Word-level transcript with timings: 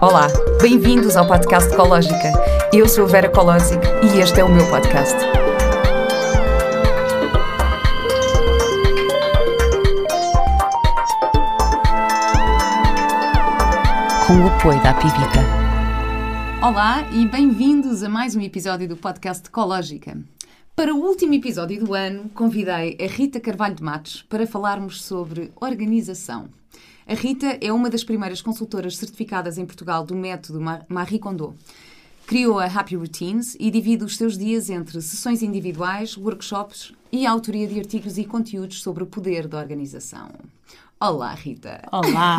Olá, 0.00 0.26
bem-vindos 0.60 1.16
ao 1.16 1.26
podcast 1.26 1.72
Ecológica. 1.72 2.32
Eu 2.72 2.88
sou 2.88 3.04
a 3.04 3.08
Vera 3.08 3.28
Colosic 3.28 3.80
e 4.02 4.18
este 4.18 4.40
é 4.40 4.44
o 4.44 4.48
meu 4.48 4.68
podcast. 4.68 5.16
Com 14.26 14.40
o 14.40 14.46
apoio 14.48 14.82
da 14.82 14.94
Pivita. 14.94 15.40
Olá 16.62 17.08
e 17.12 17.26
bem-vindos 17.26 18.02
a 18.02 18.08
mais 18.08 18.34
um 18.34 18.40
episódio 18.40 18.88
do 18.88 18.96
podcast 18.96 19.46
Ecológica. 19.46 20.18
Para 20.74 20.92
o 20.92 20.98
último 20.98 21.34
episódio 21.34 21.84
do 21.84 21.94
ano, 21.94 22.28
convidei 22.30 22.98
a 23.00 23.06
Rita 23.06 23.38
Carvalho 23.38 23.76
de 23.76 23.82
Matos 23.82 24.22
para 24.22 24.46
falarmos 24.46 25.02
sobre 25.02 25.52
organização. 25.60 26.48
A 27.06 27.12
Rita 27.12 27.58
é 27.60 27.70
uma 27.70 27.90
das 27.90 28.02
primeiras 28.02 28.40
consultoras 28.40 28.96
certificadas 28.96 29.58
em 29.58 29.66
Portugal 29.66 30.06
do 30.06 30.16
método 30.16 30.58
Marie 30.88 31.18
Kondo. 31.18 31.54
Criou 32.26 32.58
a 32.58 32.64
Happy 32.64 32.96
Routines 32.96 33.54
e 33.60 33.70
divide 33.70 34.04
os 34.04 34.16
seus 34.16 34.38
dias 34.38 34.70
entre 34.70 35.02
sessões 35.02 35.42
individuais, 35.42 36.16
workshops 36.16 36.94
e 37.12 37.26
autoria 37.26 37.68
de 37.68 37.78
artigos 37.78 38.16
e 38.16 38.24
conteúdos 38.24 38.80
sobre 38.80 39.02
o 39.02 39.06
poder 39.06 39.46
da 39.46 39.58
organização. 39.58 40.30
Olá, 41.06 41.34
Rita. 41.34 41.82
Olá. 41.92 42.38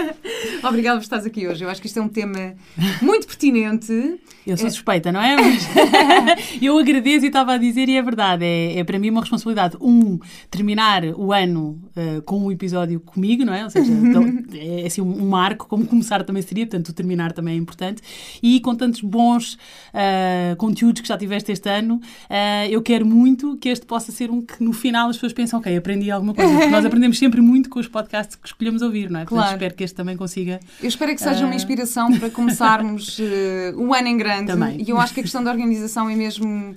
Obrigada 0.66 0.96
por 0.96 1.02
estares 1.02 1.26
aqui 1.26 1.46
hoje. 1.46 1.62
Eu 1.62 1.68
acho 1.68 1.82
que 1.82 1.86
isto 1.86 1.98
é 1.98 2.02
um 2.02 2.08
tema 2.08 2.54
muito 3.02 3.26
pertinente. 3.26 4.18
Eu 4.46 4.56
sou 4.56 4.70
suspeita, 4.70 5.12
não 5.12 5.20
é? 5.20 5.36
Mas 5.36 5.68
eu 6.62 6.78
agradeço 6.78 7.26
e 7.26 7.28
estava 7.28 7.52
a 7.52 7.58
dizer, 7.58 7.90
e 7.90 7.96
é 7.96 8.02
verdade, 8.02 8.42
é, 8.42 8.78
é, 8.78 8.84
para 8.84 8.98
mim 8.98 9.10
uma 9.10 9.20
responsabilidade. 9.20 9.76
Um, 9.80 10.18
terminar 10.50 11.04
o 11.04 11.30
ano 11.30 11.78
uh, 11.94 12.22
com 12.22 12.46
um 12.46 12.50
episódio 12.50 13.00
comigo, 13.00 13.44
não 13.44 13.52
é? 13.52 13.64
Ou 13.64 13.70
seja, 13.70 13.92
então, 13.92 14.24
é 14.54 14.86
assim 14.86 15.02
um, 15.02 15.28
marco, 15.28 15.66
como 15.68 15.86
começar 15.86 16.24
também 16.24 16.42
seria, 16.42 16.66
portanto, 16.66 16.88
o 16.88 16.92
terminar 16.94 17.32
também 17.32 17.54
é 17.54 17.58
importante. 17.58 18.00
E 18.42 18.60
com 18.60 18.74
tantos 18.74 19.02
bons 19.02 19.54
uh, 19.54 20.56
conteúdos 20.56 21.02
que 21.02 21.08
já 21.08 21.18
tiveste 21.18 21.52
este 21.52 21.68
ano, 21.68 21.96
uh, 21.96 22.66
eu 22.70 22.80
quero 22.80 23.04
muito 23.04 23.58
que 23.58 23.68
este 23.68 23.84
possa 23.84 24.10
ser 24.10 24.30
um 24.30 24.40
que 24.40 24.64
no 24.64 24.72
final 24.72 25.10
as 25.10 25.16
pessoas 25.16 25.34
pensam, 25.34 25.60
ok, 25.60 25.76
aprendi 25.76 26.10
alguma 26.10 26.32
coisa. 26.32 26.50
Porque 26.50 26.70
nós 26.70 26.84
aprendemos 26.84 27.18
sempre 27.18 27.42
muito 27.42 27.68
com 27.68 27.78
os 27.78 27.89
podcasts 27.90 28.36
que 28.36 28.46
escolhemos 28.46 28.82
ouvir, 28.82 29.10
não 29.10 29.20
é? 29.20 29.24
Portanto, 29.24 29.38
claro. 29.38 29.56
espero 29.56 29.74
que 29.74 29.84
este 29.84 29.94
também 29.94 30.16
consiga. 30.16 30.60
Eu 30.80 30.88
espero 30.88 31.14
que 31.14 31.20
seja 31.20 31.44
uma 31.44 31.54
inspiração 31.54 32.16
para 32.18 32.30
começarmos 32.30 33.18
o 33.76 33.92
ano 33.94 34.08
em 34.08 34.16
grande. 34.16 34.46
Também. 34.46 34.82
E 34.82 34.90
eu 34.90 34.98
acho 34.98 35.12
que 35.12 35.20
a 35.20 35.22
questão 35.22 35.42
da 35.42 35.50
organização 35.50 36.08
é 36.08 36.16
mesmo 36.16 36.76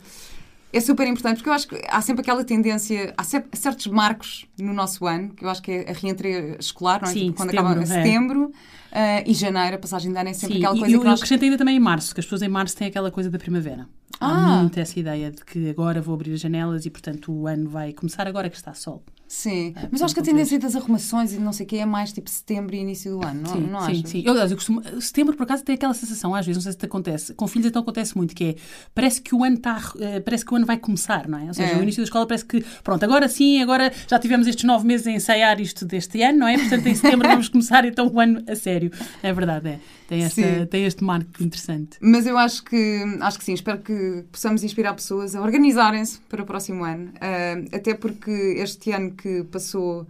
é 0.73 0.79
super 0.79 1.07
importante, 1.07 1.37
porque 1.37 1.49
eu 1.49 1.53
acho 1.53 1.67
que 1.67 1.79
há 1.87 2.01
sempre 2.01 2.21
aquela 2.21 2.43
tendência, 2.43 3.13
há 3.15 3.23
certos 3.23 3.85
marcos 3.85 4.47
no 4.59 4.73
nosso 4.73 5.05
ano, 5.05 5.29
que 5.29 5.45
eu 5.45 5.49
acho 5.49 5.61
que 5.61 5.71
é 5.71 5.91
a 5.91 5.93
reentrada 5.93 6.57
escolar, 6.59 6.99
não 6.99 7.09
é? 7.09 7.13
Sim, 7.13 7.25
tipo, 7.27 7.37
quando 7.37 7.51
setembro, 7.51 7.69
acaba 7.69 7.83
é. 7.83 7.85
setembro. 7.85 8.45
Uh, 8.45 9.23
e 9.25 9.33
janeiro, 9.35 9.75
a 9.75 9.79
passagem 9.79 10.11
de 10.11 10.17
ano 10.17 10.29
é 10.29 10.33
sempre 10.33 10.55
Sim, 10.55 10.63
aquela 10.63 10.79
coisa 10.79 10.95
e 10.95 10.99
que 10.99 11.05
nós... 11.05 11.05
eu 11.05 11.13
acrescento 11.13 11.43
ainda 11.43 11.57
também 11.57 11.77
em 11.77 11.79
março, 11.79 12.13
que 12.13 12.19
as 12.19 12.25
pessoas 12.25 12.41
em 12.41 12.49
março 12.49 12.75
têm 12.75 12.87
aquela 12.87 13.11
coisa 13.11 13.29
da 13.29 13.37
primavera. 13.37 13.87
Ah. 14.19 14.57
Há 14.57 14.61
muito 14.61 14.79
essa 14.79 14.99
ideia 14.99 15.29
de 15.29 15.45
que 15.45 15.69
agora 15.69 16.01
vou 16.01 16.15
abrir 16.15 16.33
as 16.33 16.39
janelas 16.39 16.85
e, 16.87 16.89
portanto, 16.89 17.31
o 17.31 17.47
ano 17.47 17.69
vai 17.69 17.93
começar 17.93 18.27
agora 18.27 18.49
que 18.49 18.55
está 18.55 18.73
sol. 18.73 19.03
Sim, 19.27 19.73
é, 19.75 19.87
mas 19.91 20.01
acho 20.01 20.13
que 20.13 20.19
a 20.19 20.23
tendência 20.23 20.59
das 20.59 20.75
arrumações 20.75 21.33
e 21.33 21.39
não 21.39 21.51
sei 21.51 21.65
o 21.65 21.69
quê 21.69 21.77
é 21.77 21.85
mais 21.85 22.13
tipo 22.13 22.29
setembro 22.29 22.75
e 22.75 22.79
início 22.79 23.17
do 23.17 23.25
ano, 23.25 23.47
sim, 23.47 23.61
não, 23.61 23.81
não 23.81 23.85
sim, 23.87 24.03
sim. 24.05 24.23
Eu, 24.25 24.35
eu 24.35 24.55
costumo, 24.55 24.81
setembro, 25.01 25.35
por 25.35 25.43
acaso, 25.43 25.63
tem 25.63 25.75
aquela 25.75 25.93
sensação, 25.93 26.35
às 26.35 26.45
vezes, 26.45 26.57
não 26.57 26.63
sei 26.63 26.71
se 26.71 26.77
te 26.77 26.85
acontece, 26.85 27.33
com 27.33 27.47
filhos 27.47 27.67
então 27.67 27.81
acontece 27.81 28.15
muito, 28.15 28.35
que 28.35 28.43
é, 28.43 28.55
parece 28.93 29.21
que 29.21 29.33
o 29.33 29.43
ano 29.43 29.55
está, 29.55 29.81
eh, 29.99 30.19
parece 30.19 30.45
que 30.45 30.53
o 30.53 30.55
ano 30.55 30.65
vai 30.65 30.77
começar, 30.77 31.27
não 31.27 31.39
é? 31.39 31.45
Ou 31.45 31.53
seja, 31.53 31.73
é. 31.73 31.77
o 31.77 31.83
início 31.83 32.01
da 32.01 32.05
escola 32.05 32.27
parece 32.27 32.45
que, 32.45 32.63
pronto, 32.83 33.03
agora 33.03 33.27
sim, 33.27 33.61
agora 33.61 33.91
já 34.07 34.19
tivemos 34.19 34.45
estes 34.45 34.65
nove 34.65 34.85
meses 34.85 35.07
a 35.07 35.11
ensaiar 35.11 35.59
isto 35.59 35.85
deste 35.85 36.21
ano, 36.21 36.39
não 36.39 36.47
é? 36.47 36.57
Portanto, 36.57 36.85
em 36.87 36.95
setembro 36.95 37.27
vamos 37.27 37.49
começar 37.49 37.85
então 37.85 38.07
o 38.07 38.19
ano 38.19 38.43
a 38.47 38.55
sério. 38.55 38.91
É 39.21 39.33
verdade, 39.33 39.69
é. 39.69 39.79
Tem, 40.07 40.23
esta, 40.23 40.67
tem 40.67 40.85
este 40.85 41.03
marco 41.03 41.41
interessante. 41.41 41.97
Mas 41.99 42.27
eu 42.27 42.37
acho 42.37 42.63
que, 42.63 43.03
acho 43.21 43.39
que 43.39 43.45
sim, 43.45 43.53
espero 43.53 43.79
que 43.79 44.23
possamos 44.31 44.63
inspirar 44.63 44.93
pessoas 44.93 45.35
a 45.35 45.41
organizarem-se 45.41 46.19
para 46.29 46.43
o 46.43 46.45
próximo 46.45 46.83
ano. 46.83 47.07
Uh, 47.15 47.75
até 47.75 47.93
porque 47.93 48.31
este 48.57 48.91
ano 48.91 49.12
que 49.13 49.43
passou 49.45 50.07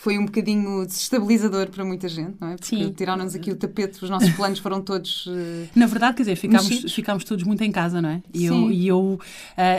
foi 0.00 0.18
um 0.18 0.24
bocadinho 0.24 0.86
desestabilizador 0.86 1.68
para 1.68 1.84
muita 1.84 2.08
gente, 2.08 2.34
não 2.40 2.48
é? 2.48 2.56
Porque 2.56 2.90
tiraram-nos 2.92 3.34
aqui 3.34 3.50
o 3.50 3.56
tapete, 3.56 4.02
os 4.02 4.08
nossos 4.08 4.30
planos 4.30 4.58
foram 4.58 4.80
todos. 4.80 5.26
Uh, 5.26 5.68
Na 5.76 5.84
verdade, 5.84 6.16
quer 6.16 6.22
dizer, 6.22 6.36
ficámos, 6.36 6.90
ficámos 6.90 7.22
todos 7.22 7.44
muito 7.44 7.62
em 7.62 7.70
casa, 7.70 8.00
não 8.00 8.08
é? 8.08 8.22
E 8.32 8.38
Sim. 8.38 8.46
eu, 8.46 8.72
e 8.72 8.88
eu 8.88 8.98
uh, 8.98 9.20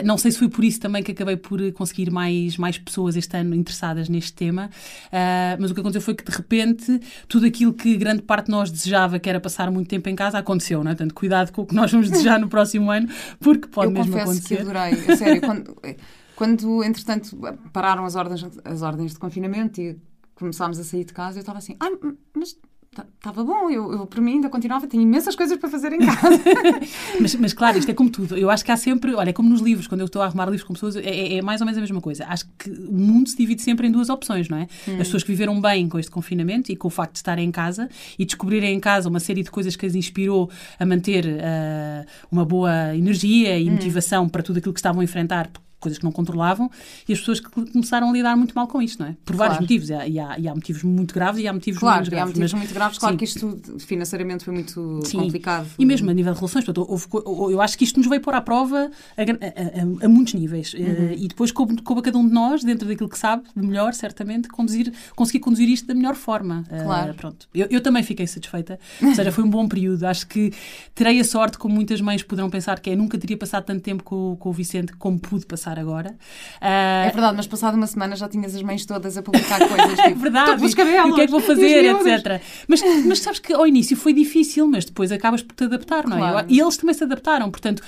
não 0.05 0.19
sei 0.19 0.29
se 0.29 0.37
foi 0.37 0.47
por 0.47 0.63
isso 0.63 0.79
também 0.79 1.01
que 1.01 1.11
acabei 1.11 1.37
por 1.37 1.59
conseguir 1.71 2.11
mais, 2.11 2.55
mais 2.55 2.77
pessoas 2.77 3.15
este 3.15 3.35
ano 3.35 3.55
interessadas 3.55 4.07
neste 4.07 4.33
tema, 4.33 4.69
uh, 5.07 5.57
mas 5.59 5.71
o 5.71 5.73
que 5.73 5.79
aconteceu 5.79 6.01
foi 6.03 6.13
que 6.13 6.23
de 6.23 6.37
repente 6.37 7.01
tudo 7.27 7.47
aquilo 7.47 7.73
que 7.73 7.97
grande 7.97 8.21
parte 8.21 8.45
de 8.45 8.51
nós 8.51 8.69
desejava, 8.69 9.17
que 9.17 9.27
era 9.27 9.39
passar 9.39 9.71
muito 9.71 9.87
tempo 9.87 10.07
em 10.07 10.15
casa, 10.15 10.37
aconteceu, 10.37 10.83
não 10.83 10.91
é? 10.91 10.93
Portanto, 10.93 11.15
cuidado 11.15 11.51
com 11.51 11.63
o 11.63 11.65
que 11.65 11.73
nós 11.73 11.91
vamos 11.91 12.11
desejar 12.11 12.39
no 12.39 12.47
próximo 12.47 12.91
ano, 12.91 13.09
porque 13.39 13.67
pode 13.67 13.87
eu 13.87 13.91
mesmo 13.91 14.15
acontecer. 14.15 14.61
Eu 14.61 14.65
confesso 14.65 14.93
que 14.93 15.01
adorei, 15.01 15.13
a 15.13 15.17
sério, 15.17 15.41
quando. 15.41 15.75
Quando, 16.41 16.83
entretanto, 16.83 17.37
pararam 17.71 18.03
as 18.03 18.15
ordens, 18.15 18.43
as 18.65 18.81
ordens 18.81 19.11
de 19.11 19.19
confinamento 19.19 19.79
e 19.79 19.95
começámos 20.33 20.79
a 20.79 20.83
sair 20.83 21.03
de 21.03 21.13
casa, 21.13 21.37
eu 21.37 21.41
estava 21.41 21.59
assim, 21.59 21.77
ah, 21.79 21.91
mas 22.35 22.57
estava 23.19 23.43
bom, 23.43 23.69
eu, 23.69 23.91
eu 23.93 24.07
por 24.07 24.19
mim 24.21 24.31
ainda 24.33 24.49
continuava, 24.49 24.87
tenho 24.87 25.03
imensas 25.03 25.35
coisas 25.35 25.55
para 25.59 25.69
fazer 25.69 25.93
em 25.93 25.99
casa. 25.99 26.41
mas, 27.21 27.35
mas 27.35 27.53
claro, 27.53 27.77
isto 27.77 27.91
é 27.91 27.93
como 27.93 28.09
tudo. 28.09 28.35
Eu 28.35 28.49
acho 28.49 28.65
que 28.65 28.71
há 28.71 28.75
sempre, 28.75 29.13
olha, 29.13 29.29
é 29.29 29.33
como 29.33 29.49
nos 29.49 29.61
livros, 29.61 29.85
quando 29.85 30.01
eu 30.01 30.07
estou 30.07 30.19
a 30.19 30.25
arrumar 30.25 30.45
livros 30.45 30.63
com 30.63 30.73
pessoas, 30.73 30.95
é, 30.95 31.01
é, 31.01 31.37
é 31.37 31.41
mais 31.43 31.61
ou 31.61 31.65
menos 31.65 31.77
a 31.77 31.81
mesma 31.81 32.01
coisa. 32.01 32.25
Acho 32.25 32.47
que 32.57 32.71
o 32.71 32.91
mundo 32.91 33.29
se 33.29 33.37
divide 33.37 33.61
sempre 33.61 33.87
em 33.87 33.91
duas 33.91 34.09
opções, 34.09 34.49
não 34.49 34.57
é? 34.57 34.67
Hum. 34.87 34.93
As 34.93 35.09
pessoas 35.09 35.21
que 35.21 35.29
viveram 35.29 35.61
bem 35.61 35.87
com 35.87 35.99
este 35.99 36.09
confinamento 36.09 36.71
e 36.71 36.75
com 36.75 36.87
o 36.87 36.91
facto 36.91 37.11
de 37.11 37.19
estarem 37.19 37.47
em 37.47 37.51
casa 37.51 37.87
e 38.17 38.25
descobrirem 38.25 38.73
em 38.73 38.79
casa 38.79 39.07
uma 39.07 39.19
série 39.19 39.43
de 39.43 39.51
coisas 39.51 39.75
que 39.75 39.85
as 39.85 39.93
inspirou 39.93 40.49
a 40.79 40.85
manter 40.87 41.23
uh, 41.23 42.07
uma 42.31 42.43
boa 42.43 42.95
energia 42.95 43.59
e 43.59 43.69
hum. 43.69 43.73
motivação 43.73 44.27
para 44.27 44.41
tudo 44.41 44.57
aquilo 44.57 44.73
que 44.73 44.79
estavam 44.79 45.01
a 45.01 45.03
enfrentar 45.03 45.51
coisas 45.81 45.97
que 45.97 46.05
não 46.05 46.11
controlavam, 46.11 46.69
e 47.09 47.13
as 47.13 47.19
pessoas 47.19 47.39
que 47.39 47.49
começaram 47.49 48.09
a 48.09 48.13
lidar 48.13 48.37
muito 48.37 48.53
mal 48.53 48.67
com 48.67 48.81
isto, 48.81 48.99
não 49.01 49.09
é? 49.09 49.15
Por 49.25 49.35
vários 49.35 49.59
motivos. 49.59 49.89
E 49.89 49.93
há, 49.93 50.07
e 50.07 50.19
há, 50.19 50.39
e, 50.39 50.47
há, 50.47 50.55
motivos 50.55 50.83
muito 50.83 51.13
graves 51.13 51.41
e 51.41 51.47
há 51.47 51.53
motivos 51.53 51.79
claro, 51.79 51.97
menos 51.97 52.09
graves. 52.09 52.23
Há 52.23 52.27
motivos 52.27 52.53
mas, 52.53 52.61
muito 52.61 52.73
graves, 52.73 52.97
claro 52.97 53.13
sim. 53.13 53.17
que 53.17 53.25
isto 53.25 53.61
financeiramente 53.79 54.45
foi 54.45 54.53
muito 54.53 55.01
sim. 55.05 55.17
complicado. 55.17 55.67
E 55.77 55.85
mesmo 55.85 56.09
a 56.09 56.13
nível 56.13 56.33
de 56.33 56.39
relações, 56.39 56.63
portanto, 56.63 56.87
houve, 56.89 57.07
eu 57.53 57.61
acho 57.61 57.77
que 57.77 57.83
isto 57.83 57.97
nos 57.97 58.07
veio 58.07 58.21
pôr 58.21 58.33
à 58.33 58.41
prova 58.41 58.91
a, 59.17 59.21
a, 59.21 59.23
a, 59.23 60.05
a 60.05 60.09
muitos 60.09 60.33
níveis. 60.35 60.73
Eh, 60.75 60.79
uhum. 60.79 61.11
E 61.13 61.27
depois 61.27 61.51
coube, 61.51 61.81
coube 61.81 62.01
a 62.01 62.03
cada 62.03 62.17
um 62.17 62.27
de 62.27 62.33
nós, 62.33 62.63
dentro 62.63 62.87
daquilo 62.87 63.09
que 63.09 63.17
sabe, 63.17 63.43
de 63.55 63.65
melhor, 63.65 63.93
certamente, 63.93 64.47
conduzir, 64.47 64.93
conseguir 65.15 65.39
conduzir 65.39 65.67
isto 65.69 65.87
da 65.87 65.95
melhor 65.95 66.15
forma. 66.15 66.63
Eh, 66.69 66.83
claro. 66.83 67.11
Uh, 67.11 67.15
pronto. 67.15 67.47
Eu, 67.53 67.67
eu, 67.69 67.81
também 67.81 68.03
fiquei 68.03 68.27
satisfeita. 68.27 68.79
Ou 69.01 69.15
seja, 69.15 69.31
foi 69.31 69.43
um 69.43 69.49
bom 69.49 69.67
período. 69.67 70.03
Acho 70.05 70.27
que 70.27 70.53
terei 70.93 71.19
a 71.19 71.23
sorte, 71.23 71.57
como 71.57 71.73
muitas 71.73 71.99
mães 72.01 72.21
poderão 72.23 72.49
pensar, 72.49 72.79
que 72.79 72.89
é 72.89 72.95
nunca 72.95 73.17
teria 73.17 73.37
passado 73.37 73.65
tanto 73.65 73.81
tempo 73.81 74.03
com, 74.03 74.35
com 74.39 74.49
o 74.49 74.53
Vicente 74.53 74.93
como 74.93 75.19
pude 75.19 75.45
passar 75.45 75.70
agora. 75.79 76.11
Uh, 76.61 77.07
é 77.07 77.11
verdade, 77.11 77.37
mas 77.37 77.47
passada 77.47 77.75
uma 77.77 77.87
semana 77.87 78.15
já 78.15 78.27
tinhas 78.27 78.55
as 78.55 78.61
mães 78.61 78.85
todas 78.85 79.17
a 79.17 79.21
publicar 79.21 79.59
coisas. 79.59 79.91
Tipo, 80.01 80.09
é 80.09 80.13
verdade. 80.13 80.65
Os 80.65 80.73
cabelos, 80.73 81.11
o 81.11 81.15
que 81.15 81.21
é 81.21 81.25
que 81.25 81.31
vou 81.31 81.41
fazer, 81.41 81.85
etc. 81.85 82.41
Mas, 82.67 82.81
mas 83.05 83.19
sabes 83.19 83.39
que 83.39 83.53
ao 83.53 83.67
início 83.67 83.95
foi 83.95 84.13
difícil, 84.13 84.67
mas 84.67 84.85
depois 84.85 85.11
acabas 85.11 85.41
por 85.41 85.55
te 85.55 85.65
adaptar, 85.65 86.07
não 86.07 86.17
é? 86.17 86.31
Claro. 86.31 86.47
E 86.49 86.59
eles 86.59 86.77
também 86.77 86.93
se 86.93 87.03
adaptaram, 87.03 87.49
portanto, 87.51 87.83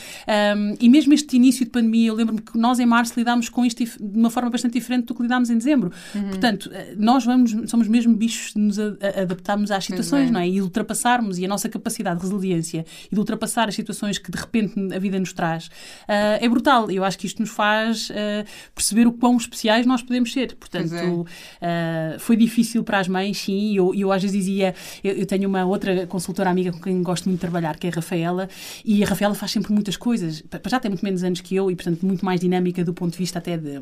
um, 0.55 0.75
e 0.79 0.89
mesmo 0.89 1.13
este 1.13 1.35
início 1.35 1.65
de 1.65 1.71
pandemia, 1.71 2.09
eu 2.09 2.15
lembro-me 2.15 2.41
que 2.41 2.57
nós 2.57 2.79
em 2.79 2.85
março 2.85 3.13
lidámos 3.17 3.49
com 3.49 3.65
isto 3.65 3.83
de 3.83 4.19
uma 4.19 4.29
forma 4.29 4.49
bastante 4.49 4.73
diferente 4.73 5.05
do 5.05 5.15
que 5.15 5.21
lidámos 5.21 5.49
em 5.49 5.57
dezembro. 5.57 5.91
Uhum. 6.13 6.29
Portanto, 6.29 6.69
eh, 6.73 6.93
nós 6.97 7.25
vamos, 7.25 7.55
somos 7.69 7.87
mesmo 7.87 8.15
bichos 8.15 8.53
de 8.53 8.59
nos 8.59 8.79
a, 8.79 8.83
a 9.01 9.21
adaptarmos 9.21 9.71
às 9.71 9.85
situações, 9.85 10.29
é. 10.29 10.31
não 10.31 10.39
é? 10.39 10.47
E 10.47 10.61
ultrapassarmos, 10.61 11.37
e 11.37 11.45
a 11.45 11.47
nossa 11.47 11.69
capacidade 11.69 12.19
de 12.19 12.25
resiliência 12.25 12.85
e 13.11 13.13
de 13.13 13.19
ultrapassar 13.19 13.67
as 13.67 13.75
situações 13.75 14.17
que 14.17 14.31
de 14.31 14.37
repente 14.37 14.73
a 14.93 14.99
vida 14.99 15.19
nos 15.19 15.33
traz 15.33 15.67
uh, 15.67 16.39
é 16.39 16.47
brutal. 16.47 16.89
Eu 16.89 17.03
acho 17.03 17.17
que 17.17 17.25
isto 17.25 17.41
nos 17.41 17.49
faz 17.49 17.72
uh, 18.09 18.45
perceber 18.73 19.07
o 19.07 19.11
quão 19.11 19.37
especiais 19.37 19.85
nós 19.85 20.01
podemos 20.01 20.31
ser. 20.31 20.55
Portanto, 20.55 21.25
é. 21.61 22.15
uh, 22.15 22.19
foi 22.19 22.35
difícil 22.35 22.83
para 22.83 22.99
as 22.99 23.07
mães, 23.07 23.37
sim. 23.37 23.75
Eu, 23.75 23.93
eu 23.93 24.11
às 24.11 24.21
vezes 24.21 24.37
dizia, 24.37 24.73
eu, 25.03 25.13
eu, 25.13 25.25
tenho 25.25 25.47
uma 25.47 25.65
outra 25.65 26.05
consultora 26.07 26.49
amiga 26.49 26.71
com 26.71 26.79
quem 26.79 27.01
gosto 27.01 27.25
muito 27.25 27.37
de 27.37 27.41
trabalhar, 27.41 27.77
que 27.77 27.87
é 27.87 27.89
a 27.89 27.93
Rafaela, 27.93 28.49
e 28.83 29.03
a 29.03 29.07
Rafaela 29.07 29.35
faz 29.35 29.51
sempre 29.51 29.73
muitas 29.73 29.97
coisas. 29.97 30.43
Já 30.67 30.79
tem 30.79 30.89
muito 30.89 31.03
menos 31.03 31.23
anos 31.23 31.41
que 31.41 31.55
eu 31.55 31.69
e, 31.69 31.75
portanto, 31.75 32.05
muito 32.05 32.25
mais 32.25 32.39
dinâmica 32.39 32.83
do 32.83 32.93
ponto 32.93 33.11
de 33.11 33.17
vista 33.17 33.39
até 33.39 33.57
de, 33.57 33.79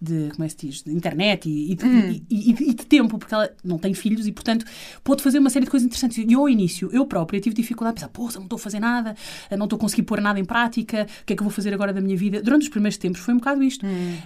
de 0.00 0.30
como 0.30 0.44
é 0.44 0.46
que 0.46 0.50
se 0.50 0.66
diz, 0.66 0.82
de 0.82 0.92
internet 0.92 1.48
e, 1.48 1.72
e, 1.72 1.74
de, 1.74 1.84
hum. 1.84 2.20
e, 2.30 2.50
e, 2.50 2.74
de 2.74 2.86
tempo, 2.86 3.18
porque 3.18 3.34
ela 3.34 3.50
não 3.64 3.78
tem 3.78 3.94
filhos 3.94 4.26
e, 4.26 4.32
portanto, 4.32 4.64
pode 5.02 5.22
fazer 5.22 5.38
uma 5.38 5.50
série 5.50 5.64
de 5.64 5.70
coisas 5.70 5.86
interessantes. 5.86 6.18
E 6.18 6.32
eu, 6.32 6.40
ao 6.40 6.48
início, 6.48 6.90
eu 6.92 7.06
própria 7.06 7.40
tive 7.40 7.54
dificuldade 7.54 7.92
a 7.92 7.94
pensar, 7.94 8.08
pô, 8.08 8.28
não 8.34 8.44
estou 8.44 8.56
a 8.56 8.58
fazer 8.58 8.80
nada, 8.80 9.14
não 9.56 9.64
estou 9.64 9.76
a 9.76 9.80
conseguir 9.80 10.02
pôr 10.02 10.20
nada 10.20 10.38
em 10.38 10.44
prática, 10.44 11.06
o 11.22 11.24
que 11.24 11.32
é 11.32 11.36
que 11.36 11.42
eu 11.42 11.44
vou 11.44 11.52
fazer 11.52 11.72
agora 11.74 11.92
da 11.92 12.00
minha 12.00 12.16
vida? 12.16 12.42
Durante 12.42 12.62
os 12.62 12.68
primeiros 12.68 12.96
tempos 12.96 13.20
foi 13.20 13.29
um 13.32 13.38
bocado 13.38 13.62
isto. 13.62 13.86
Hum. 13.86 14.16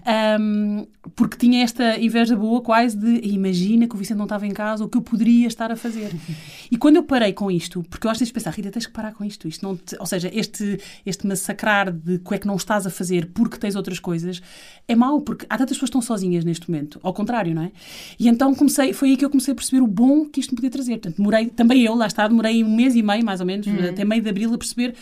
Um, 0.40 0.86
porque 1.14 1.36
tinha 1.36 1.62
esta 1.62 2.00
inveja 2.00 2.34
boa 2.34 2.60
quase 2.62 2.96
de 2.96 3.28
imagina 3.28 3.86
que 3.86 3.94
o 3.94 3.98
Vicente 3.98 4.16
não 4.16 4.24
estava 4.24 4.46
em 4.46 4.52
casa, 4.52 4.84
o 4.84 4.88
que 4.88 4.96
eu 4.96 5.02
poderia 5.02 5.46
estar 5.46 5.70
a 5.70 5.76
fazer. 5.76 6.10
e 6.70 6.76
quando 6.76 6.96
eu 6.96 7.02
parei 7.02 7.32
com 7.32 7.50
isto, 7.50 7.84
porque 7.90 8.06
eu 8.06 8.10
acho 8.10 8.18
que 8.18 8.24
tens 8.24 8.28
de 8.28 8.34
pensar, 8.34 8.50
Rita, 8.50 8.70
tens 8.70 8.86
que 8.86 8.92
parar 8.92 9.12
com 9.12 9.24
isto. 9.24 9.46
isto 9.46 9.64
não 9.64 9.76
te, 9.76 9.96
ou 9.98 10.06
seja, 10.06 10.30
este, 10.32 10.80
este 11.04 11.26
massacrar 11.26 11.92
de 11.92 12.18
que 12.18 12.34
é 12.34 12.38
que 12.38 12.46
não 12.46 12.56
estás 12.56 12.86
a 12.86 12.90
fazer 12.90 13.30
porque 13.34 13.58
tens 13.58 13.76
outras 13.76 13.98
coisas, 13.98 14.42
é 14.88 14.94
mau, 14.94 15.20
porque 15.20 15.46
há 15.48 15.58
tantas 15.58 15.76
pessoas 15.76 15.90
que 15.90 15.96
estão 15.96 16.02
sozinhas 16.02 16.44
neste 16.44 16.70
momento. 16.70 16.98
Ao 17.02 17.12
contrário, 17.12 17.54
não 17.54 17.62
é? 17.62 17.72
E 18.18 18.28
então 18.28 18.54
comecei, 18.54 18.92
foi 18.92 19.10
aí 19.10 19.16
que 19.16 19.24
eu 19.24 19.30
comecei 19.30 19.52
a 19.52 19.54
perceber 19.54 19.82
o 19.82 19.86
bom 19.86 20.24
que 20.26 20.40
isto 20.40 20.50
me 20.50 20.56
podia 20.56 20.70
trazer. 20.70 20.92
Portanto, 20.92 21.16
demorei, 21.16 21.46
também 21.46 21.82
eu, 21.82 21.94
lá 21.94 22.06
está, 22.06 22.26
demorei 22.26 22.64
um 22.64 22.74
mês 22.74 22.94
e 22.94 23.02
meio, 23.02 23.24
mais 23.24 23.40
ou 23.40 23.46
menos, 23.46 23.66
hum. 23.66 23.76
até 23.90 24.04
meio 24.04 24.22
de 24.22 24.28
abril, 24.28 24.54
a 24.54 24.58
perceber 24.58 24.94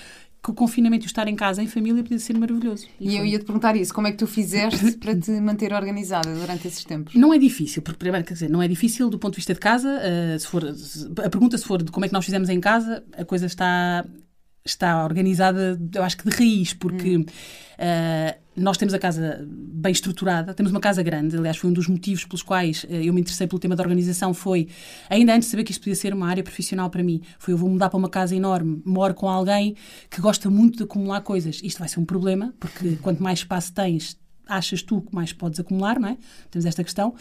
que 0.43 0.51
o 0.51 0.55
confinamento 0.55 1.05
e 1.05 1.07
o 1.07 1.09
estar 1.09 1.29
em 1.29 1.37
casa, 1.37 1.63
em 1.63 1.69
família, 1.69 2.03
podia 2.03 2.19
ser 2.19 2.37
maravilhoso. 2.37 2.89
E, 2.99 3.11
e 3.11 3.17
eu 3.17 3.25
ia-te 3.25 3.45
perguntar 3.45 3.77
isso, 3.77 3.95
como 3.95 4.09
é 4.09 4.11
que 4.11 4.19
tu 4.19 4.27
fizeste 4.27 4.93
para 4.99 5.15
te 5.15 5.31
manter 5.41 5.73
organizada 5.73 6.35
durante 6.35 6.67
esses 6.67 6.85
tempos? 6.85 7.15
Não 7.15 7.33
é 7.33 7.39
difícil, 7.39 7.81
porque 7.81 7.99
primeiro, 7.99 8.27
quer 8.27 8.35
dizer, 8.35 8.51
não 8.51 8.61
é 8.61 8.67
difícil 8.67 9.09
do 9.09 9.19
ponto 9.19 9.35
de 9.35 9.37
vista 9.37 9.55
de 9.55 9.61
casa, 9.61 9.89
uh, 9.89 10.39
se 10.39 10.47
for, 10.47 10.75
se, 10.75 11.07
a 11.25 11.31
pergunta 11.31 11.57
se 11.57 11.65
for 11.65 11.81
de 11.81 11.93
como 11.93 12.05
é 12.05 12.09
que 12.09 12.15
nós 12.15 12.25
fizemos 12.25 12.49
em 12.49 12.61
casa, 12.61 13.05
a 13.17 13.25
coisa 13.25 13.47
está 13.47 14.05
está 14.65 15.05
organizada, 15.05 15.81
eu 15.93 16.03
acho 16.05 16.17
que 16.17 16.29
de 16.29 16.37
raiz, 16.37 16.73
porque 16.73 17.19
hum. 17.19 17.23
uh, 17.23 18.42
nós 18.55 18.77
temos 18.77 18.93
a 18.93 18.99
casa 18.99 19.47
bem 19.49 19.93
estruturada, 19.93 20.53
temos 20.53 20.71
uma 20.71 20.81
casa 20.81 21.03
grande, 21.03 21.37
aliás, 21.37 21.57
foi 21.57 21.71
um 21.71 21.73
dos 21.73 21.89
motivos 21.89 22.25
pelos 22.25 22.43
quais 22.43 22.85
uh, 22.85 22.93
eu 22.93 23.13
me 23.13 23.21
interessei 23.21 23.47
pelo 23.47 23.59
tema 23.59 23.75
da 23.75 23.83
organização, 23.83 24.35
foi, 24.35 24.69
ainda 25.09 25.35
antes 25.35 25.47
de 25.47 25.51
saber 25.51 25.65
que 25.65 25.73
isto 25.73 25.81
podia 25.81 25.95
ser 25.95 26.13
uma 26.13 26.29
área 26.29 26.43
profissional 26.43 26.91
para 26.91 27.03
mim, 27.03 27.23
foi 27.39 27.55
eu 27.55 27.59
vou 27.59 27.69
mudar 27.69 27.89
para 27.89 27.99
uma 27.99 28.09
casa 28.09 28.37
enorme, 28.37 28.83
moro 28.85 29.15
com 29.15 29.29
alguém 29.29 29.75
que 30.11 30.21
gosta 30.21 30.51
muito 30.51 30.79
de 30.79 30.85
acumular 30.85 31.21
coisas. 31.23 31.61
Isto 31.63 31.79
vai 31.79 31.89
ser 31.89 32.01
um 32.01 32.05
problema, 32.05 32.55
porque 32.61 32.97
quanto 32.97 33.23
mais 33.23 33.41
espaço 33.41 33.73
tens, 33.73 34.17
achas 34.47 34.83
tu 34.83 35.01
que 35.01 35.15
mais 35.15 35.33
podes 35.33 35.61
acumular, 35.61 35.99
não 35.99 36.09
é? 36.09 36.17
Temos 36.51 36.67
esta 36.67 36.83
questão. 36.83 37.15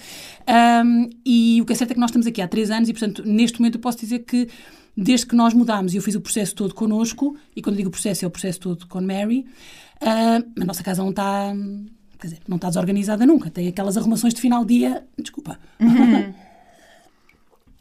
Um, 0.85 1.09
e 1.25 1.61
o 1.61 1.65
que 1.65 1.73
é 1.73 1.75
certo 1.75 1.91
é 1.91 1.93
que 1.93 1.99
nós 1.99 2.09
estamos 2.09 2.27
aqui 2.27 2.41
há 2.41 2.47
três 2.47 2.69
anos 2.71 2.89
e, 2.89 2.93
portanto, 2.93 3.23
neste 3.25 3.59
momento 3.59 3.75
eu 3.75 3.81
posso 3.81 3.99
dizer 3.99 4.19
que 4.19 4.49
desde 4.95 5.25
que 5.25 5.35
nós 5.35 5.53
mudámos 5.53 5.93
e 5.93 5.97
eu 5.97 6.01
fiz 6.01 6.15
o 6.15 6.21
processo 6.21 6.53
todo 6.55 6.73
connosco, 6.73 7.37
e 7.55 7.61
quando 7.61 7.77
digo 7.77 7.89
processo 7.89 8.25
é 8.25 8.27
o 8.27 8.31
processo 8.31 8.59
todo 8.59 8.87
com 8.87 9.01
Mary, 9.01 9.45
uh, 10.01 10.61
a 10.61 10.65
nossa 10.65 10.83
casa 10.83 11.01
não 11.01 11.11
está, 11.11 11.53
quer 12.19 12.27
dizer, 12.27 12.39
não 12.47 12.57
está 12.57 12.67
desorganizada 12.67 13.25
nunca. 13.25 13.49
Tem 13.49 13.67
aquelas 13.67 13.97
arrumações 13.97 14.33
de 14.33 14.41
final 14.41 14.65
de 14.65 14.79
dia, 14.79 15.05
desculpa, 15.17 15.57
uhum. 15.79 16.33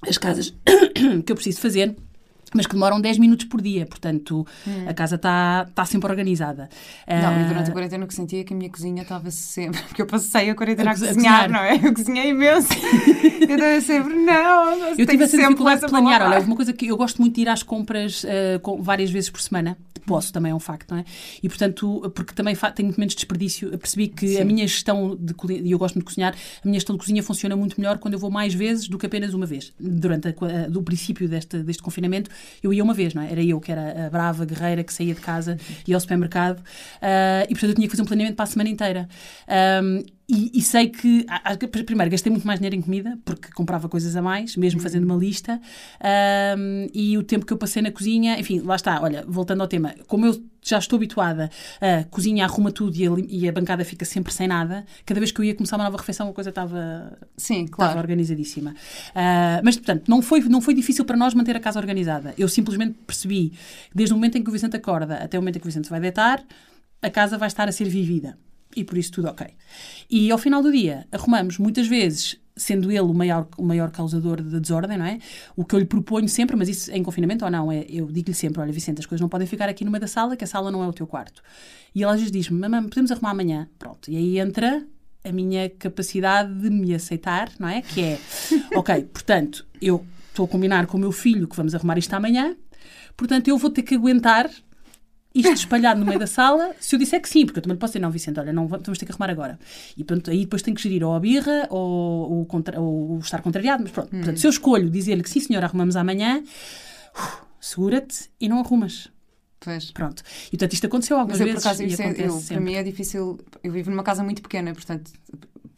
as 0.09 0.19
casas 0.19 0.55
que 1.25 1.33
eu 1.33 1.37
preciso 1.37 1.61
fazer 1.61 1.97
mas 2.55 2.67
que 2.67 2.75
demoram 2.75 3.01
10 3.01 3.19
minutos 3.19 3.47
por 3.47 3.61
dia, 3.61 3.87
portanto 3.87 4.47
hum. 4.67 4.89
a 4.89 4.95
casa 4.95 5.17
está 5.17 5.67
tá 5.75 5.85
sempre 5.85 6.11
organizada. 6.11 6.69
Não, 7.09 7.43
uh... 7.43 7.49
durante 7.49 7.71
a 7.71 7.73
quarentena 7.73 8.05
o 8.05 8.09
que 8.09 8.15
sentia 8.15 8.41
é 8.41 8.45
que 8.45 8.53
a 8.53 8.57
minha 8.57 8.71
cozinha 8.71 9.03
estava 9.03 9.31
sempre, 9.31 9.83
porque 9.89 10.03
eu 10.03 10.07
passei 10.07 10.51
a 10.51 10.55
quarentena 10.55 10.91
a, 10.91 10.93
a, 10.93 10.97
cozinhar, 10.97 11.11
a 11.11 11.15
cozinhar, 11.15 11.51
não 11.51 11.61
é? 11.61 11.75
Eu 11.77 11.95
cozinhei 11.95 12.29
imenso. 12.31 12.69
eu 13.49 13.55
estava 13.55 13.81
sempre, 13.81 14.15
não, 14.15 14.75
eu 14.97 15.07
tive 15.07 15.25
essa 15.25 15.37
dificuldade 15.37 15.81
de 15.83 15.87
planear. 15.89 16.23
Olha, 16.23 16.41
uma 16.41 16.57
coisa 16.57 16.73
que 16.73 16.87
eu 16.87 16.97
gosto 16.97 17.21
muito 17.21 17.35
de 17.35 17.43
ir 17.43 17.49
às 17.49 17.63
compras 17.63 18.25
uh, 18.25 18.61
com, 18.61 18.83
várias 18.83 19.11
vezes 19.11 19.31
por 19.31 19.41
semana, 19.41 19.77
posso 20.07 20.33
também 20.33 20.51
é 20.51 20.55
um 20.55 20.61
facto, 20.61 20.91
não 20.91 20.99
é? 20.99 21.05
E 21.43 21.49
portanto, 21.49 22.11
porque 22.15 22.35
também 22.35 22.57
tenho 22.75 22.89
muito 22.89 22.99
menos 22.99 23.15
desperdício, 23.15 23.71
percebi 23.79 24.09
que 24.09 24.29
Sim. 24.29 24.41
a 24.41 24.45
minha 24.45 24.67
gestão 24.67 25.17
de 25.17 25.35
e 25.51 25.73
eu 25.73 25.79
gosto 25.79 25.95
muito 25.95 26.07
de 26.07 26.15
cozinhar, 26.15 26.35
a 26.35 26.67
minha 26.67 26.79
gestão 26.79 26.97
de 26.97 27.01
cozinha 27.01 27.23
funciona 27.23 27.57
muito 27.57 27.81
melhor 27.81 27.99
quando 27.99 28.15
eu 28.15 28.21
vou 28.21 28.31
mais 28.31 28.55
vezes 28.55 28.89
do 28.89 28.99
que 28.99 29.07
apenas 29.07 29.35
uma 29.35 29.47
vez. 29.47 29.73
Durante 29.79 30.29
a, 30.29 30.69
do 30.69 30.83
princípio 30.83 31.29
deste, 31.29 31.63
deste 31.63 31.83
confinamento, 31.83 32.31
eu 32.63 32.73
ia 32.73 32.83
uma 32.83 32.95
vez, 32.95 33.15
não 33.15 33.23
é? 33.23 33.31
Era 33.31 33.43
eu 33.43 33.61
que 33.61 33.73
era 33.73 34.07
a 34.07 34.11
brava 34.11 34.45
guerreira 34.45 34.85
que 34.85 34.93
saía 34.93 35.15
de 35.15 35.21
casa, 35.21 35.57
ia 35.87 35.97
ao 35.97 36.01
supermercado 36.01 36.59
uh, 36.59 37.45
e 37.45 37.49
portanto 37.49 37.71
eu 37.71 37.75
tinha 37.75 37.87
que 37.87 37.91
fazer 37.91 38.03
um 38.03 38.07
planeamento 38.07 38.37
para 38.37 38.45
a 38.45 38.47
semana 38.47 38.69
inteira. 38.69 39.09
Um, 39.83 40.05
e, 40.31 40.51
e, 40.55 40.63
sei 40.63 40.89
que, 40.89 41.27
primeiro, 41.85 42.09
gastei 42.11 42.31
muito 42.31 42.47
mais 42.47 42.61
dinheiro 42.61 42.77
em 42.77 42.81
comida, 42.81 43.19
porque 43.25 43.51
comprava 43.51 43.89
coisas 43.89 44.15
a 44.15 44.23
mais, 44.23 44.57
mesmo 44.57 44.79
uhum. 44.79 44.85
fazendo 44.85 45.05
uma 45.05 45.17
lista. 45.17 45.61
Um, 46.57 46.87
e 46.95 47.19
o 47.19 47.23
tempo 47.25 47.45
que 47.45 47.53
eu 47.53 47.57
passei 47.57 47.83
na 47.83 47.91
cozinha, 47.91 48.39
enfim, 48.39 48.61
lá 48.61 48.77
está, 48.77 49.03
olha, 49.03 49.25
voltando 49.27 49.61
ao 49.61 49.67
tema, 49.67 49.93
como 50.07 50.27
eu 50.27 50.41
já 50.63 50.79
estou 50.79 50.99
habituada 50.99 51.51
a 51.81 52.05
cozinha 52.05 52.45
arruma 52.45 52.71
tudo 52.71 52.95
e 52.95 53.07
a, 53.07 53.11
e 53.29 53.49
a, 53.49 53.53
bancada 53.53 53.83
fica 53.83 54.05
sempre 54.05 54.31
sem 54.33 54.47
nada, 54.47 54.85
cada 55.07 55.19
vez 55.19 55.33
que 55.33 55.41
eu 55.41 55.45
ia 55.45 55.55
começar 55.55 55.77
uma 55.77 55.85
nova 55.85 55.97
refeição 55.97 56.29
a 56.29 56.33
coisa 56.35 56.51
estava, 56.51 57.19
Sim, 57.37 57.67
claro. 57.67 57.91
estava 57.91 58.01
organizadíssima. 58.01 58.73
Uh, 58.73 59.65
mas, 59.65 59.77
portanto, 59.77 60.07
não 60.07 60.23
foi, 60.23 60.41
não 60.43 60.61
foi 60.61 60.75
difícil 60.75 61.05
para 61.05 61.17
nós 61.17 61.35
manter 61.35 61.57
a 61.57 61.61
casa 61.61 61.81
organizada. 61.81 62.35
Eu 62.39 62.47
simplesmente 62.49 62.99
percebi, 63.07 63.53
desde 63.93 64.13
o 64.13 64.17
momento 64.17 64.37
em 64.37 64.43
que 64.45 64.51
o 64.51 64.53
Vicente 64.53 64.77
acorda 64.77 65.17
até 65.17 65.39
o 65.39 65.43
momento 65.43 65.57
em 65.57 65.61
que 65.61 65.67
o 65.67 65.71
Vicente 65.71 65.91
vai 65.91 65.99
deitar, 65.99 66.45
a 67.03 67.11
casa 67.11 67.37
vai 67.39 67.49
estar 67.49 67.69
a 67.69 67.73
ser 67.73 67.89
vivida 67.89 68.37
e 68.77 68.85
por 68.85 68.97
isso 68.99 69.13
tudo 69.13 69.29
ok. 69.29 69.47
E 70.09 70.31
ao 70.31 70.39
final 70.39 70.63
do 70.63 70.71
dia 70.71 71.07
arrumamos 71.13 71.59
muitas 71.59 71.87
vezes 71.87 72.39
sendo 72.61 72.91
ele 72.91 73.01
o 73.01 73.15
maior, 73.15 73.49
o 73.57 73.65
maior 73.65 73.91
causador 73.91 74.43
da 74.43 74.51
de 74.51 74.61
desordem, 74.61 74.99
não 74.99 75.07
é? 75.07 75.19
O 75.57 75.65
que 75.65 75.75
eu 75.75 75.79
lhe 75.79 75.87
proponho 75.87 76.29
sempre, 76.29 76.57
mas 76.57 76.69
isso 76.69 76.93
em 76.93 77.03
confinamento 77.03 77.45
ou 77.45 77.51
não, 77.51 77.73
é, 77.73 77.87
eu 77.89 78.07
digo-lhe 78.07 78.35
sempre, 78.35 78.61
olha 78.61 78.71
Vicente, 78.71 79.01
as 79.01 79.07
coisas 79.07 79.21
não 79.21 79.29
podem 79.29 79.47
ficar 79.47 79.69
aqui 79.69 79.85
no 79.85 79.91
meio 79.91 80.01
da 80.01 80.07
sala, 80.07 80.37
que 80.37 80.45
a 80.45 80.47
sala 80.47 80.71
não 80.71 80.85
é 80.85 80.87
o 80.87 80.93
teu 80.93 81.07
quarto. 81.07 81.43
E 81.95 82.03
ela 82.03 82.13
às 82.13 82.19
vezes 82.19 82.31
diz-me, 82.31 82.59
mamãe, 82.59 82.83
podemos 82.83 83.11
arrumar 83.11 83.31
amanhã? 83.31 83.69
Pronto, 83.79 84.11
e 84.11 84.17
aí 84.17 84.39
entra 84.39 84.87
a 85.25 85.33
minha 85.33 85.71
capacidade 85.71 86.53
de 86.55 86.71
me 86.71 86.95
aceitar, 86.95 87.51
não 87.59 87.69
é? 87.69 87.83
Que 87.83 88.03
é, 88.03 88.19
ok, 88.77 89.05
portanto, 89.05 89.67
eu 89.81 90.05
estou 90.29 90.45
a 90.45 90.49
combinar 90.49 90.87
com 90.87 90.97
o 90.97 91.01
meu 91.01 91.13
filho 91.13 91.49
que 91.49 91.57
vamos 91.57 91.75
arrumar 91.75 91.99
isto 91.99 92.13
amanhã, 92.15 92.55
portanto 93.17 93.49
eu 93.49 93.57
vou 93.57 93.71
ter 93.71 93.83
que 93.83 93.95
aguentar 93.95 94.51
isto 95.35 95.53
espalhado 95.53 96.01
no 96.01 96.07
meio 96.07 96.19
da 96.19 96.27
sala, 96.27 96.75
se 96.81 96.95
eu 96.95 96.99
disser 96.99 97.21
que 97.21 97.29
sim, 97.29 97.47
porque 97.47 97.59
eu 97.59 97.63
também 97.63 97.79
posso 97.79 97.93
dizer, 97.93 98.01
não, 98.01 98.11
Vicente, 98.11 98.41
olha, 98.41 98.53
não 98.53 98.67
vamos 98.67 98.99
ter 98.99 99.07
que 99.07 99.13
arrumar 99.13 99.31
agora. 99.31 99.59
E 99.97 100.03
pronto, 100.03 100.31
aí 100.31 100.41
depois 100.41 100.63
tenho 100.63 100.77
que 100.77 100.83
gerir 100.83 101.05
ou 101.05 101.15
a 101.15 101.21
birra 101.21 101.67
ou, 101.71 102.39
ou, 102.39 102.47
contra, 102.47 102.81
ou 102.81 103.19
estar 103.21 103.41
contrariado, 103.41 103.83
mas 103.83 103.93
pronto. 103.93 104.09
Hum. 104.09 104.19
Portanto, 104.19 104.41
se 104.41 104.47
eu 104.47 104.51
escolho 104.51 104.91
dizer-lhe 104.91 105.23
que 105.23 105.31
sim, 105.31 105.41
senhor, 105.41 105.63
arrumamos 105.63 105.95
amanhã, 105.97 106.43
segura-te 107.61 108.31
e 108.41 108.49
não 108.49 108.59
arrumas. 108.59 109.09
Pois. 109.61 109.91
Pronto. 109.91 110.23
E 110.47 110.51
portanto 110.51 110.73
isto 110.73 110.87
aconteceu 110.87 111.19
algumas 111.19 111.39
Mas 111.39 111.47
eu, 111.47 111.53
vezes. 111.53 111.63
Por 111.63 111.69
acaso, 111.69 111.83
é, 111.83 112.27
eu, 112.27 112.43
para 112.49 112.61
mim 112.61 112.75
é 112.75 112.83
difícil. 112.83 113.39
Eu 113.63 113.71
vivo 113.71 113.91
numa 113.91 114.03
casa 114.03 114.25
muito 114.25 114.41
pequena, 114.41 114.73
portanto 114.73 115.13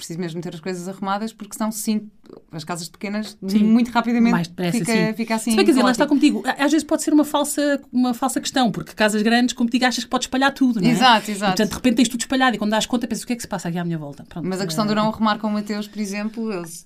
preciso 0.02 0.18
mesmo 0.18 0.40
ter 0.40 0.52
as 0.52 0.60
coisas 0.60 0.88
arrumadas, 0.88 1.32
porque 1.32 1.56
senão 1.56 1.70
sim, 1.70 2.10
as 2.50 2.64
casas 2.64 2.88
pequenas 2.88 3.38
sim. 3.46 3.62
muito 3.62 3.90
rapidamente 3.92 4.32
Mais 4.32 4.48
depressa, 4.48 4.78
fica, 4.78 4.92
sim. 4.92 5.14
fica 5.14 5.34
assim. 5.36 5.50
Se 5.52 5.56
bem, 5.56 5.64
quer 5.64 5.70
dizer, 5.70 5.82
lá 5.84 5.92
está 5.92 6.06
contigo. 6.06 6.42
Às 6.44 6.72
vezes 6.72 6.82
pode 6.82 7.02
ser 7.02 7.12
uma 7.12 7.24
falsa, 7.24 7.80
uma 7.92 8.12
falsa 8.12 8.40
questão, 8.40 8.72
porque 8.72 8.92
casas 8.94 9.22
grandes, 9.22 9.54
como 9.54 9.70
digo, 9.70 9.84
achas 9.84 10.02
que 10.02 10.10
podes 10.10 10.26
espalhar 10.26 10.52
tudo, 10.52 10.80
não 10.80 10.88
é? 10.88 10.90
Exato, 10.90 11.30
exato. 11.30 11.52
E, 11.52 11.56
portanto, 11.56 11.68
de 11.68 11.74
repente 11.76 11.96
tens 11.96 12.08
tudo 12.08 12.20
espalhado 12.20 12.56
e 12.56 12.58
quando 12.58 12.72
dás 12.72 12.84
conta 12.84 13.06
pensas 13.06 13.22
o 13.22 13.26
que 13.26 13.32
é 13.32 13.36
que 13.36 13.42
se 13.42 13.48
passa 13.48 13.68
aqui 13.68 13.78
à 13.78 13.84
minha 13.84 13.98
volta. 13.98 14.24
Pronto, 14.28 14.46
Mas 14.46 14.60
a 14.60 14.66
questão 14.66 14.84
é... 14.84 14.88
de 14.88 14.94
não 14.94 15.08
arrumar 15.08 15.38
com 15.38 15.46
o 15.46 15.52
Mateus, 15.52 15.86
por 15.86 16.00
exemplo, 16.00 16.52
eles 16.52 16.84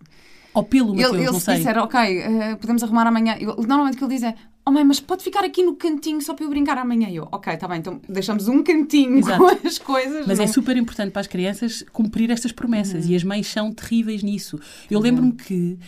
ou 0.53 0.63
pelo 0.63 0.95
Mateus, 0.95 1.13
ele, 1.13 1.23
ele 1.23 1.33
não 1.33 1.41
sei. 1.41 1.57
disser, 1.57 1.77
ok, 1.79 2.01
uh, 2.01 2.57
podemos 2.57 2.83
arrumar 2.83 3.07
amanhã. 3.07 3.37
Eu, 3.39 3.57
normalmente 3.57 3.95
o 3.95 3.99
que 3.99 4.05
ele 4.05 4.15
diz 4.15 4.23
é, 4.23 4.35
oh 4.67 4.73
mãe, 4.73 4.85
mas 4.85 5.01
pode 5.01 5.23
ficar 5.23 5.45
aqui 5.45 5.63
no 5.63 5.77
cantinho 5.77 6.21
só 6.21 6.35
para 6.35 6.45
eu 6.45 6.51
brincar 6.51 6.77
amanhã. 6.77 7.09
Eu, 7.09 7.29
ok, 7.31 7.55
está 7.55 7.69
bem, 7.69 7.79
então 7.79 8.01
deixamos 8.09 8.49
um 8.49 8.63
cantinho 8.63 9.19
Exato. 9.19 9.39
com 9.39 9.47
as 9.67 9.79
coisas. 9.79 10.27
Mas 10.27 10.39
não? 10.39 10.45
é 10.45 10.49
super 10.49 10.77
importante 10.77 11.13
para 11.13 11.21
as 11.21 11.27
crianças 11.27 11.85
cumprir 11.93 12.31
estas 12.31 12.53
promessas 12.53 13.05
uhum. 13.05 13.13
e 13.13 13.17
as 13.17 13.25
mães 13.25 13.47
são 13.47 13.73
terríveis 13.73 14.23
nisso. 14.23 14.59
Eu 14.91 15.01
lembro-me 15.01 15.31
uhum. 15.31 15.37
que, 15.37 15.79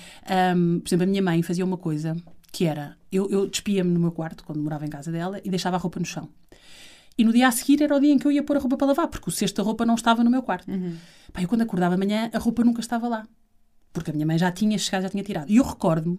um, 0.56 0.80
por 0.80 0.88
exemplo, 0.88 1.04
a 1.04 1.06
minha 1.06 1.22
mãe 1.22 1.42
fazia 1.42 1.64
uma 1.64 1.76
coisa 1.76 2.16
que 2.52 2.64
era, 2.64 2.96
eu, 3.10 3.28
eu 3.28 3.46
despia-me 3.46 3.90
no 3.90 4.00
meu 4.00 4.12
quarto, 4.12 4.44
quando 4.44 4.60
morava 4.60 4.86
em 4.86 4.90
casa 4.90 5.12
dela, 5.12 5.40
e 5.44 5.50
deixava 5.50 5.76
a 5.76 5.78
roupa 5.78 5.98
no 5.98 6.06
chão. 6.06 6.28
E 7.16 7.24
no 7.24 7.32
dia 7.32 7.48
a 7.48 7.50
seguir 7.50 7.82
era 7.82 7.96
o 7.96 8.00
dia 8.00 8.12
em 8.12 8.18
que 8.18 8.26
eu 8.26 8.32
ia 8.32 8.42
pôr 8.42 8.56
a 8.56 8.60
roupa 8.60 8.76
para 8.76 8.86
lavar, 8.86 9.08
porque 9.08 9.28
o 9.28 9.32
cesto 9.32 9.56
da 9.56 9.62
roupa 9.64 9.84
não 9.84 9.96
estava 9.96 10.22
no 10.22 10.30
meu 10.30 10.42
quarto. 10.42 10.70
Uhum. 10.70 10.96
Eu 11.38 11.48
quando 11.48 11.62
acordava 11.62 11.96
amanhã, 11.96 12.30
a 12.32 12.38
roupa 12.38 12.62
nunca 12.62 12.80
estava 12.80 13.08
lá 13.08 13.26
porque 13.92 14.10
a 14.10 14.14
minha 14.14 14.26
mãe 14.26 14.38
já 14.38 14.50
tinha 14.50 14.78
chegado, 14.78 15.02
já 15.02 15.08
tinha 15.08 15.22
tirado. 15.22 15.50
E 15.50 15.56
eu 15.56 15.64
recordo-me, 15.64 16.18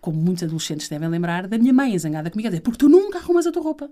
como 0.00 0.20
muitos 0.20 0.44
adolescentes 0.44 0.88
devem 0.88 1.08
lembrar, 1.08 1.46
da 1.46 1.58
minha 1.58 1.72
mãe 1.72 1.98
zangada 1.98 2.30
comigo 2.30 2.48
a 2.48 2.50
dizer: 2.50 2.62
porque 2.62 2.78
tu 2.78 2.88
nunca 2.88 3.18
arrumas 3.18 3.46
a 3.46 3.52
tua 3.52 3.62
roupa. 3.62 3.90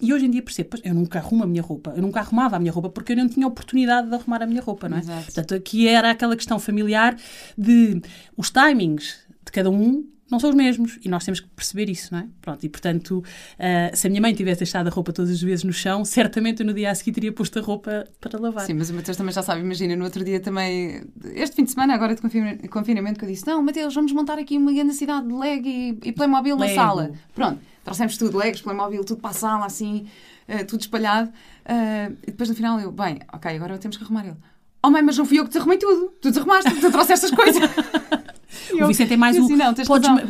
E 0.00 0.12
hoje 0.12 0.26
em 0.26 0.30
dia 0.30 0.42
percebo, 0.42 0.76
eu 0.82 0.94
nunca 0.94 1.20
arrumo 1.20 1.44
a 1.44 1.46
minha 1.46 1.62
roupa, 1.62 1.92
eu 1.94 2.02
nunca 2.02 2.18
arrumava 2.18 2.56
a 2.56 2.58
minha 2.58 2.72
roupa 2.72 2.90
porque 2.90 3.12
eu 3.12 3.16
não 3.16 3.28
tinha 3.28 3.46
oportunidade 3.46 4.08
de 4.08 4.14
arrumar 4.14 4.42
a 4.42 4.46
minha 4.46 4.60
roupa, 4.60 4.88
não 4.88 4.96
é? 4.96 5.00
Exato. 5.00 5.24
Portanto, 5.26 5.54
aqui 5.54 5.86
era 5.86 6.10
aquela 6.10 6.34
questão 6.34 6.58
familiar 6.58 7.16
de 7.56 8.00
os 8.36 8.50
timings 8.50 9.20
de 9.44 9.52
cada 9.52 9.70
um 9.70 10.04
não 10.32 10.40
são 10.40 10.48
os 10.48 10.56
mesmos 10.56 10.98
e 11.04 11.08
nós 11.10 11.24
temos 11.24 11.40
que 11.40 11.48
perceber 11.48 11.90
isso, 11.90 12.12
não 12.12 12.20
é? 12.20 12.26
Pronto, 12.40 12.64
e 12.64 12.68
portanto, 12.68 13.18
uh, 13.18 13.96
se 13.96 14.06
a 14.06 14.10
minha 14.10 14.20
mãe 14.20 14.32
tivesse 14.32 14.60
deixado 14.60 14.86
a 14.86 14.90
roupa 14.90 15.12
todas 15.12 15.30
as 15.30 15.42
vezes 15.42 15.62
no 15.62 15.72
chão, 15.72 16.06
certamente 16.06 16.60
eu 16.60 16.66
no 16.66 16.72
dia 16.72 16.90
a 16.90 16.94
seguir 16.94 17.12
teria 17.12 17.30
posto 17.30 17.58
a 17.58 17.62
roupa 17.62 18.06
para 18.18 18.40
lavar. 18.40 18.64
Sim, 18.64 18.74
mas 18.74 18.88
o 18.88 18.94
Mateus 18.94 19.16
também 19.16 19.32
já 19.32 19.42
sabe, 19.42 19.60
imagina, 19.60 19.94
no 19.94 20.04
outro 20.04 20.24
dia 20.24 20.40
também, 20.40 21.04
este 21.34 21.54
fim 21.54 21.64
de 21.64 21.70
semana, 21.70 21.94
agora 21.94 22.14
de 22.14 22.22
confinamento, 22.68 23.18
que 23.18 23.26
eu 23.26 23.28
disse: 23.28 23.46
Não, 23.46 23.62
Mateus, 23.62 23.94
vamos 23.94 24.12
montar 24.12 24.38
aqui 24.38 24.56
uma 24.56 24.72
grande 24.72 24.94
cidade 24.94 25.28
de 25.28 25.34
leg 25.34 25.66
e, 25.66 26.08
e 26.08 26.12
Playmobil 26.12 26.56
Lego. 26.56 26.74
na 26.74 26.82
sala. 26.82 27.12
Pronto, 27.34 27.60
trouxemos 27.84 28.16
tudo, 28.16 28.38
Legos, 28.38 28.62
Playmobil, 28.62 29.04
tudo 29.04 29.20
para 29.20 29.30
a 29.30 29.34
sala, 29.34 29.66
assim, 29.66 30.06
uh, 30.48 30.64
tudo 30.66 30.80
espalhado. 30.80 31.28
Uh, 31.28 32.16
e 32.22 32.30
depois 32.30 32.48
no 32.48 32.54
final 32.54 32.80
eu, 32.80 32.90
bem, 32.90 33.20
ok, 33.30 33.54
agora 33.54 33.76
temos 33.76 33.98
que 33.98 34.04
arrumar 34.04 34.24
ele. 34.24 34.36
Oh 34.82 34.90
mãe, 34.90 35.02
mas 35.02 35.16
não 35.18 35.26
fui 35.26 35.38
eu 35.38 35.44
que 35.44 35.50
te 35.50 35.58
arrumei 35.58 35.76
tudo. 35.76 36.12
Tu 36.20 36.30
desarrumaste, 36.30 36.74
tu 36.80 36.90
trouxeste 36.90 37.26
estas 37.26 37.30
coisas. 37.30 37.62
o 38.80 38.86
Vicente 38.86 39.14
é 39.14 39.16
mais 39.16 39.36
o. 39.36 39.44
Assim, 39.44 39.56
não, 39.56 39.74
podes-me 39.74 40.22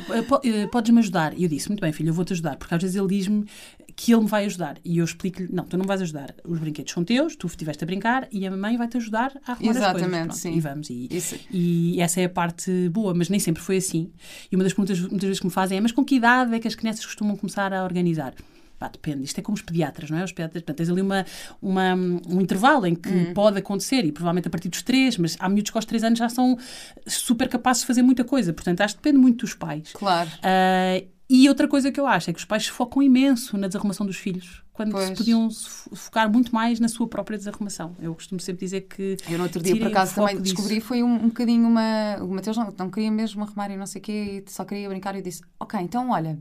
eh, 0.45 0.67
podes 0.67 0.97
ajudar? 0.97 1.39
E 1.39 1.43
eu 1.43 1.49
disse, 1.49 1.69
muito 1.69 1.81
bem, 1.81 1.93
filho, 1.93 2.11
eu 2.11 2.15
vou-te 2.15 2.33
ajudar, 2.33 2.57
porque 2.57 2.75
às 2.75 2.83
vezes 2.83 2.97
ele 2.97 3.09
diz-me 3.09 3.47
que 3.95 4.13
ele 4.13 4.23
me 4.23 4.29
vai 4.29 4.45
ajudar. 4.45 4.79
E 4.85 4.99
eu 4.99 5.05
explico-lhe, 5.05 5.49
não, 5.53 5.65
tu 5.65 5.77
não 5.77 5.85
vais 5.85 6.01
ajudar. 6.03 6.35
Os 6.45 6.59
brinquedos 6.59 6.93
são 6.93 7.05
teus, 7.05 7.37
tu 7.37 7.47
estiveste 7.47 7.85
a 7.85 7.87
brincar 7.87 8.27
e 8.33 8.47
a 8.47 8.51
mamãe 8.51 8.77
vai-te 8.77 8.97
ajudar 8.97 9.33
a 9.47 9.53
arrumar 9.53 9.71
Exatamente, 9.71 10.15
as 10.15 10.27
coisas. 10.27 10.37
sim. 10.39 10.57
E 10.57 10.61
vamos. 10.61 10.91
E, 10.91 11.09
e, 11.51 12.01
essa 12.01 12.21
é 12.21 12.25
a 12.25 12.29
parte 12.29 12.89
boa, 12.89 13.15
mas 13.15 13.29
nem 13.29 13.39
sempre 13.39 13.63
foi 13.63 13.77
assim. 13.77 14.11
E 14.51 14.57
uma 14.57 14.65
das 14.65 14.73
perguntas 14.73 14.99
muitas 15.01 15.23
vezes 15.23 15.41
que 15.41 15.47
me 15.47 15.53
fazem 15.53 15.79
é, 15.79 15.81
mas 15.81 15.93
com 15.93 16.05
que 16.05 16.17
idade 16.17 16.55
é 16.55 16.59
que 16.59 16.69
as 16.69 16.75
crianças 16.75 17.05
costumam 17.05 17.37
começar 17.37 17.73
a 17.73 17.85
organizar? 17.85 18.35
Pá, 18.83 18.89
depende. 18.89 19.23
Isto 19.23 19.39
é 19.39 19.43
como 19.43 19.55
os 19.55 19.63
pediatras, 19.63 20.11
não 20.11 20.19
é? 20.19 20.25
Os 20.25 20.33
pediatras, 20.33 20.61
portanto, 20.61 20.77
tens 20.77 20.91
ali 20.91 21.01
uma, 21.01 21.25
uma, 21.61 21.95
um 21.95 22.41
intervalo 22.41 22.85
em 22.85 22.97
que 22.97 23.09
uhum. 23.09 23.33
pode 23.33 23.57
acontecer, 23.57 24.05
e 24.05 24.11
provavelmente 24.11 24.49
a 24.49 24.51
partir 24.51 24.69
dos 24.69 24.83
três, 24.83 25.17
mas 25.17 25.37
há 25.39 25.49
miúdos 25.49 25.71
que 25.71 25.79
aos 25.79 25.85
três 25.85 26.03
anos 26.03 26.19
já 26.19 26.29
são 26.29 26.59
super 27.07 27.49
capazes 27.49 27.83
de 27.83 27.87
fazer 27.87 28.03
muita 28.03 28.25
coisa. 28.25 28.53
Portanto, 28.53 28.81
acho 28.81 28.97
que 28.97 29.03
depende 29.03 29.23
muito 29.23 29.43
dos 29.47 29.55
pais. 29.55 29.93
Claro. 29.93 30.29
Uh, 30.29 31.07
e 31.31 31.49
outra 31.49 31.69
coisa 31.69 31.93
que 31.93 32.01
eu 32.01 32.09
acho 32.09 32.29
é 32.29 32.33
que 32.33 32.41
os 32.41 32.45
pais 32.45 32.67
focam 32.67 33.01
imenso 33.01 33.57
na 33.57 33.69
desarrumação 33.69 34.05
dos 34.05 34.17
filhos, 34.17 34.65
quando 34.73 34.91
pois. 34.91 35.11
se 35.11 35.15
podiam 35.15 35.49
focar 35.95 36.29
muito 36.29 36.53
mais 36.53 36.81
na 36.81 36.89
sua 36.89 37.07
própria 37.07 37.39
desarrumação. 37.39 37.95
Eu 38.01 38.17
costumo 38.17 38.41
sempre 38.41 38.65
dizer 38.65 38.81
que. 38.81 39.17
Eu 39.31 39.39
no 39.39 39.45
outro 39.45 39.63
dia, 39.63 39.77
por 39.77 39.87
acaso, 39.87 40.17
também 40.17 40.43
disso. 40.43 40.57
descobri, 40.57 40.81
foi 40.81 41.05
um, 41.05 41.15
um 41.15 41.29
bocadinho 41.29 41.69
uma. 41.69 42.17
O 42.21 42.35
Mateus 42.35 42.57
não, 42.57 42.75
não 42.77 42.91
queria 42.91 43.13
mesmo 43.13 43.45
arrumar 43.45 43.71
e 43.71 43.77
não 43.77 43.87
sei 43.87 44.01
o 44.01 44.03
quê, 44.03 44.45
só 44.49 44.65
queria 44.65 44.89
brincar, 44.89 45.15
e 45.15 45.19
eu 45.19 45.23
disse: 45.23 45.41
Ok, 45.61 45.79
então 45.81 46.11
olha 46.11 46.37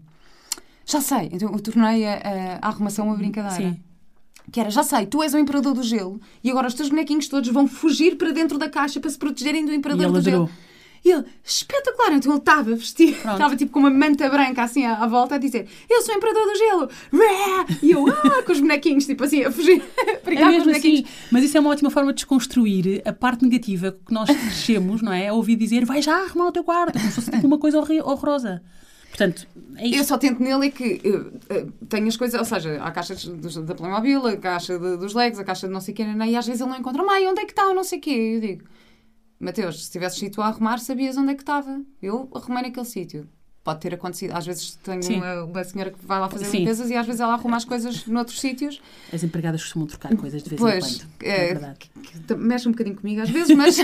já 0.86 1.02
sei. 1.02 1.30
Então 1.32 1.52
eu 1.52 1.60
tornei 1.60 2.06
a, 2.06 2.60
a, 2.62 2.68
arrumação 2.68 3.08
uma 3.08 3.16
brincadeira. 3.16 3.72
Sim. 3.74 3.80
Que 4.52 4.60
era, 4.60 4.70
já 4.70 4.84
sei, 4.84 5.06
tu 5.06 5.24
és 5.24 5.34
o 5.34 5.38
imperador 5.38 5.74
do 5.74 5.84
gelo 5.84 6.20
e 6.44 6.50
agora 6.50 6.68
os 6.68 6.74
teus 6.74 6.90
bonequinhos 6.90 7.28
todos 7.28 7.50
vão 7.50 7.68
fugir 7.68 8.18
para 8.18 8.32
dentro 8.32 8.58
da 8.58 8.68
caixa 8.68 9.00
para 9.00 9.10
se 9.10 9.18
protegerem 9.18 9.66
do 9.66 9.74
imperador 9.74 10.12
do 10.12 10.18
adorou. 10.18 10.48
gelo. 10.48 10.50
E 11.04 11.10
ele, 11.10 11.26
espetacular, 11.44 12.14
então 12.14 12.32
ele 12.32 12.40
estava 12.40 12.76
vestido, 12.76 13.18
estava 13.18 13.56
tipo 13.56 13.72
com 13.72 13.80
uma 13.80 13.90
manta 13.90 14.30
branca 14.30 14.62
assim 14.62 14.86
à, 14.86 14.98
à, 14.98 15.08
volta 15.08 15.34
a 15.34 15.38
dizer: 15.40 15.68
Eu 15.90 16.02
sou 16.04 16.14
o 16.14 16.18
imperador 16.18 16.44
do 16.46 16.56
gelo! 16.56 16.90
E 17.82 17.90
eu, 17.90 18.08
ah, 18.08 18.44
com 18.46 18.52
os 18.52 18.60
bonequinhos, 18.60 19.08
tipo 19.08 19.24
assim, 19.24 19.44
a 19.44 19.52
fugir, 19.52 19.82
a 20.24 20.32
é 20.32 20.46
mesmo 20.46 20.70
assim, 20.70 21.04
mas 21.32 21.44
isso 21.44 21.58
é 21.58 21.60
uma 21.60 21.72
ótima 21.72 21.90
forma 21.90 22.12
de 22.12 22.18
desconstruir 22.18 23.02
a 23.04 23.12
parte 23.12 23.44
negativa 23.44 23.98
que 24.06 24.14
nós 24.14 24.30
crescemos, 24.30 25.02
não 25.02 25.12
é? 25.12 25.30
A 25.30 25.34
ouvir 25.34 25.56
dizer: 25.56 25.86
Vai 25.86 26.04
já 26.04 26.16
arrumar 26.16 26.48
o 26.48 26.52
teu 26.52 26.64
quarto, 26.64 26.94
como 26.94 27.10
se 27.10 27.16
fosse 27.16 27.32
tipo 27.32 27.48
uma 27.48 27.58
coisa 27.58 27.80
horrorosa. 27.80 28.62
Portanto, 29.12 29.46
é 29.75 29.88
Eu 29.89 30.06
só 30.06 30.18
tento 30.18 30.41
nele 30.41 30.68
é 30.68 30.72
que 30.72 31.01
uh, 31.06 31.27
uh, 31.27 31.72
tenho 31.89 32.08
as 32.08 32.15
coisas, 32.15 32.39
ou 32.39 32.46
seja, 32.46 32.82
há 32.82 32.91
caixas 32.91 33.25
dos, 33.25 33.56
da 33.58 33.75
Playmobil, 33.75 34.25
a 34.25 34.38
caixa 34.38 34.80
de, 34.80 34.96
dos 34.96 35.13
Legos, 35.13 35.38
a 35.38 35.44
caixa 35.44 35.68
de 35.68 35.74
não 35.74 35.82
sei 35.82 35.94
o 35.94 35.98
quê, 35.98 36.03
e 36.03 36.36
às 36.36 36.48
vezes 36.48 36.62
ele 36.62 36.70
não 36.70 36.77
encontra, 36.77 37.03
mãe, 37.03 37.27
onde 37.27 37.41
é 37.41 37.46
que 37.46 37.51
está 37.51 37.68
o 37.68 37.74
não 37.74 37.84
sei 37.84 38.00
o 38.00 38.01
quê? 38.01 38.12
Eu 38.36 38.41
digo, 38.41 38.63
Mateus, 39.38 39.86
se 39.86 39.91
tivesses 39.91 40.22
ido 40.22 40.41
a 40.41 40.48
arrumar, 40.48 40.77
sabias 40.77 41.18
onde 41.18 41.32
é 41.32 41.36
que 41.36 41.41
estava. 41.41 41.82
Eu 42.01 42.30
arrumei 42.34 42.63
naquele 42.63 42.86
sítio 42.86 43.27
pode 43.63 43.80
ter 43.80 43.94
acontecido. 43.94 44.32
Às 44.32 44.46
vezes 44.46 44.75
tenho 44.84 45.01
uma, 45.18 45.44
uma, 45.44 45.63
senhora 45.63 45.91
que 45.91 46.06
vai 46.06 46.20
lá 46.20 46.30
fazer 46.30 46.46
Sim. 46.46 46.60
limpezas 46.60 46.89
e 46.89 46.96
às 46.96 47.06
vezes 47.06 47.22
ela 47.22 47.34
arruma 47.34 47.58
as 47.58 47.65
coisas 47.65 48.06
noutros 48.08 48.39
sítios. 48.39 48.82
As 49.13 49.24
empregadas 49.24 49.62
costumam 49.63 49.88
trocar 49.88 50.15
coisas 50.15 50.41
de 50.41 50.50
vez 50.50 50.60
pois, 50.60 50.96
em 50.96 51.00
quando. 51.00 51.10
É, 51.24 51.51
é. 51.51 51.74
Que, 52.27 52.36
mexe 52.36 52.68
um 52.68 52.72
bocadinho 52.72 52.96
comigo 52.96 53.22
às 53.22 53.30
vezes, 53.30 53.56
mas, 53.56 53.77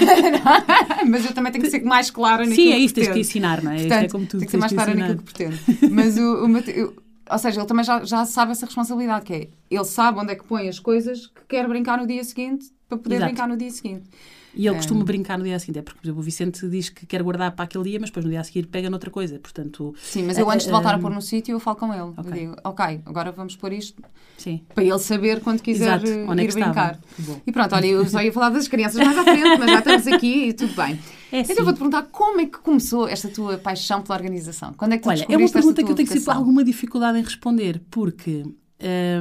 mas 1.07 1.25
eu 1.25 1.34
também 1.34 1.51
tenho 1.51 1.63
que 1.63 1.69
ser 1.69 1.84
mais 1.84 2.10
clara 2.10 2.46
naquilo 2.46 2.69
Sim, 2.69 2.74
é 2.74 2.79
isso, 2.79 2.93
que 2.93 3.01
tens 3.01 3.13
que 3.13 3.19
ensinar, 3.19 3.62
não 3.62 3.72
é? 3.72 3.77
Portanto, 3.77 4.03
é 4.03 4.10
como 4.10 4.25
tu 4.25 4.38
tem 4.38 4.46
que 4.46 4.51
ser 4.51 4.57
mais 4.57 4.74
clara 4.74 4.93
naquilo 4.93 5.17
que 5.19 5.24
pretendo. 5.24 5.57
Mas 5.91 6.17
o, 6.17 6.46
o 6.46 7.07
ou 7.29 7.38
seja, 7.38 7.60
ele 7.60 7.67
também 7.67 7.84
já, 7.84 8.03
já 8.03 8.25
sabe 8.25 8.53
essa 8.53 8.65
responsabilidade, 8.65 9.25
que 9.25 9.34
é 9.34 9.50
ele 9.69 9.86
sabe 9.86 10.19
onde 10.19 10.31
é 10.31 10.36
que 10.36 10.46
põe 10.46 10.69
as 10.69 10.79
coisas 10.79 11.27
que 11.27 11.41
quer 11.50 11.67
brincar 11.67 11.98
no 11.98 12.07
dia 12.07 12.24
seguinte 12.24 12.72
para 12.88 12.98
poder 12.98 13.15
Exato. 13.15 13.31
brincar 13.31 13.48
no 13.48 13.57
dia 13.57 13.69
seguinte. 13.69 14.10
E 14.58 14.68
ele 14.68 14.76
costuma 14.76 15.04
brincar 15.04 15.38
no 15.38 15.44
dia 15.44 15.60
seguinte. 15.60 15.80
É 15.80 15.82
porque, 15.82 16.00
por 16.00 16.06
exemplo, 16.08 16.20
o 16.20 16.24
Vicente 16.24 16.68
diz 16.68 16.90
que 16.90 17.06
quer 17.06 17.22
guardar 17.22 17.52
para 17.52 17.66
aquele 17.66 17.84
dia, 17.84 18.00
mas 18.00 18.10
depois 18.10 18.26
no 18.26 18.32
dia 18.32 18.42
a 18.42 18.44
seguir 18.44 18.66
pega 18.66 18.90
noutra 18.90 19.12
coisa. 19.12 19.38
Portanto, 19.40 19.94
Sim, 20.02 20.24
mas 20.24 20.38
eu 20.38 20.50
antes 20.50 20.66
de 20.66 20.72
voltar 20.72 20.96
a 20.96 21.00
pôr 21.00 21.12
no 21.12 21.22
sítio, 21.22 21.54
eu 21.54 21.60
falo 21.60 21.78
com 21.78 21.94
ele. 21.94 22.14
Okay. 22.18 22.26
Eu 22.26 22.34
digo, 22.34 22.56
ok, 22.64 23.02
agora 23.06 23.32
vamos 23.32 23.56
pôr 23.56 23.72
isto. 23.72 24.02
Sim. 24.38 24.62
Para 24.74 24.84
ele 24.84 25.00
saber 25.00 25.42
quando 25.42 25.62
quiser 25.62 26.04
Exato. 26.04 26.32
Onde 26.32 26.42
é 26.42 26.46
ir 26.46 26.54
brincar. 26.54 27.00
E 27.46 27.52
pronto, 27.52 27.76
olha, 27.76 27.86
eu 27.86 28.06
só 28.08 28.22
ia 28.22 28.34
falar 28.34 28.50
das 28.50 28.68
crianças 28.68 29.04
mais 29.04 29.18
à 29.18 29.24
frente, 29.24 29.60
mas 29.60 29.72
já 29.72 29.80
estamos 29.80 30.08
aqui 30.08 30.50
e 30.50 30.54
tudo 30.54 30.76
bem. 30.76 31.00
É 31.30 31.42
então 31.42 31.58
eu 31.58 31.66
vou-te 31.66 31.76
perguntar 31.76 32.04
como 32.04 32.40
é 32.40 32.46
que 32.46 32.58
começou 32.60 33.06
esta 33.06 33.28
tua 33.28 33.58
paixão 33.58 34.02
pela 34.02 34.16
organização? 34.16 34.74
Quando 34.78 34.94
é 34.94 34.98
que 34.98 35.04
tu 35.04 35.10
Olha, 35.10 35.26
é 35.28 35.36
uma 35.36 35.50
pergunta 35.50 35.84
que 35.84 35.92
eu 35.92 35.96
tenho 35.96 36.08
sempre 36.08 36.32
alguma 36.32 36.64
dificuldade 36.64 37.20
em 37.20 37.22
responder, 37.22 37.82
porque 37.92 38.46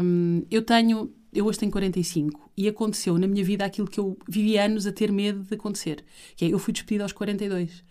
hum, 0.00 0.45
eu 0.49 0.62
tenho 0.62 1.11
eu 1.33 1.45
hoje 1.45 1.59
tenho 1.59 1.73
45 1.73 2.45
e 2.56 2.66
aconteceu 2.68 3.18
na 3.18 3.26
minha 3.26 3.44
vida 3.44 3.64
aquilo 3.64 3.86
que 3.86 4.00
eu 4.00 4.16
vivi 4.28 4.56
anos 4.56 4.86
a 4.86 4.92
ter 4.92 5.12
medo 5.12 5.42
de 5.42 5.54
acontecer, 5.54 6.02
que 6.34 6.44
é 6.44 6.48
eu 6.48 6.58
fui 6.58 6.72
despedida 6.72 7.04
aos 7.04 7.12
42. 7.12 7.84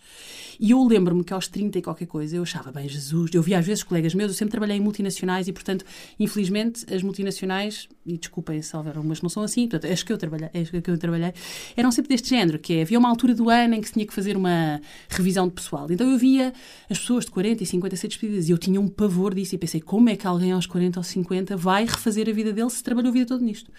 E 0.60 0.72
eu 0.72 0.84
lembro-me 0.84 1.24
que 1.24 1.34
aos 1.34 1.48
30 1.48 1.80
e 1.80 1.82
qualquer 1.82 2.08
coisa 2.08 2.38
eu 2.38 2.44
achava, 2.44 2.72
bem, 2.72 2.88
Jesus, 2.88 3.32
eu 3.34 3.42
via 3.42 3.60
às 3.60 3.66
vezes 3.66 3.84
colegas 3.84 4.14
meus, 4.16 4.32
eu 4.32 4.36
sempre 4.36 4.52
trabalhei 4.52 4.78
em 4.78 4.80
multinacionais 4.80 5.48
e, 5.48 5.54
portanto, 5.54 5.86
infelizmente, 6.20 6.86
as 6.94 7.04
multinacionais, 7.04 7.88
e 8.06 8.18
desculpem 8.18 8.62
se 8.62 8.76
houver 8.76 8.96
algumas 8.96 9.22
não 9.22 9.30
são 9.30 9.44
assim, 9.44 9.68
portanto, 9.68 9.92
as 9.92 10.02
que 10.02 10.12
eu 10.12 10.18
trabalhei, 10.18 10.50
que 10.50 10.90
eu 10.90 10.98
trabalhei, 10.98 11.34
eram 11.76 11.92
sempre 11.92 12.10
deste 12.10 12.30
género, 12.30 12.58
que 12.58 12.74
é, 12.74 12.82
havia 12.82 12.98
uma 12.98 13.10
altura 13.10 13.36
do 13.36 13.50
ano 13.50 13.76
em 13.76 13.82
que 13.82 13.88
se 13.88 13.94
tinha 13.94 14.06
que 14.06 14.14
fazer 14.14 14.38
uma 14.38 14.82
revisão 15.10 15.48
de 15.48 15.54
pessoal. 15.54 15.88
Então 15.90 16.10
eu 16.10 16.18
via 16.18 16.54
as 16.90 17.00
pessoas 17.00 17.26
de 17.26 17.32
40 17.32 17.64
e 17.64 17.66
50 17.66 17.96
ser 17.96 18.08
despedidas 18.08 18.48
e 18.48 18.52
eu 18.52 18.58
tinha 18.58 18.80
um 18.80 18.88
pavor 18.88 19.34
disso 19.34 19.56
e 19.56 19.58
pensei, 19.58 19.82
como 19.82 20.10
é 20.10 20.16
que 20.16 20.26
alguém 20.26 20.52
aos 20.52 20.66
40 20.66 21.00
ou 21.00 21.04
50 21.04 21.58
vai 21.58 21.86
refazer 21.86 22.30
a 22.30 22.32
vida 22.32 22.54
dele 22.54 22.70
se 22.70 22.84
trabalhou 22.84 23.10
a 23.10 23.14
vida 23.14 23.26
toda 23.26 23.44
nisto? 23.44 23.72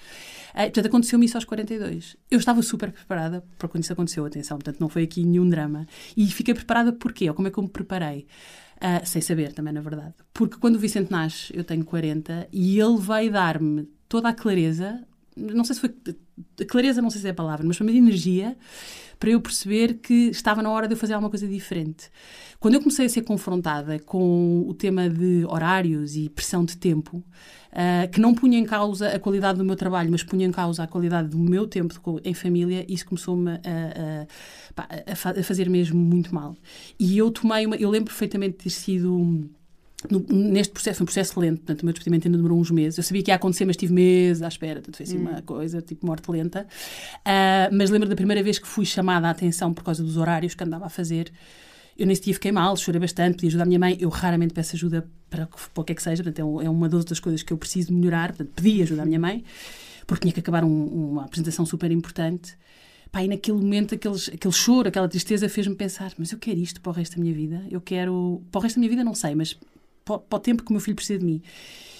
Uh, 0.57 0.63
portanto, 0.63 0.87
aconteceu-me 0.87 1.27
isso 1.27 1.37
aos 1.37 1.45
42. 1.45 2.17
Eu 2.31 2.39
estava 2.39 2.63
super 2.63 2.91
preparada 2.91 3.45
para 3.59 3.69
quando 3.69 3.85
isso 3.85 3.93
aconteceu, 3.93 4.25
atenção, 4.25 4.57
portanto, 4.57 4.81
não 4.81 4.89
foi 4.89 5.03
aqui 5.03 5.23
nenhum 5.23 5.47
drama. 5.47 5.87
E 6.17 6.27
fiquei 6.29 6.55
preparada 6.55 6.95
porquê? 6.95 7.29
Ou 7.29 7.35
como 7.35 7.49
é 7.49 7.51
que 7.51 7.59
eu 7.59 7.63
me 7.63 7.69
preparei? 7.69 8.27
Uh, 8.77 9.05
sem 9.05 9.21
saber 9.21 9.53
também, 9.53 9.75
na 9.75 9.83
verdade. 9.83 10.15
Porque 10.33 10.57
quando 10.57 10.77
o 10.77 10.79
Vicente 10.79 11.11
nasce, 11.11 11.55
eu 11.55 11.63
tenho 11.63 11.85
40 11.85 12.49
e 12.51 12.81
ele 12.81 12.97
vai 12.97 13.29
dar-me 13.29 13.87
toda 14.09 14.31
a 14.31 14.33
clareza, 14.33 15.07
não 15.37 15.65
sei 15.65 15.75
se 15.75 15.81
foi. 15.81 15.95
Clareza, 16.67 17.03
não 17.03 17.11
sei 17.11 17.21
se 17.21 17.27
é 17.27 17.31
a 17.31 17.35
palavra, 17.35 17.67
mas 17.67 17.77
foi 17.77 17.87
uma 17.87 17.95
energia 17.95 18.57
para 19.19 19.31
eu 19.31 19.41
perceber 19.41 19.95
que 19.95 20.29
estava 20.29 20.63
na 20.63 20.71
hora 20.71 20.87
de 20.87 20.95
eu 20.95 20.99
fazer 20.99 21.15
alguma 21.15 21.31
coisa 21.31 21.47
diferente. 21.47 22.11
Quando 22.59 22.75
eu 22.75 22.81
comecei 22.81 23.07
a 23.07 23.09
ser 23.09 23.23
confrontada 23.23 23.99
com 23.99 24.65
o 24.67 24.75
tema 24.75 25.09
de 25.09 25.45
horários 25.47 26.17
e 26.17 26.29
pressão 26.29 26.65
de 26.65 26.77
tempo, 26.77 27.25
uh, 27.77 28.11
que 28.11 28.21
não 28.21 28.35
punha 28.35 28.59
em 28.59 28.65
causa 28.65 29.09
a 29.09 29.19
qualidade 29.19 29.59
do 29.59 29.65
meu 29.65 29.77
trabalho, 29.77 30.11
mas 30.11 30.23
punha 30.23 30.47
em 30.47 30.51
causa 30.51 30.83
a 30.83 30.87
qualidade 30.87 31.29
do 31.29 31.39
meu 31.39 31.67
tempo 31.67 32.21
em 32.25 32.35
família, 32.35 32.85
isso 32.89 33.05
começou-me 33.05 33.51
a, 33.51 33.61
a, 34.77 34.83
a, 34.83 35.41
a, 35.41 35.43
fazer 35.45 35.69
mesmo 35.69 35.99
muito 35.99 36.35
mal. 36.35 36.57
E 36.99 37.19
eu 37.19 37.31
tomei 37.31 37.67
uma. 37.67 37.77
Eu 37.77 37.91
lembro 37.91 38.07
perfeitamente 38.07 38.57
de 38.57 38.65
ter 38.65 38.71
sido. 38.71 39.49
No, 40.11 40.25
neste 40.29 40.73
processo, 40.73 40.99
foi 40.99 41.05
um 41.05 41.07
processo 41.07 41.41
lento, 41.41 41.57
portanto, 41.59 41.83
o 41.83 41.87
meu 41.87 41.93
despedimento 41.93 42.29
ainda 42.29 42.37
demorou 42.37 42.61
uns 42.61 42.71
meses. 42.71 42.97
Eu 42.97 43.03
sabia 43.03 43.23
que 43.23 43.31
ia 43.31 43.35
acontecer, 43.35 43.65
mas 43.65 43.77
tive 43.77 43.93
meses 43.93 44.43
à 44.43 44.47
espera, 44.47 44.75
portanto, 44.75 44.97
foi 44.97 45.05
assim 45.05 45.19
hum. 45.19 45.23
uma 45.23 45.43
coisa 45.43 45.83
tipo 45.83 46.07
morte 46.07 46.31
lenta. 46.31 46.67
Uh, 47.21 47.75
mas 47.75 47.91
lembro 47.91 48.09
da 48.09 48.15
primeira 48.15 48.43
vez 48.43 48.59
que 48.59 48.69
fui 48.69 48.85
chamada 48.85 49.27
a 49.27 49.31
atenção 49.31 49.73
por 49.73 49.83
causa 49.83 50.05
dos 50.05 50.17
horários 50.17 50.55
que 50.55 50.63
andava 50.63 50.87
a 50.87 50.89
fazer. 50.89 51.33
Eu 51.99 52.07
nesse 52.07 52.23
dia 52.23 52.35
fiquei 52.35 52.53
mal, 52.53 52.77
chorei 52.77 53.01
bastante, 53.01 53.37
pedi 53.37 53.49
ajuda 53.49 53.63
à 53.63 53.67
minha 53.67 53.79
mãe. 53.79 53.97
Eu 53.99 54.09
raramente 54.09 54.53
peço 54.53 54.77
ajuda 54.77 55.09
para, 55.31 55.47
para 55.47 55.81
o 55.81 55.85
que 55.85 55.93
é 55.93 55.95
que 55.95 56.03
seja, 56.03 56.23
portanto, 56.23 56.61
é, 56.61 56.67
é 56.67 56.71
uma 56.71 56.89
das 56.89 56.99
outras 56.99 57.21
coisas 57.21 57.43
que 57.43 57.53
eu 57.53 57.59
preciso 57.59 57.93
melhorar. 57.93 58.29
Portanto, 58.29 58.51
pedi 58.55 58.83
ajuda 58.83 59.03
à 59.03 59.07
minha 59.07 59.19
mãe, 59.19 59.45
porque 60.07 60.23
tinha 60.23 60.33
que 60.33 60.41
acabar 60.41 60.65
um, 60.65 60.85
uma 60.85 61.25
apresentação 61.25 61.65
super 61.65 61.91
importante. 61.91 62.57
Pá, 63.11 63.23
e 63.25 63.29
naquele 63.29 63.57
momento, 63.57 63.95
aqueles, 63.95 64.29
aquele 64.29 64.53
choro, 64.53 64.89
aquela 64.89 65.09
tristeza 65.09 65.49
fez-me 65.49 65.75
pensar: 65.75 66.13
mas 66.19 66.33
eu 66.33 66.39
quero 66.39 66.59
isto 66.59 66.81
para 66.81 66.91
o 66.91 66.93
resto 66.93 67.17
da 67.17 67.23
minha 67.23 67.35
vida? 67.35 67.65
Eu 67.71 67.81
quero. 67.81 68.43
Para 68.51 68.59
o 68.59 68.63
resto 68.63 68.77
da 68.77 68.81
minha 68.81 68.91
vida, 68.91 69.03
não 69.03 69.15
sei, 69.15 69.35
mas 69.35 69.59
para, 70.07 70.19
para 70.19 70.37
o 70.37 70.41
tempo 70.41 70.63
que 70.63 70.71
o 70.71 70.73
meu 70.73 70.81
filho 70.81 70.97
precisa 70.97 71.19
de 71.19 71.25
mim. 71.27 71.43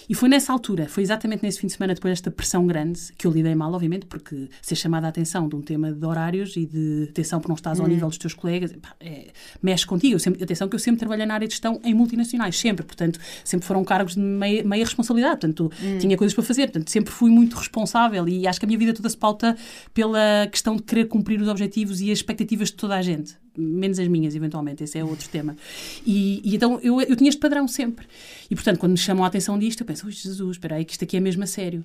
E 0.09 0.15
foi 0.15 0.29
nessa 0.29 0.53
altura, 0.53 0.87
foi 0.87 1.03
exatamente 1.03 1.43
nesse 1.43 1.59
fim 1.59 1.67
de 1.67 1.73
semana, 1.73 1.93
depois 1.93 2.13
desta 2.13 2.31
pressão 2.31 2.65
grande, 2.65 3.11
que 3.17 3.27
eu 3.27 3.31
lidei 3.31 3.53
mal, 3.53 3.73
obviamente, 3.73 4.05
porque 4.05 4.47
ser 4.61 4.75
chamada 4.75 5.05
a 5.05 5.09
atenção 5.09 5.49
de 5.49 5.55
um 5.55 5.61
tema 5.61 5.91
de 5.91 6.05
horários 6.05 6.55
e 6.55 6.65
de 6.65 7.07
atenção 7.09 7.41
por 7.41 7.49
não 7.49 7.55
estás 7.55 7.77
ao 7.79 7.85
hum. 7.85 7.89
nível 7.89 8.07
dos 8.07 8.17
teus 8.17 8.33
colegas, 8.33 8.71
pá, 8.81 8.95
é, 9.01 9.31
mexe 9.61 9.85
contigo. 9.85 10.15
Eu 10.15 10.19
sempre, 10.19 10.41
atenção 10.41 10.69
que 10.69 10.75
eu 10.75 10.79
sempre 10.79 10.99
trabalhei 10.99 11.25
na 11.25 11.33
área 11.33 11.45
de 11.45 11.53
gestão 11.53 11.81
em 11.83 11.93
multinacionais, 11.93 12.57
sempre, 12.57 12.85
portanto, 12.85 13.19
sempre 13.43 13.67
foram 13.67 13.83
cargos 13.83 14.15
de 14.15 14.21
meia, 14.21 14.63
meia 14.63 14.85
responsabilidade, 14.85 15.41
portanto, 15.41 15.69
hum. 15.83 15.97
tinha 15.97 16.15
coisas 16.15 16.33
para 16.33 16.45
fazer, 16.45 16.67
portanto, 16.67 16.89
sempre 16.89 17.11
fui 17.11 17.29
muito 17.29 17.57
responsável 17.57 18.29
e 18.29 18.47
acho 18.47 18.61
que 18.61 18.65
a 18.65 18.67
minha 18.67 18.79
vida 18.79 18.93
toda 18.93 19.09
se 19.09 19.17
pauta 19.17 19.57
pela 19.93 20.47
questão 20.49 20.77
de 20.77 20.83
querer 20.83 21.05
cumprir 21.09 21.41
os 21.41 21.49
objetivos 21.49 21.99
e 21.99 22.11
as 22.11 22.19
expectativas 22.19 22.69
de 22.69 22.75
toda 22.75 22.95
a 22.95 23.01
gente 23.01 23.35
menos 23.57 23.99
as 23.99 24.07
minhas, 24.07 24.35
eventualmente, 24.35 24.83
esse 24.83 24.97
é 24.97 25.03
outro 25.03 25.27
tema. 25.29 25.55
E, 26.05 26.41
e 26.43 26.55
então 26.55 26.79
eu, 26.81 27.01
eu 27.01 27.15
tinha 27.15 27.29
este 27.29 27.39
padrão 27.39 27.67
sempre. 27.67 28.05
E 28.49 28.55
portanto, 28.55 28.79
quando 28.79 28.91
me 28.91 28.97
chamam 28.97 29.23
a 29.23 29.27
atenção 29.27 29.57
disto, 29.57 29.81
eu 29.81 29.85
penso, 29.85 30.05
oh, 30.07 30.11
Jesus, 30.11 30.51
espera 30.51 30.75
aí, 30.75 30.85
que 30.85 30.93
isto 30.93 31.03
aqui 31.03 31.17
é 31.17 31.19
mesmo 31.19 31.43
a 31.43 31.47
sério. 31.47 31.83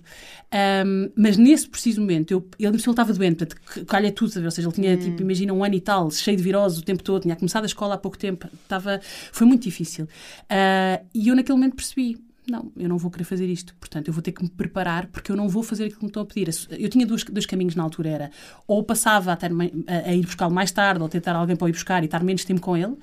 Um, 0.86 1.10
mas 1.16 1.36
nesse 1.36 1.68
preciso 1.68 2.00
momento, 2.00 2.30
eu, 2.32 2.46
ele, 2.58 2.68
ele 2.68 2.76
estava 2.76 3.12
doente, 3.12 3.36
portanto, 3.36 3.86
calha 3.86 4.12
tudo, 4.12 4.44
ou 4.44 4.50
seja, 4.50 4.68
ele 4.68 4.74
tinha, 4.74 4.94
hum. 4.94 4.98
tipo, 4.98 5.22
imagina, 5.22 5.52
um 5.52 5.64
ano 5.64 5.74
e 5.74 5.80
tal, 5.80 6.10
cheio 6.10 6.36
de 6.36 6.42
virose 6.42 6.80
o 6.80 6.82
tempo 6.82 7.02
todo, 7.02 7.22
tinha 7.22 7.36
começado 7.36 7.64
a 7.64 7.66
escola 7.66 7.94
há 7.94 7.98
pouco 7.98 8.18
tempo, 8.18 8.48
estava, 8.62 9.00
foi 9.32 9.46
muito 9.46 9.62
difícil. 9.62 10.04
Uh, 10.04 11.04
e 11.14 11.28
eu 11.28 11.36
naquele 11.36 11.58
momento 11.58 11.76
percebi, 11.76 12.18
não, 12.48 12.72
eu 12.76 12.88
não 12.88 12.98
vou 12.98 13.10
querer 13.10 13.24
fazer 13.24 13.46
isto. 13.48 13.74
Portanto, 13.76 14.08
eu 14.08 14.12
vou 14.12 14.22
ter 14.22 14.32
que 14.32 14.42
me 14.42 14.50
preparar 14.50 15.06
porque 15.06 15.30
eu 15.30 15.36
não 15.36 15.48
vou 15.48 15.62
fazer 15.62 15.84
aquilo 15.84 15.98
que 15.98 16.04
me 16.04 16.10
estão 16.10 16.22
a 16.22 16.26
pedir. 16.26 16.48
Eu 16.70 16.88
tinha 16.88 17.06
dois, 17.06 17.24
dois 17.24 17.46
caminhos 17.46 17.74
na 17.74 17.82
altura, 17.82 18.08
era 18.08 18.30
ou 18.66 18.82
passava 18.82 19.32
a, 19.32 19.36
ter, 19.36 19.50
a, 19.52 20.08
a 20.08 20.14
ir 20.14 20.22
buscá-lo 20.22 20.52
mais 20.52 20.72
tarde, 20.72 21.02
ou 21.02 21.08
tentar 21.08 21.34
alguém 21.36 21.56
para 21.56 21.68
ir 21.68 21.72
buscar 21.72 22.02
e 22.02 22.06
estar 22.06 22.22
menos 22.22 22.44
tempo 22.44 22.60
com 22.60 22.76
ele, 22.76 22.96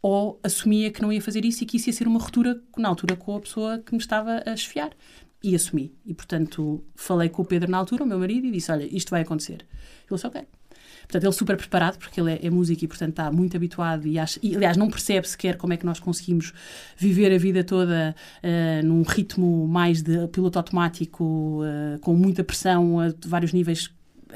ou 0.00 0.40
assumia 0.42 0.90
que 0.90 1.02
não 1.02 1.12
ia 1.12 1.20
fazer 1.20 1.44
isso 1.44 1.62
e 1.62 1.66
que 1.66 1.76
isso 1.76 1.88
ia 1.88 1.92
ser 1.92 2.08
uma 2.08 2.18
ruptura, 2.18 2.60
na 2.76 2.88
altura, 2.88 3.14
com 3.14 3.36
a 3.36 3.40
pessoa 3.40 3.78
que 3.78 3.92
me 3.92 3.98
estava 3.98 4.42
a 4.44 4.54
esfiar. 4.54 4.92
E 5.44 5.56
assumi. 5.56 5.92
E, 6.06 6.14
portanto, 6.14 6.84
falei 6.94 7.28
com 7.28 7.42
o 7.42 7.44
Pedro 7.44 7.68
na 7.68 7.76
altura, 7.76 8.04
o 8.04 8.06
meu 8.06 8.16
marido, 8.16 8.46
e 8.46 8.52
disse: 8.52 8.70
Olha, 8.70 8.84
isto 8.84 9.10
vai 9.10 9.22
acontecer. 9.22 9.66
Ele 10.08 10.14
disse: 10.14 10.24
Ok. 10.24 10.46
Portanto, 11.02 11.24
ele 11.24 11.32
super 11.32 11.56
preparado, 11.56 11.98
porque 11.98 12.20
ele 12.20 12.32
é, 12.32 12.46
é 12.46 12.50
músico 12.50 12.84
e, 12.84 12.88
portanto, 12.88 13.10
está 13.10 13.30
muito 13.30 13.56
habituado 13.56 14.06
e, 14.06 14.18
acha, 14.18 14.38
e, 14.42 14.56
aliás, 14.56 14.76
não 14.76 14.90
percebe 14.90 15.28
sequer 15.28 15.56
como 15.56 15.72
é 15.72 15.76
que 15.76 15.86
nós 15.86 16.00
conseguimos 16.00 16.52
viver 16.96 17.32
a 17.32 17.38
vida 17.38 17.62
toda 17.64 18.14
uh, 18.42 18.86
num 18.86 19.02
ritmo 19.02 19.66
mais 19.66 20.02
de 20.02 20.26
piloto 20.28 20.58
automático, 20.58 21.62
uh, 21.62 21.98
com 22.00 22.14
muita 22.14 22.42
pressão 22.44 23.00
a 23.00 23.12
vários 23.26 23.52
níveis 23.52 23.90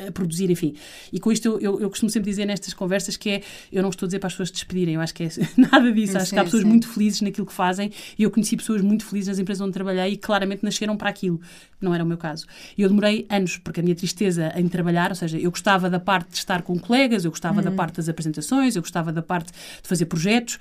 a 0.09 0.13
produzir, 0.13 0.51
enfim. 0.51 0.75
E 1.13 1.19
com 1.19 1.31
isto 1.33 1.47
eu, 1.47 1.61
eu, 1.61 1.81
eu, 1.81 1.91
costumo 1.91 2.11
sempre 2.11 2.31
dizer 2.31 2.45
nestas 2.45 2.75
conversas 2.75 3.17
que 3.17 3.31
é, 3.31 3.43
eu 3.73 3.83
não 3.83 3.91
estou 3.91 4.07
a 4.07 4.09
dizer 4.09 4.19
para 4.19 4.29
as 4.29 4.33
pessoas 4.33 4.51
despedirem, 4.51 4.95
eu 4.95 5.01
acho 5.01 5.15
que 5.15 5.25
é 5.25 5.29
nada 5.57 5.93
disso, 5.93 6.13
sim, 6.13 6.19
acho 6.19 6.33
que 6.33 6.39
há 6.39 6.45
pessoas 6.45 6.63
sim. 6.63 6.69
muito 6.69 6.89
felizes 6.89 7.21
naquilo 7.21 7.47
que 7.47 7.53
fazem 7.53 7.91
e 8.19 8.23
eu 8.23 8.31
conheci 8.31 8.57
pessoas 8.57 8.83
muito 8.83 9.05
felizes 9.05 9.29
nas 9.29 9.39
empresas 9.39 9.61
onde 9.61 9.73
trabalhei 9.73 10.13
e 10.13 10.17
claramente 10.17 10.63
nasceram 10.65 10.97
para 10.97 11.09
aquilo, 11.09 11.41
não 11.81 11.95
era 11.95 12.03
o 12.03 12.07
meu 12.07 12.19
caso. 12.19 12.47
E 12.77 12.83
eu 12.83 12.89
demorei 12.89 13.27
anos, 13.29 13.59
porque 13.59 13.81
a 13.81 13.83
minha 13.83 13.95
tristeza 13.95 14.53
em 14.57 14.69
trabalhar, 14.69 15.11
ou 15.11 15.17
seja, 15.17 15.39
eu 15.39 15.51
gostava 15.51 15.89
da 15.91 16.01
parte 16.01 16.31
de 16.31 16.39
estar 16.39 16.63
com 16.63 16.79
colegas, 16.79 17.25
eu 17.25 17.31
gostava 17.31 17.63
da 17.63 17.71
uhum. 17.71 17.77
parte 17.77 17.97
das 17.97 18.09
apresentações, 18.09 18.77
eu 18.77 18.83
gostava 18.83 19.13
da 19.13 19.23
parte 19.23 19.53
de 19.53 19.89
fazer 19.89 20.07
projetos, 20.07 20.59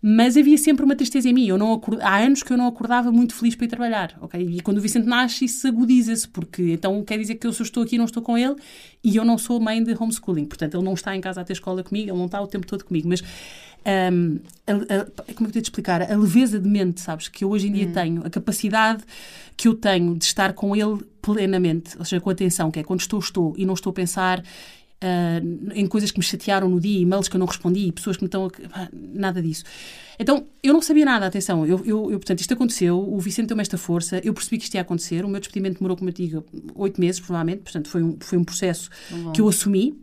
mas 0.00 0.36
havia 0.36 0.56
sempre 0.56 0.84
uma 0.84 0.94
tristeza 0.94 1.28
em 1.28 1.32
mim. 1.32 1.46
Eu 1.46 1.58
não 1.58 1.72
acord... 1.72 2.00
Há 2.00 2.18
anos 2.18 2.42
que 2.42 2.52
eu 2.52 2.56
não 2.56 2.66
acordava 2.66 3.10
muito 3.10 3.34
feliz 3.34 3.54
para 3.54 3.66
ir 3.66 3.68
trabalhar, 3.68 4.16
ok? 4.20 4.40
E 4.40 4.60
quando 4.60 4.78
o 4.78 4.80
Vicente 4.80 5.06
nasce, 5.06 5.44
isso 5.44 5.66
agudiza-se, 5.66 6.28
porque 6.28 6.72
então 6.72 7.02
quer 7.04 7.18
dizer 7.18 7.34
que 7.34 7.46
eu 7.46 7.52
só 7.52 7.62
estou 7.62 7.82
aqui 7.82 7.98
não 7.98 8.04
estou 8.04 8.22
com 8.22 8.38
ele, 8.38 8.54
e 9.02 9.16
eu 9.16 9.24
não 9.24 9.36
sou 9.36 9.60
mãe 9.60 9.82
de 9.82 9.92
homeschooling, 9.92 10.44
portanto 10.44 10.74
ele 10.76 10.84
não 10.84 10.94
está 10.94 11.16
em 11.16 11.20
casa 11.20 11.40
a 11.40 11.44
ter 11.44 11.54
escola 11.54 11.82
comigo, 11.82 12.10
ele 12.10 12.18
não 12.18 12.26
está 12.26 12.40
o 12.40 12.46
tempo 12.46 12.66
todo 12.66 12.84
comigo, 12.84 13.08
mas 13.08 13.22
um, 14.12 14.38
a, 14.66 14.72
a, 14.72 15.34
como 15.34 15.48
é 15.48 15.52
que 15.52 15.58
eu 15.58 15.62
te 15.62 15.66
explicar? 15.66 16.02
A 16.02 16.16
leveza 16.16 16.58
de 16.58 16.68
mente, 16.68 17.00
sabes, 17.00 17.28
que 17.28 17.44
eu 17.44 17.50
hoje 17.50 17.68
em 17.68 17.72
dia 17.72 17.86
hum. 17.86 17.92
tenho, 17.92 18.26
a 18.26 18.30
capacidade 18.30 19.02
que 19.56 19.66
eu 19.66 19.74
tenho 19.74 20.14
de 20.16 20.24
estar 20.24 20.52
com 20.52 20.76
ele 20.76 21.04
plenamente, 21.20 21.96
ou 21.98 22.04
seja, 22.04 22.20
com 22.20 22.30
atenção, 22.30 22.70
que 22.70 22.78
é 22.78 22.84
quando 22.84 23.00
estou, 23.00 23.18
estou, 23.18 23.54
e 23.56 23.66
não 23.66 23.74
estou 23.74 23.90
a 23.90 23.94
pensar 23.94 24.42
uh, 25.02 25.72
em 25.74 25.86
coisas 25.86 26.10
que 26.10 26.18
me 26.18 26.24
chatearam 26.24 26.68
no 26.68 26.80
dia, 26.80 27.00
e-mails 27.00 27.28
que 27.28 27.36
eu 27.36 27.38
não 27.38 27.46
respondi, 27.46 27.90
pessoas 27.92 28.16
que 28.16 28.22
me 28.22 28.26
estão. 28.26 28.50
A... 28.72 28.88
Nada 28.92 29.40
disso. 29.42 29.64
Então, 30.18 30.46
eu 30.62 30.72
não 30.72 30.82
sabia 30.82 31.04
nada, 31.04 31.26
atenção. 31.26 31.66
Eu, 31.66 31.78
eu, 31.84 32.10
eu, 32.10 32.18
portanto, 32.18 32.40
isto 32.40 32.52
aconteceu, 32.52 32.98
o 32.98 33.18
Vicente 33.20 33.48
deu-me 33.48 33.62
esta 33.62 33.78
força, 33.78 34.20
eu 34.24 34.34
percebi 34.34 34.58
que 34.58 34.64
isto 34.64 34.74
ia 34.74 34.80
acontecer. 34.80 35.24
O 35.24 35.28
meu 35.28 35.40
despedimento 35.40 35.78
demorou, 35.78 35.96
como 35.96 36.10
eu 36.10 36.14
digo, 36.14 36.44
oito 36.74 37.00
meses, 37.00 37.20
provavelmente. 37.20 37.62
Portanto, 37.62 37.88
foi 37.88 38.02
um, 38.02 38.16
foi 38.20 38.38
um 38.38 38.44
processo 38.44 38.90
que 39.32 39.40
eu 39.40 39.48
assumi 39.48 39.96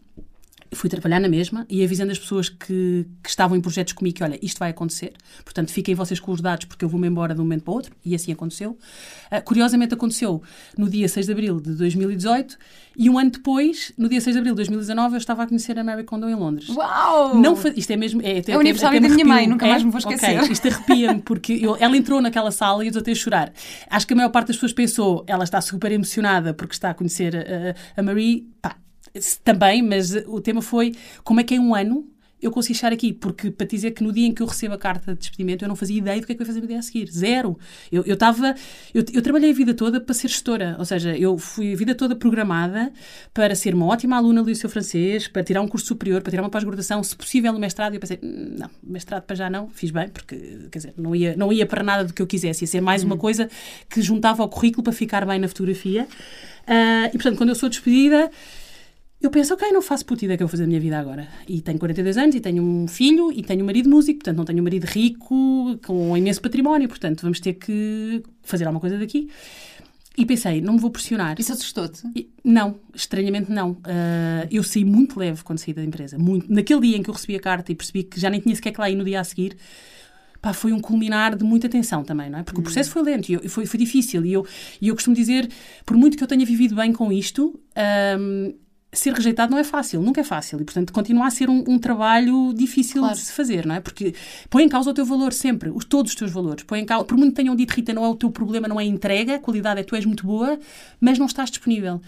fui 0.72 0.90
trabalhar 0.90 1.20
na 1.20 1.28
mesma 1.28 1.66
e 1.70 1.84
avisando 1.84 2.12
as 2.12 2.20
pessoas 2.20 2.50
que, 2.50 3.06
que, 3.24 3.30
estavam 3.30 3.58
em 3.58 3.62
projetos 3.62 3.94
comigo 3.94 4.18
que, 4.18 4.24
olha, 4.24 4.40
isto 4.42 4.58
vai 4.58 4.72
acontecer, 4.72 5.14
portanto, 5.44 5.72
fiquem 5.72 5.96
vocês 5.96 6.20
com 6.20 6.32
os 6.32 6.42
dados 6.42 6.66
porque 6.66 6.84
eu 6.84 6.90
vou-me 6.90 7.08
embora 7.08 7.34
de 7.34 7.42
um 7.42 7.44
momento 7.44 7.64
para 7.64 7.72
o 7.72 7.76
outro, 7.76 7.96
e 8.04 8.16
assim 8.16 8.32
aconteceu. 8.32 8.72
Uh, 8.72 9.44
curiosamente 9.44 9.94
aconteceu 9.94 10.42
no 10.78 10.90
dia 10.90 11.08
6 11.08 11.26
de 11.26 11.32
abril 11.32 11.60
de 11.60 11.74
2018 11.76 12.58
e 12.98 13.10
um 13.10 13.20
ano 13.20 13.32
depois, 13.32 13.92
no 13.98 14.08
dia 14.08 14.22
6 14.22 14.36
de 14.36 14.40
abril 14.40 14.54
de 14.54 14.58
2019, 14.58 15.16
eu 15.16 15.18
estava 15.18 15.44
a 15.44 15.48
conhecer 15.48 15.78
a 15.78 15.84
Mary 15.84 16.04
Kondo 16.04 16.30
em 16.30 16.36
Londres. 16.36 16.70
Uau! 16.70 17.36
Não 17.36 17.56
Isto 17.76 17.92
é 17.92 17.98
mesmo... 17.98 18.22
É, 18.22 18.40
é, 18.40 18.44
é 18.48 18.58
o 18.58 18.60
aniversário 18.60 19.02
da 19.02 19.10
minha 19.10 19.26
mãe, 19.26 19.48
nunca 19.48 19.68
mais 19.68 19.84
me 19.84 19.92
vou 19.92 20.00
esquecer. 20.00 20.40
Okay, 20.40 20.52
isto 20.52 20.68
arrepia-me 20.68 21.22
porque 21.22 21.54
eu, 21.62 21.76
ela 21.80 21.96
entrou 21.98 22.22
naquela 22.22 22.52
sala 22.52 22.86
e 22.86 22.88
eu 22.88 22.98
até 22.98 23.12
a 23.12 23.16
chorar. 23.16 23.54
Acho 23.90 24.08
que 24.08 24.14
a 24.14 24.16
maior 24.16 24.30
parte 24.30 24.48
das 24.48 24.56
pessoas 24.56 24.74
pensou, 24.74 25.24
ela 25.28 25.44
está 25.44 25.60
super 25.60 25.92
emocionada 25.92 26.54
porque 26.54 26.74
está 26.74 26.92
a 26.92 26.94
conhecer 26.94 27.36
a, 27.36 28.00
a 28.00 28.04
Marie. 28.04 28.48
Pá, 28.62 28.78
também, 29.44 29.82
mas 29.82 30.14
o 30.28 30.42
tema 30.42 30.62
foi 30.62 30.94
como 31.24 31.40
é 31.40 31.44
que 31.44 31.56
em 31.56 31.60
um 31.60 31.74
ano 31.74 32.08
eu 32.42 32.52
consegui 32.52 32.74
estar 32.74 32.92
aqui, 32.92 33.14
porque 33.14 33.50
para 33.50 33.66
te 33.66 33.76
dizer 33.76 33.92
que 33.92 34.04
no 34.04 34.12
dia 34.12 34.28
em 34.28 34.34
que 34.34 34.42
eu 34.42 34.46
recebo 34.46 34.76
a 34.76 34.78
carta 34.78 35.14
de 35.14 35.20
despedimento 35.20 35.64
eu 35.64 35.70
não 35.70 35.76
fazia 35.76 35.98
ideia 35.98 36.20
do 36.20 36.28
que 36.28 36.34
é 36.34 36.36
que 36.36 36.42
eu 36.42 36.44
ia 36.44 36.48
fazer 36.48 36.62
no 36.62 36.68
dia 36.68 36.80
a 36.80 36.82
seguir, 36.82 37.10
zero. 37.10 37.58
Eu, 37.92 38.04
eu 38.06 38.14
estava, 38.14 38.54
eu, 38.94 39.04
eu, 39.14 39.22
trabalhei 39.22 39.50
a 39.52 39.54
vida 39.54 39.74
toda 39.74 40.00
para 40.00 40.14
ser 40.14 40.28
gestora, 40.28 40.76
ou 40.78 40.86
seja, 40.86 41.18
eu 41.18 41.38
fui 41.38 41.74
a 41.74 41.76
vida 41.76 41.96
toda 41.96 42.16
programada 42.16 42.92
para 43.34 43.56
ser 43.56 43.74
uma 43.74 43.86
ótima 43.86 44.18
aluna 44.18 44.44
do 44.44 44.50
liceu 44.50 44.70
francês, 44.70 45.28
para 45.28 45.44
tirar 45.44 45.62
um 45.62 45.68
curso 45.68 45.88
superior, 45.88 46.22
para 46.22 46.30
tirar 46.30 46.44
uma 46.44 46.50
pós-graduação, 46.50 47.02
se 47.04 47.16
possível 47.16 47.52
no 47.52 47.60
mestrado, 47.60 47.94
e 47.94 47.96
eu 47.96 48.00
pensei, 48.00 48.20
hum, 48.22 48.56
não, 48.60 48.70
mestrado 48.84 49.24
para 49.24 49.36
já 49.36 49.50
não, 49.50 49.70
fiz 49.70 49.90
bem, 49.90 50.10
porque, 50.10 50.68
quer 50.72 50.78
dizer, 50.80 50.94
não 50.98 51.16
ia, 51.16 51.36
não 51.36 51.52
ia 51.52 51.66
para 51.66 51.84
nada 51.84 52.04
do 52.04 52.14
que 52.14 52.22
eu 52.22 52.28
quisesse, 52.28 52.64
ia 52.64 52.68
ser 52.68 52.82
mais 52.82 53.04
uma 53.04 53.16
uhum. 53.16 53.22
coisa 53.22 53.50
que 53.90 54.02
juntava 54.02 54.44
ao 54.44 54.50
currículo 54.50 54.84
para 54.84 54.94
ficar 54.94 55.26
bem 55.26 55.40
na 55.40 55.48
fotografia. 55.48 56.08
Uh, 56.68 57.08
e, 57.08 57.12
portanto, 57.12 57.38
quando 57.38 57.50
eu 57.50 57.56
sou 57.56 57.70
despedida, 57.70 58.30
eu 59.22 59.30
penso, 59.30 59.54
ok, 59.54 59.72
não 59.72 59.82
faço 59.82 60.06
puta 60.06 60.26
ideia 60.26 60.38
que 60.38 60.44
eu 60.44 60.48
vou 60.48 60.52
fazer 60.52 60.66
a 60.66 60.68
minha 60.68 60.80
vida 60.80 61.00
agora. 61.00 61.28
E 61.48 61.62
tenho 61.62 61.80
42 61.80 62.18
anos, 62.18 62.36
e 62.36 62.40
tenho 62.40 62.62
um 62.62 62.88
filho, 62.88 63.32
e 63.32 63.42
tenho 63.42 63.64
um 63.64 63.66
marido 63.66 63.90
músico, 63.90 64.20
portanto 64.20 64.38
não 64.38 64.46
tenho 64.46 64.60
um 64.60 64.64
marido 64.64 64.86
rico, 64.86 65.78
com 65.86 66.12
um 66.12 66.18
imenso 66.18 66.42
património, 66.42 66.88
portanto 66.88 67.22
vamos 67.22 67.40
ter 67.40 67.54
que 67.54 68.22
fazer 68.44 68.66
alguma 68.66 68.82
coisa 68.82 68.98
daqui. 68.98 69.30
E 70.18 70.26
pensei, 70.26 70.62
não 70.62 70.74
me 70.74 70.80
vou 70.80 70.90
pressionar. 70.90 71.36
Isso 71.40 71.51
assustou-te? 71.51 72.01
Não, 72.44 72.80
estranhamente 72.94 73.51
não. 73.51 73.72
Uh, 73.72 74.48
eu 74.50 74.64
saí 74.64 74.86
muito 74.86 75.20
leve 75.20 75.44
quando 75.44 75.60
saí 75.60 75.74
da 75.74 75.84
empresa. 75.84 76.18
Muito. 76.18 76.51
Naquele 76.51 76.82
dia 76.82 76.98
em 76.98 77.04
que 77.04 77.10
eu 77.10 77.14
recebi 77.14 77.36
a 77.36 77.40
carta 77.40 77.72
e 77.72 77.75
percebi 77.75 78.04
que 78.04 78.20
já 78.20 78.30
nem 78.30 78.40
tinha 78.40 78.56
sequer 78.56 78.72
que 78.72 78.80
lá 78.80 78.90
ir 78.90 78.96
no 78.96 79.04
dia 79.04 79.20
a 79.20 79.24
seguir, 79.25 79.58
pá, 80.42 80.54
foi 80.54 80.72
um 80.72 80.80
culminar 80.80 81.36
de 81.36 81.44
muita 81.44 81.68
tensão 81.68 82.01
também, 82.01 82.30
não 82.30 82.40
é? 82.40 82.44
Porque 82.44 82.60
hum. 82.60 82.62
o 82.62 82.64
processo 82.64 82.92
foi 82.92 83.04
lento 83.04 83.30
e 83.30 83.50
foi, 83.50 83.66
foi 83.66 83.78
difícil. 83.78 84.25
E 84.25 84.32
eu, 84.32 84.48
e 84.82 84.88
eu 84.88 84.96
costumo 84.96 85.16
dizer, 85.16 85.50
por 85.86 85.98
muito 85.98 86.16
que 86.16 86.24
eu 86.24 86.28
tenha 86.28 86.46
vivido 86.46 86.75
bem 86.75 86.94
com 86.94 87.12
isto, 87.12 87.60
um, 88.18 88.54
ser 88.96 89.14
rejeitado 89.14 89.51
não 89.51 89.58
é 89.58 89.64
fácil, 89.64 90.01
nunca 90.01 90.22
é 90.22 90.24
fácil. 90.24 90.60
E, 90.60 90.64
portanto, 90.64 90.92
continua 90.92 91.27
a 91.27 91.31
ser 91.31 91.50
um, 91.50 91.64
um 91.68 91.77
trabalho 91.77 92.53
difícil 92.53 93.01
claro. 93.01 93.16
de 93.16 93.22
se 93.22 93.31
fazer, 93.31 93.66
não 93.66 93.75
é? 93.75 93.79
Porque 93.79 94.14
põe 94.50 94.64
em 94.64 94.70
causa 94.70 94.90
o 94.90 94.94
teu 94.94 95.05
valor 95.05 95.34
sempre, 95.34 95.70
os, 95.70 95.86
todos 95.86 96.12
os 96.12 96.16
teus 96.16 96.31
valores. 96.31 96.64
Põe 96.64 96.79
em 96.79 96.86
causa, 96.86 97.05
por 97.05 97.18
muito 97.18 97.31
que 97.31 97.42
tenham 97.42 97.55
dito, 97.55 97.72
Rita, 97.72 97.94
não 97.94 98.03
é 98.03 98.10
o 98.10 98.16
teu 98.16 98.29
problema, 98.29 98.68
não 98.68 98.79
é 98.79 98.84
a 98.84 98.88
entrega, 98.88 99.36
a 99.36 99.40
qualidade 99.40 99.79
é 99.79 99.84
tu 99.84 99.96
és 99.96 100.05
muito 100.05 100.25
boa, 100.25 100.60
mas 101.00 101.20
não 101.20 101.25
estás 101.25 101.50
disponível. 101.50 102.01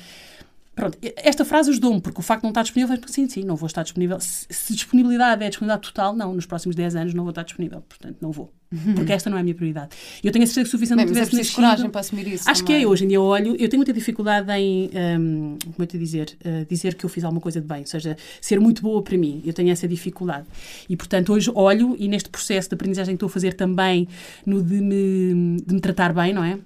Pronto, 0.77 0.95
esta 1.15 1.43
frase 1.43 1.71
ajudou-me, 1.71 1.99
porque 1.99 2.19
o 2.19 2.23
facto 2.23 2.41
de 2.41 2.45
não 2.45 2.51
estar 2.51 2.61
disponível, 2.61 2.95
sim, 3.07 3.27
sim, 3.27 3.43
não 3.43 3.55
vou 3.55 3.65
estar 3.65 3.81
disponível. 3.81 4.19
Se, 4.19 4.45
se, 4.47 4.73
disponibilidade 4.75 5.43
é 5.43 5.49
disponibilidade 5.49 5.87
total, 5.87 6.15
não, 6.15 6.35
nos 6.35 6.45
próximos 6.45 6.75
10 6.75 6.95
anos 6.95 7.13
não 7.15 7.23
vou 7.23 7.31
estar 7.31 7.41
disponível, 7.41 7.81
portanto, 7.81 8.17
não 8.21 8.31
vou. 8.31 8.53
Porque 8.95 9.11
esta 9.11 9.27
não 9.27 9.37
é 9.37 9.39
a 9.39 9.43
minha 9.43 9.55
prioridade. 9.55 9.89
Eu 10.23 10.31
tenho 10.31 10.43
a 10.43 10.45
certeza 10.45 10.65
que 10.65 10.69
suficiente 10.69 10.97
Bem, 10.97 11.07
mas 11.07 11.17
é 11.17 11.25
preciso 11.25 11.55
coragem 11.55 11.89
para 11.89 12.01
assumir 12.01 12.27
isso. 12.27 12.47
Acho 12.47 12.61
também. 12.61 12.79
que 12.79 12.85
é, 12.85 12.87
hoje 12.87 13.05
em 13.05 13.07
dia 13.07 13.19
olho, 13.19 13.55
eu 13.57 13.67
tenho 13.69 13.79
muita 13.79 13.91
dificuldade 13.91 14.51
em, 14.51 14.91
um, 15.19 15.57
como 15.63 15.83
é 15.83 15.87
que 15.87 15.97
dizer, 15.97 16.37
uh, 16.45 16.65
dizer 16.69 16.93
que 16.93 17.03
eu 17.03 17.09
fiz 17.09 17.23
alguma 17.23 17.41
coisa 17.41 17.59
de 17.59 17.65
bem, 17.65 17.79
ou 17.79 17.87
seja, 17.87 18.15
ser 18.39 18.59
muito 18.59 18.83
boa 18.83 19.01
para 19.01 19.17
mim, 19.17 19.41
eu 19.45 19.53
tenho 19.53 19.71
essa 19.71 19.87
dificuldade. 19.87 20.45
E, 20.87 20.95
portanto, 20.95 21.33
hoje 21.33 21.49
olho, 21.55 21.95
e 21.97 22.07
neste 22.07 22.29
processo 22.29 22.69
de 22.69 22.75
aprendizagem 22.75 23.15
que 23.15 23.17
estou 23.17 23.27
a 23.27 23.31
fazer 23.31 23.53
também, 23.53 24.07
no 24.45 24.61
de 24.61 24.79
me, 24.79 25.61
de 25.65 25.73
me 25.73 25.79
tratar 25.79 26.13
bem, 26.13 26.33
não 26.33 26.43
é? 26.43 26.59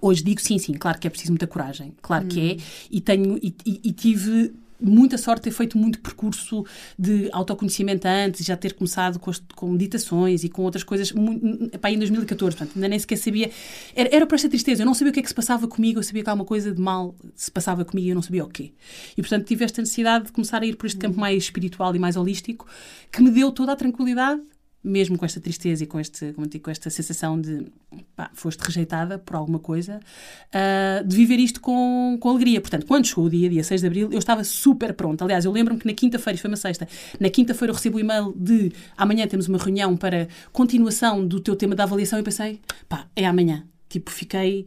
Hoje 0.00 0.22
digo 0.22 0.40
sim, 0.40 0.58
sim, 0.58 0.72
claro 0.72 0.98
que 0.98 1.06
é 1.06 1.10
preciso 1.10 1.32
muita 1.32 1.46
coragem, 1.46 1.94
claro 2.02 2.24
hum. 2.24 2.28
que 2.28 2.40
é, 2.40 2.54
hum. 2.54 2.58
e 2.90 3.00
tenho 3.00 3.38
e, 3.42 3.54
e, 3.64 3.80
e 3.84 3.92
tive 3.92 4.52
muita 4.80 5.16
sorte 5.16 5.42
ter 5.44 5.50
feito 5.50 5.78
muito 5.78 6.00
percurso 6.00 6.64
de 6.98 7.28
autoconhecimento 7.32 8.06
antes, 8.06 8.44
já 8.44 8.56
ter 8.56 8.74
começado 8.74 9.18
com, 9.18 9.30
as, 9.30 9.42
com 9.54 9.70
meditações 9.70 10.44
e 10.44 10.48
com 10.48 10.62
outras 10.62 10.84
coisas 10.84 11.12
muito, 11.12 11.74
epá, 11.74 11.90
em 11.90 11.98
2014, 11.98 12.56
portanto, 12.56 12.76
ainda 12.76 12.88
nem 12.88 12.98
sequer 12.98 13.16
sabia. 13.16 13.50
Era, 13.94 14.14
era 14.14 14.26
para 14.26 14.36
esta 14.36 14.48
tristeza, 14.48 14.82
eu 14.82 14.86
não 14.86 14.94
sabia 14.94 15.10
o 15.10 15.14
que 15.14 15.20
é 15.20 15.22
que 15.22 15.28
se 15.28 15.34
passava 15.34 15.66
comigo, 15.66 15.98
eu 15.98 16.02
sabia 16.02 16.22
que 16.22 16.30
alguma 16.30 16.46
coisa 16.46 16.72
de 16.72 16.80
mal 16.80 17.14
se 17.34 17.50
passava 17.50 17.84
comigo 17.84 18.06
e 18.06 18.10
eu 18.10 18.14
não 18.14 18.22
sabia 18.22 18.44
o 18.44 18.48
quê. 18.48 18.72
E, 19.16 19.22
portanto, 19.22 19.46
tive 19.46 19.64
esta 19.64 19.80
necessidade 19.80 20.26
de 20.26 20.32
começar 20.32 20.62
a 20.62 20.66
ir 20.66 20.76
por 20.76 20.86
este 20.86 20.98
campo 20.98 21.18
mais 21.18 21.44
espiritual 21.44 21.94
e 21.94 21.98
mais 21.98 22.16
holístico, 22.16 22.66
que 23.10 23.22
me 23.22 23.30
deu 23.30 23.50
toda 23.50 23.72
a 23.72 23.76
tranquilidade 23.76 24.40
mesmo 24.82 25.18
com 25.18 25.24
esta 25.24 25.40
tristeza 25.40 25.82
e 25.82 25.86
com, 25.86 25.98
este, 25.98 26.32
como 26.32 26.46
digo, 26.46 26.64
com 26.64 26.70
esta 26.70 26.88
sensação 26.88 27.40
de 27.40 27.66
pá, 28.14 28.30
foste 28.34 28.60
rejeitada 28.60 29.18
por 29.18 29.34
alguma 29.34 29.58
coisa, 29.58 30.00
uh, 30.48 31.06
de 31.06 31.16
viver 31.16 31.38
isto 31.38 31.60
com, 31.60 32.16
com 32.20 32.30
alegria. 32.30 32.60
Portanto, 32.60 32.86
quando 32.86 33.06
chegou 33.06 33.24
o 33.24 33.30
dia, 33.30 33.48
dia 33.48 33.64
6 33.64 33.80
de 33.80 33.86
abril, 33.86 34.12
eu 34.12 34.18
estava 34.18 34.44
super 34.44 34.94
pronta. 34.94 35.24
Aliás, 35.24 35.44
eu 35.44 35.52
lembro-me 35.52 35.80
que 35.80 35.86
na 35.86 35.94
quinta-feira, 35.94 36.34
isto 36.34 36.42
foi 36.42 36.50
uma 36.50 36.56
sexta, 36.56 36.86
na 37.18 37.28
quinta-feira 37.28 37.70
eu 37.72 37.74
recebo 37.74 37.96
o 37.96 38.00
e-mail 38.00 38.32
de 38.36 38.72
amanhã 38.96 39.26
temos 39.26 39.48
uma 39.48 39.58
reunião 39.58 39.96
para 39.96 40.28
continuação 40.52 41.26
do 41.26 41.40
teu 41.40 41.56
tema 41.56 41.74
da 41.74 41.82
avaliação 41.82 42.18
e 42.18 42.22
pensei, 42.22 42.60
pá, 42.88 43.06
é 43.16 43.26
amanhã. 43.26 43.64
Tipo, 43.88 44.10
fiquei, 44.10 44.66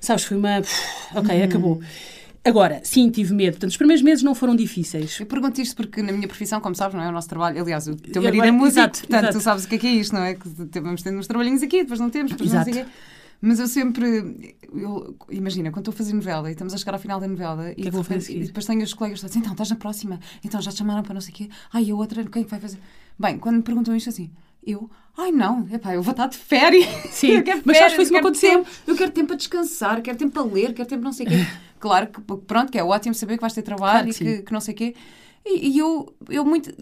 sabes, 0.00 0.24
foi 0.24 0.36
uma. 0.36 0.60
Ok, 1.14 1.34
uhum. 1.34 1.44
acabou. 1.44 1.80
Agora, 2.46 2.80
sim, 2.84 3.10
tive 3.10 3.34
medo. 3.34 3.54
Portanto, 3.54 3.70
os 3.70 3.76
primeiros 3.76 4.02
meses 4.02 4.22
não 4.22 4.34
foram 4.34 4.54
difíceis. 4.54 5.18
Eu 5.18 5.26
pergunto 5.26 5.60
isto 5.60 5.74
porque 5.74 6.00
na 6.00 6.12
minha 6.12 6.28
profissão, 6.28 6.60
como 6.60 6.76
sabes, 6.76 6.94
não 6.94 7.02
é 7.02 7.08
o 7.08 7.12
nosso 7.12 7.28
trabalho. 7.28 7.60
Aliás, 7.60 7.88
o 7.88 7.96
teu 7.96 8.22
marido 8.22 8.44
é 8.44 8.50
músico, 8.52 8.78
exato, 8.78 9.00
portanto, 9.00 9.22
exato. 9.24 9.38
tu 9.38 9.42
sabes 9.42 9.64
o 9.64 9.68
que 9.68 9.74
é, 9.74 9.78
que 9.78 9.86
é 9.86 9.90
isto, 9.90 10.14
não 10.14 10.22
é? 10.22 10.34
Que 10.34 10.48
vamos 10.80 11.02
tendo 11.02 11.18
uns 11.18 11.26
trabalhinhos 11.26 11.62
aqui, 11.62 11.82
depois 11.82 11.98
não 11.98 12.08
temos, 12.08 12.30
depois 12.30 12.50
exato. 12.50 12.66
não 12.66 12.74
sei 12.74 12.82
o 12.82 12.86
quê. 12.86 12.92
Mas 13.40 13.58
eu 13.58 13.66
sempre, 13.66 14.58
eu, 14.74 15.14
imagina, 15.30 15.70
quando 15.70 15.82
estou 15.82 15.92
a 15.92 15.96
fazer 15.96 16.14
novela 16.14 16.48
e 16.48 16.52
estamos 16.52 16.72
a 16.72 16.78
chegar 16.78 16.94
ao 16.94 16.98
final 16.98 17.20
da 17.20 17.28
novela 17.28 17.70
e, 17.72 17.74
que 17.74 17.88
é 17.88 17.90
que 17.90 17.96
repente, 17.96 18.32
e 18.32 18.44
depois 18.44 18.64
tenho 18.64 18.82
os 18.82 18.94
colegas 18.94 19.20
que 19.20 19.26
dizem, 19.26 19.40
então 19.40 19.52
estás 19.52 19.70
na 19.70 19.76
próxima, 19.76 20.20
então 20.42 20.60
já 20.60 20.70
te 20.70 20.78
chamaram 20.78 21.02
para 21.02 21.14
não 21.14 21.20
sei 21.20 21.32
o 21.32 21.36
quê, 21.36 21.50
ai, 21.72 21.90
a 21.90 21.94
outra, 21.94 22.24
quem 22.24 22.42
é 22.42 22.44
que 22.44 22.50
vai 22.50 22.60
fazer? 22.60 22.78
Bem, 23.18 23.38
quando 23.38 23.56
me 23.56 23.62
perguntam 23.62 23.94
isto 23.94 24.08
assim, 24.08 24.30
eu, 24.66 24.90
ai 25.16 25.30
não, 25.30 25.66
epá, 25.72 25.94
eu 25.94 26.02
vou 26.02 26.10
estar 26.10 26.26
de 26.26 26.36
férias. 26.36 26.86
Sim, 27.10 27.28
eu 27.38 27.42
quero 27.42 27.62
mas 27.64 27.78
férias, 27.78 27.94
foi 27.94 28.02
isso 28.04 28.12
que 28.12 28.18
aconteceu. 28.18 28.58
Tempo, 28.58 28.70
eu 28.86 28.96
quero 28.96 29.10
tempo 29.12 29.26
para 29.28 29.36
descansar, 29.36 30.02
quero 30.02 30.18
tempo 30.18 30.32
para 30.32 30.42
ler, 30.42 30.74
quero 30.74 30.88
tempo 30.88 31.04
não 31.04 31.12
sei 31.12 31.26
o 31.26 31.28
quê. 31.30 31.36
claro 31.78 32.08
que, 32.08 32.20
pronto, 32.20 32.72
que 32.72 32.78
é 32.78 32.84
ótimo 32.84 33.14
saber 33.14 33.36
que 33.36 33.40
vais 33.40 33.52
ter 33.52 33.62
trabalho 33.62 34.10
claro 34.10 34.10
e 34.10 34.14
que, 34.14 34.42
que, 34.42 34.52
não 34.52 34.60
sei 34.60 34.74
o 34.74 34.76
quê. 34.76 34.94
E, 35.44 35.68
e, 35.68 35.78
eu, 35.78 36.12
eu 36.28 36.44
muito. 36.44 36.72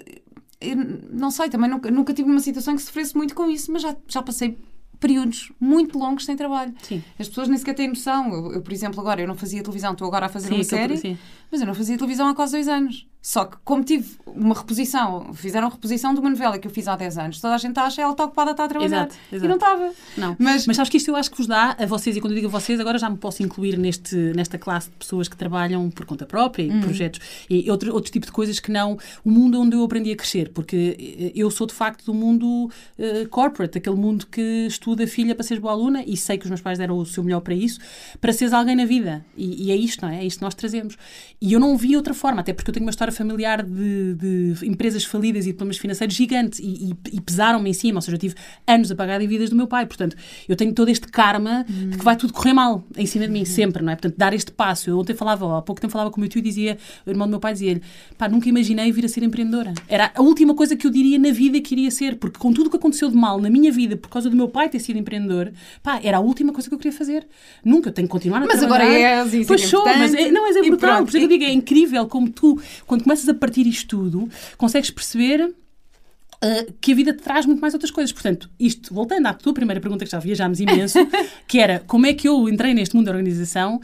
não 1.12 1.30
sei, 1.30 1.50
também 1.50 1.68
nunca, 1.68 1.90
nunca 1.90 2.14
tive 2.14 2.30
uma 2.30 2.40
situação 2.40 2.74
que 2.74 2.82
sofresse 2.82 3.14
muito 3.14 3.34
com 3.34 3.50
isso, 3.50 3.70
mas 3.70 3.82
já, 3.82 3.94
já 4.08 4.22
passei 4.22 4.56
períodos 4.98 5.52
muito 5.60 5.98
longos 5.98 6.24
sem 6.24 6.34
trabalho. 6.34 6.74
Sim. 6.82 7.04
As 7.18 7.28
pessoas 7.28 7.48
nem 7.48 7.58
sequer 7.58 7.74
têm 7.74 7.88
noção. 7.88 8.32
Eu, 8.32 8.52
eu, 8.54 8.62
por 8.62 8.72
exemplo, 8.72 9.00
agora 9.00 9.20
eu 9.20 9.28
não 9.28 9.34
fazia 9.34 9.62
televisão, 9.62 9.92
estou 9.92 10.08
agora 10.08 10.26
a 10.26 10.28
fazer 10.30 10.48
Sim, 10.48 10.54
uma 10.54 10.64
série, 10.64 11.18
mas 11.52 11.60
eu 11.60 11.66
não 11.66 11.74
fazia 11.74 11.96
televisão 11.98 12.28
há 12.28 12.34
quase 12.34 12.52
dois 12.52 12.68
anos. 12.68 13.06
Só 13.26 13.46
que, 13.46 13.56
como 13.64 13.82
tive 13.82 14.16
uma 14.26 14.54
reposição, 14.54 15.32
fizeram 15.32 15.70
reposição 15.70 16.12
de 16.12 16.20
uma 16.20 16.28
novela 16.28 16.58
que 16.58 16.68
eu 16.68 16.70
fiz 16.70 16.86
há 16.86 16.94
10 16.94 17.16
anos, 17.16 17.40
toda 17.40 17.54
a 17.54 17.58
gente 17.58 17.78
acha 17.78 18.02
ela 18.02 18.12
está 18.12 18.24
ocupada, 18.26 18.50
está 18.50 18.64
a 18.64 18.68
trabalhar. 18.68 19.06
Exato, 19.06 19.14
E 19.32 19.36
exato. 19.36 19.48
não 19.48 19.54
estava. 19.54 19.92
Não. 20.18 20.36
Mas- 20.38 20.66
Mas, 20.66 20.76
sabes 20.76 20.90
que 20.90 20.98
isto 20.98 21.08
eu 21.10 21.16
acho 21.16 21.30
que 21.30 21.36
vos 21.38 21.46
dá 21.46 21.74
a 21.78 21.86
vocês, 21.86 22.14
e 22.16 22.20
quando 22.20 22.32
eu 22.32 22.36
digo 22.36 22.48
a 22.48 22.50
vocês, 22.50 22.78
agora 22.78 22.98
já 22.98 23.08
me 23.08 23.16
posso 23.16 23.42
incluir 23.42 23.78
neste, 23.78 24.14
nesta 24.36 24.58
classe 24.58 24.90
de 24.90 24.96
pessoas 24.96 25.26
que 25.26 25.36
trabalham 25.38 25.88
por 25.90 26.04
conta 26.04 26.26
própria, 26.26 26.66
Uhum. 26.70 26.80
e 26.80 26.82
projetos 26.82 27.20
e 27.48 27.70
outro, 27.70 27.94
outro 27.94 28.12
tipo 28.12 28.26
de 28.26 28.32
coisas 28.32 28.60
que 28.60 28.70
não 28.70 28.98
o 29.24 29.30
mundo 29.30 29.58
onde 29.58 29.74
eu 29.74 29.82
aprendi 29.82 30.12
a 30.12 30.16
crescer, 30.16 30.50
porque 30.50 30.94
eh, 31.18 31.32
eu 31.34 31.50
sou 31.50 31.66
de 31.66 31.72
facto 31.72 32.04
do 32.04 32.12
mundo 32.12 32.70
eh, 32.98 33.24
corporate, 33.30 33.78
aquele 33.78 33.96
mundo 33.96 34.26
que 34.26 34.66
estuda 34.68 35.06
filha 35.06 35.34
para 35.34 35.44
seres 35.44 35.62
boa 35.62 35.72
aluna, 35.72 36.04
e 36.06 36.14
sei 36.14 36.36
que 36.36 36.44
os 36.44 36.50
meus 36.50 36.60
pais 36.60 36.76
deram 36.78 36.98
o 36.98 37.06
seu 37.06 37.24
melhor 37.24 37.40
para 37.40 37.54
isso, 37.54 37.78
para 38.20 38.34
seres 38.34 38.52
alguém 38.52 38.76
na 38.76 38.84
vida. 38.84 39.24
E, 39.34 39.68
e 39.68 39.72
é 39.72 39.76
isto, 39.76 40.04
não 40.04 40.12
é? 40.12 40.18
É 40.20 40.24
isto 40.26 40.38
que 40.40 40.44
nós 40.44 40.54
trazemos. 40.54 40.98
E 41.40 41.54
eu 41.54 41.58
não 41.60 41.74
vi 41.78 41.96
outra 41.96 42.12
forma, 42.12 42.40
até 42.42 42.52
porque 42.52 42.68
eu 42.68 42.74
tenho 42.74 42.84
uma 42.84 42.90
história 42.90 43.13
familiar 43.14 43.62
de, 43.62 44.14
de 44.14 44.54
empresas 44.68 45.04
falidas 45.04 45.44
e 45.46 45.48
de 45.48 45.54
problemas 45.54 45.78
financeiros 45.78 46.14
gigante 46.14 46.62
e, 46.62 46.90
e- 46.90 46.94
e 47.16 47.20
pesaram-me 47.20 47.70
em 47.70 47.72
cima, 47.72 47.98
ou 47.98 48.02
seja, 48.02 48.16
eu 48.16 48.20
tive 48.20 48.34
anos 48.66 48.90
a 48.90 48.94
pagar 48.94 49.18
dívidas 49.20 49.50
do 49.50 49.56
meu 49.56 49.66
pai, 49.66 49.86
portanto, 49.86 50.16
eu 50.48 50.56
tenho 50.56 50.72
todo 50.74 50.88
este 50.88 51.08
karma 51.08 51.64
de 51.68 51.96
que 51.98 52.04
vai 52.04 52.16
tudo 52.16 52.32
correr 52.32 52.52
mal 52.52 52.84
em 52.96 53.06
cima 53.06 53.26
de 53.26 53.32
mim, 53.32 53.44
sempre, 53.44 53.82
não 53.82 53.92
é? 53.92 53.96
Portanto, 53.96 54.14
dar 54.18 54.34
este 54.34 54.52
passo. 54.52 54.90
Eu 54.90 54.98
ontem 54.98 55.14
falava, 55.14 55.58
há 55.58 55.62
pouco 55.62 55.80
tempo 55.80 55.92
falava 55.92 56.10
com 56.10 56.16
o 56.18 56.20
meu 56.20 56.28
tio 56.28 56.38
e 56.40 56.42
dizia, 56.42 56.76
o 57.06 57.10
irmão 57.10 57.26
do 57.26 57.30
meu 57.30 57.40
pai 57.40 57.52
dizia-lhe, 57.52 57.80
pá, 58.18 58.28
nunca 58.28 58.48
imaginei 58.48 58.90
vir 58.92 59.04
a 59.04 59.08
ser 59.08 59.22
empreendedora. 59.22 59.72
Era 59.88 60.10
a 60.14 60.22
última 60.22 60.54
coisa 60.54 60.76
que 60.76 60.86
eu 60.86 60.90
diria 60.90 61.18
na 61.18 61.30
vida 61.30 61.60
que 61.60 61.74
iria 61.74 61.90
ser, 61.90 62.16
porque 62.16 62.38
com 62.38 62.52
tudo 62.52 62.66
o 62.66 62.70
que 62.70 62.76
aconteceu 62.76 63.08
de 63.10 63.16
mal 63.16 63.40
na 63.40 63.48
minha 63.50 63.70
vida, 63.72 63.96
por 63.96 64.08
causa 64.08 64.28
do 64.28 64.36
meu 64.36 64.48
pai 64.48 64.68
ter 64.68 64.80
sido 64.80 64.98
empreendedor, 64.98 65.52
pá, 65.82 66.00
era 66.02 66.16
a 66.18 66.20
última 66.20 66.52
coisa 66.52 66.68
que 66.68 66.74
eu 66.74 66.78
queria 66.78 66.96
fazer. 66.96 67.26
Nunca, 67.64 67.88
eu 67.88 67.92
tenho 67.92 68.08
que 68.08 68.12
continuar 68.12 68.42
a 68.42 68.46
Mas 68.46 68.58
trabalhar. 68.58 68.84
agora 68.84 68.98
és, 68.98 69.34
e 69.34 69.38
isso 69.40 69.48
Pois 69.48 69.62
é 69.62 69.66
sou, 69.66 69.84
mas 69.86 70.14
é, 70.14 70.30
não, 70.30 70.42
mas 70.42 70.56
é 70.56 70.62
brutal, 70.62 71.02
por 71.02 71.08
isso 71.08 71.16
é 71.16 71.20
que 71.20 71.24
eu 71.26 71.28
digo, 71.28 71.44
é 71.44 71.52
incrível 71.52 72.06
como 72.06 72.28
tu, 72.30 72.60
quando 72.86 73.03
começas 73.04 73.28
a 73.28 73.34
partir 73.34 73.66
isto 73.66 73.86
tudo, 73.96 74.28
consegues 74.56 74.90
perceber 74.90 75.42
uh, 75.46 76.72
que 76.80 76.92
a 76.92 76.94
vida 76.94 77.12
te 77.12 77.22
traz 77.22 77.46
muito 77.46 77.60
mais 77.60 77.74
outras 77.74 77.90
coisas. 77.90 78.12
Portanto, 78.12 78.50
isto, 78.58 78.92
voltando 78.92 79.26
à 79.26 79.34
tua 79.34 79.54
primeira 79.54 79.80
pergunta, 79.80 80.04
que 80.04 80.10
já 80.10 80.18
viajámos 80.18 80.60
imenso, 80.60 80.98
que 81.46 81.58
era 81.58 81.80
como 81.80 82.06
é 82.06 82.14
que 82.14 82.28
eu 82.28 82.48
entrei 82.48 82.74
neste 82.74 82.96
mundo 82.96 83.06
da 83.06 83.12
organização, 83.12 83.80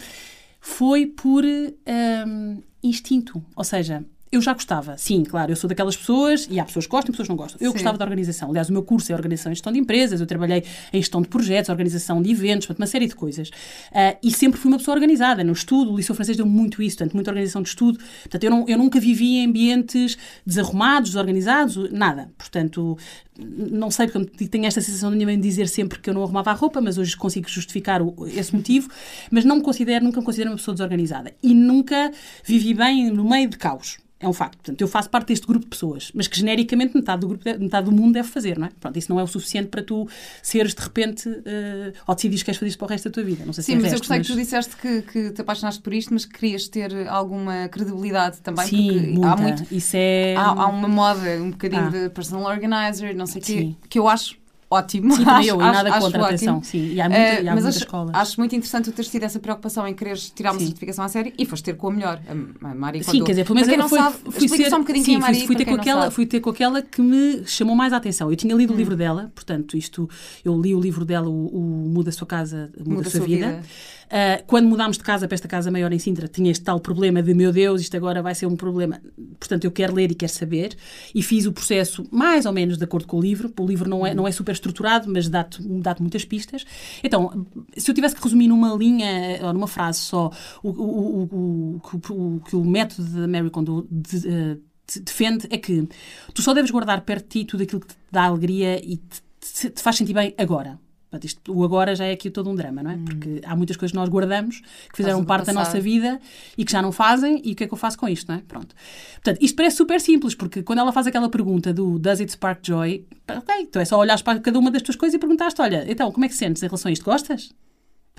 foi 0.61 1.07
por 1.07 1.45
um, 1.45 2.63
instinto. 2.83 3.45
Ou 3.55 3.65
seja, 3.65 4.05
eu 4.33 4.41
já 4.41 4.53
gostava, 4.55 4.97
sim, 4.97 5.25
claro, 5.25 5.51
eu 5.51 5.57
sou 5.57 5.67
daquelas 5.69 5.97
pessoas, 5.97 6.47
e 6.49 6.61
há 6.61 6.65
pessoas 6.65 6.87
que 6.87 6.91
gostam 6.91 7.09
e 7.09 7.13
pessoas 7.13 7.27
que 7.27 7.31
não 7.31 7.37
gostam. 7.37 7.59
Eu 7.61 7.71
Sim. 7.71 7.73
gostava 7.75 7.99
da 7.99 8.05
organização. 8.05 8.51
Aliás, 8.51 8.69
o 8.69 8.73
meu 8.73 8.83
curso 8.85 9.11
é 9.11 9.15
Organização 9.15 9.51
e 9.51 9.55
Gestão 9.57 9.73
de 9.73 9.79
Empresas, 9.81 10.21
eu 10.21 10.27
trabalhei 10.27 10.63
em 10.93 10.99
gestão 11.01 11.21
de 11.21 11.27
projetos, 11.29 11.69
organização 11.69 12.23
de 12.23 12.31
eventos, 12.31 12.69
uma 12.71 12.87
série 12.87 13.09
de 13.09 13.17
coisas. 13.17 13.51
Ah, 13.93 14.17
e 14.23 14.31
sempre 14.31 14.61
fui 14.61 14.71
uma 14.71 14.79
pessoa 14.79 14.95
organizada. 14.95 15.43
No 15.43 15.53
estudo, 15.53 15.93
o 15.93 15.97
Liceu 15.97 16.15
Francês 16.15 16.37
deu 16.37 16.47
muito 16.47 16.81
isso, 16.81 16.97
portanto, 16.99 17.15
muita 17.15 17.31
organização 17.33 17.61
de 17.61 17.71
estudo. 17.71 17.99
Portanto, 18.23 18.45
eu, 18.45 18.51
não, 18.53 18.69
eu 18.69 18.79
nunca 18.79 19.01
vivi 19.01 19.39
em 19.39 19.47
ambientes 19.47 20.17
desarrumados, 20.47 21.11
desorganizados, 21.11 21.91
nada. 21.91 22.31
Portanto, 22.39 22.97
não 23.37 23.91
sei, 23.91 24.07
porque 24.07 24.47
tenho 24.47 24.67
esta 24.67 24.81
sensação 24.81 25.11
de 25.11 25.17
minha 25.17 25.27
mãe 25.27 25.41
dizer 25.41 25.67
sempre 25.69 25.99
que 25.99 26.09
eu 26.09 26.15
não 26.15 26.23
arrumava 26.23 26.51
a 26.51 26.55
roupa, 26.55 26.81
mas 26.81 26.99
hoje 26.99 27.17
consigo 27.17 27.49
justificar 27.49 28.01
o- 28.01 28.15
esse 28.29 28.55
motivo, 28.55 28.89
mas 29.31 29.45
não 29.45 29.57
me 29.57 29.63
considero, 29.63 30.05
nunca 30.05 30.21
me 30.21 30.27
considero 30.27 30.51
uma 30.51 30.57
pessoa 30.57 30.75
desorganizada. 30.75 31.35
E 31.43 31.53
nunca 31.53 32.13
vivi 32.45 32.75
bem 32.75 33.11
no 33.11 33.29
meio 33.29 33.49
de 33.49 33.57
caos. 33.59 33.99
É 34.23 34.29
um 34.29 34.35
facto. 34.35 34.57
Portanto, 34.57 34.79
eu 34.83 34.87
faço 34.87 35.09
parte 35.09 35.29
deste 35.29 35.47
grupo 35.47 35.65
de 35.65 35.71
pessoas, 35.71 36.11
mas 36.15 36.29
que 36.29 36.37
genericamente 36.37 36.95
metade 36.95 37.23
do, 37.23 37.29
grupo 37.29 37.43
de- 37.43 37.57
metade 37.59 37.87
do 37.87 37.93
mundo 37.93 38.13
deve 38.13 38.29
fazer, 38.29 38.59
não 38.59 38.67
é? 38.67 38.71
Pronto, 38.79 38.99
isso 38.99 39.11
não 39.11 39.19
é 39.19 39.23
o 39.23 39.27
suficiente 39.27 39.69
para 39.69 39.83
tu 39.83 40.07
seres 40.43 40.75
de 40.75 40.83
repente, 40.83 41.27
eh, 41.47 41.93
ou 42.07 42.15
decidires 42.15 42.43
que 42.43 42.47
queres 42.47 42.59
fazer 42.59 42.69
isto 42.69 42.79
para 42.79 42.85
o 42.85 42.89
resto 42.91 43.09
da 43.09 43.13
tua 43.15 43.25
vida. 43.25 43.47
Não 43.47 43.53
sei 43.55 43.65
se 43.65 43.67
Sim, 43.73 43.73
é 43.73 43.77
mas 43.77 43.85
eu 43.87 43.91
resto, 43.93 44.09
gostei 44.09 44.21
que 44.21 44.27
tu 44.27 44.37
disseste 44.37 44.77
que, 44.77 45.03
que 45.03 45.31
te 45.31 45.41
apaixonaste 45.41 45.81
por 45.83 45.95
isto, 45.95 46.13
mas 46.13 46.27
que 46.27 46.35
querias 46.39 46.69
ter 46.69 47.09
alguma 47.09 47.67
credibilidade 47.69 48.41
também, 48.43 48.67
Sim, 48.67 48.93
porque 48.93 49.07
muita. 49.11 49.29
há 49.33 49.37
muito. 49.37 49.67
Isso 49.75 49.97
é... 49.97 50.35
Há, 50.37 50.43
há 50.51 50.67
uma 50.67 50.89
moda, 50.89 51.21
um 51.43 51.51
bocadinho 51.53 51.87
Ah. 51.87 51.89
de 51.89 52.11
personal 52.11 52.45
organizer, 52.45 53.15
não 53.15 53.25
sei 53.27 53.41
o 53.41 53.45
quê, 53.45 53.75
que 53.89 53.99
eu 53.99 54.07
acho 54.07 54.37
ótimo. 54.71 55.13
Sim, 55.17 55.25
acho, 55.27 55.49
eu, 55.49 55.57
e 55.61 55.65
acho- 55.65 55.73
nada 55.73 55.89
acho 55.91 56.01
contra, 56.01 56.21
ótimo. 56.23 56.35
atenção. 56.37 56.63
Sim, 56.63 56.93
e 56.93 57.01
há, 57.01 57.09
muita, 57.09 57.21
Eh, 57.25 57.43
e 57.43 57.49
há 57.49 57.55
mas 57.55 57.65
muitas 57.65 57.77
acho, 57.77 57.85
escolas. 57.85 58.15
acho 58.17 58.41
muito 58.41 58.55
interessante 58.55 58.85
tu 58.85 58.93
teres 58.93 59.11
tido 59.11 59.25
essa 59.25 59.39
preocupação 59.41 59.87
em 59.87 59.95
quereres 59.95 60.31
tirar 60.31 60.53
uma 60.53 60.59
Sim. 60.61 60.67
certificação 60.67 61.05
à 61.05 61.09
série 61.09 61.35
e 61.37 61.45
foste 61.45 61.65
ter 61.65 61.77
com 61.77 61.89
a 61.89 61.93
melhor, 61.93 62.21
a, 62.27 62.69
a 62.71 62.75
Mari 62.75 63.03
Sim, 63.03 63.25
quer 63.25 63.33
dizer, 63.33 63.45
pelo 63.45 63.55
menos 63.57 63.69
quem 63.69 63.89
sabe, 63.89 64.17
fui 64.17 64.33
explica 64.45 64.57
ser, 64.65 64.71
só 64.71 64.77
um 64.77 64.81
bocadinho 64.81 65.05
sim, 65.05 65.11
quem 65.13 65.15
é 65.15 65.19
a 65.19 65.21
Mari, 65.21 65.39
fui, 65.39 65.47
fui 65.49 65.57
ter 65.57 65.65
com 65.65 65.71
quem 65.73 65.81
aquela, 65.81 66.03
sabe. 66.03 66.15
fui 66.15 66.27
ter 66.27 66.41
com 66.41 66.51
aquela 66.51 66.83
que 66.83 67.03
me 67.03 67.45
chamou 67.47 67.75
mais 67.75 67.93
a 67.93 67.97
atenção. 67.97 68.31
Eu 68.31 68.37
tinha 68.37 68.55
lido 68.55 68.71
o 68.73 68.75
Hum. 68.75 68.79
livro 68.79 68.97
dela, 68.97 69.33
portanto, 69.35 69.77
isto, 69.77 70.09
eu 70.45 70.61
li 70.61 70.75
o 70.75 70.81
livro 70.81 71.05
dela, 71.05 71.29
o, 71.29 71.47
o 71.47 71.61
Muda 71.89 72.11
a 72.11 72.13
Sua 72.13 72.27
Casa, 72.27 72.71
Muda, 72.87 73.09
a 73.09 73.11
Sua, 73.11 73.27
Vida. 73.27 73.63
Ah, 74.13 74.43
quando 74.47 74.69
mudámos 74.69 74.99
de 74.99 75.05
casa 75.05 75.29
para 75.29 75.35
esta 75.37 75.47
casa 75.47 75.71
maior 75.71 75.93
em 75.93 75.99
Sintra, 75.99 76.27
tinha 76.27 76.51
este 76.51 76.65
tal 76.65 76.81
problema 76.81 77.23
de, 77.23 77.33
meu 77.33 77.53
Deus, 77.53 77.81
isto 77.81 77.97
agora 77.97 78.21
vai 78.21 78.35
ser 78.35 78.47
um 78.47 78.57
problema. 78.57 79.01
Portanto, 79.39 79.65
eu 79.65 79.71
quero 79.71 79.95
ler 79.95 80.11
e 80.11 80.15
quero 80.15 80.33
saber. 80.33 80.77
E 81.15 81.23
fiz 81.23 81.47
o 81.47 81.53
processo 81.53 82.05
mais 82.11 82.45
ou 82.45 82.53
menos 82.53 82.77
de 82.77 82.83
acordo 82.85 83.07
com 83.07 83.19
o 83.19 83.21
livro. 83.21 83.53
O 83.59 83.67
livro 83.67 83.89
não 83.89 84.05
é, 84.07 84.13
não 84.15 84.27
é 84.27 84.33
super 84.33 84.53
estruturado, 84.53 85.11
mas 85.13 85.29
dá-te 85.29 85.63
dá 85.81 85.95
muitas 86.01 86.25
pistas. 86.25 86.65
Então, 87.05 87.47
se 87.77 87.89
eu 87.91 87.95
tivesse 87.95 88.17
que 88.17 88.23
resumir 88.23 88.49
numa 88.49 88.75
linha, 88.75 89.39
ou 89.43 89.53
numa 89.53 89.69
frase 89.69 90.01
só, 90.01 90.31
o, 90.63 90.69
o, 90.71 91.23
o, 91.23 91.77
o, 91.77 92.41
que 92.41 92.57
o- 92.57 92.65
método 92.65 93.09
da 93.21 93.29
Mary 93.29 93.51
Kondo 93.51 93.87
de- 93.91 94.29
eh, 94.29 94.57
te 94.87 95.01
defende 95.01 95.47
é 95.51 95.57
que 95.59 95.89
tu 96.35 96.43
só 96.43 96.53
deves 96.53 96.71
guardar 96.71 97.01
perto 97.03 97.25
de 97.25 97.29
ti 97.41 97.45
tudo 97.45 97.63
aquilo 97.63 97.81
que 97.81 97.89
te 97.89 97.97
dá 98.11 98.25
alegria 98.25 98.81
e 98.85 98.97
te, 98.97 99.23
te- 99.41 99.71
te 99.71 99.83
faz 99.83 99.97
sentir 99.97 100.15
bem 100.15 100.35
agora. 100.37 100.79
Portanto, 101.11 101.25
isto- 101.25 101.53
o 101.53 101.65
agora 101.65 101.97
já 101.97 102.05
é 102.05 102.13
aqui 102.13 102.31
todo 102.31 102.49
um 102.49 102.55
drama, 102.55 102.85
não 102.85 102.91
é? 102.93 102.99
Porque 103.05 103.41
há 103.45 103.57
muitas 103.57 103.77
coisas 103.77 103.91
que 103.91 103.97
nós 103.99 104.09
guardamos 104.09 104.61
que 104.91 104.97
fizeram 104.97 105.19
Hum. 105.21 105.25
parte 105.25 105.47
da 105.47 105.53
passado. 105.53 105.67
nossa 105.75 105.81
vida 105.81 106.21
e 106.57 106.65
que 106.65 106.71
já 106.71 106.81
não 106.81 106.93
fazem, 106.93 107.43
e 107.45 107.53
o 107.53 107.57
que 107.57 107.65
é 107.65 107.67
que 107.67 107.75
eu 107.75 107.79
faço 107.79 107.99
com 107.99 108.09
isto, 108.09 108.29
não 108.31 108.39
é? 108.39 108.43
Pronto. 108.47 108.75
Portanto, 109.15 109.39
isto 109.43 109.57
parece 109.57 109.77
super 109.77 110.01
simples, 110.01 110.37
porque 110.37 110.63
quando 110.63 110.79
ela 110.79 110.93
faz 110.93 111.09
aquela 111.09 111.29
pergunta 111.29 111.73
do 111.75 111.99
Does 111.99 112.21
it 112.21 112.31
spark 112.31 112.61
joy? 112.65 113.05
Ok, 113.29 113.55
então 113.61 113.83
é 113.83 113.85
só 113.85 113.99
olhares 113.99 114.23
para 114.23 114.39
cada 114.39 114.57
uma 114.59 114.71
das 114.71 114.83
tuas 114.83 114.97
coisas 114.97 115.15
e 115.15 115.19
perguntaste: 115.19 115.61
olha, 115.61 115.85
então, 115.91 116.13
como 116.13 116.25
é 116.25 116.29
que 116.29 116.35
sentes 116.35 116.63
em 116.63 116.67
relação 116.67 116.89
a 116.89 116.93
isto? 116.93 117.05
Gostas? 117.05 117.51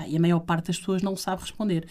E 0.08 0.18
a 0.18 0.20
maior 0.20 0.40
parte 0.40 0.68
das 0.68 0.80
pessoas 0.80 1.02
não 1.02 1.16
sabe 1.16 1.42
responder. 1.42 1.86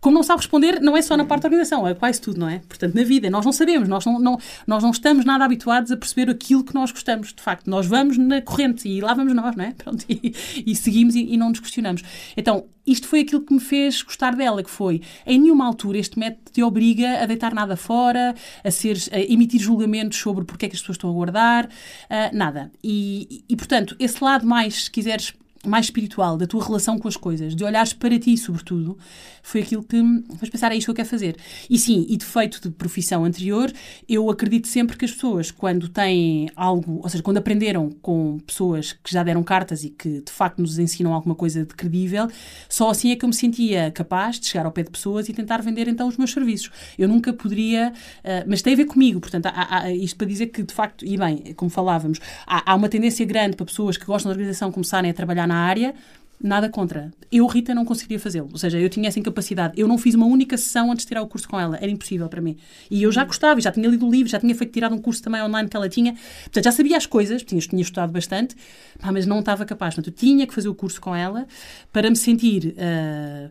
Como 0.00 0.14
não 0.14 0.22
sabe 0.22 0.38
responder, 0.40 0.80
não 0.80 0.96
é 0.96 1.02
só 1.02 1.16
na 1.16 1.24
parte 1.24 1.42
da 1.42 1.48
organização, 1.48 1.86
é 1.86 1.94
quase 1.94 2.20
tudo, 2.20 2.40
não 2.40 2.48
é? 2.48 2.58
Portanto, 2.60 2.94
na 2.94 3.04
vida, 3.04 3.30
nós 3.30 3.44
não 3.44 3.52
sabemos, 3.52 3.88
nós 3.88 4.04
não, 4.04 4.18
não- 4.18 4.38
nós 4.66 4.82
não 4.82 4.90
estamos 4.90 5.24
nada 5.24 5.44
habituados 5.44 5.92
a 5.92 5.96
perceber 5.96 6.30
aquilo 6.30 6.64
que 6.64 6.74
nós 6.74 6.90
gostamos, 6.90 7.32
de 7.32 7.40
facto. 7.40 7.68
Nós 7.68 7.86
vamos 7.86 8.18
na 8.18 8.42
corrente 8.42 8.88
e 8.88 9.00
lá 9.00 9.14
vamos 9.14 9.32
nós, 9.34 9.54
não 9.54 9.64
é? 9.64 9.72
Pronto, 9.78 10.04
e, 10.08 10.34
e 10.66 10.74
seguimos 10.74 11.14
e, 11.14 11.34
e 11.34 11.36
não 11.36 11.50
nos 11.50 11.60
questionamos. 11.60 12.02
Então, 12.36 12.66
isto 12.84 13.06
foi 13.06 13.20
aquilo 13.20 13.42
que 13.42 13.54
me 13.54 13.60
fez 13.60 14.02
gostar 14.02 14.34
dela, 14.34 14.62
que 14.62 14.70
foi, 14.70 15.00
em 15.24 15.38
nenhuma 15.38 15.64
altura 15.64 15.98
este 15.98 16.18
método 16.18 16.50
te 16.50 16.62
obriga 16.64 17.22
a 17.22 17.26
deitar 17.26 17.54
nada 17.54 17.76
fora, 17.76 18.34
a, 18.64 18.70
seres, 18.72 19.08
a 19.12 19.20
emitir 19.20 19.60
julgamentos 19.60 20.18
sobre 20.18 20.44
porque 20.44 20.66
é 20.66 20.68
que 20.68 20.74
as 20.74 20.80
pessoas 20.80 20.96
estão 20.96 21.10
a 21.10 21.12
guardar, 21.12 21.68
ah, 22.10 22.30
nada. 22.32 22.72
E, 22.82 23.44
e, 23.48 23.54
portanto, 23.54 23.94
esse 24.00 24.22
lado 24.22 24.44
mais, 24.44 24.84
se 24.84 24.90
quiseres, 24.90 25.32
mais 25.66 25.86
espiritual, 25.86 26.36
da 26.36 26.46
tua 26.46 26.64
relação 26.64 26.98
com 26.98 27.06
as 27.08 27.16
coisas, 27.16 27.54
de 27.54 27.62
olhares 27.64 27.92
para 27.92 28.18
ti, 28.18 28.36
sobretudo, 28.36 28.98
foi 29.42 29.62
aquilo 29.62 29.82
que 29.82 29.96
fez 30.38 30.50
pensar, 30.50 30.72
é 30.72 30.76
isto 30.76 30.86
que 30.86 30.90
eu 30.90 30.94
quero 30.94 31.08
fazer. 31.08 31.36
E 31.70 31.78
sim, 31.78 32.06
e 32.08 32.16
defeito 32.16 32.60
de 32.60 32.70
profissão 32.70 33.24
anterior, 33.24 33.72
eu 34.08 34.28
acredito 34.30 34.66
sempre 34.68 34.96
que 34.96 35.04
as 35.04 35.12
pessoas, 35.12 35.50
quando 35.50 35.88
têm 35.88 36.48
algo, 36.56 37.00
ou 37.02 37.08
seja, 37.08 37.22
quando 37.22 37.38
aprenderam 37.38 37.90
com 38.02 38.38
pessoas 38.46 38.92
que 38.92 39.12
já 39.12 39.22
deram 39.22 39.42
cartas 39.42 39.84
e 39.84 39.90
que 39.90 40.20
de 40.20 40.32
facto 40.32 40.60
nos 40.60 40.78
ensinam 40.78 41.12
alguma 41.12 41.34
coisa 41.34 41.64
de 41.64 41.74
credível, 41.74 42.28
só 42.68 42.90
assim 42.90 43.10
é 43.10 43.16
que 43.16 43.24
eu 43.24 43.28
me 43.28 43.34
sentia 43.34 43.90
capaz 43.90 44.38
de 44.40 44.46
chegar 44.46 44.66
ao 44.66 44.72
pé 44.72 44.82
de 44.82 44.90
pessoas 44.90 45.28
e 45.28 45.32
tentar 45.32 45.60
vender 45.62 45.86
então 45.88 46.08
os 46.08 46.16
meus 46.16 46.32
serviços. 46.32 46.70
Eu 46.98 47.08
nunca 47.08 47.32
poderia, 47.32 47.92
ah, 48.24 48.44
mas 48.46 48.62
tem 48.62 48.72
a 48.74 48.76
ver 48.76 48.86
comigo, 48.86 49.20
portanto, 49.20 49.46
há, 49.46 49.78
há- 49.84 49.92
isto 49.92 50.16
para 50.16 50.26
dizer 50.26 50.46
que 50.48 50.62
de 50.62 50.72
facto, 50.74 51.04
e 51.04 51.16
bem, 51.16 51.54
como 51.54 51.70
falávamos, 51.70 52.18
há, 52.46 52.72
há 52.72 52.74
uma 52.74 52.88
tendência 52.88 53.24
grande 53.26 53.56
para 53.56 53.66
pessoas 53.66 53.96
que 53.96 54.04
gostam 54.04 54.30
da 54.30 54.34
organização 54.34 54.70
começarem 54.72 55.10
a 55.10 55.14
trabalhar 55.14 55.46
na 55.52 55.58
área. 55.58 55.94
Nada 56.42 56.68
contra. 56.68 57.12
Eu, 57.30 57.46
Rita, 57.46 57.72
não 57.72 57.84
conseguiria 57.84 58.18
fazê-lo. 58.18 58.48
Ou 58.50 58.58
seja, 58.58 58.76
eu 58.76 58.88
tinha 58.88 59.06
essa 59.06 59.20
incapacidade. 59.20 59.74
Eu 59.80 59.86
não 59.86 59.96
fiz 59.96 60.16
uma 60.16 60.26
única 60.26 60.56
sessão 60.56 60.90
antes 60.90 61.04
de 61.04 61.08
tirar 61.10 61.22
o 61.22 61.28
curso 61.28 61.48
com 61.48 61.60
ela. 61.60 61.76
Era 61.76 61.88
impossível 61.88 62.28
para 62.28 62.40
mim. 62.40 62.56
E 62.90 63.04
eu 63.04 63.12
já 63.12 63.24
gostava, 63.24 63.60
já 63.60 63.70
tinha 63.70 63.88
lido 63.88 64.04
o 64.04 64.10
livro, 64.10 64.28
já 64.28 64.40
tinha 64.40 64.52
feito 64.52 64.72
tirado 64.72 64.92
um 64.92 64.98
curso 64.98 65.22
também 65.22 65.40
online 65.40 65.68
que 65.68 65.76
ela 65.76 65.88
tinha. 65.88 66.14
Portanto, 66.42 66.64
já 66.64 66.72
sabia 66.72 66.96
as 66.96 67.06
coisas, 67.06 67.44
tinha, 67.44 67.60
tinha 67.60 67.80
estudado 67.80 68.10
bastante, 68.10 68.56
mas 69.00 69.24
não 69.24 69.38
estava 69.38 69.64
capaz. 69.64 69.94
Portanto, 69.94 70.12
eu 70.12 70.18
tinha 70.18 70.44
que 70.44 70.52
fazer 70.52 70.68
o 70.68 70.74
curso 70.74 71.00
com 71.00 71.14
ela 71.14 71.46
para 71.92 72.10
me 72.10 72.16
sentir. 72.16 72.74
ah, 72.76 73.48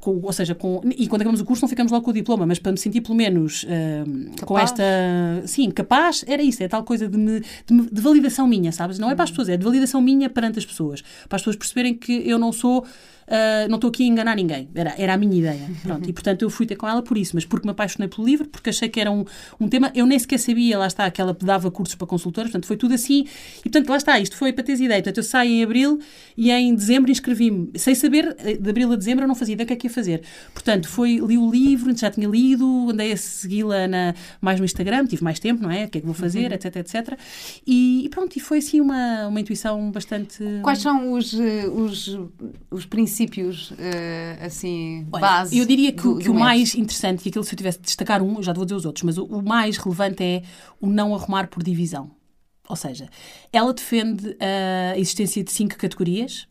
com, 0.00 0.20
ou 0.22 0.32
seja, 0.32 0.54
com, 0.54 0.80
e 0.96 1.06
quando 1.08 1.22
acabamos 1.22 1.40
o 1.40 1.44
curso 1.44 1.62
não 1.62 1.68
ficamos 1.68 1.92
logo 1.92 2.04
com 2.04 2.10
o 2.10 2.14
diploma, 2.14 2.46
mas 2.46 2.58
para 2.58 2.72
me 2.72 2.78
sentir 2.78 3.00
pelo 3.00 3.14
menos 3.14 3.64
uh, 3.64 4.44
com 4.44 4.58
esta, 4.58 4.82
sim, 5.44 5.70
capaz, 5.70 6.24
era 6.26 6.42
isso, 6.42 6.62
é 6.62 6.68
tal 6.68 6.84
coisa 6.84 7.08
de, 7.08 7.16
me, 7.16 7.40
de, 7.40 7.90
de, 7.92 8.00
validação 8.00 8.46
minha, 8.46 8.72
sabes? 8.72 8.98
Não 8.98 9.10
é 9.10 9.14
para 9.14 9.24
as 9.24 9.30
pessoas, 9.30 9.48
é 9.48 9.56
de 9.56 9.64
validação 9.64 10.00
minha 10.00 10.28
perante 10.28 10.58
as 10.58 10.66
pessoas, 10.66 11.02
para 11.28 11.36
as 11.36 11.42
pessoas 11.42 11.56
perceberem 11.56 11.94
que 11.94 12.28
eu 12.28 12.38
não 12.38 12.52
sou 12.52 12.84
uh, 13.26 13.68
não 13.68 13.76
estou 13.76 13.88
aqui 13.88 14.04
a 14.04 14.06
enganar 14.06 14.36
ninguém. 14.36 14.68
Era, 14.74 14.94
era 14.96 15.14
a 15.14 15.16
minha 15.16 15.36
ideia. 15.36 15.68
Pronto, 15.82 16.08
e 16.08 16.12
portanto 16.12 16.42
eu 16.42 16.50
fui 16.50 16.66
ter 16.66 16.76
com 16.76 16.88
ela 16.88 17.02
por 17.02 17.18
isso, 17.18 17.32
mas 17.34 17.44
porque 17.44 17.66
me 17.66 17.72
apaixonei 17.72 18.08
pelo 18.08 18.26
livro, 18.26 18.48
porque 18.48 18.70
achei 18.70 18.88
que 18.88 19.00
era 19.00 19.10
um, 19.10 19.24
um 19.60 19.68
tema. 19.68 19.90
Eu 19.94 20.06
nem 20.06 20.18
sequer 20.18 20.38
sabia, 20.38 20.78
lá 20.78 20.86
está, 20.86 21.10
que 21.10 21.20
ela 21.20 21.36
dava 21.40 21.70
cursos 21.70 21.94
para 21.94 22.06
consultores, 22.06 22.50
portanto 22.50 22.66
foi 22.66 22.76
tudo 22.76 22.94
assim. 22.94 23.26
E 23.60 23.62
portanto, 23.68 23.88
lá 23.88 23.96
está, 23.96 24.18
isto 24.18 24.36
foi 24.36 24.52
para 24.52 24.64
teres 24.64 24.80
ideia. 24.80 25.02
Portanto, 25.02 25.18
eu 25.18 25.22
saí 25.22 25.60
em 25.60 25.64
abril 25.64 25.98
e 26.36 26.50
em 26.50 26.74
dezembro 26.74 27.10
inscrevi-me. 27.10 27.70
Sem 27.76 27.94
saber, 27.94 28.36
eh, 28.38 28.54
de 28.54 28.70
abril 28.70 28.92
a 28.92 28.96
dezembro 28.96 29.24
eu 29.24 29.28
não 29.28 29.34
fazia 29.34 29.54
ideia 29.54 29.64
o 29.64 29.68
que 29.68 29.72
é 29.72 29.76
que 29.76 29.86
ia 29.86 29.92
fazer. 29.92 30.22
Portanto, 30.52 30.88
foi, 30.88 31.18
li 31.18 31.36
o 31.38 31.50
livro, 31.50 31.96
já 31.96 32.10
tinha 32.10 32.28
lido, 32.28 32.90
andei 32.90 33.12
a 33.12 33.16
segui-la 33.16 33.76
mais 34.40 34.58
no 34.58 34.64
Instagram, 34.64 35.06
tive 35.06 35.22
mais 35.22 35.38
tempo, 35.38 35.62
não 35.62 35.70
é? 35.70 35.84
O 35.84 35.88
que 35.88 35.98
é 35.98 36.00
que 36.00 36.06
vou 36.06 36.14
fazer, 36.14 36.48
uhum. 36.48 36.54
etc, 36.54 36.76
etc. 36.76 37.18
E, 37.66 38.04
e, 38.04 38.08
pronto, 38.08 38.36
e 38.36 38.40
foi 38.40 38.58
assim 38.58 38.80
uma, 38.80 39.28
uma 39.28 39.40
intuição 39.40 39.90
bastante. 39.90 40.42
Quais 40.62 40.78
são 40.78 41.12
os, 41.12 41.34
eh, 41.34 41.66
os, 41.68 42.18
os 42.70 42.86
princípios 42.86 43.15
uh, 43.24 44.44
assim, 44.44 45.06
Olha, 45.12 45.20
base? 45.20 45.58
Eu 45.58 45.64
diria 45.66 45.92
que, 45.92 46.02
do, 46.02 46.18
que 46.18 46.24
do 46.24 46.32
o 46.32 46.34
mais 46.34 46.74
interessante, 46.74 47.24
e 47.24 47.28
aquilo 47.28 47.44
se 47.44 47.52
eu 47.52 47.56
tivesse 47.56 47.78
de 47.78 47.84
destacar 47.84 48.22
um, 48.22 48.42
já 48.42 48.52
vou 48.52 48.64
dizer 48.64 48.76
os 48.76 48.84
outros, 48.84 49.02
mas 49.04 49.18
o, 49.18 49.24
o 49.24 49.42
mais 49.42 49.76
relevante 49.76 50.22
é 50.22 50.42
o 50.80 50.86
não 50.86 51.14
arrumar 51.14 51.48
por 51.48 51.62
divisão. 51.62 52.10
Ou 52.68 52.76
seja, 52.76 53.08
ela 53.52 53.72
defende 53.72 54.36
a 54.40 54.98
existência 54.98 55.42
de 55.42 55.52
cinco 55.52 55.76
categorias 55.76 56.48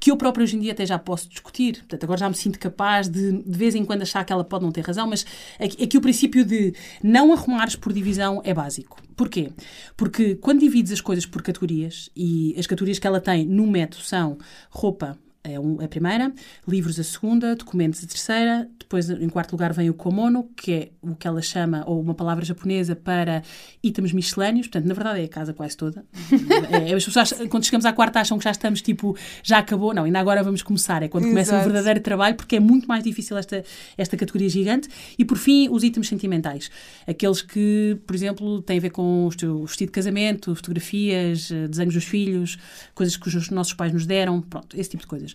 que 0.00 0.10
eu 0.10 0.16
próprio 0.16 0.44
hoje 0.44 0.56
em 0.56 0.60
dia 0.60 0.72
até 0.72 0.86
já 0.86 0.98
posso 0.98 1.28
discutir. 1.28 1.78
Portanto, 1.78 2.04
agora 2.04 2.20
já 2.20 2.28
me 2.28 2.34
sinto 2.34 2.58
capaz 2.58 3.08
de, 3.08 3.42
de 3.42 3.58
vez 3.58 3.74
em 3.74 3.84
quando, 3.84 4.02
achar 4.02 4.24
que 4.24 4.32
ela 4.32 4.44
pode 4.44 4.64
não 4.64 4.72
ter 4.72 4.82
razão, 4.82 5.06
mas 5.08 5.26
aqui, 5.58 5.82
aqui 5.82 5.98
o 5.98 6.00
princípio 6.00 6.44
de 6.44 6.74
não 7.02 7.32
arrumares 7.32 7.74
por 7.74 7.92
divisão 7.92 8.40
é 8.44 8.54
básico. 8.54 9.02
Porquê? 9.16 9.50
Porque 9.96 10.36
quando 10.36 10.60
divides 10.60 10.92
as 10.92 11.00
coisas 11.00 11.26
por 11.26 11.42
categorias, 11.42 12.08
e 12.14 12.54
as 12.56 12.66
categorias 12.66 12.98
que 12.98 13.06
ela 13.06 13.20
tem 13.20 13.44
no 13.44 13.66
método 13.66 14.04
são 14.04 14.38
roupa, 14.70 15.18
é 15.50 15.58
um, 15.58 15.80
a 15.80 15.88
primeira, 15.88 16.32
livros 16.66 16.98
a 16.98 17.04
segunda, 17.04 17.54
documentos 17.56 18.02
a 18.04 18.06
terceira, 18.06 18.68
depois 18.78 19.10
em 19.10 19.28
quarto 19.28 19.52
lugar 19.52 19.72
vem 19.72 19.90
o 19.90 19.94
komono, 19.94 20.48
que 20.56 20.72
é 20.72 20.88
o 21.02 21.14
que 21.14 21.26
ela 21.26 21.42
chama, 21.42 21.84
ou 21.86 22.00
uma 22.00 22.14
palavra 22.14 22.44
japonesa 22.44 22.96
para 22.96 23.42
itens 23.82 24.12
miscelâneos, 24.12 24.66
portanto, 24.66 24.86
na 24.86 24.94
verdade 24.94 25.20
é 25.20 25.24
a 25.24 25.28
casa 25.28 25.52
quase 25.52 25.76
toda. 25.76 26.04
é, 26.88 26.94
as 26.94 27.04
pessoas, 27.04 27.32
quando 27.50 27.64
chegamos 27.64 27.84
à 27.84 27.92
quarta, 27.92 28.20
acham 28.20 28.38
que 28.38 28.44
já 28.44 28.50
estamos 28.50 28.80
tipo, 28.80 29.16
já 29.42 29.58
acabou, 29.58 29.92
não, 29.92 30.04
ainda 30.04 30.18
agora 30.18 30.42
vamos 30.42 30.62
começar, 30.62 31.02
é 31.02 31.08
quando 31.08 31.24
Exato. 31.24 31.34
começa 31.34 31.60
o 31.60 31.64
verdadeiro 31.64 32.00
trabalho, 32.00 32.34
porque 32.34 32.56
é 32.56 32.60
muito 32.60 32.88
mais 32.88 33.04
difícil 33.04 33.36
esta, 33.36 33.62
esta 33.96 34.16
categoria 34.16 34.48
gigante. 34.48 34.88
E 35.18 35.24
por 35.24 35.36
fim, 35.36 35.68
os 35.68 35.84
itens 35.84 36.08
sentimentais, 36.08 36.70
aqueles 37.06 37.42
que, 37.42 37.98
por 38.06 38.14
exemplo, 38.14 38.62
têm 38.62 38.78
a 38.78 38.80
ver 38.80 38.90
com 38.90 39.26
o 39.26 39.66
vestido 39.66 39.88
de 39.88 39.92
casamento, 39.92 40.54
fotografias, 40.54 41.50
eh, 41.50 41.68
desenhos 41.68 41.94
dos 41.94 42.04
filhos, 42.04 42.58
coisas 42.94 43.16
que 43.16 43.28
os 43.28 43.50
nossos 43.50 43.74
pais 43.74 43.92
nos 43.92 44.06
deram, 44.06 44.40
pronto, 44.40 44.78
esse 44.78 44.90
tipo 44.90 45.02
de 45.02 45.06
coisas 45.06 45.34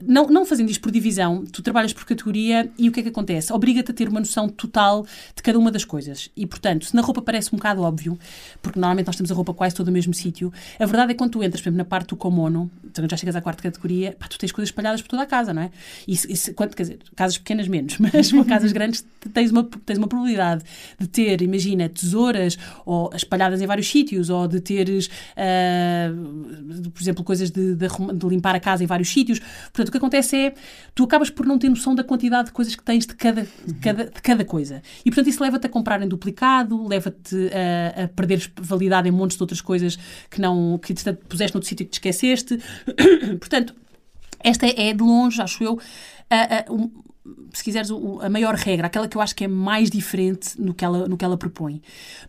não, 0.00 0.28
não 0.28 0.46
fazendo 0.46 0.70
isto 0.70 0.80
por 0.80 0.92
divisão, 0.92 1.44
tu 1.44 1.60
trabalhas 1.60 1.92
por 1.92 2.04
categoria 2.04 2.70
e 2.78 2.88
o 2.88 2.92
que 2.92 3.00
é 3.00 3.02
que 3.02 3.08
acontece? 3.08 3.52
Obriga-te 3.52 3.90
a 3.90 3.94
ter 3.94 4.08
uma 4.08 4.20
noção 4.20 4.48
total 4.48 5.04
de 5.34 5.42
cada 5.42 5.58
uma 5.58 5.70
das 5.70 5.84
coisas. 5.84 6.30
E, 6.36 6.46
portanto, 6.46 6.84
se 6.84 6.94
na 6.94 7.02
roupa 7.02 7.20
parece 7.20 7.48
um 7.52 7.56
bocado 7.56 7.82
óbvio, 7.82 8.16
porque 8.62 8.78
normalmente 8.78 9.06
nós 9.06 9.16
temos 9.16 9.32
a 9.32 9.34
roupa 9.34 9.52
quase 9.52 9.74
todo 9.74 9.86
no 9.86 9.92
mesmo 9.92 10.14
sítio, 10.14 10.52
a 10.78 10.86
verdade 10.86 11.10
é 11.10 11.14
que 11.14 11.18
quando 11.18 11.32
tu 11.32 11.42
entras, 11.42 11.60
por 11.60 11.68
exemplo, 11.68 11.78
na 11.78 11.84
parte 11.84 12.08
do 12.08 12.16
komono, 12.16 12.70
então 12.84 13.04
já 13.08 13.16
chegas 13.16 13.34
à 13.34 13.40
quarta 13.40 13.62
categoria, 13.62 14.14
pá, 14.16 14.28
tu 14.28 14.38
tens 14.38 14.52
coisas 14.52 14.68
espalhadas 14.68 15.02
por 15.02 15.08
toda 15.08 15.22
a 15.22 15.26
casa, 15.26 15.52
não 15.52 15.62
é? 15.62 15.70
E, 16.06 16.14
e 16.14 16.52
quando, 16.52 16.76
quer 16.76 16.82
dizer, 16.84 16.98
casas 17.16 17.38
pequenas 17.38 17.66
menos, 17.66 17.98
mas 17.98 18.30
casas 18.46 18.70
grandes 18.70 19.04
tens 19.32 19.50
uma, 19.50 19.64
tens 19.64 19.98
uma 19.98 20.06
probabilidade 20.06 20.62
de 20.98 21.08
ter, 21.08 21.42
imagina, 21.42 21.88
tesouras 21.88 22.56
ou 22.86 23.10
espalhadas 23.14 23.60
em 23.60 23.66
vários 23.66 23.88
sítios, 23.88 24.30
ou 24.30 24.46
de 24.46 24.60
teres, 24.60 25.06
uh, 25.06 26.90
por 26.90 27.02
exemplo, 27.02 27.24
coisas 27.24 27.50
de, 27.50 27.74
de, 27.74 27.88
de 27.88 28.26
limpar 28.28 28.54
a 28.54 28.60
casa 28.60 28.84
em 28.84 28.86
vários 28.86 29.08
sítios. 29.08 29.40
Portanto, 29.64 29.88
o 29.88 29.90
que 29.90 29.98
acontece 29.98 30.36
é 30.36 30.54
tu 30.94 31.04
acabas 31.04 31.30
por 31.30 31.46
não 31.46 31.58
ter 31.58 31.68
noção 31.68 31.94
da 31.94 32.04
quantidade 32.04 32.46
de 32.46 32.52
coisas 32.52 32.74
que 32.74 32.82
tens 32.82 33.06
de 33.06 33.14
cada, 33.14 33.42
de 33.42 33.74
cada, 33.80 34.04
de 34.04 34.22
cada 34.22 34.44
coisa. 34.44 34.82
E, 35.04 35.10
portanto, 35.10 35.28
isso 35.28 35.42
leva-te 35.42 35.66
a 35.66 35.70
comprar 35.70 36.02
em 36.02 36.08
duplicado, 36.08 36.86
leva-te 36.86 37.50
a, 37.52 38.04
a 38.04 38.08
perder 38.08 38.50
validade 38.60 39.08
em 39.08 39.12
montes 39.12 39.36
de 39.36 39.42
outras 39.42 39.60
coisas 39.60 39.98
que 40.30 40.40
não 40.40 40.78
que 40.78 40.94
te 40.94 41.12
puseste 41.12 41.54
noutro 41.54 41.68
sítio 41.68 41.86
que 41.86 41.90
te 41.90 41.94
esqueceste. 41.94 42.60
portanto, 43.38 43.74
esta 44.40 44.66
é, 44.66 44.92
de 44.92 45.02
longe, 45.02 45.40
acho 45.40 45.64
eu, 45.64 45.80
a, 46.28 46.58
a, 46.58 46.64
se 47.52 47.64
quiseres, 47.64 47.90
a 48.20 48.28
maior 48.28 48.54
regra, 48.54 48.86
aquela 48.86 49.08
que 49.08 49.16
eu 49.16 49.20
acho 49.20 49.34
que 49.34 49.44
é 49.44 49.48
mais 49.48 49.90
diferente 49.90 50.60
no 50.60 50.74
que 50.74 50.84
ela, 50.84 51.08
no 51.08 51.16
que 51.16 51.24
ela 51.24 51.38
propõe. 51.38 51.80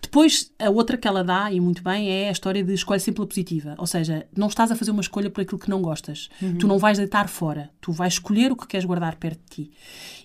Depois, 0.02 0.52
a 0.58 0.70
outra 0.70 0.98
que 0.98 1.08
ela 1.08 1.24
dá, 1.24 1.52
e 1.52 1.60
muito 1.60 1.84
bem, 1.84 2.10
é 2.10 2.30
a 2.30 2.32
história 2.32 2.64
de 2.64 2.74
escolha 2.74 3.00
sempre 3.00 3.22
a 3.22 3.26
positiva. 3.26 3.76
Ou 3.78 3.86
seja, 3.86 4.26
não 4.36 4.48
estás 4.48 4.72
a 4.72 4.76
fazer 4.76 4.92
uma 4.92 5.02
escolha 5.02 5.30
por 5.30 5.42
aquilo 5.42 5.60
que 5.60 5.70
não 5.70 5.82
gostas. 5.82 6.30
Uhum. 6.42 6.58
Tu 6.58 6.68
não 6.68 6.78
vais 6.78 6.98
deitar 6.98 7.28
fora. 7.28 7.70
Tu 7.82 7.92
vais 7.92 8.14
escolher 8.14 8.52
o 8.52 8.56
que 8.56 8.68
queres 8.68 8.86
guardar 8.86 9.16
perto 9.18 9.40
de 9.40 9.64
ti. 9.66 9.72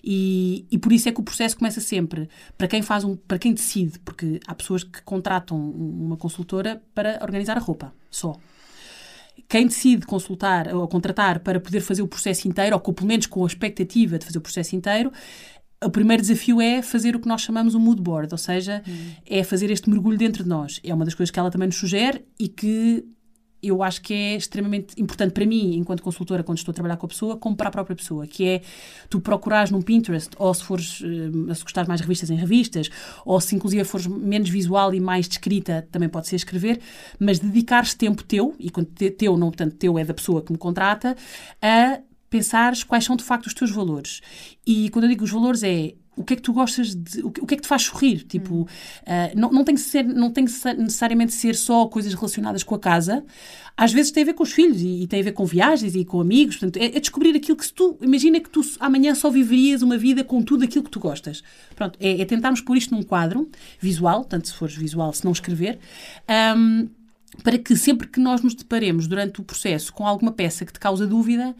E, 0.03 0.65
e 0.71 0.77
por 0.77 0.93
isso 0.93 1.09
é 1.09 1.11
que 1.11 1.19
o 1.19 1.23
processo 1.23 1.57
começa 1.57 1.81
sempre. 1.81 2.29
Para 2.57 2.67
quem 2.67 2.81
faz 2.81 3.03
um, 3.03 3.15
para 3.15 3.37
quem 3.37 3.53
decide, 3.53 3.99
porque 3.99 4.39
há 4.47 4.55
pessoas 4.55 4.83
que 4.83 5.01
contratam 5.01 5.59
uma 5.59 6.15
consultora 6.15 6.81
para 6.95 7.19
organizar 7.21 7.57
a 7.57 7.61
roupa, 7.61 7.93
só 8.09 8.37
quem 9.47 9.67
decide 9.67 10.05
consultar 10.05 10.73
ou 10.73 10.87
contratar 10.87 11.39
para 11.39 11.59
poder 11.59 11.81
fazer 11.81 12.01
o 12.01 12.07
processo 12.07 12.47
inteiro, 12.47 12.75
ou 12.75 12.93
pelo 12.93 13.07
menos 13.07 13.25
com 13.25 13.43
a 13.43 13.47
expectativa 13.47 14.17
de 14.17 14.25
fazer 14.25 14.37
o 14.37 14.41
processo 14.41 14.75
inteiro, 14.75 15.11
o 15.83 15.89
primeiro 15.89 16.21
desafio 16.21 16.61
é 16.61 16.81
fazer 16.81 17.15
o 17.15 17.19
que 17.19 17.27
nós 17.27 17.41
chamamos 17.41 17.73
um 17.73 17.79
mood 17.79 18.01
board, 18.01 18.29
ou 18.31 18.37
seja, 18.37 18.83
hum. 18.87 19.11
é 19.25 19.43
fazer 19.43 19.71
este 19.71 19.89
mergulho 19.89 20.17
dentro 20.17 20.43
de 20.43 20.49
nós. 20.49 20.79
É 20.83 20.93
uma 20.93 21.03
das 21.03 21.15
coisas 21.15 21.31
que 21.31 21.39
ela 21.39 21.49
também 21.49 21.67
nos 21.67 21.77
sugere 21.77 22.23
e 22.39 22.47
que 22.47 23.03
eu 23.61 23.83
acho 23.83 24.01
que 24.01 24.13
é 24.13 24.35
extremamente 24.35 24.99
importante 24.99 25.31
para 25.33 25.45
mim, 25.45 25.75
enquanto 25.75 26.01
consultora, 26.01 26.43
quando 26.43 26.57
estou 26.57 26.71
a 26.71 26.75
trabalhar 26.75 26.97
com 26.97 27.05
a 27.05 27.09
pessoa, 27.09 27.37
como 27.37 27.55
para 27.55 27.69
a 27.69 27.71
própria 27.71 27.95
pessoa, 27.95 28.25
que 28.25 28.47
é 28.47 28.61
tu 29.09 29.19
procurares 29.19 29.71
num 29.71 29.81
Pinterest, 29.81 30.31
ou 30.37 30.53
se 30.53 30.63
fores, 30.63 31.01
eh, 31.03 31.53
se 31.53 31.63
gostares 31.63 31.87
mais 31.87 32.01
revistas 32.01 32.29
em 32.29 32.35
revistas, 32.35 32.89
ou 33.25 33.39
se 33.39 33.55
inclusive 33.55 33.83
fores 33.83 34.07
menos 34.07 34.49
visual 34.49 34.93
e 34.93 34.99
mais 34.99 35.27
descrita, 35.27 35.87
também 35.91 36.09
pode 36.09 36.27
ser 36.27 36.37
escrever, 36.37 36.79
mas 37.19 37.39
dedicares 37.39 37.93
tempo 37.93 38.23
teu, 38.23 38.55
e 38.59 38.69
quando 38.69 38.87
teu, 38.87 39.37
não, 39.37 39.47
portanto, 39.47 39.75
teu 39.75 39.97
é 39.99 40.03
da 40.03 40.13
pessoa 40.13 40.41
que 40.41 40.51
me 40.51 40.57
contrata, 40.57 41.15
a 41.61 41.99
pensares 42.29 42.83
quais 42.83 43.03
são 43.03 43.15
de 43.15 43.23
facto 43.23 43.47
os 43.47 43.53
teus 43.53 43.69
valores. 43.69 44.21
E 44.65 44.89
quando 44.89 45.03
eu 45.05 45.09
digo 45.09 45.23
os 45.23 45.31
valores 45.31 45.63
é 45.63 45.93
o 46.15 46.23
que 46.23 46.33
é 46.33 46.35
que 46.35 46.41
tu 46.41 46.51
gostas 46.51 46.93
de. 46.93 47.21
O 47.23 47.31
que, 47.31 47.41
o 47.41 47.45
que 47.45 47.53
é 47.53 47.57
que 47.57 47.63
te 47.63 47.67
faz 47.67 47.83
sorrir? 47.83 48.23
Tipo, 48.23 48.61
uh, 48.63 48.67
não, 49.35 49.49
não, 49.49 49.63
tem 49.63 49.75
que 49.75 49.81
ser, 49.81 50.03
não 50.03 50.29
tem 50.29 50.45
que 50.45 50.51
necessariamente 50.77 51.33
ser 51.33 51.55
só 51.55 51.87
coisas 51.87 52.13
relacionadas 52.13 52.63
com 52.63 52.75
a 52.75 52.79
casa. 52.79 53.23
Às 53.77 53.93
vezes 53.93 54.11
tem 54.11 54.23
a 54.23 54.25
ver 54.25 54.33
com 54.33 54.43
os 54.43 54.51
filhos 54.51 54.81
e, 54.81 55.03
e 55.03 55.07
tem 55.07 55.21
a 55.21 55.23
ver 55.23 55.31
com 55.31 55.45
viagens 55.45 55.95
e 55.95 56.03
com 56.03 56.19
amigos. 56.19 56.57
Portanto, 56.57 56.77
é, 56.77 56.97
é, 56.97 56.99
descobrir 56.99 57.35
aquilo 57.35 57.57
que 57.57 57.71
tu. 57.71 57.97
Imagina 58.01 58.39
que 58.39 58.49
tu 58.49 58.61
amanhã 58.79 59.15
só 59.15 59.29
viverias 59.29 59.81
uma 59.81 59.97
vida 59.97 60.23
com 60.23 60.41
tudo 60.41 60.65
aquilo 60.65 60.83
que 60.83 60.91
tu 60.91 60.99
gostas. 60.99 61.41
Pronto, 61.75 61.97
é, 61.99 62.21
é 62.21 62.25
tentarmos 62.25 62.59
pôr 62.59 62.75
isto 62.75 62.93
num 62.93 63.03
quadro 63.03 63.49
visual, 63.79 64.25
tanto 64.25 64.49
se 64.49 64.53
fores 64.53 64.75
visual, 64.75 65.13
se 65.13 65.23
não 65.23 65.31
escrever. 65.31 65.79
Um, 66.57 66.89
para 67.43 67.57
que 67.57 67.75
sempre 67.77 68.07
que 68.07 68.19
nós 68.19 68.41
nos 68.41 68.53
deparemos 68.53 69.07
durante 69.07 69.39
o 69.39 69.43
processo 69.43 69.93
com 69.93 70.05
alguma 70.05 70.33
peça 70.33 70.65
que 70.65 70.73
te 70.73 70.79
causa 70.79 71.07
dúvida, 71.07 71.55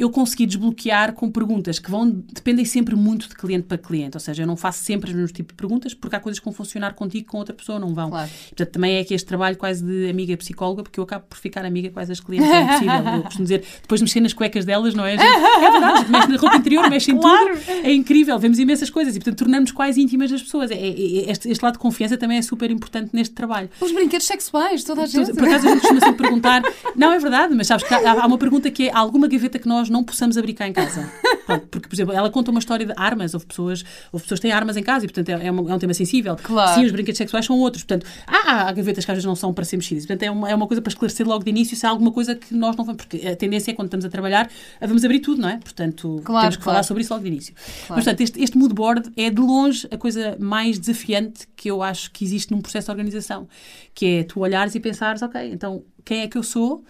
eu 0.00 0.08
consegui 0.08 0.46
desbloquear 0.46 1.12
com 1.12 1.30
perguntas 1.30 1.78
que 1.78 1.90
vão 1.90 2.08
dependem 2.10 2.64
sempre 2.64 2.96
muito 2.96 3.28
de 3.28 3.34
cliente 3.34 3.66
para 3.66 3.76
cliente. 3.76 4.16
Ou 4.16 4.20
seja, 4.20 4.42
eu 4.42 4.46
não 4.46 4.56
faço 4.56 4.82
sempre 4.82 5.10
os 5.10 5.14
mesmos 5.14 5.30
tipos 5.30 5.52
de 5.52 5.56
perguntas 5.56 5.92
porque 5.92 6.16
há 6.16 6.20
coisas 6.20 6.38
que 6.38 6.44
vão 6.44 6.54
funcionar 6.54 6.94
contigo 6.94 7.26
com 7.30 7.36
outra 7.36 7.54
pessoa 7.54 7.78
não 7.78 7.94
vão. 7.94 8.08
Claro. 8.08 8.30
Portanto, 8.48 8.68
também 8.70 8.96
é 8.96 9.00
aqui 9.00 9.12
este 9.12 9.26
trabalho 9.26 9.58
quase 9.58 9.84
de 9.84 10.08
amiga 10.08 10.34
psicóloga, 10.38 10.82
porque 10.82 10.98
eu 10.98 11.04
acabo 11.04 11.26
por 11.28 11.36
ficar 11.36 11.66
amiga 11.66 11.90
quase 11.90 12.08
das 12.08 12.18
clientes. 12.18 12.48
É 12.48 12.62
impossível. 12.62 13.14
eu 13.14 13.22
costumo 13.24 13.44
dizer, 13.44 13.64
depois 13.82 14.00
de 14.00 14.04
mexer 14.04 14.20
nas 14.20 14.32
cuecas 14.32 14.64
delas, 14.64 14.94
não 14.94 15.04
é? 15.04 15.18
Gente, 15.18 15.22
é 15.26 15.70
verdade, 15.70 16.10
mexe 16.10 16.28
na 16.28 16.36
roupa 16.38 16.56
interior, 16.56 16.88
mexe 16.88 17.10
em 17.12 17.18
claro. 17.18 17.58
tudo. 17.58 17.70
É 17.70 17.92
incrível, 17.92 18.38
vemos 18.38 18.58
imensas 18.58 18.88
coisas 18.88 19.14
e, 19.14 19.18
portanto, 19.18 19.38
tornamos 19.38 19.70
quase 19.70 20.00
íntimas 20.00 20.30
das 20.30 20.42
pessoas. 20.42 20.70
É, 20.70 20.74
é, 20.74 20.88
é, 20.88 21.30
este, 21.30 21.50
este, 21.50 21.62
lado 21.62 21.74
de 21.74 21.78
confiança 21.78 22.16
também 22.16 22.38
é 22.38 22.42
super 22.42 22.70
importante 22.70 23.10
neste 23.12 23.34
trabalho. 23.34 23.68
Os 23.78 23.92
brinquedos 23.92 24.26
sexuais, 24.26 24.82
toda 24.82 25.02
a 25.02 25.06
gente. 25.06 25.34
Por 25.34 25.44
acaso 25.44 25.68
a 25.68 25.72
gente 25.72 25.80
costuma 25.80 26.00
sempre 26.00 26.16
perguntar, 26.24 26.62
não 26.96 27.12
é 27.12 27.18
verdade, 27.18 27.54
mas 27.54 27.66
sabes 27.66 27.86
que 27.86 27.92
há, 27.92 28.22
há 28.22 28.26
uma 28.26 28.38
pergunta 28.38 28.70
que 28.70 28.88
é: 28.88 28.92
há 28.92 28.98
alguma 28.98 29.28
gaveta 29.28 29.58
que 29.58 29.68
nós 29.68 29.89
não 29.90 30.04
possamos 30.04 30.36
abrir 30.36 30.54
cá 30.54 30.66
em 30.66 30.72
casa. 30.72 31.10
Pronto, 31.46 31.66
porque, 31.68 31.88
por 31.88 31.94
exemplo, 31.94 32.14
ela 32.14 32.30
conta 32.30 32.50
uma 32.50 32.60
história 32.60 32.86
de 32.86 32.92
armas, 32.96 33.34
houve 33.34 33.46
pessoas, 33.46 33.84
houve 34.12 34.22
pessoas 34.22 34.38
que 34.38 34.42
têm 34.42 34.52
armas 34.52 34.76
em 34.76 34.82
casa 34.82 35.04
e, 35.04 35.08
portanto, 35.08 35.28
é, 35.30 35.46
é, 35.46 35.52
um, 35.52 35.68
é 35.68 35.74
um 35.74 35.78
tema 35.78 35.92
sensível. 35.92 36.36
Claro. 36.36 36.80
Sim, 36.80 36.86
os 36.86 36.92
brinquedos 36.92 37.18
sexuais 37.18 37.44
são 37.44 37.58
outros. 37.58 37.82
Portanto, 37.82 38.06
há, 38.26 38.68
há 38.68 38.72
gavetas 38.72 39.04
que 39.04 39.10
às 39.10 39.16
vezes 39.16 39.26
não 39.26 39.34
são 39.34 39.52
para 39.52 39.64
ser 39.64 39.76
mexidas. 39.76 40.06
Portanto, 40.06 40.22
é 40.22 40.30
uma, 40.30 40.48
é 40.50 40.54
uma 40.54 40.66
coisa 40.66 40.80
para 40.80 40.90
esclarecer 40.90 41.26
logo 41.26 41.42
de 41.42 41.50
início 41.50 41.76
se 41.76 41.84
há 41.84 41.90
alguma 41.90 42.12
coisa 42.12 42.34
que 42.34 42.54
nós 42.54 42.76
não 42.76 42.84
vamos. 42.84 43.04
Porque 43.04 43.26
a 43.26 43.34
tendência 43.34 43.72
é 43.72 43.74
quando 43.74 43.86
estamos 43.86 44.04
a 44.04 44.08
trabalhar, 44.08 44.48
vamos 44.80 45.04
abrir 45.04 45.20
tudo, 45.20 45.40
não 45.42 45.48
é? 45.48 45.56
Portanto, 45.58 46.20
claro, 46.24 46.42
temos 46.42 46.56
que 46.56 46.62
claro. 46.62 46.76
falar 46.76 46.82
sobre 46.84 47.02
isso 47.02 47.12
logo 47.12 47.24
de 47.24 47.30
início. 47.30 47.54
Mas, 47.88 48.04
portanto, 48.04 48.20
este, 48.20 48.42
este 48.42 48.56
mood 48.56 48.74
board 48.74 49.10
é 49.16 49.28
de 49.30 49.40
longe 49.40 49.88
a 49.90 49.96
coisa 49.96 50.36
mais 50.38 50.78
desafiante 50.78 51.48
que 51.56 51.70
eu 51.70 51.82
acho 51.82 52.10
que 52.12 52.24
existe 52.24 52.52
num 52.52 52.60
processo 52.60 52.86
de 52.86 52.90
organização. 52.92 53.48
Que 53.94 54.20
é 54.20 54.22
tu 54.22 54.40
olhares 54.40 54.74
e 54.74 54.80
pensares, 54.80 55.20
ok, 55.22 55.50
então 55.52 55.82
quem 56.04 56.20
é 56.20 56.28
que 56.28 56.38
eu 56.38 56.42
sou? 56.42 56.84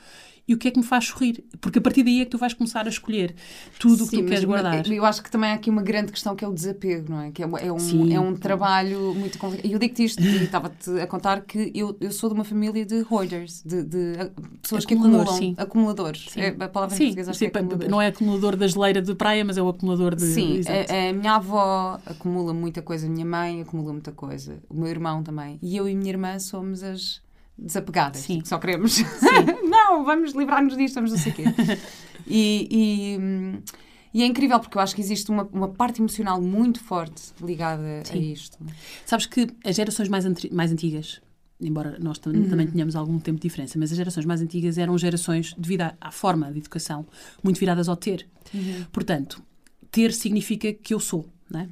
E 0.50 0.54
o 0.54 0.58
que 0.58 0.66
é 0.66 0.70
que 0.72 0.78
me 0.80 0.84
faz 0.84 1.04
sorrir. 1.04 1.44
Porque 1.60 1.78
a 1.78 1.80
partir 1.80 2.02
daí 2.02 2.22
é 2.22 2.24
que 2.24 2.32
tu 2.32 2.36
vais 2.36 2.52
começar 2.52 2.84
a 2.84 2.88
escolher 2.88 3.36
tudo 3.78 4.02
o 4.02 4.08
que 4.08 4.16
tu 4.16 4.24
queres 4.24 4.42
guardar. 4.42 4.84
Eu 4.90 5.04
acho 5.04 5.22
que 5.22 5.30
também 5.30 5.52
há 5.52 5.54
aqui 5.54 5.70
uma 5.70 5.80
grande 5.80 6.10
questão 6.10 6.34
que 6.34 6.44
é 6.44 6.48
o 6.48 6.52
desapego, 6.52 7.08
não 7.08 7.20
é? 7.20 7.30
Que 7.30 7.44
é, 7.44 7.46
é 7.46 7.72
um, 7.72 8.12
é 8.12 8.18
um 8.18 8.34
trabalho 8.34 9.14
muito 9.14 9.38
complicado. 9.38 9.70
E 9.70 9.72
eu 9.72 9.78
digo-te 9.78 10.02
isto, 10.02 10.20
e 10.20 10.42
estava-te 10.42 10.90
a 10.98 11.06
contar 11.06 11.42
que 11.42 11.70
eu, 11.72 11.96
eu 12.00 12.10
sou 12.10 12.28
de 12.28 12.34
uma 12.34 12.42
família 12.42 12.84
de 12.84 13.06
hoarders, 13.08 13.62
de, 13.64 13.84
de 13.84 14.30
pessoas 14.60 14.84
que 14.84 14.94
acumulam, 14.94 15.26
sim. 15.28 15.54
acumuladores. 15.56 16.26
Sim. 16.30 16.40
É, 16.40 16.48
a 16.48 16.68
palavra 16.68 16.96
sim, 16.96 17.04
em 17.04 17.14
português 17.14 17.36
sim, 17.36 17.44
é 17.44 17.48
acumulador. 17.48 17.88
Não 17.88 18.02
é 18.02 18.06
acumulador 18.08 18.56
da 18.56 18.66
geleira 18.66 19.00
de 19.00 19.14
praia, 19.14 19.44
mas 19.44 19.56
é 19.56 19.62
o 19.62 19.68
acumulador 19.68 20.16
de... 20.16 20.24
Sim, 20.24 20.62
a, 20.66 21.10
a, 21.10 21.12
minha 21.12 21.36
avó 21.36 22.00
acumula 22.04 22.52
muita 22.52 22.82
coisa, 22.82 23.06
a 23.06 23.10
minha 23.10 23.24
mãe 23.24 23.62
acumula 23.62 23.92
muita 23.92 24.10
coisa, 24.10 24.58
o 24.68 24.74
meu 24.74 24.88
irmão 24.88 25.22
também. 25.22 25.60
E 25.62 25.76
eu 25.76 25.88
e 25.88 25.92
a 25.92 25.96
minha 25.96 26.10
irmã 26.10 26.36
somos 26.40 26.82
as 26.82 27.22
desapegadas. 27.61 28.23
Sim. 28.23 28.42
Só 28.44 28.59
queremos. 28.59 28.99
não, 29.68 30.05
vamos 30.05 30.33
livrar-nos 30.33 30.77
disto, 30.77 30.94
vamos 30.94 31.12
não 31.12 31.18
sei 31.18 31.33
o 31.33 31.35
quê. 31.35 31.44
e, 32.27 32.68
e, 32.70 34.18
e, 34.18 34.23
é 34.23 34.27
incrível 34.27 34.59
porque 34.59 34.77
eu 34.77 34.83
acho 34.83 34.94
que 34.94 35.01
existe 35.01 35.31
uma, 35.31 35.44
uma 35.53 35.68
parte 35.68 36.01
emocional 36.01 36.40
muito 36.40 36.81
forte 36.83 37.23
ligada 37.42 38.03
Sim. 38.05 38.18
a 38.18 38.23
isto. 38.23 38.59
Sabes 39.05 39.27
que 39.27 39.49
as 39.64 39.77
gerações 39.77 40.09
mais, 40.09 40.25
mais 40.51 40.73
antigas, 40.73 41.20
embora 41.61 41.99
nós 42.01 42.18
uhum. 42.27 42.49
também 42.49 42.66
tenhamos 42.66 42.96
algum 42.96 43.18
tempo 43.18 43.38
de 43.38 43.46
diferença, 43.49 43.79
mas 43.79 43.90
as 43.90 43.96
gerações 43.96 44.25
mais 44.25 44.40
antigas 44.40 44.79
eram 44.79 44.96
gerações, 44.96 45.55
devido 45.57 45.83
à, 45.83 45.94
à 46.01 46.11
forma 46.11 46.51
de 46.51 46.59
educação, 46.59 47.07
muito 47.42 47.61
viradas 47.61 47.88
ao 47.88 47.96
ter. 47.96 48.27
Uhum. 48.55 48.85
Portanto, 48.90 49.42
ter 49.90 50.12
significa 50.12 50.73
que 50.73 50.94
eu 50.94 51.01
sou. 51.01 51.29
É? 51.53 51.66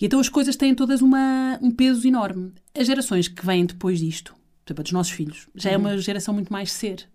E 0.00 0.06
então 0.06 0.18
as 0.18 0.28
coisas 0.28 0.56
têm 0.56 0.74
todas 0.74 1.00
uma, 1.00 1.56
um 1.62 1.70
peso 1.70 2.06
enorme. 2.06 2.52
As 2.76 2.88
gerações 2.88 3.28
que 3.28 3.46
vêm 3.46 3.64
depois 3.64 4.00
disto, 4.00 4.34
exemplo, 4.70 4.82
dos 4.82 4.92
nossos 4.92 5.12
filhos. 5.12 5.48
Já 5.54 5.70
uhum. 5.70 5.74
é 5.74 5.78
uma 5.78 5.98
geração 5.98 6.34
muito 6.34 6.52
mais 6.52 6.72
ser. 6.72 7.06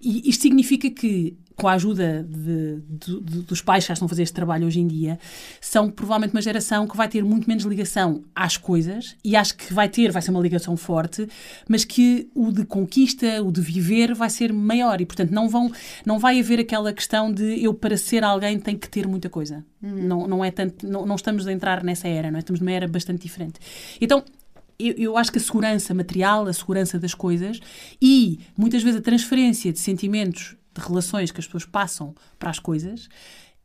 E 0.00 0.28
isto 0.28 0.42
significa 0.42 0.88
que, 0.90 1.36
com 1.56 1.66
a 1.66 1.72
ajuda 1.72 2.24
de, 2.28 2.80
de, 2.88 3.20
de, 3.20 3.42
dos 3.42 3.60
pais 3.60 3.82
que 3.82 3.88
já 3.88 3.94
estão 3.94 4.06
a 4.06 4.08
fazer 4.08 4.22
este 4.22 4.32
trabalho 4.32 4.66
hoje 4.66 4.78
em 4.78 4.86
dia, 4.86 5.18
são 5.60 5.90
provavelmente 5.90 6.32
uma 6.32 6.40
geração 6.40 6.86
que 6.86 6.96
vai 6.96 7.08
ter 7.08 7.24
muito 7.24 7.48
menos 7.48 7.64
ligação 7.64 8.22
às 8.34 8.56
coisas 8.56 9.16
e 9.24 9.34
acho 9.34 9.56
que 9.56 9.74
vai 9.74 9.88
ter, 9.88 10.12
vai 10.12 10.22
ser 10.22 10.30
uma 10.30 10.40
ligação 10.40 10.76
forte, 10.76 11.28
mas 11.68 11.84
que 11.84 12.30
o 12.32 12.52
de 12.52 12.64
conquista, 12.64 13.42
o 13.42 13.50
de 13.50 13.60
viver, 13.60 14.14
vai 14.14 14.30
ser 14.30 14.52
maior 14.52 15.00
e, 15.00 15.06
portanto, 15.06 15.32
não, 15.32 15.48
vão, 15.48 15.72
não 16.06 16.18
vai 16.18 16.38
haver 16.38 16.60
aquela 16.60 16.92
questão 16.92 17.32
de 17.32 17.62
eu, 17.62 17.74
para 17.74 17.96
ser 17.96 18.22
alguém, 18.22 18.58
tenho 18.60 18.78
que 18.78 18.88
ter 18.88 19.08
muita 19.08 19.28
coisa. 19.28 19.64
Uhum. 19.82 20.06
Não, 20.06 20.28
não, 20.28 20.44
é 20.44 20.52
tanto, 20.52 20.86
não, 20.86 21.04
não 21.04 21.16
estamos 21.16 21.46
a 21.46 21.52
entrar 21.52 21.82
nessa 21.82 22.06
era, 22.06 22.30
não 22.30 22.36
é? 22.36 22.40
estamos 22.40 22.60
numa 22.60 22.70
era 22.70 22.86
bastante 22.86 23.22
diferente. 23.22 23.58
Então, 24.00 24.22
eu, 24.78 24.94
eu, 24.96 25.16
acho 25.16 25.32
que 25.32 25.38
a 25.38 25.40
segurança 25.40 25.92
material, 25.92 26.46
a 26.46 26.52
segurança 26.52 26.98
das 26.98 27.14
coisas 27.14 27.60
e 28.00 28.38
muitas 28.56 28.82
vezes 28.82 29.00
a 29.00 29.02
transferência 29.02 29.72
de 29.72 29.78
sentimentos, 29.78 30.56
de 30.74 30.80
relações 30.86 31.32
que 31.32 31.40
as 31.40 31.46
pessoas 31.46 31.64
passam 31.64 32.14
para 32.38 32.50
as 32.50 32.58
coisas 32.58 33.08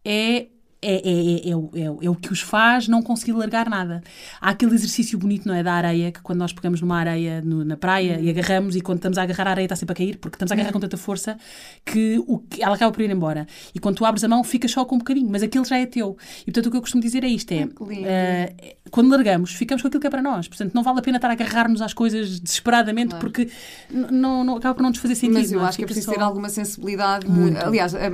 é 0.03 0.47
é, 0.83 0.95
é, 0.95 1.47
é, 1.47 1.49
é, 1.49 1.55
o, 1.55 1.71
é, 1.73 2.05
é, 2.05 2.09
o 2.09 2.15
que 2.15 2.31
os 2.31 2.41
faz 2.41 2.87
não 2.87 3.01
conseguir 3.01 3.31
largar 3.31 3.69
nada. 3.69 4.03
Há 4.41 4.49
aquele 4.49 4.75
exercício 4.75 5.17
bonito, 5.17 5.47
não 5.47 5.55
é? 5.55 5.63
Da 5.63 5.73
areia, 5.73 6.11
que 6.11 6.21
quando 6.21 6.39
nós 6.39 6.51
pegamos 6.51 6.81
numa 6.81 6.97
areia 6.97 7.41
no, 7.41 7.63
na 7.63 7.77
praia 7.77 8.19
e 8.19 8.29
agarramos, 8.29 8.75
e 8.75 8.81
quando 8.81 8.97
estamos 8.97 9.17
a 9.17 9.23
agarrar 9.23 9.47
a 9.47 9.51
areia 9.51 9.65
está 9.65 9.75
sempre 9.75 9.93
a 9.93 9.95
cair, 9.95 10.17
porque 10.17 10.35
estamos 10.35 10.51
a 10.51 10.55
agarrar 10.55 10.73
com 10.73 10.79
tanta 10.79 10.97
força 10.97 11.37
que 11.85 12.19
o, 12.27 12.43
ela 12.59 12.75
acaba 12.75 12.91
por 12.91 13.01
ir 13.01 13.09
embora. 13.09 13.47
E 13.73 13.79
quando 13.79 13.95
tu 13.95 14.05
abres 14.05 14.23
a 14.23 14.27
mão, 14.27 14.43
fica 14.43 14.67
só 14.67 14.83
com 14.83 14.95
um 14.95 14.99
bocadinho, 14.99 15.29
mas 15.31 15.41
aquele 15.41 15.65
já 15.65 15.77
é 15.77 15.85
teu. 15.85 16.17
E 16.41 16.45
portanto 16.45 16.67
o 16.67 16.71
que 16.71 16.77
eu 16.77 16.81
costumo 16.81 17.01
dizer 17.01 17.23
é 17.23 17.27
isto: 17.27 17.51
é 17.53 17.63
uh, 17.65 18.89
quando 18.91 19.09
largamos, 19.09 19.53
ficamos 19.53 19.81
com 19.81 19.87
aquilo 19.87 20.01
que 20.01 20.07
é 20.07 20.09
para 20.09 20.21
nós. 20.21 20.47
Portanto, 20.47 20.73
não 20.73 20.83
vale 20.83 20.99
a 20.99 21.01
pena 21.01 21.17
estar 21.17 21.29
a 21.29 21.31
agarrar-nos 21.31 21.81
às 21.81 21.93
coisas 21.93 22.39
desesperadamente, 22.39 23.09
claro. 23.09 23.25
porque 23.25 23.49
não, 23.89 24.43
não, 24.43 24.57
acaba 24.57 24.75
por 24.75 24.81
não 24.81 24.89
nos 24.89 24.99
fazer 24.99 25.15
sentido. 25.15 25.39
Mas 25.39 25.51
eu 25.51 25.63
acho 25.63 25.77
que 25.77 25.83
é 25.83 25.87
preciso 25.87 26.07
só... 26.07 26.13
ter 26.13 26.21
alguma 26.21 26.49
sensibilidade. 26.49 27.27
Muito. 27.27 27.57
Aliás, 27.57 27.95
a, 27.95 28.09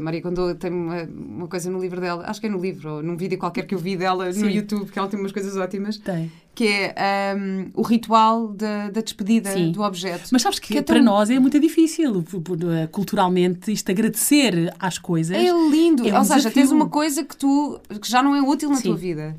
Maria 0.00 0.22
Kondo 0.22 0.54
tem 0.54 0.72
uma, 0.72 1.02
uma 1.04 1.48
coisa 1.48 1.70
no 1.70 1.80
livro 1.80 2.00
dela 2.00 2.13
dela, 2.16 2.30
acho 2.30 2.40
que 2.40 2.46
é 2.46 2.50
no 2.50 2.58
livro 2.58 2.94
ou 2.94 3.02
num 3.02 3.16
vídeo 3.16 3.38
qualquer 3.38 3.66
que 3.66 3.74
eu 3.74 3.78
vi 3.78 3.96
dela 3.96 4.32
Sim. 4.32 4.42
no 4.42 4.50
YouTube, 4.50 4.90
que 4.90 4.98
ela 4.98 5.08
tem 5.08 5.18
umas 5.18 5.32
coisas 5.32 5.56
ótimas. 5.56 5.98
Tem. 5.98 6.30
Que 6.54 6.92
é 6.94 7.34
um, 7.36 7.70
o 7.74 7.82
ritual 7.82 8.48
da, 8.48 8.88
da 8.90 9.00
despedida 9.00 9.50
Sim. 9.50 9.72
do 9.72 9.82
objeto. 9.82 10.28
Mas 10.30 10.42
sabes 10.42 10.58
que, 10.58 10.68
que 10.68 10.78
é 10.78 10.82
tão... 10.82 10.94
para 10.94 11.02
nós 11.02 11.28
é 11.28 11.38
muito 11.40 11.58
difícil, 11.58 12.24
eh, 12.24 12.86
culturalmente, 12.86 13.72
isto 13.72 13.90
agradecer 13.90 14.72
às 14.78 14.96
coisas. 14.96 15.36
É 15.36 15.50
lindo. 15.50 16.06
É 16.06 16.14
um 16.14 16.18
ou 16.18 16.24
seja, 16.24 16.50
tens 16.50 16.70
uma 16.70 16.88
coisa 16.88 17.24
que 17.24 17.36
tu 17.36 17.80
que 18.00 18.08
já 18.08 18.22
não 18.22 18.36
é 18.36 18.40
útil 18.40 18.70
na 18.70 18.76
Sim. 18.76 18.84
tua 18.84 18.96
vida 18.96 19.36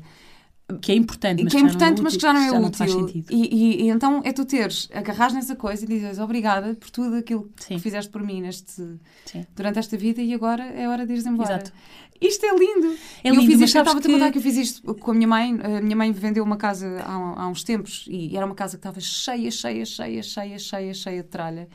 que 0.80 0.90
é 0.90 0.96
importante, 0.96 1.44
mas 1.44 1.52
que, 1.52 1.58
é 1.58 1.60
importante, 1.60 2.02
mas 2.02 2.16
que 2.16 2.22
já 2.22 2.32
não 2.32 2.40
é 2.40 2.50
já 2.50 2.58
útil. 2.58 3.00
Não 3.00 3.08
e, 3.08 3.24
e, 3.30 3.82
e, 3.84 3.88
então 3.88 4.20
é 4.24 4.32
tu 4.32 4.44
teres, 4.44 4.88
agarras 4.92 5.32
nessa 5.32 5.54
coisa 5.54 5.84
e 5.84 5.88
dizes 5.88 6.18
obrigada 6.18 6.74
por 6.74 6.90
tudo 6.90 7.16
aquilo 7.16 7.48
Sim. 7.56 7.76
que 7.76 7.80
fizeste 7.80 8.10
por 8.10 8.20
mim 8.20 8.40
neste, 8.40 8.82
durante 9.54 9.78
esta 9.78 9.96
vida 9.96 10.20
e 10.20 10.34
agora 10.34 10.64
é 10.64 10.88
hora 10.88 11.06
de 11.06 11.12
ires 11.12 11.26
embora. 11.26 11.54
Exato. 11.54 11.72
Isto 12.20 12.46
é 12.46 12.50
lindo. 12.56 12.98
É 13.22 13.30
lindo, 13.30 13.42
eu 13.42 13.46
fiz 13.46 13.60
isto, 13.60 13.76
eu 13.76 13.82
estava 13.82 14.00
que... 14.00 14.08
a 14.08 14.12
contar 14.12 14.32
que 14.32 14.38
eu 14.38 14.42
fiz 14.42 14.56
isto 14.56 14.94
com 14.94 15.10
a 15.12 15.14
minha 15.14 15.28
mãe. 15.28 15.56
A 15.62 15.80
minha 15.80 15.96
mãe 15.96 16.10
vendeu 16.10 16.42
uma 16.42 16.56
casa 16.56 17.00
há, 17.04 17.42
há 17.42 17.48
uns 17.48 17.62
tempos 17.62 18.04
e 18.08 18.36
era 18.36 18.44
uma 18.44 18.54
casa 18.54 18.76
que 18.76 18.80
estava 18.80 18.98
cheia, 18.98 19.50
cheia, 19.50 19.84
cheia, 19.84 20.22
cheia, 20.22 20.58
cheia, 20.58 20.94
cheia 20.94 21.22
de 21.22 21.28
tralha. 21.28 21.68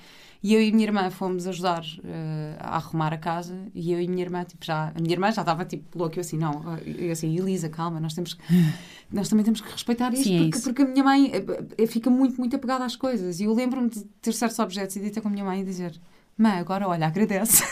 E 0.43 0.56
eu 0.56 0.62
e 0.62 0.69
a 0.69 0.71
minha 0.71 0.86
irmã 0.86 1.10
fomos 1.12 1.45
ajudar 1.45 1.82
uh, 1.82 2.58
a 2.60 2.77
arrumar 2.77 3.13
a 3.13 3.17
casa 3.17 3.56
e 3.75 3.91
eu 3.91 4.01
e 4.01 4.08
a 4.08 4.10
minha 4.10 4.23
irmã, 4.23 4.43
tipo, 4.43 4.65
já, 4.65 4.91
a 4.95 4.99
minha 4.99 5.13
irmã 5.13 5.32
já 5.32 5.43
estava 5.43 5.63
tipo 5.65 5.99
louca, 5.99 6.17
eu 6.17 6.21
assim, 6.21 6.36
não, 6.36 6.80
eu 6.84 7.12
assim, 7.12 7.38
Elisa, 7.38 7.69
calma, 7.69 7.99
nós 7.99 8.15
temos 8.15 8.34
que, 8.34 8.41
nós 9.12 9.30
também 9.30 9.45
temos 9.45 9.62
que 9.62 9.71
respeitar 9.71 10.12
isto, 10.13 10.23
Sim, 10.23 10.38
é 10.38 10.43
porque, 10.49 10.58
é 10.58 10.62
porque, 10.62 10.82
a 10.82 10.86
minha 10.86 11.04
mãe 11.04 11.32
uh, 11.80 11.88
fica 11.88 12.10
muito, 12.10 12.39
muito 12.39 12.56
apegada 12.56 12.84
às 12.84 12.95
coisas. 12.95 13.39
E 13.39 13.43
eu 13.43 13.54
lembro-me 13.54 13.89
de 13.89 14.04
ter 14.19 14.34
certos 14.34 14.58
objetos 14.58 14.95
e 14.95 14.99
de 14.99 15.12
ter 15.12 15.21
com 15.21 15.27
a 15.27 15.32
minha 15.32 15.45
mãe 15.45 15.62
e 15.62 15.63
dizer, 15.63 15.93
mãe, 16.36 16.54
agora 16.54 16.88
olha, 16.88 17.06
agradece. 17.06 17.63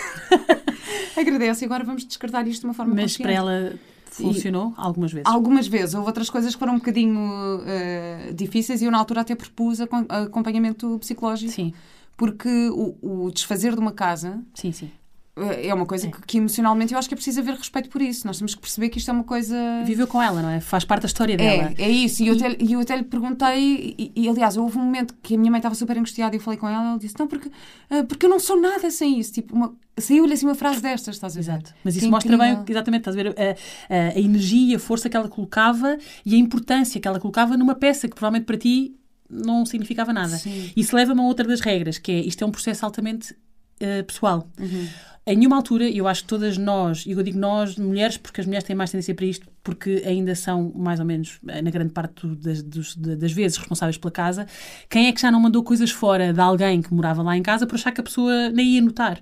agradece 1.17 1.63
e 1.63 1.65
agora 1.65 1.83
vamos 1.83 2.05
descartar 2.05 2.47
isto 2.47 2.61
de 2.61 2.67
uma 2.67 2.73
forma 2.75 2.93
Mas 2.93 3.17
para 3.17 3.31
ela 3.31 3.73
Funcionou 4.11 4.73
algumas 4.75 5.13
vezes? 5.13 5.27
Algumas 5.27 5.67
vezes. 5.67 5.93
Houve 5.93 6.07
outras 6.07 6.29
coisas 6.29 6.53
que 6.53 6.59
foram 6.59 6.73
um 6.73 6.77
bocadinho 6.77 7.19
uh, 7.59 8.33
difíceis 8.33 8.81
e 8.81 8.85
eu, 8.85 8.91
na 8.91 8.97
altura, 8.97 9.21
até 9.21 9.35
propus 9.35 9.79
acompanhamento 9.79 10.97
psicológico. 10.99 11.51
Sim 11.51 11.73
porque 12.19 12.49
o, 12.69 12.97
o 13.01 13.31
desfazer 13.31 13.73
de 13.73 13.79
uma 13.79 13.93
casa 13.93 14.43
sim, 14.53 14.73
sim. 14.73 14.91
Eh, 15.37 15.67
é 15.67 15.73
uma 15.73 15.85
coisa 15.85 16.07
é. 16.07 16.11
Que, 16.11 16.21
que, 16.23 16.37
emocionalmente 16.37 16.91
eu 16.91 16.99
acho 16.99 17.07
que 17.07 17.13
é 17.13 17.17
preciso 17.17 17.39
haver 17.39 17.55
respeito 17.55 17.89
por 17.89 18.01
isso. 18.01 18.27
Nós 18.27 18.37
temos 18.37 18.53
que 18.53 18.59
perceber 18.59 18.89
que 18.89 18.97
isto 18.97 19.09
é 19.09 19.13
uma 19.13 19.23
coisa. 19.23 19.55
Viveu 19.85 20.05
com 20.05 20.21
ela, 20.21 20.41
não 20.41 20.49
é? 20.49 20.59
Faz 20.59 20.83
parte 20.83 21.03
da 21.03 21.07
história 21.07 21.37
dela. 21.37 21.73
É, 21.77 21.83
é 21.83 21.89
isso. 21.89 22.21
E, 22.21 22.25
e... 22.25 22.27
Eu, 22.27 22.35
até, 22.35 22.57
eu 22.73 22.79
até 22.81 22.97
lhe 22.97 23.03
perguntei, 23.03 23.95
e, 23.97 24.11
e, 24.13 24.27
aliás, 24.27 24.57
houve 24.57 24.77
um 24.77 24.81
momento 24.81 25.15
que 25.23 25.35
a 25.35 25.37
minha 25.37 25.49
mãe 25.49 25.59
estava 25.59 25.75
super 25.75 25.97
angustiada 25.97 26.35
e 26.35 26.39
eu 26.39 26.41
falei 26.41 26.59
com 26.59 26.67
ela, 26.67 26.89
ela 26.89 26.99
disse: 26.99 27.15
Não, 27.17 27.25
porque, 27.25 27.47
uh, 27.47 28.05
porque 28.05 28.25
eu 28.25 28.29
não 28.29 28.39
sou 28.39 28.59
nada 28.59 28.91
sem 28.91 29.17
isso. 29.17 29.31
Tipo, 29.31 29.55
uma... 29.55 29.73
saiu-lhe 29.97 30.33
assim 30.33 30.45
uma 30.45 30.55
frase 30.55 30.81
destas, 30.81 31.15
estás 31.15 31.33
a 31.33 31.35
ver? 31.35 31.39
Exato. 31.39 31.73
Mas 31.85 31.95
isso 31.95 32.09
mostra 32.09 32.35
incrível. 32.35 32.57
bem, 32.57 32.65
exatamente, 32.67 33.01
estás 33.01 33.17
a 33.17 33.23
ver, 33.23 33.35
a, 33.37 33.95
a, 33.95 34.09
a 34.09 34.19
energia, 34.19 34.75
a 34.75 34.79
força 34.79 35.09
que 35.09 35.15
ela 35.15 35.29
colocava 35.29 35.97
e 36.25 36.35
a 36.35 36.37
importância 36.37 36.99
que 36.99 37.07
ela 37.07 37.19
colocava 37.19 37.55
numa 37.55 37.75
peça 37.75 38.09
que 38.09 38.15
provavelmente 38.15 38.45
para 38.45 38.57
ti 38.57 38.98
não 39.29 39.65
significava 39.65 40.11
nada. 40.11 40.37
Sim. 40.37 40.71
Isso 40.75 40.95
leva-me 40.95 41.21
a 41.21 41.23
outra 41.23 41.47
das 41.47 41.59
regras, 41.61 41.97
que 41.97 42.11
é 42.11 42.19
isto 42.19 42.43
é 42.43 42.47
um 42.47 42.51
processo 42.51 42.85
altamente 42.85 43.33
uh, 43.33 44.03
pessoal. 44.05 44.49
Uhum. 44.59 44.87
Em 45.25 45.35
nenhuma 45.35 45.57
altura, 45.57 45.87
eu 45.87 46.07
acho 46.07 46.23
que 46.23 46.27
todas 46.27 46.57
nós, 46.57 47.05
e 47.05 47.11
eu 47.11 47.21
digo 47.21 47.37
nós, 47.37 47.75
mulheres, 47.75 48.17
porque 48.17 48.41
as 48.41 48.47
mulheres 48.47 48.65
têm 48.65 48.75
mais 48.75 48.89
tendência 48.89 49.13
para 49.13 49.25
isto, 49.25 49.47
porque 49.63 50.03
ainda 50.05 50.35
são, 50.35 50.71
mais 50.75 50.99
ou 50.99 51.05
menos, 51.05 51.39
eh, 51.47 51.61
na 51.61 51.69
grande 51.69 51.93
parte 51.93 52.27
das, 52.27 52.61
dos, 52.61 52.95
das 52.95 53.31
vezes, 53.31 53.57
responsáveis 53.57 53.97
pela 53.97 54.11
casa, 54.11 54.47
quem 54.89 55.07
é 55.07 55.11
que 55.11 55.21
já 55.21 55.31
não 55.31 55.39
mandou 55.39 55.63
coisas 55.63 55.91
fora 55.91 56.33
de 56.33 56.39
alguém 56.39 56.81
que 56.81 56.93
morava 56.93 57.21
lá 57.21 57.35
em 57.37 57.43
casa 57.43 57.67
por 57.67 57.75
achar 57.75 57.91
que 57.91 58.01
a 58.01 58.03
pessoa 58.03 58.49
nem 58.49 58.75
ia 58.75 58.81
notar? 58.81 59.21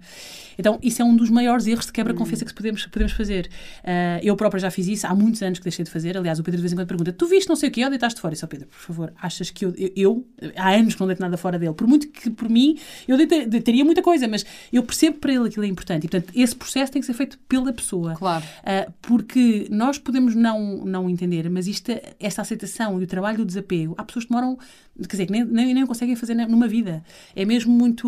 Então, 0.58 0.80
isso 0.82 1.02
é 1.02 1.06
um 1.06 1.16
dos 1.16 1.30
maiores 1.30 1.68
erros 1.68 1.86
de 1.86 1.92
quebra-confiança 1.92 2.44
que 2.44 2.54
podemos, 2.54 2.86
podemos 2.88 3.14
fazer. 3.14 3.50
Uh, 3.84 4.20
eu 4.24 4.36
própria 4.36 4.60
já 4.60 4.72
fiz 4.72 4.88
isso, 4.88 5.06
há 5.06 5.14
muitos 5.14 5.42
anos 5.44 5.60
que 5.60 5.64
deixei 5.64 5.86
de 5.86 5.92
fazer. 5.92 6.18
Aliás, 6.18 6.40
o 6.40 6.44
Pedro 6.44 6.58
de 6.58 6.62
vez 6.64 6.74
em 6.74 6.76
quando 6.76 6.88
pergunta: 6.88 7.14
Tu 7.14 7.28
viste 7.28 7.48
não 7.48 7.56
sei 7.56 7.70
o 7.70 7.72
quê 7.72 7.84
ou 7.84 7.90
deitaste 7.90 8.20
fora? 8.20 8.34
E 8.34 8.38
só, 8.38 8.48
Pedro, 8.48 8.68
por 8.68 8.80
favor, 8.80 9.14
achas 9.22 9.52
que 9.52 9.66
eu, 9.66 9.74
eu, 9.78 9.92
eu, 9.96 10.28
há 10.56 10.72
anos 10.72 10.96
que 10.96 11.00
não 11.00 11.08
deito 11.08 11.22
nada 11.22 11.38
fora 11.38 11.60
dele. 11.60 11.74
Por 11.74 11.88
muito 11.88 12.08
que, 12.10 12.30
por 12.30 12.50
mim, 12.50 12.78
eu 13.08 13.18
deitaria 13.18 13.86
muita 13.86 14.02
coisa, 14.02 14.28
mas 14.28 14.46
eu 14.74 14.82
percebo 14.82 15.18
para 15.20 15.34
ele 15.34 15.48
aquilo 15.48 15.66
é 15.66 15.68
importante. 15.68 16.06
E, 16.06 16.10
portanto, 16.10 16.34
esse 16.36 16.56
processo 16.56 16.92
tem 16.92 17.02
que 17.02 17.06
ser 17.06 17.14
feito 17.14 17.38
pela 17.48 17.72
pessoa. 17.72 18.16
Claro. 18.16 18.44
Uh, 18.44 18.92
porque 19.02 19.68
nós 19.70 20.00
podemos 20.00 20.27
não, 20.36 20.86
não 20.86 21.10
entender, 21.10 21.50
mas 21.50 21.68
isto, 21.68 21.92
esta 22.20 22.42
aceitação 22.42 23.00
e 23.00 23.04
o 23.04 23.08
trabalho 23.08 23.40
do 23.40 23.46
desapego, 23.46 23.96
há 23.98 24.04
pessoas 24.04 24.26
que 24.26 24.30
demoram, 24.30 24.58
quer 24.98 25.08
dizer, 25.08 25.26
que 25.26 25.32
nem, 25.32 25.44
nem, 25.46 25.74
nem 25.74 25.86
conseguem 25.86 26.16
fazer 26.16 26.36
numa 26.36 26.68
vida. 26.68 27.04
É 27.36 27.46
mesmo 27.46 27.72
muito. 27.72 28.08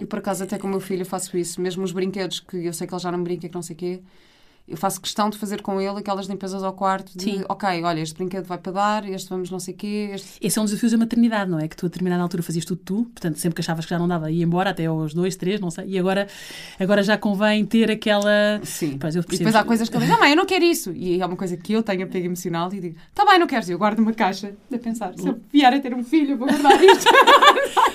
E 0.00 0.06
por 0.06 0.18
acaso, 0.18 0.44
até 0.44 0.58
com 0.58 0.66
o 0.66 0.70
meu 0.70 0.80
filho, 0.80 1.04
faço 1.04 1.36
isso. 1.36 1.60
Mesmo 1.60 1.84
os 1.84 1.92
brinquedos 1.92 2.40
que 2.40 2.56
eu 2.56 2.72
sei 2.72 2.86
que 2.86 2.94
ele 2.94 3.02
já 3.02 3.12
não 3.12 3.22
brinca, 3.22 3.48
que 3.48 3.54
não 3.54 3.62
sei 3.62 3.74
o 3.74 3.78
quê 3.78 4.02
eu 4.68 4.76
faço 4.76 5.00
questão 5.00 5.30
de 5.30 5.38
fazer 5.38 5.62
com 5.62 5.80
ele 5.80 5.98
aquelas 5.98 6.26
limpezas 6.26 6.62
ao 6.62 6.72
quarto 6.72 7.16
de, 7.16 7.24
Sim. 7.24 7.44
ok, 7.48 7.82
olha, 7.82 8.00
este 8.00 8.14
brinquedo 8.14 8.44
vai 8.44 8.58
para 8.58 8.72
dar, 8.72 9.08
este 9.08 9.28
vamos 9.28 9.50
não 9.50 9.58
sei 9.58 9.74
o 9.74 9.76
quê. 9.76 10.10
Este... 10.12 10.28
Esse 10.40 10.58
é 10.58 10.62
um 10.62 10.64
desafio 10.64 10.90
da 10.90 10.98
maternidade, 10.98 11.50
não 11.50 11.58
é? 11.58 11.66
Que 11.66 11.76
tu 11.76 11.86
a 11.86 11.88
determinada 11.88 12.22
altura 12.22 12.42
fazias 12.42 12.64
tudo 12.64 12.80
tu, 12.84 12.94
portanto, 13.04 13.36
sempre 13.38 13.54
que 13.54 13.60
achavas 13.60 13.84
que 13.86 13.90
já 13.90 13.98
não 13.98 14.06
dava, 14.06 14.30
ia 14.30 14.44
embora 14.44 14.70
até 14.70 14.86
aos 14.86 15.14
dois, 15.14 15.36
três, 15.36 15.60
não 15.60 15.70
sei, 15.70 15.86
e 15.88 15.98
agora, 15.98 16.26
agora 16.78 17.02
já 17.02 17.16
convém 17.16 17.64
ter 17.64 17.90
aquela... 17.90 18.60
Sim. 18.62 18.98
Pois, 18.98 19.14
e 19.14 19.20
depois 19.20 19.54
há 19.54 19.64
coisas 19.64 19.88
que 19.88 19.96
ele 19.96 20.04
diz, 20.04 20.14
ah, 20.14 20.18
mãe, 20.18 20.30
eu 20.30 20.36
não 20.36 20.44
quero 20.44 20.64
isso. 20.64 20.92
E 20.92 21.20
é 21.20 21.26
uma 21.26 21.36
coisa 21.36 21.56
que 21.56 21.72
eu 21.72 21.82
tenho 21.82 22.04
apego 22.04 22.26
emocional 22.26 22.72
e 22.72 22.80
digo, 22.80 22.96
tá 23.14 23.24
bem, 23.24 23.38
não 23.38 23.46
queres, 23.46 23.68
eu 23.68 23.78
guardo 23.78 24.00
uma 24.00 24.12
caixa 24.12 24.52
de 24.70 24.78
pensar, 24.78 25.14
se 25.16 25.26
eu 25.26 25.40
vier 25.52 25.72
a 25.72 25.80
ter 25.80 25.94
um 25.94 26.04
filho, 26.04 26.36
vou 26.36 26.46
guardar 26.46 26.82
isto. 26.82 27.08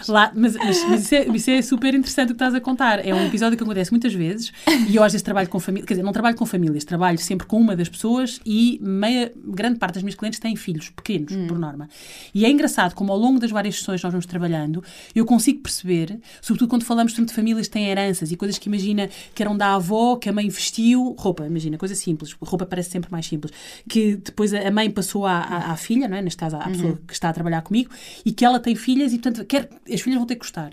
Lá, 0.08 0.32
mas, 0.36 0.56
mas, 0.56 0.84
mas 0.90 1.02
isso, 1.04 1.16
é, 1.16 1.28
isso, 1.28 1.50
é, 1.50 1.62
super 1.62 1.94
interessante 1.94 2.26
o 2.26 2.30
que 2.30 2.34
estás 2.34 2.54
a 2.54 2.60
contar. 2.60 3.06
É 3.06 3.14
um 3.14 3.26
episódio 3.26 3.58
que 3.58 3.64
acontece 3.64 3.92
muitas 3.92 4.14
vezes 4.14 4.52
e 4.90 4.96
eu 4.96 5.04
às 5.04 5.12
vezes 5.12 5.24
trabalho 5.24 5.48
com 5.48 5.60
famílias, 5.60 5.88
quer 5.88 5.94
dizer, 5.94 6.04
não 6.04 6.12
trabalho 6.12 6.36
com 6.36 6.46
famílias, 6.64 6.86
trabalho 6.86 7.18
sempre 7.18 7.46
com 7.46 7.60
uma 7.60 7.76
das 7.76 7.90
pessoas 7.90 8.40
e 8.46 8.80
meia, 8.82 9.32
grande 9.36 9.80
parte 9.80 9.96
das 9.96 10.04
minhas 10.04 10.16
clientes 10.16 10.40
têm 10.40 10.56
filhos 10.56 10.90
pequenos, 10.90 11.34
hum. 11.34 11.48
por 11.48 11.60
norma. 11.60 11.90
E 12.34 12.46
é 12.46 12.50
engraçado 12.50 12.96
como 12.96 13.12
ao 13.12 13.18
longo 13.18 13.40
das 13.40 13.52
várias 13.52 13.76
sessões 13.76 14.02
nós 14.02 14.12
vamos 14.12 14.26
trabalhando, 14.26 14.84
eu 15.14 15.26
consigo 15.26 15.60
perceber, 15.60 16.20
sobretudo 16.42 16.70
quando 16.70 16.84
falamos 16.84 17.14
de 17.14 17.34
famílias 17.34 17.68
que 17.68 17.74
têm 17.74 17.90
heranças 17.90 18.32
e 18.32 18.36
coisas 18.36 18.58
que 18.58 18.68
imagina 18.68 19.10
que 19.36 19.44
eram 19.44 19.58
da 19.58 19.76
avó, 19.76 20.16
que 20.16 20.30
a 20.30 20.34
mãe 20.34 20.48
vestiu, 20.50 21.16
roupa, 21.18 21.46
imagina, 21.46 21.78
coisa 21.78 21.96
simples, 21.96 22.36
roupa 22.42 22.66
parece 22.66 22.92
sempre 22.92 23.12
mais 23.12 23.26
simples, 23.26 23.54
que 23.88 24.16
depois 24.16 24.54
a 24.54 24.72
mãe 24.72 24.90
passou 24.90 25.26
à, 25.26 25.40
à, 25.40 25.72
à 25.72 25.76
filha, 25.76 26.08
não 26.08 26.18
é? 26.18 26.22
neste 26.22 26.38
caso 26.38 26.56
à 26.56 26.68
pessoa 26.68 26.92
uhum. 26.92 26.98
que 27.08 27.14
está 27.14 27.30
a 27.30 27.34
trabalhar 27.34 27.62
comigo, 27.62 27.90
e 28.26 28.32
que 28.32 28.46
ela 28.46 28.60
tem 28.60 28.76
filhas 28.76 29.14
e 29.14 29.20
portanto 29.20 29.46
quer, 29.46 29.70
as 29.92 30.02
filhas 30.02 30.18
vão 30.18 30.26
ter 30.26 30.36
que 30.36 30.42
gostar. 30.42 30.72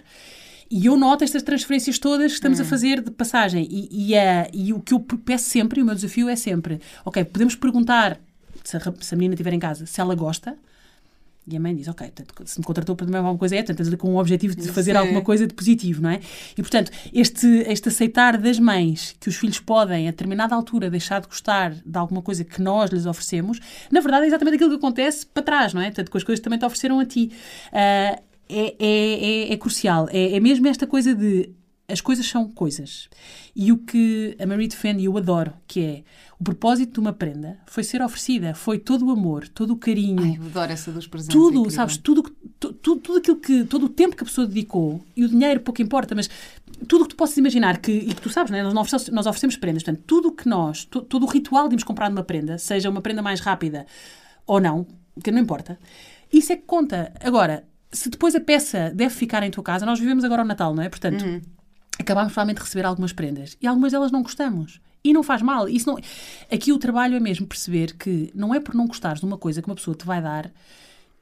E 0.70 0.86
eu 0.86 0.96
noto 0.96 1.24
estas 1.24 1.42
transferências 1.42 1.98
todas 1.98 2.30
que 2.30 2.34
estamos 2.34 2.60
hum. 2.60 2.62
a 2.62 2.64
fazer 2.64 3.00
de 3.00 3.10
passagem. 3.10 3.66
E, 3.68 3.88
e, 3.90 4.14
é, 4.14 4.48
e, 4.52 4.72
o 4.72 4.80
que 4.80 4.94
eu 4.94 5.00
peço 5.00 5.50
sempre, 5.50 5.80
e 5.80 5.82
o 5.82 5.86
meu 5.86 5.94
desafio 5.94 6.28
é 6.28 6.36
sempre: 6.36 6.80
ok, 7.04 7.24
podemos 7.24 7.56
perguntar 7.56 8.20
se 8.62 8.76
a, 8.76 8.80
se 9.00 9.14
a 9.14 9.16
menina 9.16 9.34
estiver 9.34 9.52
em 9.52 9.58
casa 9.58 9.84
se 9.86 10.00
ela 10.00 10.14
gosta. 10.14 10.56
E 11.48 11.56
a 11.56 11.60
mãe 11.60 11.74
diz, 11.74 11.88
ok, 11.88 12.12
se 12.44 12.60
me 12.60 12.64
contratou 12.64 12.94
para 12.94 13.06
alguma 13.16 13.36
coisa 13.36 13.56
é, 13.56 13.62
tanto 13.62 13.96
com 13.96 14.14
o 14.14 14.20
objetivo 14.20 14.54
de 14.54 14.68
fazer 14.68 14.92
Sim. 14.92 14.98
alguma 14.98 15.22
coisa 15.22 15.46
de 15.46 15.54
positivo, 15.54 16.00
não 16.00 16.10
é? 16.10 16.20
E, 16.56 16.62
portanto, 16.62 16.92
este, 17.12 17.46
este 17.66 17.88
aceitar 17.88 18.38
das 18.38 18.58
mães 18.60 19.16
que 19.18 19.28
os 19.28 19.36
filhos 19.36 19.58
podem, 19.58 20.06
a 20.06 20.10
determinada 20.12 20.54
altura, 20.54 20.88
deixar 20.90 21.20
de 21.20 21.26
gostar 21.26 21.72
de 21.72 21.98
alguma 21.98 22.22
coisa 22.22 22.44
que 22.44 22.60
nós 22.62 22.90
lhes 22.90 23.04
oferecemos, 23.04 23.58
na 23.90 24.00
verdade 24.00 24.24
é 24.24 24.26
exatamente 24.28 24.56
aquilo 24.56 24.70
que 24.70 24.76
acontece 24.76 25.26
para 25.26 25.42
trás, 25.42 25.74
não 25.74 25.80
é? 25.80 25.86
Portanto, 25.86 26.10
com 26.10 26.18
as 26.18 26.22
coisas 26.22 26.38
que 26.38 26.44
também 26.44 26.58
te 26.58 26.64
ofereceram 26.64 27.00
a 27.00 27.06
ti. 27.06 27.32
Uh, 27.72 28.30
é, 28.51 28.76
é, 28.78 29.48
é, 29.48 29.53
é 29.53 29.57
crucial. 29.57 30.09
É, 30.11 30.36
é 30.36 30.40
mesmo 30.40 30.66
esta 30.66 30.86
coisa 30.86 31.14
de 31.14 31.55
as 31.90 32.01
coisas 32.01 32.26
são 32.26 32.48
coisas. 32.48 33.09
E 33.55 33.72
o 33.72 33.78
que 33.78 34.36
a 34.38 34.46
Marie 34.46 34.68
defende, 34.68 35.03
e 35.03 35.07
eu 35.07 35.16
adoro, 35.16 35.53
que 35.66 35.80
é 35.80 36.03
o 36.38 36.44
propósito 36.44 36.94
de 36.94 37.01
uma 37.01 37.12
prenda 37.12 37.59
foi 37.66 37.84
ser 37.84 38.01
oferecida, 38.01 38.55
foi 38.55 38.78
todo 38.78 39.07
o 39.07 39.11
amor, 39.11 39.48
todo 39.48 39.72
o 39.72 39.76
carinho. 39.76 40.22
Ai, 40.22 40.38
eu 40.38 40.46
adoro 40.46 40.72
essa 40.72 40.90
dos 40.92 41.07
presentes. 41.07 41.34
Tudo, 41.34 41.66
é 41.66 41.70
sabes, 41.70 41.96
tudo, 41.98 42.22
tudo, 42.59 42.96
tudo 42.96 43.18
aquilo 43.18 43.36
que, 43.36 43.64
todo 43.64 43.86
o 43.86 43.88
tempo 43.88 44.16
que 44.16 44.22
a 44.22 44.26
pessoa 44.26 44.46
dedicou, 44.46 45.05
e 45.16 45.24
o 45.24 45.28
dinheiro 45.28 45.61
pouco 45.61 45.82
importa, 45.82 46.14
mas 46.14 46.30
tudo 46.88 47.03
o 47.03 47.05
que 47.05 47.11
tu 47.11 47.16
possas 47.16 47.36
imaginar, 47.36 47.78
que, 47.78 47.92
e 47.92 48.14
que 48.14 48.22
tu 48.22 48.30
sabes, 48.30 48.51
né? 48.51 48.62
nós, 48.62 48.72
oferecemos, 48.74 49.09
nós 49.14 49.26
oferecemos 49.26 49.57
prendas, 49.57 49.82
portanto, 49.82 50.05
tudo 50.07 50.28
o 50.28 50.32
que 50.32 50.48
nós, 50.48 50.84
to, 50.84 51.03
todo 51.03 51.24
o 51.24 51.28
ritual 51.28 51.68
de 51.68 51.74
irmos 51.74 51.84
comprar 51.84 52.11
uma 52.11 52.22
prenda, 52.22 52.57
seja 52.57 52.88
uma 52.88 53.03
prenda 53.03 53.20
mais 53.20 53.40
rápida 53.40 53.86
ou 54.46 54.61
não, 54.61 54.86
que 55.22 55.30
não 55.30 55.40
importa, 55.40 55.78
isso 56.32 56.53
é 56.53 56.57
que 56.57 56.62
conta. 56.62 57.12
Agora, 57.20 57.64
se 57.93 58.09
depois 58.09 58.34
a 58.34 58.41
peça 58.41 58.93
deve 58.95 59.14
ficar 59.14 59.43
em 59.43 59.51
tua 59.51 59.64
casa, 59.64 59.84
nós 59.84 59.99
vivemos 59.99 60.24
agora 60.24 60.43
o 60.43 60.45
Natal, 60.45 60.74
não 60.74 60.82
é? 60.82 60.88
Portanto, 60.88 61.24
uhum. 61.24 61.41
acabamos 61.99 62.34
realmente 62.34 62.59
de 62.59 62.62
receber 62.62 62.84
algumas 62.86 63.12
prendas 63.12 63.57
e 63.61 63.66
algumas 63.66 63.93
delas 63.93 64.12
não 64.12 64.22
gostamos. 64.22 64.80
E 65.03 65.12
não 65.12 65.22
faz 65.22 65.41
mal. 65.41 65.68
Isso 65.68 65.86
não... 65.86 65.99
Aqui 66.53 66.72
o 66.72 66.78
trabalho 66.78 67.16
é 67.16 67.20
mesmo 67.20 67.47
perceber 67.47 67.97
que 67.97 68.30
não 68.34 68.55
é 68.55 68.61
por 68.61 68.74
não 68.74 68.86
gostares 68.86 69.20
de 69.20 69.26
uma 69.26 69.38
coisa 69.38 69.62
que 69.62 69.68
uma 69.68 69.74
pessoa 69.74 69.97
te 69.97 70.05
vai 70.05 70.20
dar 70.20 70.53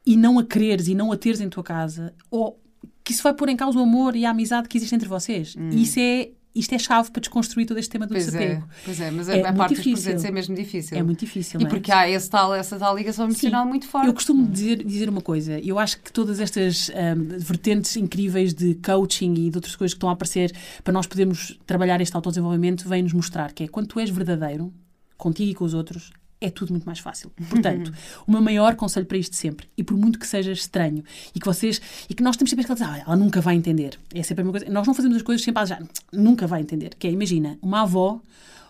e 0.05 0.17
não 0.17 0.39
a 0.39 0.45
quereres 0.45 0.89
e 0.89 0.95
não 0.95 1.13
a 1.13 1.17
teres 1.17 1.41
em 1.41 1.49
tua 1.49 1.63
casa, 1.63 2.13
ou 2.31 2.61
que 3.05 3.13
isso 3.13 3.23
vai 3.23 3.33
pôr 3.33 3.49
em 3.49 3.57
causa 3.57 3.79
o 3.79 3.83
amor 3.83 4.17
e 4.17 4.25
a 4.25 4.31
amizade 4.31 4.69
que 4.69 4.77
existe 4.77 4.95
entre 4.95 5.09
vocês. 5.09 5.55
Hum. 5.57 5.71
E 5.71 5.83
isso 5.83 5.99
é 6.01 6.31
isto 6.59 6.75
é 6.75 6.79
chave 6.79 7.11
para 7.11 7.21
desconstruir 7.21 7.67
todo 7.67 7.79
este 7.79 7.91
tema 7.91 8.07
do 8.07 8.13
pois 8.13 8.27
desapego. 8.27 8.63
É, 8.63 8.83
pois 8.85 9.01
é, 9.01 9.11
mas 9.11 9.29
é, 9.29 9.47
a 9.47 9.53
parte 9.53 9.75
difícil. 9.75 9.93
dos 9.93 10.03
presentes 10.03 10.25
é 10.25 10.31
mesmo 10.31 10.55
difícil. 10.55 10.99
É 10.99 11.03
muito 11.03 11.21
difícil. 11.21 11.61
E 11.61 11.65
é? 11.65 11.69
porque 11.69 11.93
há 11.93 12.09
esse 12.09 12.29
tal, 12.29 12.55
essa 12.55 12.79
tal 12.79 12.97
ligação 12.97 13.27
emocional 13.27 13.65
Sim. 13.65 13.69
muito 13.69 13.87
forte. 13.87 14.09
Eu 14.09 14.15
costumo 14.15 14.47
dizer, 14.47 14.85
dizer 14.85 15.09
uma 15.09 15.21
coisa, 15.21 15.59
eu 15.61 15.79
acho 15.79 16.01
que 16.01 16.13
todas 16.13 16.41
estas 16.41 16.91
um, 16.91 17.39
vertentes 17.39 17.97
incríveis 17.97 18.53
de 18.53 18.75
coaching 18.77 19.35
e 19.35 19.51
de 19.51 19.57
outras 19.57 19.77
coisas 19.77 19.95
que 19.95 19.99
estão 19.99 20.09
a 20.09 20.13
aparecer 20.13 20.55
para 20.83 20.93
nós 20.93 21.07
podermos 21.07 21.59
trabalhar 21.67 22.01
este 22.01 22.15
autodesenvolvimento 22.15 22.89
vêm 22.89 23.03
nos 23.03 23.13
mostrar 23.13 23.53
que 23.53 23.65
é 23.65 23.69
quando 23.69 23.87
tu 23.87 24.01
és 24.01 24.11
verdadeiro, 24.11 24.73
contigo 25.17 25.51
e 25.51 25.55
com 25.55 25.65
os 25.65 25.75
outros, 25.75 26.11
é 26.41 26.51
tudo 26.51 26.71
muito 26.71 26.85
mais 26.85 26.99
fácil. 26.99 27.31
Portanto, 27.49 27.93
o 28.27 28.31
meu 28.31 28.41
maior 28.41 28.77
conselho 28.77 29.07
para 29.07 29.19
isto 29.19 29.35
sempre, 29.35 29.69
e 29.77 29.83
por 29.83 29.97
muito 29.97 30.19
que 30.19 30.27
seja 30.27 30.53
estranho, 30.53 31.03
e 31.35 31.41
que 31.41 31.47
vocês, 31.47 31.81
e 32.09 32.15
que 32.15 32.23
nós 32.23 32.37
temos 32.37 32.51
sempre 32.51 32.65
aquela 32.65 32.95
ah, 32.95 32.99
ela 32.99 33.17
nunca 33.17 33.41
vai 33.41 33.57
entender. 33.57 33.99
É 34.15 34.23
sempre 34.23 34.43
a 34.43 34.45
mesma 34.45 34.59
coisa. 34.59 34.73
Nós 34.73 34.87
não 34.87 34.95
fazemos 34.95 35.17
as 35.17 35.23
coisas 35.23 35.45
sempre 35.45 35.63
a 35.63 35.67
já, 35.67 35.83
nunca 36.13 36.47
vai 36.47 36.61
entender. 36.61 36.95
Que 36.95 37.09
é, 37.09 37.11
imagina, 37.11 37.59
uma 37.61 37.83
avó 37.83 38.21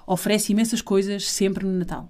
oferece 0.06 0.52
imensas 0.52 0.80
coisas 0.80 1.28
sempre 1.28 1.66
no 1.66 1.72
Natal. 1.72 2.08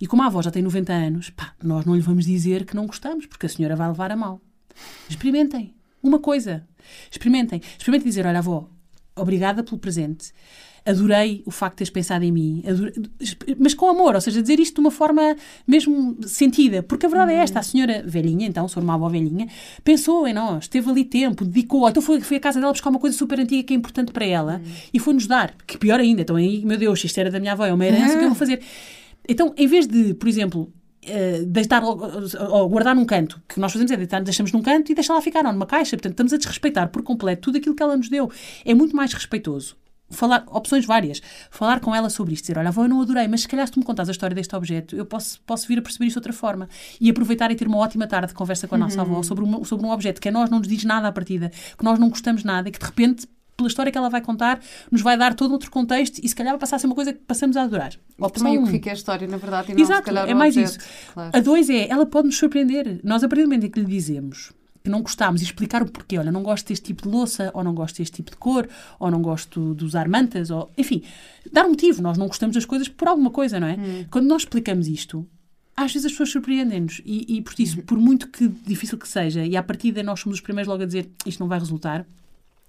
E 0.00 0.06
como 0.06 0.22
a 0.22 0.26
avó 0.26 0.40
já 0.40 0.50
tem 0.50 0.62
90 0.62 0.92
anos, 0.92 1.30
pá, 1.30 1.54
nós 1.62 1.84
não 1.84 1.96
lhe 1.96 2.00
vamos 2.00 2.24
dizer 2.24 2.64
que 2.64 2.76
não 2.76 2.86
gostamos, 2.86 3.26
porque 3.26 3.46
a 3.46 3.48
senhora 3.48 3.74
vai 3.74 3.88
levar 3.88 4.12
a 4.12 4.16
mal. 4.16 4.40
Experimentem. 5.08 5.74
Uma 6.00 6.20
coisa. 6.20 6.66
Experimentem. 7.10 7.60
Experimentem 7.76 8.08
dizer, 8.08 8.24
olha, 8.24 8.38
avó, 8.38 8.70
obrigada 9.16 9.64
pelo 9.64 9.78
presente 9.78 10.32
adorei 10.84 11.42
o 11.46 11.50
facto 11.50 11.74
de 11.74 11.78
teres 11.78 11.90
pensado 11.90 12.24
em 12.24 12.32
mim, 12.32 12.62
adorei, 12.66 12.92
mas 13.58 13.74
com 13.74 13.88
amor, 13.88 14.14
ou 14.14 14.20
seja, 14.20 14.40
dizer 14.40 14.58
isto 14.58 14.74
de 14.74 14.80
uma 14.80 14.90
forma 14.90 15.36
mesmo 15.66 16.16
sentida, 16.26 16.82
porque 16.82 17.06
a 17.06 17.08
verdade 17.08 17.32
é 17.32 17.36
esta, 17.36 17.58
a 17.58 17.62
senhora 17.62 18.02
velhinha, 18.06 18.46
então, 18.46 18.68
for 18.68 18.82
uma 18.82 18.94
avó 18.94 19.08
velhinha, 19.08 19.48
pensou 19.84 20.26
em 20.26 20.34
nós, 20.34 20.68
teve 20.68 20.90
ali 20.90 21.04
tempo, 21.04 21.44
dedicou, 21.44 21.88
então 21.88 22.02
foi, 22.02 22.20
foi 22.20 22.36
à 22.36 22.40
casa 22.40 22.60
dela 22.60 22.72
buscar 22.72 22.90
uma 22.90 22.98
coisa 22.98 23.16
super 23.16 23.38
antiga 23.38 23.62
que 23.62 23.74
é 23.74 23.76
importante 23.76 24.12
para 24.12 24.24
ela 24.24 24.60
e 24.92 24.98
foi-nos 24.98 25.26
dar, 25.26 25.54
que 25.66 25.78
pior 25.78 26.00
ainda, 26.00 26.22
então 26.22 26.36
aí, 26.36 26.64
meu 26.64 26.78
Deus, 26.78 27.02
isto 27.04 27.18
era 27.18 27.30
da 27.30 27.38
minha 27.38 27.52
avó, 27.52 27.64
é 27.66 27.72
uma 27.72 27.86
herança, 27.86 28.12
uhum. 28.12 28.14
o 28.14 28.18
que 28.18 28.24
eu 28.24 28.28
vou 28.28 28.36
fazer? 28.36 28.60
Então, 29.28 29.54
em 29.56 29.66
vez 29.66 29.86
de, 29.86 30.14
por 30.14 30.28
exemplo, 30.28 30.72
Uh, 31.02 31.46
deitar 31.46 31.82
ou 31.82 32.68
guardar 32.68 32.94
num 32.94 33.06
canto, 33.06 33.40
que 33.48 33.58
nós 33.58 33.72
fazemos 33.72 33.90
é 33.90 33.96
deitar, 33.96 34.22
deixamos 34.22 34.52
num 34.52 34.60
canto 34.60 34.92
e 34.92 34.94
deixar 34.94 35.14
lá 35.14 35.22
ficar, 35.22 35.42
não, 35.42 35.50
numa 35.50 35.64
caixa. 35.64 35.96
Portanto, 35.96 36.12
estamos 36.12 36.34
a 36.34 36.36
desrespeitar 36.36 36.90
por 36.90 37.02
completo 37.02 37.40
tudo 37.40 37.56
aquilo 37.56 37.74
que 37.74 37.82
ela 37.82 37.96
nos 37.96 38.10
deu. 38.10 38.30
É 38.66 38.74
muito 38.74 38.94
mais 38.94 39.10
respeitoso 39.14 39.78
falar, 40.10 40.44
opções 40.48 40.84
várias, 40.84 41.22
falar 41.50 41.80
com 41.80 41.94
ela 41.94 42.10
sobre 42.10 42.34
isto, 42.34 42.44
dizer, 42.44 42.58
olha, 42.58 42.68
avó, 42.68 42.84
eu 42.84 42.88
não 42.88 43.00
adorei, 43.00 43.28
mas 43.28 43.42
se 43.42 43.48
calhar 43.48 43.66
se 43.66 43.72
tu 43.72 43.80
me 43.80 43.84
contas 43.84 44.08
a 44.08 44.12
história 44.12 44.34
deste 44.34 44.54
objeto, 44.54 44.96
eu 44.96 45.06
posso, 45.06 45.40
posso 45.42 45.66
vir 45.68 45.78
a 45.78 45.82
perceber 45.82 46.06
isto 46.06 46.14
de 46.14 46.18
outra 46.18 46.32
forma. 46.32 46.68
E 47.00 47.08
aproveitar 47.08 47.50
e 47.50 47.54
ter 47.54 47.66
uma 47.66 47.78
ótima 47.78 48.06
tarde 48.06 48.28
de 48.28 48.34
conversa 48.34 48.66
com 48.68 48.74
a 48.74 48.78
nossa 48.78 49.02
uhum. 49.02 49.12
avó 49.12 49.22
sobre, 49.22 49.44
uma, 49.44 49.64
sobre 49.64 49.86
um 49.86 49.90
objeto 49.90 50.20
que 50.20 50.28
a 50.28 50.32
nós 50.32 50.50
não 50.50 50.58
nos 50.58 50.68
diz 50.68 50.84
nada 50.84 51.08
à 51.08 51.12
partida, 51.12 51.50
que 51.76 51.84
nós 51.84 51.98
não 51.98 52.08
gostamos 52.08 52.44
nada 52.44 52.68
e 52.68 52.72
que 52.72 52.78
de 52.78 52.86
repente 52.86 53.26
pela 53.56 53.68
história 53.68 53.92
que 53.92 53.98
ela 53.98 54.08
vai 54.08 54.22
contar, 54.22 54.58
nos 54.90 55.02
vai 55.02 55.18
dar 55.18 55.34
todo 55.34 55.52
outro 55.52 55.70
contexto 55.70 56.18
e 56.22 56.26
se 56.26 56.34
calhar 56.34 56.54
vai 56.54 56.58
passar 56.58 56.76
a 56.76 56.78
ser 56.78 56.86
uma 56.86 56.94
coisa 56.94 57.12
que 57.12 57.18
passamos 57.20 57.58
a 57.58 57.62
adorar. 57.62 57.92
Opção 58.18 58.46
também 58.46 58.58
o 58.58 58.64
que 58.64 58.70
fica 58.70 58.88
é 58.88 58.92
a 58.92 58.94
história, 58.94 59.28
na 59.28 59.36
verdade, 59.36 59.72
e 59.72 59.74
não 59.74 59.82
Exato, 59.82 60.00
se 60.00 60.04
calhar 60.06 60.28
é 60.28 60.32
mais 60.32 60.56
objeto. 60.56 60.78
isso. 60.78 61.12
Claro. 61.12 61.30
A 61.34 61.40
dois 61.40 61.68
é, 61.68 61.88
ela 61.90 62.06
pode 62.06 62.26
nos 62.28 62.38
surpreender. 62.38 63.00
Nós, 63.04 63.22
a 63.22 63.28
partir 63.28 63.42
do 63.42 63.48
momento 63.48 63.66
em 63.66 63.70
que 63.70 63.78
lhe 63.78 63.86
dizemos 63.86 64.50
não 64.84 65.02
gostámos 65.02 65.40
e 65.40 65.44
explicar 65.44 65.82
o 65.82 65.90
porquê. 65.90 66.18
Olha, 66.18 66.32
não 66.32 66.42
gosto 66.42 66.68
deste 66.68 66.86
tipo 66.86 67.02
de 67.02 67.08
louça, 67.08 67.50
ou 67.54 67.62
não 67.62 67.74
gosto 67.74 67.98
deste 67.98 68.16
tipo 68.16 68.30
de 68.30 68.36
cor, 68.36 68.68
ou 68.98 69.10
não 69.10 69.20
gosto 69.20 69.74
de 69.74 69.84
usar 69.84 70.08
mantas, 70.08 70.50
ou 70.50 70.70
enfim, 70.76 71.02
dar 71.52 71.66
um 71.66 71.70
motivo. 71.70 72.02
Nós 72.02 72.16
não 72.16 72.26
gostamos 72.26 72.54
das 72.54 72.64
coisas 72.64 72.88
por 72.88 73.08
alguma 73.08 73.30
coisa, 73.30 73.60
não 73.60 73.66
é? 73.66 73.74
Hum. 73.74 74.04
Quando 74.10 74.26
nós 74.26 74.42
explicamos 74.42 74.88
isto, 74.88 75.26
às 75.76 75.92
vezes 75.92 76.06
as 76.06 76.12
pessoas 76.12 76.30
surpreendem-nos 76.30 77.00
e, 77.04 77.36
e, 77.36 77.42
por 77.42 77.54
isso, 77.58 77.78
uhum. 77.78 77.84
por 77.84 77.98
muito 77.98 78.28
que 78.28 78.48
difícil 78.48 78.98
que 78.98 79.08
seja, 79.08 79.44
e 79.44 79.56
à 79.56 79.62
partida 79.62 80.02
nós 80.02 80.20
somos 80.20 80.38
os 80.38 80.42
primeiros 80.42 80.68
logo 80.68 80.82
a 80.82 80.86
dizer 80.86 81.10
isto 81.24 81.40
não 81.40 81.48
vai 81.48 81.58
resultar, 81.58 82.06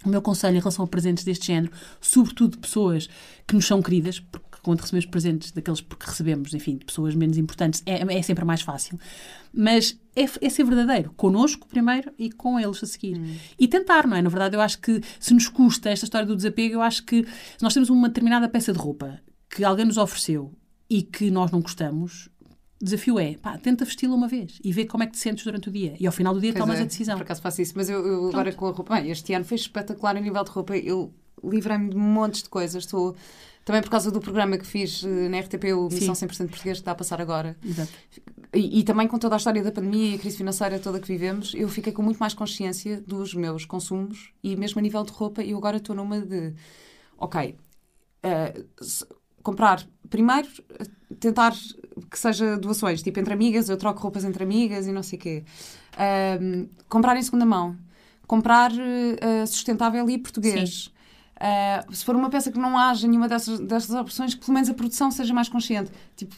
o 0.05 0.09
meu 0.09 0.22
conselho 0.22 0.55
em 0.55 0.59
relação 0.59 0.84
a 0.86 0.88
presentes 0.88 1.24
deste 1.24 1.47
género, 1.47 1.72
sobretudo 1.99 2.53
de 2.53 2.57
pessoas 2.57 3.09
que 3.47 3.53
nos 3.53 3.66
são 3.66 3.82
queridas, 3.82 4.20
porque 4.20 4.50
quando 4.64 4.82
recebemos 4.82 5.05
presentes 5.05 5.51
daqueles 5.51 5.82
porque 5.82 6.05
recebemos, 6.05 6.53
enfim, 6.53 6.78
de 6.78 6.86
pessoas 6.86 7.16
menos 7.16 7.38
importantes, 7.38 7.82
é, 7.86 8.01
é 8.18 8.22
sempre 8.22 8.45
mais 8.45 8.62
fácil. 8.62 8.99
Mas 9.53 9.99
é, 10.16 10.24
é, 10.24 10.49
ser 10.49 10.64
verdadeiro, 10.64 11.12
connosco 11.16 11.68
primeiro 11.68 12.12
e 12.18 12.32
com 12.32 12.59
eles 12.59 12.84
a 12.84 12.88
seguir. 12.88 13.18
Hum. 13.18 13.36
E 13.59 13.68
tentar, 13.68 14.07
não 14.07 14.16
é? 14.16 14.22
Na 14.22 14.30
verdade, 14.30 14.55
eu 14.55 14.62
acho 14.62 14.80
que 14.80 15.01
se 15.20 15.34
nos 15.34 15.47
custa 15.47 15.89
esta 15.89 16.05
história 16.05 16.28
do 16.28 16.36
desapego, 16.36 16.76
eu 16.76 16.82
acho 16.82 17.03
que 17.03 17.24
se 17.24 17.64
nós 17.64 17.74
temos 17.74 17.89
uma 17.89 18.07
determinada 18.07 18.47
peça 18.47 18.72
de 18.72 18.80
roupa 18.80 19.20
que 19.49 19.64
alguém 19.64 19.86
nos 19.86 19.97
ofereceu 19.97 20.53
e 20.89 21.01
que 21.01 21.32
nós 21.32 21.51
não 21.51 21.62
gostamos, 21.62 22.30
desafio 22.82 23.20
é, 23.20 23.36
pá, 23.36 23.57
tenta 23.57 23.86
vesti-la 23.86 24.16
uma 24.16 24.28
vez 24.28 24.59
e 24.64 24.72
vê 24.74 24.86
como 24.86 25.03
é 25.03 25.07
que 25.07 25.14
te 25.14 25.20
sentes 25.20 25.43
durante 25.43 25.70
o 25.70 25.72
dia. 25.72 25.95
E 25.99 26.05
ao 26.05 26.12
final 26.12 26.34
do 26.34 26.39
dia 26.39 26.51
pois 26.51 26.64
tomas 26.64 26.80
é, 26.80 26.84
a 26.84 26.86
decisão. 26.86 27.16
Por 27.18 27.24
acaso 27.24 27.41
faço 27.41 27.62
isso, 27.62 27.74
mas 27.76 27.89
eu, 27.89 28.05
eu 28.05 28.30
agora 28.30 28.51
com 28.53 28.68
a 28.68 28.72
roupa, 28.72 28.95
bem, 28.95 29.12
este 29.12 29.34
ano 29.34 29.45
foi 29.45 29.55
espetacular 29.55 30.16
a 30.16 30.20
nível 30.20 30.43
de 30.43 30.49
roupa. 30.49 30.76
Eu 30.78 31.14
livrei-me 31.43 31.89
de 31.89 31.97
montes 31.97 32.43
de 32.43 32.49
coisas. 32.49 32.83
Estou 32.83 33.15
também 33.63 33.81
por 33.81 33.89
causa 33.89 34.11
do 34.11 34.19
programa 34.19 34.57
que 34.57 34.65
fiz 34.65 35.03
eh, 35.03 35.29
na 35.29 35.39
RTP, 35.39 35.73
o 35.73 35.87
Missão 35.89 36.15
Sim. 36.15 36.27
100% 36.27 36.49
Português, 36.49 36.77
que 36.77 36.81
está 36.81 36.91
a 36.91 36.95
passar 36.95 37.21
agora. 37.21 37.55
Exato. 37.63 37.91
E, 38.53 38.79
e, 38.79 38.83
também 38.83 39.07
com 39.07 39.17
toda 39.17 39.35
a 39.35 39.37
história 39.37 39.63
da 39.63 39.71
pandemia 39.71 40.11
e 40.11 40.15
a 40.15 40.19
crise 40.19 40.35
financeira 40.35 40.79
toda 40.79 40.99
que 40.99 41.07
vivemos, 41.07 41.53
eu 41.55 41.69
fiquei 41.69 41.93
com 41.93 42.01
muito 42.01 42.17
mais 42.17 42.33
consciência 42.33 42.99
dos 42.99 43.33
meus 43.33 43.63
consumos 43.63 44.33
e 44.43 44.55
mesmo 44.55 44.79
a 44.79 44.81
nível 44.81 45.03
de 45.03 45.11
roupa, 45.11 45.41
eu 45.41 45.57
agora 45.57 45.77
estou 45.77 45.95
numa 45.95 46.19
de, 46.19 46.53
ok, 47.17 47.55
uh, 48.25 49.15
comprar 49.41 49.87
primeiro, 50.09 50.49
tentar 51.19 51.53
que 52.09 52.19
seja 52.19 52.57
doações, 52.57 53.01
tipo 53.01 53.19
entre 53.19 53.33
amigas, 53.33 53.69
eu 53.69 53.77
troco 53.77 54.01
roupas 54.01 54.25
entre 54.25 54.43
amigas 54.43 54.85
e 54.85 54.91
não 54.91 55.03
sei 55.03 55.17
o 55.17 55.21
quê. 55.21 55.43
Um, 56.41 56.67
comprar 56.89 57.15
em 57.15 57.23
segunda 57.23 57.45
mão. 57.45 57.77
Comprar 58.27 58.71
uh, 58.71 59.47
sustentável 59.47 60.09
e 60.09 60.17
português. 60.17 60.85
Sim. 60.85 61.00
Uh, 61.41 61.95
se 61.95 62.05
for 62.05 62.15
uma 62.15 62.29
peça 62.29 62.51
que 62.51 62.59
não 62.59 62.77
haja 62.77 63.07
nenhuma 63.07 63.27
dessas, 63.27 63.59
dessas 63.59 63.95
opções, 63.95 64.35
que 64.35 64.45
pelo 64.45 64.53
menos 64.53 64.69
a 64.69 64.75
produção 64.75 65.09
seja 65.09 65.33
mais 65.33 65.49
consciente. 65.49 65.89
Tipo, 66.15 66.35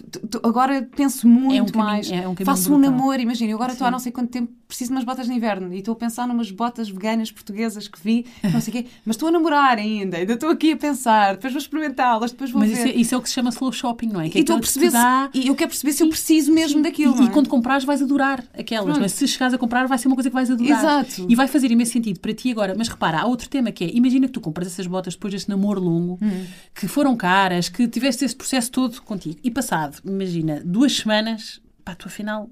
agora 0.47 0.88
penso 0.95 1.28
muito 1.28 1.58
é 1.58 1.62
um 1.62 1.66
caminho, 1.66 1.86
mais. 1.86 2.10
É 2.10 2.26
um 2.26 2.34
Faço 2.38 2.74
um 2.74 2.78
namoro, 2.78 3.22
imagina, 3.22 3.51
eu 3.51 3.58
agora 3.58 3.74
estou 3.74 3.86
há 3.86 3.91
não 3.91 3.99
sei 3.99 4.14
quanto 4.14 4.30
tempo, 4.30 4.54
preciso 4.66 4.91
de 4.91 4.95
umas 4.95 5.04
botas 5.04 5.26
de 5.28 5.34
inverno 5.34 5.74
e 5.74 5.80
estou 5.80 5.91
a 5.91 5.95
pensar 5.97 6.26
numas 6.26 6.49
botas 6.51 6.89
veganas 6.89 7.30
portuguesas 7.32 7.89
que 7.89 7.99
vi, 8.01 8.26
não 8.41 8.62
sei 8.62 8.74
o 8.74 8.78
quê, 8.78 8.89
mas 9.06 9.18
estou 9.18 9.28
a 9.28 9.32
namorar 9.32 9.78
ainda, 9.78 10.18
ainda 10.18 10.34
estou 10.34 10.49
aqui 10.49 10.72
a 10.72 10.78
pensar, 10.78 11.34
depois 11.34 11.51
vou 11.51 11.60
experimentá-las, 11.60 12.32
depois 12.32 12.49
vou 12.49 12.62
mas 12.62 12.70
ver. 12.70 12.76
Mas 12.78 12.86
isso, 12.86 12.97
é, 12.97 13.01
isso, 13.01 13.16
é 13.16 13.18
o 13.18 13.22
que 13.22 13.28
se 13.28 13.36
chama 13.36 13.49
slow 13.49 13.74
shopping, 13.74 14.08
não 14.08 14.22
é? 14.22 14.30
Que 14.30 14.39
e, 14.39 14.45
é 14.47 14.54
a 14.54 14.58
perceber 14.58 14.88
se, 14.88 14.93
dá... 14.93 15.30
e 15.34 15.47
eu 15.47 15.56
quero 15.56 15.70
perceber 15.70 15.91
se 15.91 16.01
eu 16.01 16.08
preciso 16.08 16.54
mesmo 16.54 16.78
sim. 16.78 16.82
daquilo. 16.82 17.18
E, 17.18 17.24
é? 17.24 17.26
e, 17.26 17.30
quando 17.30 17.49
comprares, 17.49 17.84
vais 17.84 18.01
adorar 18.01 18.41
aquelas, 18.58 18.97
mas 18.97 19.12
se 19.12 19.28
chegares 19.28 19.54
a 19.54 19.58
comprar, 19.58 19.86
vai 19.86 19.97
ser 19.97 20.08
uma 20.08 20.16
coisa 20.16 20.30
que 20.30 20.34
vais 20.34 20.49
adorar. 20.49 20.80
Exato. 20.80 21.26
E 21.28 21.36
vai 21.36 21.47
fazer 21.47 21.70
imenso 21.70 21.91
sentido 21.91 22.22
para 22.22 22.34
ti 22.34 22.49
agora. 22.49 22.74
Mas 22.78 22.88
repara, 22.88 23.20
há 23.20 23.26
outro 23.26 23.49
tema 23.49 23.70
que 23.70 23.84
é: 23.84 23.91
imagina 23.93 24.28
que 24.28 24.34
tu 24.34 24.39
compras 24.39 24.68
essas 24.68 24.88
botas 24.94 25.16
depois 25.16 25.34
desse 25.34 25.50
namoro 25.50 25.82
longo, 25.82 26.18
hum. 26.22 26.46
que 26.74 26.88
foram 26.88 27.16
caras, 27.18 27.68
que 27.68 27.88
tiveste 27.88 28.24
esse 28.24 28.36
processo 28.36 28.72
todo 28.72 29.02
contigo. 29.02 29.39
E 29.44 29.52
passado, 29.52 30.00
imagina, 30.06 30.62
duas 30.64 30.96
semanas, 30.96 31.60
pá, 31.84 31.96
tu 31.96 32.08
afinal 32.08 32.50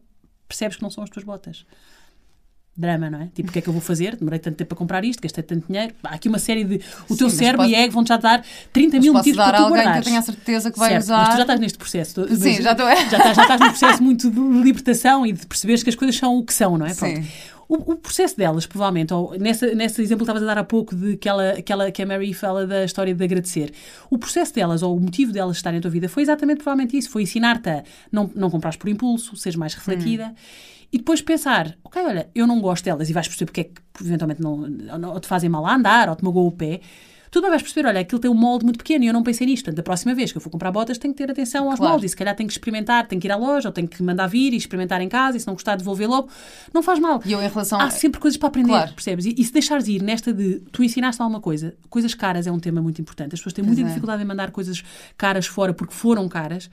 percebes 0.48 0.76
que 0.76 0.84
não 0.84 0.90
são 0.90 1.04
as 1.04 1.10
tuas 1.10 1.24
botas. 1.24 1.66
Drama, 2.76 3.10
não 3.10 3.22
é? 3.22 3.28
Tipo, 3.34 3.50
o 3.50 3.52
que 3.52 3.60
é 3.60 3.62
que 3.62 3.68
eu 3.68 3.74
vou 3.74 3.82
fazer? 3.82 4.16
Demorei 4.16 4.40
tanto 4.40 4.56
tempo 4.56 4.70
para 4.70 4.78
comprar 4.78 5.04
isto, 5.04 5.22
gastei 5.22 5.44
tanto 5.44 5.68
dinheiro. 5.68 5.94
Há 6.04 6.16
aqui 6.16 6.30
uma 6.30 6.40
série 6.40 6.64
de. 6.64 6.78
O 7.10 7.14
Sim, 7.14 7.18
teu 7.18 7.30
cérebro 7.30 7.64
pode... 7.64 7.74
e 7.74 7.76
ego 7.76 7.92
vão-te 7.92 8.08
já 8.08 8.18
dar 8.18 8.46
30 8.72 9.00
mil 9.00 9.14
motivos 9.14 9.36
para 9.36 9.58
tu 9.58 9.70
guardares. 9.70 9.92
que 9.92 10.00
eu 10.00 10.04
tenho 10.04 10.18
a 10.18 10.22
certeza 10.22 10.72
que 10.72 10.80
vai 10.80 10.90
certo, 10.92 11.04
usar. 11.04 11.18
Mas 11.18 11.30
tu 11.30 11.36
já 11.36 11.42
estás 11.42 11.60
neste 11.60 11.78
processo. 11.78 12.36
Sim, 12.38 12.62
já 12.62 12.72
estou. 12.72 12.88
Já 12.88 13.04
estás, 13.04 13.36
já 13.36 13.42
estás 13.42 13.60
num 13.60 13.68
processo 13.68 14.04
muito 14.04 14.32
de 14.32 14.40
libertação 14.40 15.26
e 15.26 15.34
de 15.34 15.46
perceberes 15.46 15.84
que 15.84 15.90
as 15.90 15.96
coisas 15.96 16.16
são 16.16 16.38
o 16.38 16.46
que 16.46 16.54
são, 16.54 16.78
não 16.78 16.86
é? 16.86 16.94
Pronto. 16.94 17.22
Sim. 17.22 17.28
O, 17.72 17.94
o, 17.94 17.96
processo 17.96 18.36
delas, 18.36 18.66
provavelmente, 18.66 19.14
ou 19.14 19.34
nessa, 19.40 19.74
nesse 19.74 20.02
exemplo 20.02 20.26
que 20.26 20.30
estavas 20.30 20.44
a 20.44 20.46
dar 20.46 20.58
há 20.58 20.64
pouco, 20.66 20.94
de 20.94 21.16
que, 21.16 21.30
ela, 21.30 21.62
que, 21.62 21.72
ela, 21.72 21.90
que 21.90 22.02
a 22.02 22.06
Mary 22.06 22.34
fala 22.34 22.68
da 22.68 22.84
história 22.84 23.16
de 23.16 23.24
agradecer, 23.24 23.72
o 24.10 24.18
processo 24.18 24.54
delas, 24.54 24.84
ou 24.84 24.94
o 24.94 25.00
motivo 25.00 25.32
delas 25.32 25.56
estarem 25.56 25.80
na 25.80 25.82
tua 25.82 25.90
vida, 25.90 26.10
foi 26.10 26.22
exatamente 26.22 26.58
provavelmente 26.58 26.98
isso: 26.98 27.10
foi 27.10 27.24
ensinar-te 27.24 27.70
a 27.70 27.82
não, 28.12 28.30
não 28.36 28.50
comprares 28.50 28.76
por 28.76 28.90
impulso, 28.90 29.38
seres 29.38 29.56
mais 29.56 29.74
refletida. 29.74 30.26
Hum. 30.26 30.36
E 30.92 30.98
depois 30.98 31.22
pensar, 31.22 31.78
ok, 31.82 32.04
olha, 32.04 32.30
eu 32.36 32.46
não 32.46 32.60
gosto 32.60 32.84
delas 32.84 33.10
e 33.10 33.14
vais 33.14 33.26
perceber 33.26 33.46
porque 33.46 33.62
é 33.62 33.64
que 33.64 33.82
eventualmente 34.02 34.42
não, 34.42 34.58
não 34.58 35.18
te 35.22 35.28
fazem 35.28 35.50
mal 35.50 35.66
a 35.66 35.74
andar 35.74 36.10
ou 36.10 36.16
te 36.18 36.26
magoam 36.26 36.48
o 36.48 36.52
pé 36.52 36.82
tu 37.32 37.42
vais 37.42 37.62
perceber, 37.62 37.88
olha, 37.88 38.02
aquilo 38.02 38.20
tem 38.20 38.30
um 38.30 38.36
molde 38.36 38.66
muito 38.66 38.78
pequeno 38.78 39.06
e 39.06 39.08
eu 39.08 39.14
não 39.14 39.24
pensei 39.24 39.48
nisto. 39.48 39.64
Portanto, 39.64 39.78
da 39.78 39.84
próxima 39.84 40.14
vez 40.14 40.34
que 40.34 40.38
eu 40.38 40.42
for 40.42 40.50
comprar 40.50 40.70
botas, 40.70 40.98
tenho 40.98 41.14
que 41.14 41.18
ter 41.18 41.32
atenção 41.32 41.70
aos 41.70 41.78
claro. 41.78 41.94
moldes. 41.94 42.08
E 42.08 42.10
se 42.10 42.16
calhar 42.16 42.36
tenho 42.36 42.48
que 42.48 42.54
experimentar, 42.54 43.08
tenho 43.08 43.22
que 43.22 43.28
ir 43.28 43.32
à 43.32 43.38
loja, 43.38 43.70
ou 43.70 43.74
tenho 43.74 43.88
que 43.88 44.04
mandar 44.04 44.28
vir 44.28 44.54
e 44.54 44.58
experimentar 44.58 45.02
em 45.02 45.08
casa, 45.08 45.38
e 45.38 45.40
se 45.40 45.48
não 45.48 45.54
gostar, 45.54 45.78
devolver 45.78 46.10
logo. 46.10 46.28
Não 46.74 46.84
faz 46.84 47.00
mal. 47.00 47.22
E 47.26 47.32
eu, 47.32 47.42
em 47.42 47.48
relação 47.48 47.80
Há 47.80 47.90
sempre 47.90 48.20
coisas 48.20 48.38
para 48.38 48.50
aprender, 48.50 48.68
claro. 48.68 48.94
percebes? 48.94 49.26
E, 49.26 49.36
e, 49.38 49.44
se 49.46 49.54
deixares 49.54 49.88
ir 49.88 50.02
nesta 50.02 50.34
de 50.34 50.60
tu 50.74 50.84
ensinaste 50.84 51.22
alguma 51.22 51.40
coisa, 51.40 51.74
coisas 51.90 52.14
caras 52.14 52.48
é 52.48 52.52
um 52.52 52.60
tema 52.60 52.82
muito 52.82 53.02
importante. 53.02 53.34
As 53.34 53.40
pessoas 53.40 53.54
têm 53.54 53.64
muita 53.64 53.82
é. 53.82 53.86
dificuldade 53.86 54.22
em 54.22 54.26
mandar 54.26 54.52
coisas 54.52 54.84
caras 55.18 55.48
fora 55.48 55.74
porque 55.74 55.94
foram 55.94 56.28
caras 56.28 56.70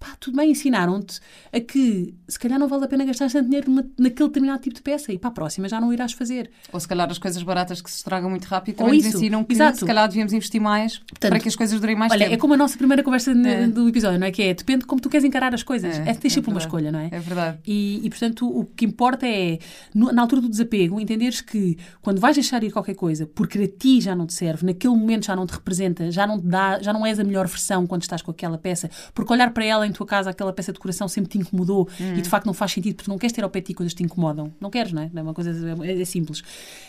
pá, 0.00 0.16
tudo 0.18 0.38
bem, 0.38 0.50
ensinaram-te 0.50 1.20
a 1.52 1.60
que 1.60 2.14
se 2.26 2.38
calhar 2.38 2.58
não 2.58 2.66
vale 2.66 2.86
a 2.86 2.88
pena 2.88 3.04
gastar 3.04 3.30
tanto 3.30 3.44
dinheiro 3.44 3.70
numa, 3.70 3.86
naquele 3.98 4.28
determinado 4.30 4.62
tipo 4.62 4.74
de 4.74 4.82
peça 4.82 5.12
e 5.12 5.18
para 5.18 5.28
a 5.28 5.32
próxima 5.32 5.68
já 5.68 5.78
não 5.78 5.92
irás 5.92 6.12
fazer. 6.12 6.50
Ou 6.72 6.80
se 6.80 6.88
calhar 6.88 7.08
as 7.10 7.18
coisas 7.18 7.42
baratas 7.42 7.82
que 7.82 7.90
se 7.90 7.98
estragam 7.98 8.30
muito 8.30 8.46
rápido 8.46 8.76
também 8.76 8.96
nos 8.96 9.06
ensinam 9.06 9.44
que 9.44 9.52
Exato. 9.52 9.78
se 9.78 9.84
calhar 9.84 10.08
devíamos 10.08 10.32
investir 10.32 10.60
mais 10.60 10.98
Portanto, 10.98 11.30
para 11.30 11.38
que 11.38 11.48
as 11.48 11.54
coisas 11.54 11.78
durem 11.78 11.94
mais 11.94 12.10
olha, 12.10 12.24
tempo. 12.24 12.34
é 12.34 12.38
como 12.38 12.54
a 12.54 12.56
nossa 12.56 12.78
primeira 12.78 13.02
conversa 13.02 13.32
é. 13.32 13.66
do 13.66 13.88
episódio, 13.88 14.18
não 14.18 14.26
é? 14.26 14.30
Que 14.30 14.42
é, 14.42 14.54
depende 14.54 14.80
de 14.80 14.86
como 14.86 15.00
tu 15.00 15.10
queres 15.10 15.24
encarar 15.24 15.54
as 15.54 15.62
coisas. 15.62 15.98
É, 15.98 16.10
é 16.10 16.14
ter 16.14 16.30
sempre 16.30 16.50
é 16.50 16.54
uma 16.54 16.60
escolha, 16.60 16.90
não 16.90 16.98
é? 16.98 17.08
É 17.12 17.20
verdade. 17.20 17.58
E, 17.66 18.00
e 18.02 18.08
portanto, 18.08 18.48
o 18.48 18.64
que 18.64 18.86
importa 18.86 19.26
é, 19.26 19.58
no, 19.94 20.10
na 20.10 20.22
altura 20.22 20.40
do 20.40 20.48
desapego, 20.48 20.98
entenderes 20.98 21.42
que 21.42 21.76
quando 22.00 22.20
vais 22.20 22.34
deixar 22.36 22.64
ir 22.64 22.70
qualquer 22.70 22.94
coisa 22.94 23.26
porque 23.26 23.58
a 23.58 23.68
ti 23.68 24.00
já 24.00 24.14
não 24.14 24.26
te 24.26 24.32
serve, 24.32 24.64
naquele 24.64 24.94
momento 24.94 25.26
já 25.26 25.36
não 25.36 25.46
te 25.46 25.52
representa, 25.52 26.10
já 26.10 26.26
não 26.26 26.40
te 26.40 26.46
dá, 26.46 26.80
já 26.80 26.92
não 26.92 27.04
és 27.04 27.18
a 27.18 27.24
melhor 27.24 27.46
versão 27.46 27.86
quando 27.86 28.02
estás 28.02 28.22
com 28.22 28.30
aquela 28.30 28.56
peça, 28.56 28.90
porque 29.12 29.32
olhar 29.32 29.50
para 29.50 29.64
ela 29.64 29.89
em 29.90 29.92
tua 29.92 30.06
casa, 30.06 30.30
aquela 30.30 30.52
peça 30.52 30.72
de 30.72 30.78
coração 30.78 31.08
sempre 31.08 31.30
te 31.30 31.38
incomodou 31.38 31.88
hum. 32.00 32.14
e 32.16 32.22
de 32.22 32.28
facto 32.28 32.46
não 32.46 32.54
faz 32.54 32.72
sentido 32.72 32.96
porque 32.96 33.10
não 33.10 33.18
queres 33.18 33.32
ter 33.32 33.44
ao 33.44 33.50
pé 33.50 33.60
de 33.60 33.66
ti 33.66 33.74
coisas 33.74 33.92
que 33.92 33.98
te 33.98 34.04
incomodam. 34.04 34.52
Não 34.60 34.70
queres, 34.70 34.92
não 34.92 35.02
é? 35.02 35.10
é 35.14 35.22
uma 35.22 35.34
coisa 35.34 35.50
é, 35.84 36.00
é, 36.00 36.04
simples. 36.04 36.42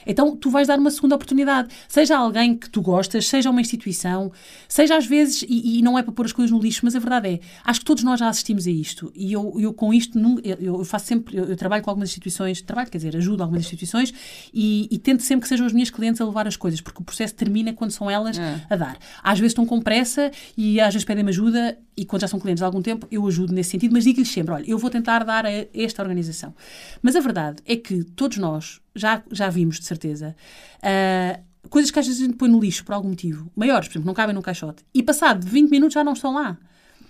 Então 0.05 0.35
tu 0.35 0.49
vais 0.49 0.67
dar 0.67 0.79
uma 0.79 0.91
segunda 0.91 1.15
oportunidade. 1.15 1.69
Seja 1.87 2.17
alguém 2.17 2.55
que 2.55 2.69
tu 2.69 2.81
gostas, 2.81 3.27
seja 3.27 3.49
uma 3.49 3.61
instituição, 3.61 4.31
seja 4.67 4.97
às 4.97 5.05
vezes, 5.05 5.43
e, 5.47 5.79
e 5.79 5.81
não 5.81 5.97
é 5.97 6.03
para 6.03 6.11
pôr 6.11 6.25
as 6.25 6.33
coisas 6.33 6.51
no 6.51 6.59
lixo, 6.59 6.81
mas 6.83 6.95
a 6.95 6.99
verdade 6.99 7.29
é, 7.29 7.39
acho 7.63 7.79
que 7.79 7.85
todos 7.85 8.03
nós 8.03 8.19
já 8.19 8.29
assistimos 8.29 8.67
a 8.67 8.71
isto 8.71 9.11
e 9.15 9.33
eu, 9.33 9.55
eu 9.59 9.73
com 9.73 9.93
isto, 9.93 10.17
eu, 10.43 10.57
eu 10.59 10.85
faço 10.85 11.05
sempre, 11.05 11.37
eu, 11.37 11.45
eu, 11.45 11.55
trabalho 11.55 11.83
com 11.83 11.89
algumas 11.89 12.09
instituições, 12.09 12.61
trabalho, 12.61 12.89
quer 12.89 12.97
dizer, 12.97 13.15
ajudo 13.15 13.41
algumas 13.41 13.63
instituições 13.63 14.13
e, 14.53 14.87
e, 14.91 14.97
tento 14.97 15.23
sempre 15.23 15.43
que 15.43 15.47
sejam 15.47 15.65
as 15.65 15.73
minhas 15.73 15.89
clientes 15.89 16.21
a 16.21 16.25
levar 16.25 16.47
as 16.47 16.55
coisas, 16.55 16.81
porque 16.81 17.01
o 17.01 17.05
processo 17.05 17.33
termina 17.33 17.73
quando 17.73 17.91
são 17.91 18.09
elas 18.09 18.37
é. 18.37 18.61
a 18.69 18.75
dar. 18.75 18.97
Às 19.23 19.39
vezes 19.39 19.51
estão 19.51 19.65
com 19.65 19.81
pressa 19.81 20.31
e 20.57 20.79
às 20.79 20.93
vezes 20.93 21.05
pedem-me 21.05 21.29
ajuda 21.29 21.77
e 22.01 22.05
quando 22.05 22.21
já 22.21 22.27
são 22.27 22.39
clientes 22.39 22.63
há 22.63 22.65
algum 22.65 22.81
tempo, 22.81 23.07
eu 23.11 23.27
ajudo 23.27 23.53
nesse 23.53 23.69
sentido, 23.69 23.93
mas 23.93 24.05
digo-lhes 24.05 24.31
sempre: 24.31 24.55
olha, 24.55 24.67
eu 24.67 24.75
vou 24.75 24.89
tentar 24.89 25.23
dar 25.23 25.45
a 25.45 25.51
esta 25.71 26.01
organização. 26.01 26.51
Mas 26.99 27.15
a 27.15 27.19
verdade 27.19 27.61
é 27.63 27.75
que 27.75 28.03
todos 28.03 28.39
nós 28.39 28.81
já, 28.95 29.21
já 29.31 29.51
vimos, 29.51 29.79
de 29.79 29.85
certeza, 29.85 30.35
uh, 30.77 31.69
coisas 31.69 31.91
que 31.91 31.99
às 31.99 32.07
vezes 32.07 32.19
a 32.19 32.25
gente 32.25 32.37
põe 32.37 32.49
no 32.49 32.59
lixo 32.59 32.83
por 32.83 32.93
algum 32.93 33.09
motivo, 33.09 33.51
maiores, 33.55 33.87
por 33.87 33.93
exemplo, 33.93 34.07
não 34.07 34.15
cabem 34.15 34.33
no 34.33 34.41
caixote, 34.41 34.83
e 34.91 35.03
passado 35.03 35.45
20 35.45 35.69
minutos 35.69 35.93
já 35.93 36.03
não 36.03 36.13
estão 36.13 36.33
lá 36.33 36.57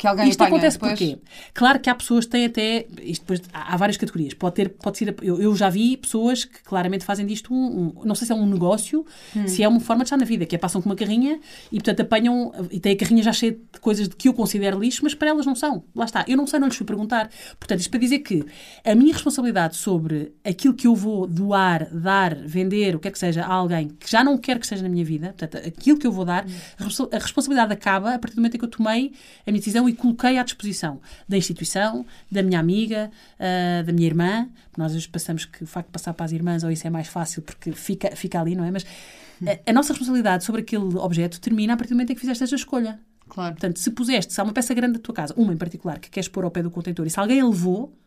que 0.01 0.07
alguém 0.07 0.29
Isto 0.29 0.43
acontece 0.43 0.79
depois... 0.79 0.97
porquê? 0.97 1.19
Claro 1.53 1.79
que 1.79 1.87
há 1.87 1.93
pessoas 1.93 2.25
que 2.25 2.31
têm 2.31 2.45
até. 2.45 2.87
Isto 3.03 3.21
depois, 3.21 3.41
há, 3.53 3.77
várias 3.77 3.97
categorias. 3.97 4.33
Pode 4.33 4.55
ter, 4.55 4.69
pode 4.69 4.97
ser. 4.97 5.15
Eu, 5.21 5.39
eu 5.39 5.55
já 5.55 5.69
vi 5.69 5.95
pessoas 5.95 6.43
que 6.43 6.63
claramente 6.63 7.05
fazem 7.05 7.23
disto 7.23 7.53
um, 7.53 7.93
um, 7.95 8.03
Não 8.03 8.15
sei 8.15 8.25
se 8.25 8.33
é 8.33 8.35
um 8.35 8.47
negócio, 8.47 9.05
hum. 9.35 9.47
se 9.47 9.61
é 9.61 9.67
uma 9.67 9.79
forma 9.79 10.03
de 10.03 10.07
estar 10.07 10.17
na 10.17 10.25
vida, 10.25 10.43
que 10.47 10.55
é 10.55 10.57
passam 10.57 10.81
com 10.81 10.89
uma 10.89 10.95
carrinha 10.95 11.39
e, 11.71 11.75
portanto, 11.75 11.99
apanham. 11.99 12.51
E 12.71 12.79
têm 12.79 12.93
a 12.93 12.95
carrinha 12.97 13.21
já 13.21 13.31
cheia 13.31 13.51
de 13.51 13.79
coisas 13.79 14.07
que 14.07 14.27
eu 14.27 14.33
considero 14.33 14.79
lixo, 14.79 15.01
mas 15.03 15.13
para 15.13 15.29
elas 15.29 15.45
não 15.45 15.53
são. 15.53 15.83
Lá 15.95 16.05
está. 16.05 16.25
Eu 16.27 16.35
não 16.35 16.47
sei, 16.47 16.59
não 16.59 16.67
lhes 16.67 16.77
fui 16.77 16.85
perguntar. 16.85 17.29
Portanto, 17.59 17.81
isto 17.81 17.91
para 17.91 17.99
dizer 17.99 18.19
que 18.19 18.43
a 18.83 18.95
minha 18.95 19.13
responsabilidade 19.13 19.75
sobre 19.75 20.33
aquilo 20.43 20.73
que 20.73 20.87
eu 20.87 20.95
vou 20.95 21.27
doar, 21.27 21.87
dar, 21.93 22.33
vender, 22.33 22.95
o 22.95 22.99
que 22.99 23.07
é 23.07 23.11
que 23.11 23.19
seja, 23.19 23.43
a 23.43 23.53
alguém 23.53 23.89
que 23.89 24.09
já 24.09 24.23
não 24.23 24.35
quer 24.35 24.57
que 24.57 24.65
esteja 24.65 24.81
na 24.81 24.89
minha 24.89 25.05
vida, 25.05 25.35
portanto, 25.37 25.57
aquilo 25.63 25.99
que 25.99 26.07
eu 26.07 26.11
vou 26.11 26.25
dar, 26.25 26.43
hum. 26.43 27.07
a 27.11 27.19
responsabilidade 27.19 27.71
acaba 27.71 28.15
a 28.15 28.17
partir 28.17 28.35
do 28.35 28.39
momento 28.39 28.55
em 28.55 28.57
que 28.57 28.65
eu 28.65 28.69
tomei 28.69 29.13
a 29.45 29.51
minha 29.51 29.59
decisão 29.59 29.90
e 29.91 29.95
coloquei 29.95 30.37
à 30.37 30.43
disposição 30.43 30.99
da 31.27 31.37
instituição, 31.37 32.05
da 32.31 32.41
minha 32.41 32.59
amiga, 32.59 33.11
uh, 33.39 33.85
da 33.85 33.93
minha 33.93 34.07
irmã. 34.07 34.49
Nós 34.77 34.95
hoje 34.95 35.07
passamos 35.07 35.45
que 35.45 35.63
o 35.63 35.67
facto 35.67 35.87
de 35.87 35.93
passar 35.93 36.13
para 36.13 36.25
as 36.25 36.31
irmãs, 36.31 36.63
ou 36.63 36.71
isso 36.71 36.85
é 36.87 36.89
mais 36.89 37.07
fácil 37.07 37.41
porque 37.41 37.71
fica, 37.71 38.15
fica 38.15 38.39
ali, 38.39 38.55
não 38.55 38.63
é? 38.63 38.71
Mas 38.71 38.85
a, 39.45 39.69
a 39.69 39.73
nossa 39.73 39.93
responsabilidade 39.93 40.43
sobre 40.43 40.61
aquele 40.61 40.97
objeto 40.97 41.39
termina 41.39 41.73
a 41.73 41.77
partir 41.77 41.93
do 41.93 41.95
momento 41.95 42.11
em 42.11 42.15
que 42.15 42.21
fizeste 42.21 42.43
esta 42.43 42.55
escolha. 42.55 42.99
Claro. 43.27 43.53
Portanto, 43.53 43.79
se 43.79 43.89
puseste, 43.91 44.33
se 44.33 44.41
há 44.41 44.43
uma 44.43 44.51
peça 44.51 44.73
grande 44.73 44.93
da 44.93 44.99
tua 44.99 45.15
casa, 45.15 45.33
uma 45.37 45.53
em 45.53 45.57
particular, 45.57 45.99
que 45.99 46.09
queres 46.09 46.27
pôr 46.27 46.43
ao 46.43 46.51
pé 46.51 46.61
do 46.61 46.69
contentor, 46.69 47.07
e 47.07 47.09
se 47.09 47.19
alguém 47.19 47.39
a 47.39 47.45
levou, 47.45 47.97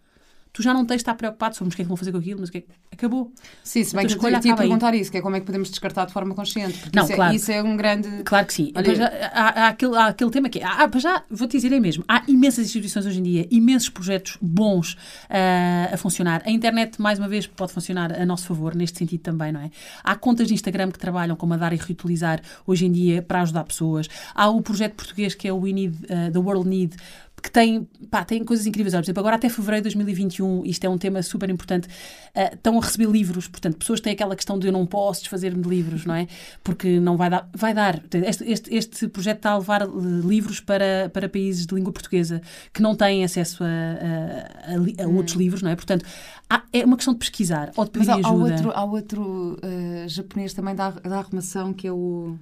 tu 0.55 0.63
já 0.63 0.73
não 0.73 0.87
tens 0.87 0.99
de 0.99 1.03
estar 1.03 1.15
preocupado 1.17 1.57
sobre 1.57 1.75
o 1.75 1.77
que 1.77 1.83
é 1.83 1.85
que 1.85 1.89
vão 1.89 1.97
fazer 1.97 2.13
com 2.13 2.19
aquilo, 2.19 2.39
mas 2.39 2.49
o 2.49 2.53
que 2.53 2.59
é 2.59 2.61
que... 2.61 2.69
acabou. 2.93 3.33
Sim, 3.65 3.83
se 3.83 3.95
bem 3.95 4.07
que 4.07 4.15
eu 4.15 4.41
te 4.41 4.47
ia 4.47 4.55
perguntar 4.55 4.91
aí. 4.91 5.01
isso, 5.01 5.11
que 5.11 5.19
é 5.19 5.21
como 5.21 5.35
é 5.35 5.41
que 5.41 5.47
podemos 5.47 5.69
descartar 5.69 6.07
de 6.07 6.13
forma 6.13 6.33
consciente, 6.33 6.79
porque 6.79 6.97
não, 6.97 7.03
isso, 7.03 7.13
é- 7.13 7.17
claro. 7.17 7.33
é, 7.33 7.37
isso 7.37 7.51
é 7.51 7.63
um 7.63 7.77
grande... 7.77 8.23
Claro 8.23 8.47
que 8.47 8.55
sim. 8.55 8.73
Olha, 8.77 8.95
já, 8.95 9.07
há, 9.33 9.65
há, 9.65 9.69
aquele, 9.69 9.97
há 9.97 10.07
aquele 10.07 10.31
tema 10.31 10.49
que 10.49 10.61
é, 10.61 10.65
ah, 10.65 10.89
já, 10.97 11.25
vou-te 11.29 11.57
dizer 11.57 11.73
é 11.73 11.81
mesmo, 11.81 12.05
há 12.07 12.23
imensas 12.29 12.67
instituições 12.67 13.05
hoje 13.05 13.19
em 13.19 13.23
dia, 13.25 13.49
imensos 13.51 13.89
projetos 13.89 14.39
bons 14.41 14.93
uh, 14.93 15.93
a 15.93 15.97
funcionar. 15.97 16.41
A 16.47 16.51
internet, 16.53 17.03
mais 17.03 17.19
uma 17.19 17.29
vez, 17.29 17.49
pode 17.49 17.73
funcionar 17.73 18.13
a 18.13 18.25
nosso 18.25 18.47
favor, 18.47 18.77
neste 18.77 18.97
sentido 18.97 19.23
também, 19.23 19.51
não 19.51 19.61
é? 19.61 19.73
Há 20.05 20.15
contas 20.15 20.47
de 20.47 20.55
Instagram 20.55 20.93
que 20.93 21.01
trabalham 21.01 21.35
como 21.35 21.55
a 21.55 21.57
dar 21.57 21.73
e 21.73 21.77
reutilizar 21.77 22.41
hoje 22.65 22.87
em 22.87 22.93
dia 22.93 23.23
para 23.23 23.43
ajudar 23.43 23.65
pessoas. 23.65 24.09
Há 24.33 24.49
o 24.49 24.63
projeto 24.63 24.95
português 24.95 25.35
que 25.35 25.49
é 25.49 25.53
o 25.53 25.59
We 25.59 25.73
Need, 25.73 25.97
uh, 26.05 26.33
The 26.33 26.39
World 26.39 26.69
Need, 26.69 26.97
que 27.45 27.51
tem, 27.51 27.87
pá, 28.11 28.25
tem 28.25 28.43
coisas 28.43 28.67
incríveis. 28.67 28.95
Por 28.95 29.03
exemplo, 29.03 29.21
agora 29.21 29.37
até 29.37 29.51
fevereiro 29.51 29.83
de 29.83 29.95
2021, 29.95 30.65
isto 30.65 30.83
é 30.83 30.89
um 30.89 30.97
tema 30.97 31.23
super 31.23 31.51
importante, 31.51 31.87
uh, 31.89 32.55
estão 32.55 32.79
a 32.79 32.81
receber 32.81 33.07
livros. 33.07 33.47
Portanto, 33.47 33.77
pessoas 33.77 34.01
têm 34.01 34.15
aquela 34.15 34.35
questão 34.35 34.59
de 34.59 34.67
eu 34.67 34.73
não 34.73 34.87
posso 34.87 35.21
desfazer-me 35.21 35.63
de 35.63 35.69
livros, 35.69 36.07
não 36.07 36.15
é? 36.15 36.27
Porque 36.63 36.99
não 36.99 37.19
vai 37.19 37.29
dar. 37.29 37.47
Vai 37.55 37.75
dar. 37.75 38.03
Este, 38.15 38.51
este, 38.51 38.75
este 38.75 39.09
projeto 39.09 39.37
está 39.37 39.51
a 39.51 39.59
levar 39.59 39.83
eh, 39.83 39.87
livros 40.25 40.59
para, 40.59 41.11
para 41.13 41.29
países 41.29 41.67
de 41.67 41.75
língua 41.75 41.93
portuguesa 41.93 42.41
que 42.73 42.81
não 42.81 42.97
têm 42.97 43.23
acesso 43.23 43.63
a, 43.63 43.67
a, 43.67 45.03
a, 45.03 45.05
a 45.05 45.09
outros 45.09 45.37
hum. 45.37 45.41
livros, 45.41 45.61
não 45.61 45.71
é? 45.71 45.77
Portanto, 45.77 46.07
há, 46.49 46.63
é 46.73 46.83
uma 46.83 46.97
questão 46.97 47.13
de 47.13 47.19
pesquisar 47.19 47.73
ou 47.77 47.85
de 47.85 47.91
pedir 47.91 48.07
Mas 48.07 48.25
há, 48.25 48.27
ajuda. 48.27 48.55
Há 48.55 48.55
outro, 48.55 48.73
há 48.75 48.85
outro 48.85 49.59
uh, 49.63 50.09
japonês 50.09 50.55
também 50.55 50.75
da, 50.75 50.93
da 50.93 51.19
arrumação 51.19 51.75
que 51.75 51.87
é 51.87 51.93
o. 51.93 52.39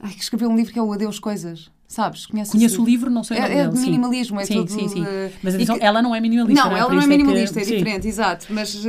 Ai, 0.00 0.14
que 0.14 0.22
escreveu 0.22 0.50
um 0.50 0.56
livro 0.56 0.72
que 0.72 0.78
é 0.80 0.82
o 0.82 0.92
Adeus 0.92 1.20
Coisas. 1.20 1.70
Sabes? 1.90 2.24
Conheces 2.24 2.52
Conheço 2.52 2.80
o 2.80 2.84
livro, 2.84 3.10
não 3.10 3.24
sei 3.24 3.36
o 3.36 3.40
nome 3.40 3.52
é, 3.52 3.58
é 3.58 3.68
de 3.68 3.76
minimalismo, 3.80 4.38
é 4.38 4.44
sim, 4.44 4.54
tudo... 4.54 4.70
Sim, 4.70 4.86
sim, 4.86 5.04
Mas 5.42 5.56
atenção, 5.56 5.76
que... 5.76 5.84
ela 5.84 6.00
não 6.00 6.14
é 6.14 6.20
minimalista. 6.20 6.62
Não, 6.62 6.70
não 6.70 6.76
é? 6.76 6.80
ela 6.80 6.94
não 6.94 7.02
é 7.02 7.06
minimalista, 7.08 7.58
é, 7.58 7.64
que... 7.64 7.72
é 7.72 7.76
diferente, 7.78 8.06
exato. 8.06 8.46
Mas 8.48 8.76
uh, 8.76 8.88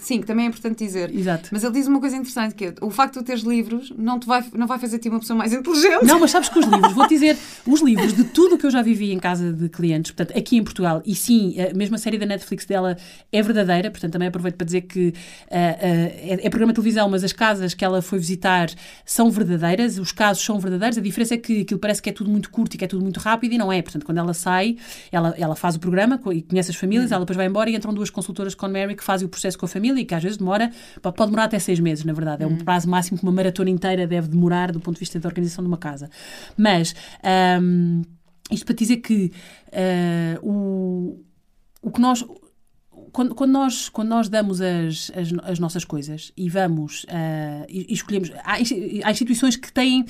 sim, 0.00 0.20
que 0.20 0.26
também 0.28 0.44
é 0.44 0.48
importante 0.48 0.84
dizer. 0.84 1.12
Exato. 1.12 1.48
Mas 1.50 1.64
ele 1.64 1.72
diz 1.72 1.88
uma 1.88 1.98
coisa 1.98 2.14
interessante, 2.14 2.54
que 2.54 2.66
é, 2.66 2.74
o 2.80 2.90
facto 2.90 3.18
de 3.18 3.24
teres 3.24 3.42
livros 3.42 3.92
não, 3.98 4.20
te 4.20 4.28
vai, 4.28 4.44
não 4.54 4.68
vai 4.68 4.78
fazer-te 4.78 5.08
uma 5.08 5.18
pessoa 5.18 5.36
mais 5.36 5.52
inteligente. 5.52 6.04
Não, 6.04 6.20
mas 6.20 6.30
sabes 6.30 6.48
que 6.48 6.60
os 6.60 6.64
livros, 6.64 6.92
vou-te 6.92 7.08
dizer, 7.08 7.36
os 7.66 7.82
livros 7.82 8.14
de 8.14 8.22
tudo 8.22 8.54
o 8.54 8.58
que 8.58 8.66
eu 8.66 8.70
já 8.70 8.82
vivi 8.82 9.10
em 9.10 9.18
casa 9.18 9.52
de 9.52 9.68
clientes, 9.68 10.12
portanto, 10.12 10.38
aqui 10.38 10.56
em 10.56 10.62
Portugal, 10.62 11.02
e 11.04 11.16
sim, 11.16 11.56
a 11.60 11.74
mesma 11.74 11.98
série 11.98 12.18
da 12.18 12.26
Netflix 12.26 12.64
dela 12.66 12.96
é 13.32 13.42
verdadeira, 13.42 13.90
portanto, 13.90 14.12
também 14.12 14.28
aproveito 14.28 14.54
para 14.54 14.64
dizer 14.64 14.82
que 14.82 15.08
uh, 15.08 15.10
uh, 15.10 15.14
é, 15.50 16.38
é 16.40 16.48
programa 16.48 16.72
de 16.72 16.76
televisão, 16.76 17.10
mas 17.10 17.24
as 17.24 17.32
casas 17.32 17.74
que 17.74 17.84
ela 17.84 18.00
foi 18.00 18.20
visitar 18.20 18.70
são 19.04 19.28
verdadeiras, 19.28 19.98
os 19.98 20.12
casos 20.12 20.44
são 20.44 20.60
verdadeiros, 20.60 20.98
a 20.98 21.00
diferença 21.00 21.34
é 21.34 21.36
que 21.36 21.62
aquilo 21.62 21.80
parece 21.80 22.00
que 22.00 22.10
é 22.10 22.11
tudo 22.12 22.30
muito 22.30 22.50
curto 22.50 22.74
e 22.74 22.78
que 22.78 22.84
é 22.84 22.88
tudo 22.88 23.02
muito 23.02 23.18
rápido 23.18 23.52
e 23.52 23.58
não 23.58 23.72
é. 23.72 23.82
Portanto, 23.82 24.04
quando 24.04 24.18
ela 24.18 24.34
sai, 24.34 24.76
ela, 25.10 25.34
ela 25.36 25.56
faz 25.56 25.76
o 25.76 25.80
programa 25.80 26.20
e 26.32 26.42
conhece 26.42 26.70
as 26.70 26.76
famílias, 26.76 27.10
uhum. 27.10 27.16
ela 27.16 27.24
depois 27.24 27.36
vai 27.36 27.46
embora 27.46 27.70
e 27.70 27.76
entram 27.76 27.92
duas 27.92 28.10
consultoras 28.10 28.54
com 28.54 28.68
Mary 28.68 28.94
que 28.94 29.04
fazem 29.04 29.26
o 29.26 29.28
processo 29.28 29.58
com 29.58 29.66
a 29.66 29.68
família 29.68 30.00
e 30.00 30.04
que 30.04 30.14
às 30.14 30.22
vezes 30.22 30.38
demora, 30.38 30.70
pode 31.00 31.16
demorar 31.16 31.44
até 31.44 31.58
seis 31.58 31.80
meses, 31.80 32.04
na 32.04 32.12
verdade. 32.12 32.42
É 32.42 32.46
um 32.46 32.50
uhum. 32.50 32.58
prazo 32.58 32.88
máximo 32.88 33.18
que 33.18 33.24
uma 33.24 33.32
maratona 33.32 33.70
inteira 33.70 34.06
deve 34.06 34.28
demorar 34.28 34.72
do 34.72 34.80
ponto 34.80 34.94
de 34.94 35.00
vista 35.00 35.18
da 35.18 35.28
organização 35.28 35.62
de 35.64 35.68
uma 35.68 35.78
casa. 35.78 36.10
Mas, 36.56 36.94
um, 37.60 38.02
isto 38.50 38.66
para 38.66 38.74
dizer 38.74 38.98
que 38.98 39.32
uh, 39.68 40.46
o, 40.48 41.24
o 41.80 41.90
que 41.90 42.00
nós 42.00 42.24
quando, 43.12 43.34
quando, 43.34 43.50
nós, 43.50 43.88
quando 43.88 44.08
nós 44.08 44.28
damos 44.28 44.60
as, 44.60 45.10
as, 45.14 45.32
as 45.44 45.58
nossas 45.58 45.84
coisas 45.84 46.32
e 46.36 46.48
vamos 46.48 47.04
uh, 47.04 47.66
e, 47.68 47.86
e, 47.88 47.92
escolhemos. 47.92 48.30
Há, 48.42 48.54
há, 48.54 49.10
instituições 49.10 49.54
que 49.54 49.70
têm, 49.70 50.04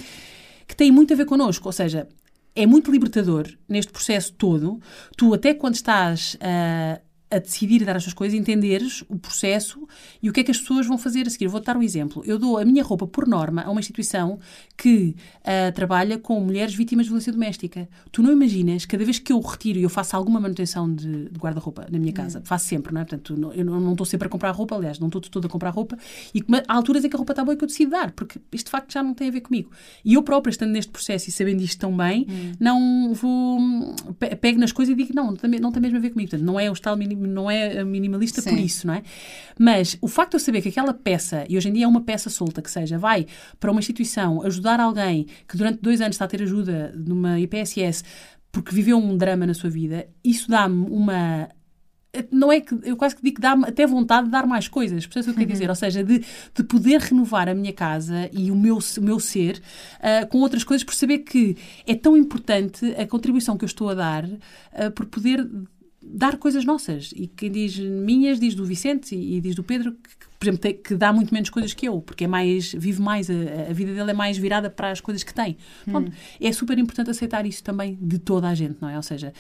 que 0.67 0.77
têm 0.77 0.91
muito 0.91 1.13
a 1.13 1.17
ver 1.17 1.27
connosco, 1.27 1.69
ou 1.69 1.73
seja, 1.73 2.09
é 2.55 2.67
muito 2.67 2.91
libertador 2.91 3.49
neste 3.69 3.93
processo 3.93 4.33
todo. 4.35 4.81
Tu, 5.17 5.33
até 5.33 5.55
quando 5.55 5.75
estás 5.75 6.35
uh, 6.35 7.01
a 7.33 7.39
decidir 7.39 7.85
dar 7.85 7.97
as 7.97 8.03
suas 8.03 8.15
coisas, 8.15 8.39
entenderes 8.39 9.03
o 9.09 9.19
processo 9.19 9.89
e 10.23 10.29
o 10.29 10.33
que 10.33 10.41
é 10.41 10.45
que 10.45 10.51
as 10.51 10.59
pessoas 10.59 10.87
vão 10.87 10.99
fazer 10.99 11.27
a 11.27 11.31
seguir. 11.31 11.49
Vou-te 11.49 11.65
dar 11.65 11.77
um 11.77 11.83
exemplo. 11.83 12.23
Eu 12.27 12.39
dou 12.39 12.59
a 12.59 12.65
minha 12.65 12.83
roupa, 12.83 13.07
por 13.07 13.27
norma, 13.27 13.63
a 13.63 13.71
uma 13.71 13.81
instituição 13.81 14.39
que 14.77 15.17
uh, 15.41 15.73
trabalha 15.75 16.19
com 16.19 16.39
mulheres 16.41 16.75
vítimas 16.75 17.07
de 17.07 17.11
violência 17.11 17.33
doméstica. 17.33 17.89
Tu 18.11 18.23
não 18.23 18.31
imaginas, 18.31 18.85
cada 18.85 19.05
vez 19.05 19.19
que 19.19 19.33
eu 19.33 19.41
retiro 19.41 19.79
e 19.79 19.83
eu 19.83 19.89
faço 19.89 20.15
alguma 20.15 20.39
manutenção 20.39 20.93
de, 20.93 21.31
de 21.31 21.39
guarda-roupa 21.39 21.87
na 21.91 21.99
minha 21.99 22.13
casa, 22.13 22.41
hum. 22.41 22.43
faço 22.45 22.67
sempre, 22.67 22.93
não 22.93 23.01
é? 23.01 23.05
Portanto, 23.05 23.35
não, 23.37 23.53
eu 23.53 23.65
não 23.65 23.93
estou 23.93 24.05
sempre 24.05 24.27
a 24.27 24.31
comprar 24.31 24.51
roupa, 24.51 24.75
aliás, 24.75 24.99
não 24.99 25.07
estou 25.09 25.23
toda 25.23 25.47
a 25.47 25.51
comprar 25.51 25.71
roupa, 25.71 25.97
e 26.35 26.45
há 26.69 26.75
alturas 26.75 27.05
em 27.05 27.09
que 27.09 27.17
a 27.17 27.19
roupa 27.19 27.33
está 27.33 27.43
boa 27.45 27.55
e 27.55 27.57
que 27.57 27.65
eu 27.65 27.69
decido 27.69 27.93
dar, 27.93 28.13
porque 28.13 28.39
isto 28.53 28.67
de 28.67 28.71
facto 28.71 28.93
já 28.93 29.03
não 29.03 29.15
tem 29.15 29.29
a 29.29 29.31
ver 29.31 29.41
comigo. 29.41 29.71
E 30.05 30.15
eu 30.15 30.23
própria, 30.23 30.51
estando 30.51 30.73
neste 30.73 30.93
processo 30.93 31.29
e 31.29 31.33
sabendo 31.33 31.63
isto 31.63 31.79
tão 31.79 31.97
bem, 31.97 32.27
hum. 32.29 32.53
não 32.61 33.15
vou. 33.15 33.59
pego 34.41 34.59
nas 34.59 34.73
coisas 34.73 34.93
e 34.93 34.97
digo, 34.97 35.15
não, 35.15 35.29
não 35.29 35.37
tem, 35.37 35.51
não 35.59 35.73
tem 35.73 35.81
mesmo 35.81 35.97
a 35.97 36.01
ver 36.01 36.11
comigo. 36.11 36.31
Portanto, 36.31 36.47
não 36.47 36.59
é 36.59 36.71
o 36.71 36.75
tal 36.83 36.97
não 37.29 37.51
é 37.51 37.85
minimalista 37.85 38.41
Sim. 38.41 38.51
por 38.51 38.59
isso, 38.59 38.87
não 38.87 38.95
é? 38.95 39.03
Mas 39.59 39.97
o 40.01 40.09
facto 40.09 40.31
de 40.33 40.37
eu 40.37 40.41
saber 40.41 40.63
que 40.63 40.69
aquela 40.69 40.95
peça, 40.95 41.45
e 41.49 41.57
hoje 41.57 41.69
em 41.69 41.73
dia 41.73 41.85
é 41.85 41.89
uma 41.89 42.03
peça 42.03 42.31
solta, 42.31 42.63
que 42.63 42.71
seja, 42.71 42.99
vai 42.99 43.27
para 43.59 43.71
uma 43.71 43.81
instituição 43.81 44.43
ajudar 44.43 44.81
alguém 44.81 45.27
que 45.49 45.57
durante 45.57 45.81
dois 45.81 46.01
anos 46.01 46.15
está 46.15 46.25
a 46.25 46.29
ter 46.29 46.43
ajuda 46.43 46.93
numa 46.97 47.39
IPSS 47.41 48.05
porque 48.51 48.75
viveu 48.75 48.99
um 48.99 49.17
drama 49.17 49.47
na 49.47 49.55
sua 49.55 49.71
vida, 49.71 50.07
isso 50.23 50.51
dá-me 50.51 50.87
uma 50.91 51.49
não 52.31 52.53
é 52.53 52.61
que 52.61 52.77
eu 52.83 52.97
quase 52.97 53.17
que 53.17 53.23
digo 53.23 53.37
que 53.37 53.41
dá-me 53.41 53.65
até 53.67 53.87
vontade 53.87 54.27
de 54.27 54.33
dar 54.33 54.47
mais 54.47 54.69
coisas, 54.69 55.07
percebes 55.07 55.29
o 55.29 55.31
que 55.31 55.37
eu 55.37 55.47
quero 55.47 55.53
dizer? 55.53 55.65
Uhum. 55.65 55.71
Ou 55.71 55.77
seja, 55.77 56.05
de, 56.05 56.19
de 56.55 56.65
poder 56.65 57.01
renovar 57.01 57.49
a 57.49 57.55
minha 57.55 57.73
casa 57.73 58.29
e 58.33 58.51
o 58.51 58.57
meu, 58.57 58.79
o 58.79 59.03
meu 59.03 59.19
ser 59.19 59.63
uh, 59.99 60.27
com 60.29 60.39
outras 60.39 60.63
coisas, 60.63 60.85
por 60.85 60.95
saber 60.95 61.19
que 61.21 61.57
é 61.87 61.95
tão 61.95 62.17
importante 62.17 62.85
a 62.99 63.07
contribuição 63.07 63.57
que 63.57 63.65
eu 63.65 63.67
estou 63.67 63.89
a 63.89 63.95
dar 63.95 64.25
uh, 64.25 64.91
por 64.95 65.07
poder 65.07 65.49
dar 66.13 66.37
coisas 66.37 66.65
nossas. 66.65 67.13
E 67.17 67.27
quem 67.27 67.51
diz 67.51 67.79
minhas, 67.79 68.39
diz 68.39 68.55
do 68.55 68.65
Vicente 68.65 69.15
e, 69.15 69.37
e 69.37 69.41
diz 69.41 69.55
do 69.55 69.65
Pedro, 69.65 69.93
que, 69.93 70.27
por 70.43 70.49
exemplo, 70.49 70.61
tem, 70.61 70.75
que 70.75 70.97
dá 70.97 71.13
muito 71.13 71.33
menos 71.33 71.51
coisas 71.51 71.73
que 71.73 71.87
eu, 71.87 72.01
porque 72.01 72.25
é 72.25 72.27
mais, 72.27 72.73
vive 72.73 73.01
mais, 73.01 73.31
a, 73.31 73.35
a 73.71 73.73
vida 73.73 73.95
dele 73.95 74.11
é 74.11 74.15
mais 74.15 74.37
virada 74.37 74.69
para 74.69 74.91
as 74.91 75.01
coisas 75.01 75.23
que 75.23 75.33
tem. 75.33 75.57
Hum. 75.87 76.11
é 76.41 76.51
super 76.51 76.77
importante 76.81 77.11
aceitar 77.11 77.47
isso 77.47 77.63
também 77.63 77.97
de 78.01 78.19
toda 78.19 78.49
a 78.49 78.55
gente, 78.55 78.77
não 78.81 78.89
é? 78.89 78.97
Ou 78.97 79.05
seja, 79.05 79.33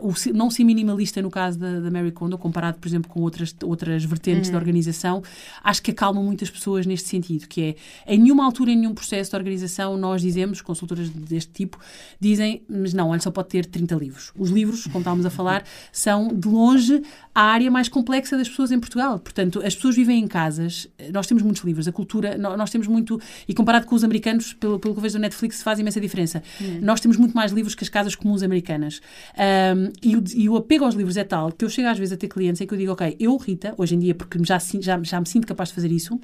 uh, 0.00 0.08
o, 0.08 0.14
não 0.32 0.50
ser 0.50 0.64
minimalista 0.64 1.20
no 1.20 1.30
caso 1.30 1.58
da, 1.58 1.80
da 1.80 1.90
Mary 1.90 2.12
Kondo, 2.12 2.38
comparado, 2.38 2.78
por 2.78 2.88
exemplo, 2.88 3.10
com 3.10 3.20
outras, 3.20 3.54
outras 3.62 4.02
vertentes 4.06 4.48
hum. 4.48 4.52
da 4.52 4.58
organização, 4.58 5.22
acho 5.62 5.82
que 5.82 5.90
acalma 5.90 6.22
muitas 6.22 6.48
pessoas 6.48 6.86
neste 6.86 7.10
sentido, 7.10 7.46
que 7.46 7.76
é, 8.06 8.14
em 8.14 8.18
nenhuma 8.18 8.46
altura, 8.46 8.70
em 8.70 8.76
nenhum 8.76 8.94
processo 8.94 9.32
de 9.32 9.36
organização, 9.36 9.98
nós 9.98 10.22
dizemos, 10.22 10.62
consultoras 10.62 11.10
deste 11.10 11.52
tipo, 11.52 11.78
dizem, 12.18 12.62
mas 12.66 12.94
não, 12.94 13.10
olha, 13.10 13.20
só 13.20 13.30
pode 13.30 13.48
ter 13.48 13.66
30 13.66 13.94
livros. 13.96 14.32
Os 14.34 14.48
livros, 14.48 14.84
como 14.84 15.00
estávamos 15.00 15.26
a 15.26 15.30
falar, 15.30 15.62
são, 15.92 16.28
de 16.28 16.48
longe, 16.48 17.02
a 17.34 17.42
área 17.42 17.70
mais 17.70 17.90
complexa 17.90 18.38
das 18.38 18.48
pessoas 18.48 18.72
em 18.72 18.80
Portugal. 18.80 19.18
Portanto, 19.18 19.60
as 19.62 19.74
pessoas 19.74 19.94
vivem 19.94 20.21
em 20.22 20.28
casas, 20.28 20.88
nós 21.12 21.26
temos 21.26 21.42
muitos 21.42 21.62
livros, 21.62 21.86
a 21.88 21.92
cultura, 21.92 22.36
nós 22.38 22.70
temos 22.70 22.86
muito, 22.86 23.20
e 23.46 23.54
comparado 23.54 23.86
com 23.86 23.94
os 23.94 24.04
americanos, 24.04 24.52
pelo, 24.52 24.78
pelo 24.78 24.94
que 24.94 24.98
eu 24.98 25.02
vejo 25.02 25.16
no 25.16 25.22
Netflix, 25.22 25.62
faz 25.62 25.78
imensa 25.78 26.00
diferença. 26.00 26.42
Hum. 26.60 26.78
Nós 26.80 27.00
temos 27.00 27.16
muito 27.16 27.34
mais 27.34 27.52
livros 27.52 27.74
que 27.74 27.84
as 27.84 27.88
casas 27.88 28.14
comuns 28.14 28.42
americanas. 28.42 29.00
Um, 29.36 29.92
e, 30.02 30.16
o, 30.16 30.24
e 30.34 30.48
o 30.48 30.56
apego 30.56 30.84
aos 30.84 30.94
livros 30.94 31.16
é 31.16 31.24
tal 31.24 31.52
que 31.52 31.64
eu 31.64 31.68
chego 31.68 31.88
às 31.88 31.98
vezes 31.98 32.12
a 32.12 32.16
ter 32.16 32.28
clientes 32.28 32.60
em 32.60 32.66
que 32.66 32.74
eu 32.74 32.78
digo, 32.78 32.92
ok, 32.92 33.16
eu, 33.18 33.36
Rita, 33.36 33.74
hoje 33.76 33.94
em 33.94 33.98
dia, 33.98 34.14
porque 34.14 34.38
já, 34.44 34.58
já, 34.58 35.02
já 35.02 35.20
me 35.20 35.28
sinto 35.28 35.46
capaz 35.46 35.68
de 35.70 35.74
fazer 35.74 35.90
isso, 35.90 36.18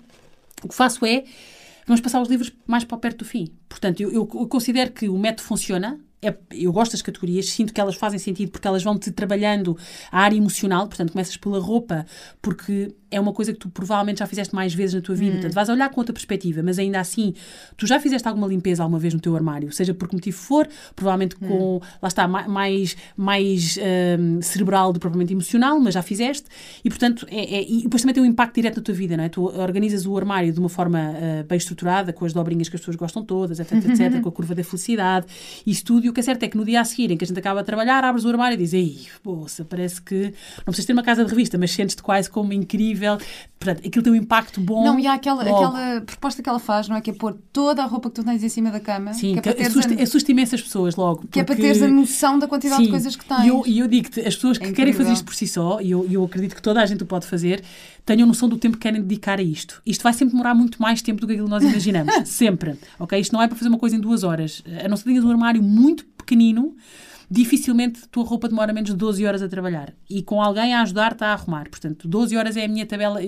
o 0.63 0.69
que 0.69 0.75
faço 0.75 1.05
é 1.05 1.25
vamos 1.87 2.01
passar 2.03 2.21
os 2.21 2.29
livros 2.29 2.53
mais 2.67 2.85
para 2.85 2.99
perto 2.99 3.19
do 3.19 3.25
fim. 3.25 3.49
Portanto, 3.69 4.01
eu, 4.01 4.11
eu, 4.11 4.29
eu 4.35 4.47
considero 4.47 4.93
que 4.93 5.09
o 5.09 5.19
método 5.19 5.43
funciona, 5.43 5.99
é, 6.21 6.37
eu 6.51 6.73
gosto 6.73 6.93
das 6.93 7.03
categorias, 7.03 7.49
sinto 7.49 7.73
que 7.73 7.81
elas 7.81 7.95
fazem 7.95 8.19
sentido 8.19 8.51
porque 8.51 8.69
elas 8.69 8.83
vão-te 8.83 9.11
trabalhando 9.11 9.77
a 10.13 10.21
área 10.21 10.37
emocional, 10.37 10.87
portanto, 10.87 11.13
começas 11.13 11.37
pela 11.37 11.59
roupa, 11.59 12.05
porque 12.43 12.95
é 13.11 13.19
uma 13.19 13.33
coisa 13.33 13.53
que 13.53 13.59
tu 13.59 13.69
provavelmente 13.69 14.19
já 14.19 14.27
fizeste 14.27 14.55
mais 14.55 14.75
vezes 14.75 14.95
na 14.95 15.01
tua 15.01 15.15
vida, 15.15 15.31
hum. 15.31 15.35
portanto, 15.35 15.55
vais 15.55 15.69
olhar 15.69 15.89
com 15.91 16.01
outra 16.01 16.13
perspectiva, 16.13 16.63
mas 16.63 16.79
ainda 16.79 17.01
assim, 17.01 17.35
tu 17.77 17.87
já 17.87 17.99
fizeste 17.99 18.27
alguma 18.29 18.47
limpeza 18.47 18.83
alguma 18.83 18.99
vez 18.99 19.15
no 19.15 19.21
teu 19.21 19.35
armário, 19.35 19.73
seja 19.73 19.95
por 19.95 20.09
que 20.09 20.15
motivo 20.15 20.37
for, 20.37 20.69
provavelmente 20.95 21.37
hum. 21.41 21.49
com, 21.49 21.81
lá 22.03 22.09
está, 22.09 22.29
mais, 22.29 22.97
mais 23.17 23.79
um, 24.19 24.43
cerebral 24.43 24.93
do 24.93 24.99
que 24.99 25.01
propriamente 25.01 25.33
emocional, 25.33 25.81
mas 25.81 25.95
já 25.95 26.03
fizeste, 26.03 26.47
e 26.85 26.91
portanto, 26.91 27.27
é, 27.31 27.57
é, 27.57 27.71
e 27.71 27.83
depois 27.83 28.03
também 28.03 28.15
tem 28.15 28.23
um 28.23 28.27
impacto 28.27 28.55
direto 28.55 28.77
na 28.77 28.83
tua 28.83 28.95
vida, 28.95 29.17
não 29.17 29.25
é? 29.25 29.29
Tu 29.29 29.43
organizas 29.43 30.07
o 30.07 30.17
armário 30.17 30.53
de 30.53 30.59
uma 30.59 30.69
forma 30.69 30.99
uh, 30.99 31.45
bem 31.45 31.57
estruturada, 31.57 32.13
com 32.13 32.25
as 32.25 32.33
dobrinhas 32.33 32.69
que 32.69 32.77
as 32.77 32.81
pessoas 32.81 32.97
gostam 32.97 33.25
todas, 33.25 33.59
etc, 33.59 33.73
etc, 33.73 34.21
com 34.21 34.29
a 34.29 34.33
curva 34.33 34.55
da 34.55 34.63
felicidade, 34.63 35.27
isso 35.67 35.85
tudo, 35.85 36.07
e 36.07 36.09
o 36.09 36.13
que 36.13 36.21
é 36.21 36.23
certo 36.23 36.43
é 36.43 36.49
que 36.49 36.57
no 36.57 36.65
dia 36.65 36.81
a 36.81 36.85
seguir, 36.85 37.11
em 37.11 37.17
que 37.17 37.25
a 37.25 37.27
gente 37.27 37.39
acaba 37.39 37.61
a 37.61 37.65
trabalhar, 37.65 38.05
abres 38.05 38.25
o 38.25 38.29
armário 38.29 38.55
e 38.55 38.59
dizes, 38.59 38.75
ei, 38.75 38.99
poça, 39.23 39.65
parece 39.65 40.03
que 40.03 40.35
não 40.59 40.65
precisas 40.67 40.87
ter 40.87 40.93
uma 40.93 41.03
casa 41.03 41.25
de 41.25 41.31
revista, 41.31 41.57
mas 41.57 41.71
sentes-te 41.71 42.03
quase 42.03 42.29
como 42.29 42.53
incrível. 42.53 42.98
Portanto, 43.59 43.87
aquilo 43.87 44.05
tem 44.05 44.13
um 44.13 44.17
impacto 44.17 44.61
bom. 44.61 44.85
Não, 44.85 44.99
e 45.01 45.07
há 45.07 45.15
aquela, 45.15 45.43
aquela 45.43 46.01
proposta 46.03 46.43
que 46.43 46.49
ela 46.49 46.61
faz, 46.61 46.89
não 46.89 46.97
é? 46.97 47.01
Que 47.01 47.11
é 47.11 47.13
pôr 47.13 47.37
toda 47.53 47.83
a 47.83 47.87
roupa 47.87 48.09
que 48.09 48.15
tu 48.15 48.25
tens 48.25 48.43
em 48.43 48.49
cima 48.49 48.71
da 48.71 48.79
cama. 48.79 49.13
Sim, 49.13 49.37
que, 49.37 49.49
é 49.49 49.67
assusta, 49.67 49.95
a... 49.95 50.03
assusta 50.03 50.31
imensas 50.31 50.63
pessoas 50.63 50.95
logo. 50.95 51.27
Que 51.29 51.41
é 51.41 51.45
para 51.45 51.57
teres 51.57 51.83
a 51.83 51.89
noção 51.89 52.39
da 52.39 52.47
quantidade 52.47 52.81
Sim, 52.81 52.85
de 52.87 52.91
coisas 52.91 53.17
que 53.17 53.25
tens. 53.25 53.45
E 53.45 53.49
eu, 53.49 53.65
eu 53.67 53.89
digo-te, 53.89 54.21
as 54.21 54.37
pessoas 54.37 54.59
que 54.59 54.67
é 54.67 54.73
querem 54.73 54.93
fazer 54.93 55.13
isto 55.13 55.25
por 55.25 55.35
si 55.35 55.49
só, 55.49 55.81
e 55.81 55.91
eu, 55.91 56.07
eu 56.09 56.25
acredito 56.25 56.55
que 56.55 56.63
toda 56.63 56.81
a 56.81 56.87
gente 56.87 57.03
o 57.03 57.07
pode 57.07 57.27
fazer, 57.27 57.65
tenham 58.07 58.29
noção 58.29 58.49
do 58.49 58.57
tempo 58.57 58.77
que 58.77 58.83
querem 58.83 59.03
dedicar 59.03 59.41
a 59.41 59.43
isto. 59.43 59.83
Isto 59.85 60.03
vai 60.03 60.13
sempre 60.13 60.33
demorar 60.33 60.55
muito 60.55 60.81
mais 60.81 61.03
tempo 61.03 61.21
do 61.21 61.27
que 61.27 61.33
aquilo 61.33 61.49
que 61.49 61.55
nós 61.55 61.65
imaginamos. 61.65 62.15
sempre. 62.29 62.79
Ok? 62.99 63.19
Isto 63.19 63.33
não 63.33 63.43
é 63.43 63.49
para 63.49 63.57
fazer 63.57 63.69
uma 63.69 63.79
coisa 63.79 63.97
em 63.97 64.01
duas 64.01 64.23
horas. 64.23 64.63
A 64.85 64.89
não 64.89 64.97
ser 64.97 65.03
que 65.03 65.09
tenhas 65.11 65.25
um 65.25 65.31
armário 65.31 65.63
muito 65.63 66.05
pequenino 66.17 66.77
dificilmente 67.31 68.05
a 68.05 68.07
tua 68.07 68.25
roupa 68.25 68.49
demora 68.49 68.73
menos 68.73 68.91
de 68.91 68.97
12 68.97 69.25
horas 69.27 69.43
a 69.43 69.49
trabalhar. 69.49 69.93
E 70.09 70.23
com 70.23 70.43
alguém 70.43 70.75
a 70.75 70.83
ajudar-te 70.83 71.25
a 71.25 71.33
arrumar. 71.33 71.69
Portanto, 71.69 72.09
12 72.09 72.37
horas 72.37 72.57
é 72.57 72.65
a 72.65 72.69
minha 72.69 72.87
tabela. 72.87 73.21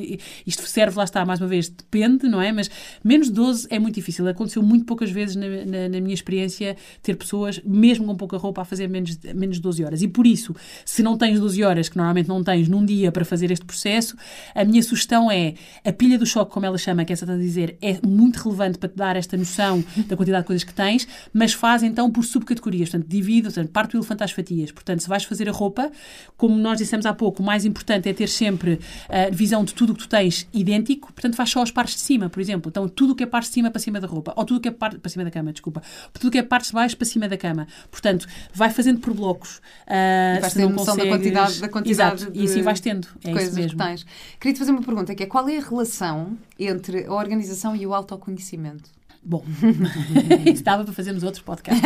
Isto 0.46 0.62
serve, 0.66 0.96
lá 0.96 1.04
está, 1.04 1.24
mais 1.24 1.40
uma 1.40 1.48
vez, 1.48 1.68
depende, 1.68 2.28
não 2.28 2.40
é? 2.40 2.50
Mas 2.52 2.70
menos 3.04 3.28
de 3.28 3.34
12 3.34 3.66
é 3.70 3.78
muito 3.78 3.94
difícil. 3.96 4.26
Aconteceu 4.26 4.62
muito 4.62 4.84
poucas 4.84 5.10
vezes 5.10 5.36
na, 5.36 5.46
na, 5.46 5.88
na 5.88 6.00
minha 6.00 6.14
experiência 6.14 6.76
ter 7.02 7.16
pessoas, 7.16 7.60
mesmo 7.64 8.06
com 8.06 8.16
pouca 8.16 8.36
roupa, 8.36 8.62
a 8.62 8.64
fazer 8.64 8.88
menos, 8.88 9.18
menos 9.34 9.56
de 9.56 9.62
12 9.62 9.84
horas. 9.84 10.02
E 10.02 10.08
por 10.08 10.26
isso, 10.26 10.54
se 10.84 11.02
não 11.02 11.16
tens 11.18 11.38
12 11.38 11.62
horas, 11.62 11.88
que 11.88 11.96
normalmente 11.96 12.28
não 12.28 12.42
tens 12.42 12.68
num 12.68 12.84
dia 12.84 13.12
para 13.12 13.24
fazer 13.24 13.50
este 13.50 13.64
processo, 13.64 14.16
a 14.54 14.64
minha 14.64 14.82
sugestão 14.82 15.30
é 15.30 15.54
a 15.84 15.92
pilha 15.92 16.18
do 16.18 16.26
choque, 16.26 16.52
como 16.52 16.64
ela 16.66 16.78
chama, 16.78 17.04
que 17.04 17.12
essa 17.12 17.24
está 17.24 17.34
a 17.34 17.38
dizer, 17.38 17.76
é 17.82 17.98
muito 18.06 18.36
relevante 18.36 18.78
para 18.78 18.88
te 18.88 18.96
dar 18.96 19.16
esta 19.16 19.36
noção 19.36 19.84
da 20.06 20.16
quantidade 20.16 20.42
de 20.42 20.46
coisas 20.46 20.64
que 20.64 20.72
tens, 20.72 21.06
mas 21.32 21.52
faz 21.52 21.82
então 21.82 22.10
por 22.10 22.24
subcategorias. 22.24 22.90
Portanto, 22.90 23.08
divide, 23.08 23.42
portanto, 23.42 23.70
parte 23.70 23.89
parte 23.90 23.96
o 23.96 23.98
elefante 23.98 24.22
às 24.22 24.30
fatias. 24.30 24.70
Portanto, 24.70 25.00
se 25.00 25.08
vais 25.08 25.24
fazer 25.24 25.48
a 25.48 25.52
roupa, 25.52 25.90
como 26.36 26.56
nós 26.56 26.78
dissemos 26.78 27.06
há 27.06 27.12
pouco, 27.12 27.42
o 27.42 27.46
mais 27.46 27.64
importante 27.64 28.08
é 28.08 28.12
ter 28.12 28.28
sempre 28.28 28.78
a 29.08 29.30
visão 29.30 29.64
de 29.64 29.74
tudo 29.74 29.92
o 29.92 29.94
que 29.94 30.02
tu 30.02 30.08
tens 30.08 30.46
idêntico. 30.52 31.12
Portanto, 31.12 31.34
faz 31.34 31.50
só 31.50 31.62
as 31.62 31.70
partes 31.70 31.94
de 31.94 32.00
cima, 32.00 32.28
por 32.28 32.40
exemplo. 32.40 32.70
Então, 32.70 32.88
tudo 32.88 33.12
o 33.12 33.16
que 33.16 33.24
é 33.24 33.26
parte 33.26 33.48
de 33.48 33.54
cima 33.54 33.70
para 33.70 33.80
cima 33.80 34.00
da 34.00 34.06
roupa. 34.06 34.32
Ou 34.36 34.44
tudo 34.44 34.60
que 34.60 34.68
é 34.68 34.70
parte 34.70 34.98
para 34.98 35.10
cima 35.10 35.24
da 35.24 35.30
cama, 35.30 35.52
desculpa. 35.52 35.82
Tudo 36.12 36.28
o 36.28 36.30
que 36.30 36.38
é 36.38 36.42
parte 36.42 36.68
de 36.68 36.72
baixo 36.72 36.96
para 36.96 37.06
cima 37.06 37.28
da 37.28 37.36
cama. 37.36 37.66
Portanto, 37.90 38.26
vai 38.54 38.70
fazendo 38.70 39.00
por 39.00 39.12
blocos. 39.14 39.58
Uh, 39.86 40.36
e 40.36 40.40
vais 40.40 40.54
ter 40.54 40.68
noção 40.68 40.94
consegues... 40.96 41.04
da 41.04 41.16
quantidade, 41.16 41.60
da 41.60 41.68
quantidade 41.68 42.22
Exato. 42.22 42.32
E 42.34 42.44
assim 42.44 42.62
vais 42.62 42.80
tendo. 42.80 43.08
É 43.24 43.32
coisas 43.32 43.48
isso 43.48 43.60
mesmo. 43.60 43.78
que 43.78 43.84
tens. 43.84 44.06
Queria-te 44.38 44.58
fazer 44.58 44.70
uma 44.70 44.82
pergunta, 44.82 45.14
que 45.14 45.22
é 45.22 45.26
qual 45.26 45.48
é 45.48 45.58
a 45.58 45.60
relação 45.60 46.38
entre 46.58 47.06
a 47.06 47.12
organização 47.12 47.74
e 47.74 47.86
o 47.86 47.94
autoconhecimento? 47.94 48.99
Bom, 49.22 49.44
isso 50.50 50.64
dava 50.64 50.82
para 50.82 50.94
fazermos 50.94 51.22
outros 51.22 51.42
podcasts. 51.42 51.82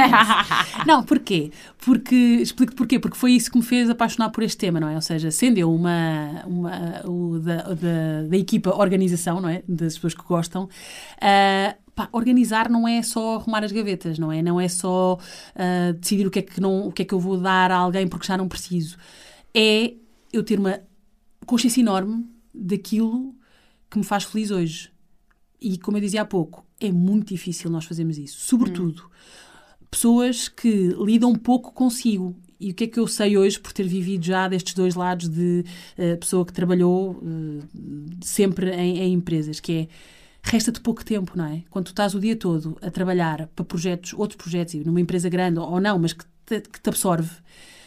não, 0.87 1.03
porquê? 1.03 1.51
Porque, 1.79 2.15
explico-te 2.15 2.77
porquê. 2.77 2.99
Porque 3.01 3.17
foi 3.17 3.33
isso 3.33 3.51
que 3.51 3.59
me 3.59 3.65
fez 3.65 3.91
apaixonar 3.91 4.31
por 4.31 4.45
este 4.45 4.57
tema, 4.57 4.79
não 4.79 4.89
é? 4.89 4.95
Ou 4.95 5.03
seja, 5.03 5.33
sendo 5.33 5.59
eu 5.59 5.75
uma, 5.75 6.45
uma 6.47 7.03
o, 7.05 7.41
da, 7.41 7.75
da, 7.75 8.23
da, 8.29 8.37
equipa 8.37 8.71
organização, 8.71 9.41
não 9.41 9.49
é? 9.49 9.65
Das 9.69 9.95
pessoas 9.95 10.15
que 10.15 10.23
gostam, 10.23 10.65
uh, 10.65 11.75
pá, 11.93 12.09
organizar 12.13 12.71
não 12.71 12.87
é 12.87 13.03
só 13.03 13.37
arrumar 13.37 13.65
as 13.65 13.73
gavetas, 13.73 14.17
não 14.17 14.31
é? 14.31 14.41
Não 14.41 14.61
é 14.61 14.69
só 14.69 15.15
uh, 15.15 15.93
decidir 15.95 16.29
o 16.29 16.31
que, 16.31 16.39
é 16.39 16.43
que 16.43 16.61
não, 16.61 16.87
o 16.87 16.93
que 16.93 17.03
é 17.03 17.05
que 17.05 17.15
eu 17.15 17.19
vou 17.21 17.37
dar 17.37 17.73
a 17.73 17.77
alguém 17.77 18.07
porque 18.07 18.29
já 18.29 18.37
não 18.37 18.47
preciso. 18.47 18.97
É 19.53 19.93
eu 20.33 20.45
ter 20.45 20.61
uma 20.61 20.81
consciência 21.47 21.81
enorme 21.81 22.25
daquilo 22.55 23.35
que 23.91 23.99
me 23.99 24.05
faz 24.05 24.23
feliz 24.23 24.53
hoje. 24.53 24.93
E 25.61 25.79
como 25.79 25.97
eu 25.97 26.01
dizia 26.01 26.23
há 26.23 26.25
pouco, 26.25 26.65
é 26.87 26.93
muito 26.93 27.29
difícil 27.29 27.71
nós 27.71 27.85
fazermos 27.85 28.19
isso. 28.19 28.39
Sobretudo, 28.41 29.03
hum. 29.03 29.87
pessoas 29.91 30.49
que 30.49 30.95
lidam 30.99 31.35
pouco 31.35 31.73
consigo. 31.73 32.37
E 32.59 32.71
o 32.71 32.75
que 32.75 32.85
é 32.85 32.87
que 32.87 32.99
eu 32.99 33.07
sei 33.07 33.37
hoje 33.37 33.59
por 33.59 33.73
ter 33.73 33.87
vivido 33.87 34.25
já 34.25 34.49
destes 34.49 34.75
dois 34.75 34.95
lados 34.95 35.29
de 35.29 35.65
uh, 35.99 36.17
pessoa 36.19 36.47
que 36.47 36.53
trabalhou 36.53 37.13
uh, 37.13 37.63
sempre 38.23 38.71
em, 38.71 38.99
em, 38.99 39.13
empresas, 39.13 39.61
que 39.61 39.73
é 39.73 39.89
resta-te 40.43 40.81
pouco 40.81 41.05
tempo, 41.05 41.33
não 41.37 41.47
é? 41.47 41.63
Quando 41.71 41.87
tu 41.87 41.91
estás 41.91 42.15
o 42.15 42.21
dia 42.21 42.37
todo 42.37 42.77
a 42.81 42.91
trabalhar 42.91 43.49
para 43.55 43.65
projetos, 43.65 44.13
outros 44.15 44.37
projetos, 44.37 44.75
numa 44.85 45.01
empresa 45.01 45.29
grande 45.29 45.59
ou 45.59 45.81
não, 45.81 45.99
mas 45.99 46.13
que 46.13 46.25
te, 46.47 46.61
que 46.61 46.81
te 46.81 46.89
absorve, 46.89 47.31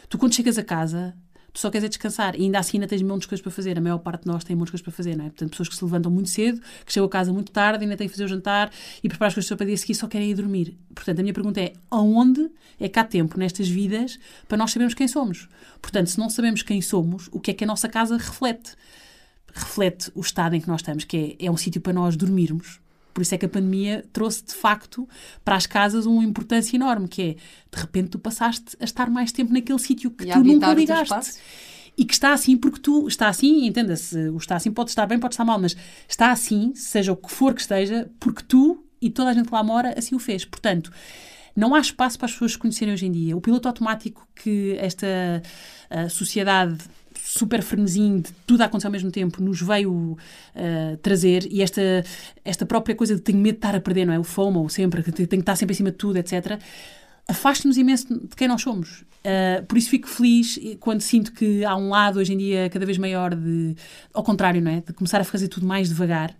tu 0.09 0.17
quando 0.17 0.33
chegas 0.33 0.57
a 0.57 0.63
casa 0.63 1.15
tu 1.53 1.59
só 1.59 1.69
queres 1.69 1.85
é 1.85 1.87
descansar. 1.87 2.35
E 2.35 2.43
ainda 2.43 2.59
assim 2.59 2.77
ainda 2.77 2.87
tens 2.87 3.01
de 3.01 3.07
coisas 3.07 3.41
para 3.41 3.51
fazer. 3.51 3.77
A 3.77 3.81
maior 3.81 3.97
parte 3.99 4.23
de 4.23 4.27
nós 4.27 4.43
tem 4.43 4.55
de 4.55 4.63
coisas 4.63 4.81
para 4.81 4.91
fazer, 4.91 5.15
não 5.15 5.25
é? 5.25 5.29
Portanto, 5.29 5.51
pessoas 5.51 5.69
que 5.69 5.75
se 5.75 5.83
levantam 5.83 6.11
muito 6.11 6.29
cedo, 6.29 6.61
que 6.85 6.93
chegam 6.93 7.07
a 7.07 7.09
casa 7.09 7.33
muito 7.33 7.51
tarde, 7.51 7.83
ainda 7.83 7.97
têm 7.97 8.07
que 8.07 8.13
fazer 8.13 8.25
o 8.25 8.27
jantar 8.27 8.71
e 9.03 9.09
preparar 9.09 9.27
as 9.29 9.33
coisas 9.33 9.49
para 9.49 9.63
o 9.63 9.67
dia 9.67 9.77
seguir 9.77 9.95
só 9.95 10.07
querem 10.07 10.29
ir 10.29 10.35
dormir. 10.35 10.77
Portanto, 10.93 11.19
a 11.19 11.21
minha 11.21 11.33
pergunta 11.33 11.59
é, 11.59 11.73
aonde 11.89 12.49
é 12.79 12.87
que 12.87 12.99
há 12.99 13.03
tempo 13.03 13.39
nestas 13.39 13.67
vidas 13.67 14.19
para 14.47 14.57
nós 14.57 14.71
sabermos 14.71 14.93
quem 14.93 15.07
somos? 15.07 15.49
Portanto, 15.81 16.07
se 16.07 16.19
não 16.19 16.29
sabemos 16.29 16.61
quem 16.61 16.81
somos, 16.81 17.29
o 17.31 17.39
que 17.39 17.51
é 17.51 17.53
que 17.53 17.63
a 17.63 17.67
nossa 17.67 17.89
casa 17.89 18.17
reflete? 18.17 18.75
Reflete 19.53 20.11
o 20.13 20.21
estado 20.21 20.55
em 20.55 20.61
que 20.61 20.67
nós 20.67 20.81
estamos, 20.81 21.03
que 21.03 21.37
é, 21.39 21.45
é 21.45 21.51
um 21.51 21.57
sítio 21.57 21.81
para 21.81 21.93
nós 21.93 22.15
dormirmos, 22.15 22.79
por 23.17 23.23
isso 23.23 23.33
é 23.33 23.37
que 23.39 23.47
a 23.47 23.49
pandemia 23.49 24.05
trouxe, 24.13 24.45
de 24.45 24.53
facto, 24.53 25.09
para 25.43 25.55
as 25.55 25.65
casas 25.65 26.05
uma 26.05 26.23
importância 26.23 26.75
enorme, 26.75 27.07
que 27.07 27.21
é, 27.23 27.33
de 27.33 27.81
repente, 27.81 28.09
tu 28.09 28.19
passaste 28.19 28.77
a 28.79 28.83
estar 28.83 29.09
mais 29.09 29.31
tempo 29.31 29.51
naquele 29.51 29.79
sítio 29.79 30.11
que 30.11 30.23
e 30.25 30.31
tu 30.31 30.43
nunca 30.43 30.71
ligaste. 30.71 31.39
E 31.97 32.05
que 32.05 32.13
está 32.13 32.31
assim 32.31 32.55
porque 32.55 32.79
tu 32.79 33.07
está 33.07 33.27
assim, 33.27 33.65
entenda-se, 33.65 34.29
o 34.29 34.37
está 34.37 34.55
assim 34.55 34.71
pode 34.71 34.91
estar 34.91 35.07
bem, 35.07 35.17
pode 35.17 35.33
estar 35.33 35.43
mal, 35.43 35.59
mas 35.59 35.75
está 36.07 36.29
assim, 36.31 36.75
seja 36.75 37.11
o 37.11 37.15
que 37.15 37.31
for 37.31 37.55
que 37.55 37.61
esteja, 37.61 38.07
porque 38.19 38.43
tu 38.43 38.85
e 39.01 39.09
toda 39.09 39.31
a 39.31 39.33
gente 39.33 39.47
que 39.47 39.53
lá 39.55 39.63
mora 39.63 39.95
assim 39.97 40.13
o 40.13 40.19
fez. 40.19 40.45
Portanto, 40.45 40.91
não 41.55 41.73
há 41.73 41.79
espaço 41.79 42.19
para 42.19 42.27
as 42.27 42.33
pessoas 42.33 42.55
conhecerem 42.55 42.93
hoje 42.93 43.07
em 43.07 43.11
dia. 43.11 43.35
O 43.35 43.41
piloto 43.41 43.67
automático 43.67 44.27
que 44.35 44.77
esta 44.79 45.41
sociedade 46.11 46.77
super 47.23 47.61
frenesim 47.61 48.19
de 48.19 48.31
tudo 48.45 48.61
a 48.61 48.65
acontecer 48.65 48.87
ao 48.87 48.91
mesmo 48.91 49.11
tempo 49.11 49.41
nos 49.41 49.61
veio 49.61 49.91
uh, 49.91 50.97
trazer 51.01 51.47
e 51.51 51.61
esta, 51.61 51.81
esta 52.43 52.65
própria 52.65 52.95
coisa 52.95 53.15
de 53.15 53.21
tenho 53.21 53.37
medo 53.37 53.55
de 53.55 53.59
estar 53.59 53.75
a 53.75 53.81
perder, 53.81 54.05
não 54.05 54.13
é? 54.13 54.19
O 54.19 54.23
FOMO 54.23 54.69
sempre, 54.69 55.03
que 55.03 55.11
tenho 55.11 55.27
que 55.27 55.35
estar 55.37 55.55
sempre 55.55 55.73
em 55.73 55.77
cima 55.77 55.91
de 55.91 55.97
tudo, 55.97 56.17
etc. 56.17 56.59
Afasta-nos 57.27 57.77
imenso 57.77 58.07
de 58.07 58.35
quem 58.35 58.47
nós 58.47 58.61
somos. 58.61 59.01
Uh, 59.01 59.65
por 59.67 59.77
isso 59.77 59.89
fico 59.89 60.07
feliz 60.07 60.57
quando 60.79 61.01
sinto 61.01 61.33
que 61.33 61.65
há 61.65 61.75
um 61.75 61.89
lado 61.89 62.19
hoje 62.19 62.33
em 62.33 62.37
dia 62.37 62.69
cada 62.69 62.85
vez 62.85 62.97
maior 62.97 63.35
de, 63.35 63.75
ao 64.13 64.23
contrário, 64.23 64.61
não 64.61 64.71
é? 64.71 64.81
De 64.81 64.93
começar 64.93 65.19
a 65.19 65.23
fazer 65.23 65.47
tudo 65.47 65.65
mais 65.65 65.89
devagar 65.89 66.33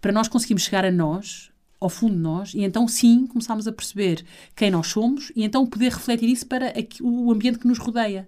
para 0.00 0.12
nós 0.12 0.28
conseguirmos 0.28 0.64
chegar 0.64 0.84
a 0.84 0.90
nós, 0.90 1.50
ao 1.84 1.90
fundo 1.90 2.14
de 2.14 2.20
nós, 2.20 2.54
e 2.54 2.64
então 2.64 2.88
sim 2.88 3.26
começámos 3.26 3.68
a 3.68 3.72
perceber 3.72 4.24
quem 4.56 4.70
nós 4.70 4.86
somos 4.86 5.30
e 5.36 5.44
então 5.44 5.66
poder 5.66 5.92
refletir 5.92 6.28
isso 6.28 6.46
para 6.46 6.72
o 7.02 7.30
ambiente 7.30 7.58
que 7.58 7.66
nos 7.66 7.78
rodeia. 7.78 8.26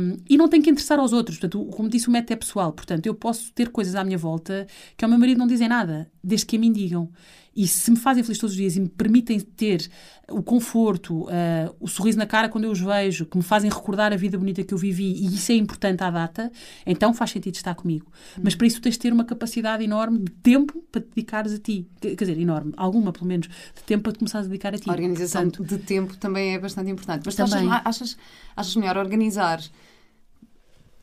Um, 0.00 0.16
e 0.28 0.38
não 0.38 0.48
tem 0.48 0.62
que 0.62 0.70
interessar 0.70 0.98
aos 0.98 1.12
outros. 1.12 1.38
Portanto, 1.38 1.64
como 1.66 1.88
disse, 1.88 2.08
o 2.08 2.10
método 2.10 2.32
é 2.32 2.36
pessoal. 2.36 2.72
Portanto, 2.72 3.06
eu 3.06 3.14
posso 3.14 3.52
ter 3.52 3.68
coisas 3.68 3.94
à 3.94 4.02
minha 4.02 4.16
volta 4.16 4.66
que 4.96 5.04
ao 5.04 5.10
meu 5.10 5.18
marido 5.18 5.38
não 5.38 5.46
dizem 5.46 5.68
nada, 5.68 6.10
desde 6.24 6.46
que 6.46 6.56
a 6.56 6.58
mim 6.58 6.72
digam. 6.72 7.10
E 7.54 7.66
se 7.68 7.90
me 7.90 7.96
fazem 7.98 8.22
feliz 8.22 8.38
todos 8.38 8.52
os 8.52 8.56
dias 8.56 8.76
e 8.76 8.80
me 8.80 8.88
permitem 8.88 9.38
ter 9.38 9.90
o 10.30 10.42
conforto, 10.42 11.24
uh, 11.24 11.74
o 11.78 11.86
sorriso 11.86 12.16
na 12.16 12.26
cara 12.26 12.48
quando 12.48 12.64
eu 12.64 12.70
os 12.70 12.80
vejo, 12.80 13.26
que 13.26 13.36
me 13.36 13.42
fazem 13.42 13.70
recordar 13.70 14.12
a 14.12 14.16
vida 14.16 14.38
bonita 14.38 14.62
que 14.62 14.72
eu 14.72 14.78
vivi, 14.78 15.12
e 15.12 15.26
isso 15.26 15.52
é 15.52 15.56
importante 15.56 16.02
à 16.02 16.10
data, 16.10 16.50
então 16.86 17.12
faz 17.12 17.30
sentido 17.30 17.54
estar 17.54 17.74
comigo. 17.74 18.06
Uhum. 18.36 18.44
Mas 18.44 18.54
para 18.54 18.66
isso 18.66 18.80
tens 18.80 18.92
de 18.92 19.00
ter 19.00 19.12
uma 19.12 19.24
capacidade 19.24 19.84
enorme 19.84 20.20
de 20.20 20.32
tempo 20.32 20.82
para 20.90 21.02
te 21.02 21.08
dedicares 21.08 21.52
a 21.52 21.58
ti. 21.58 21.86
Quer 22.00 22.14
dizer, 22.14 22.38
enorme, 22.38 22.72
alguma 22.76 23.12
pelo 23.12 23.26
menos, 23.26 23.48
de 23.48 23.82
tempo 23.84 24.04
para 24.04 24.12
te 24.12 24.18
começares 24.18 24.46
a 24.46 24.48
dedicar 24.48 24.74
a 24.74 24.78
ti. 24.78 24.88
A 24.88 24.92
organização 24.92 25.42
Portanto, 25.42 25.64
de 25.64 25.78
tempo 25.78 26.16
também 26.16 26.54
é 26.54 26.58
bastante 26.58 26.90
importante. 26.90 27.22
Mas 27.26 27.34
também. 27.34 27.68
Achas, 27.68 27.82
achas, 27.84 28.16
achas 28.56 28.76
melhor 28.76 28.96
organizar 28.96 29.60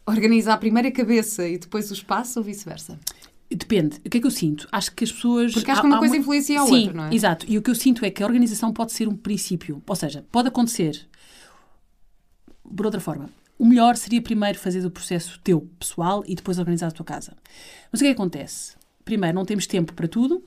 organizar 0.10 0.58
primeiro 0.58 0.88
a 0.88 0.92
cabeça 0.92 1.48
e 1.48 1.60
depois 1.60 1.92
o 1.92 1.94
espaço 1.94 2.40
ou 2.40 2.46
vice-versa? 2.46 3.00
Depende. 3.52 3.98
O 4.06 4.10
que 4.10 4.18
é 4.18 4.22
que 4.22 4.28
eu 4.28 4.32
sinto? 4.32 4.68
Acho 4.72 4.92
que 4.92 5.04
as 5.04 5.12
pessoas. 5.12 5.54
Porque 5.54 5.72
acho 5.72 5.82
que 5.82 5.88
uma 5.88 5.98
coisa 5.98 6.14
uma... 6.14 6.20
influencia 6.20 6.62
a 6.62 6.66
Sim, 6.66 6.86
outra, 6.86 6.94
não 6.94 7.04
é? 7.06 7.16
Exato. 7.16 7.46
E 7.50 7.58
o 7.58 7.62
que 7.62 7.72
eu 7.72 7.76
sinto 7.76 8.06
é 8.06 8.12
que 8.12 8.22
a 8.22 8.26
organização 8.26 8.72
pode 8.72 8.92
ser 8.92 9.08
um 9.08 9.16
princípio. 9.16 9.82
Ou 9.88 9.96
seja, 9.96 10.24
pode 10.32 10.50
acontecer. 10.50 11.08
Por 12.76 12.86
outra 12.86 13.02
forma, 13.02 13.30
o 13.58 13.66
melhor 13.66 13.98
seria 13.98 14.22
primeiro 14.22 14.60
fazer 14.60 14.86
o 14.86 14.92
processo 14.92 15.40
teu, 15.44 15.68
pessoal, 15.80 16.24
e 16.28 16.36
depois 16.36 16.60
organizar 16.60 16.88
a 16.88 16.92
tua 16.92 17.06
casa. 17.06 17.36
Mas 17.92 18.00
o 18.00 18.04
que, 18.04 18.10
é 18.10 18.14
que 18.14 18.22
acontece? 18.22 18.76
Primeiro, 19.04 19.36
não 19.36 19.46
temos 19.46 19.66
tempo 19.66 19.94
para 19.94 20.08
tudo 20.08 20.44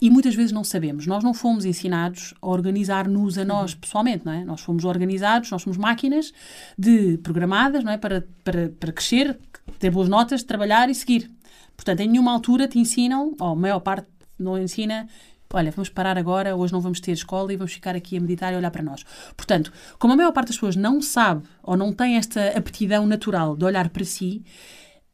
e 0.00 0.10
muitas 0.10 0.34
vezes 0.34 0.52
não 0.52 0.62
sabemos. 0.62 1.06
Nós 1.06 1.24
não 1.24 1.32
fomos 1.32 1.64
ensinados 1.64 2.34
a 2.42 2.46
organizar-nos 2.46 3.38
a 3.38 3.44
nós 3.44 3.72
uhum. 3.72 3.80
pessoalmente, 3.80 4.26
não 4.26 4.32
é? 4.32 4.44
Nós 4.44 4.60
fomos 4.60 4.84
organizados, 4.84 5.50
nós 5.50 5.62
somos 5.62 5.78
máquinas 5.78 6.32
de 6.78 7.18
programadas, 7.18 7.82
não 7.82 7.90
é? 7.90 7.96
Para, 7.96 8.26
para, 8.44 8.68
para 8.68 8.92
crescer, 8.92 9.38
ter 9.78 9.90
boas 9.90 10.08
notas, 10.08 10.42
trabalhar 10.42 10.90
e 10.90 10.94
seguir. 10.94 11.30
Portanto, 11.76 12.00
em 12.00 12.08
nenhuma 12.08 12.32
altura 12.32 12.68
te 12.68 12.78
ensinam, 12.78 13.34
ou 13.38 13.48
a 13.48 13.54
maior 13.54 13.80
parte 13.80 14.08
não 14.38 14.58
ensina, 14.58 15.08
olha, 15.52 15.70
vamos 15.70 15.88
parar 15.88 16.18
agora, 16.18 16.56
hoje 16.56 16.72
não 16.72 16.80
vamos 16.80 17.00
ter 17.00 17.12
escola 17.12 17.52
e 17.52 17.56
vamos 17.56 17.72
ficar 17.72 17.94
aqui 17.94 18.16
a 18.16 18.20
meditar 18.20 18.52
e 18.52 18.56
olhar 18.56 18.70
para 18.70 18.82
nós. 18.82 19.04
Portanto, 19.36 19.72
como 19.98 20.12
a 20.12 20.16
maior 20.16 20.32
parte 20.32 20.48
das 20.48 20.56
pessoas 20.56 20.76
não 20.76 21.00
sabe 21.00 21.46
ou 21.62 21.76
não 21.76 21.92
tem 21.92 22.16
esta 22.16 22.48
aptidão 22.56 23.06
natural 23.06 23.56
de 23.56 23.64
olhar 23.64 23.88
para 23.88 24.04
si, 24.04 24.42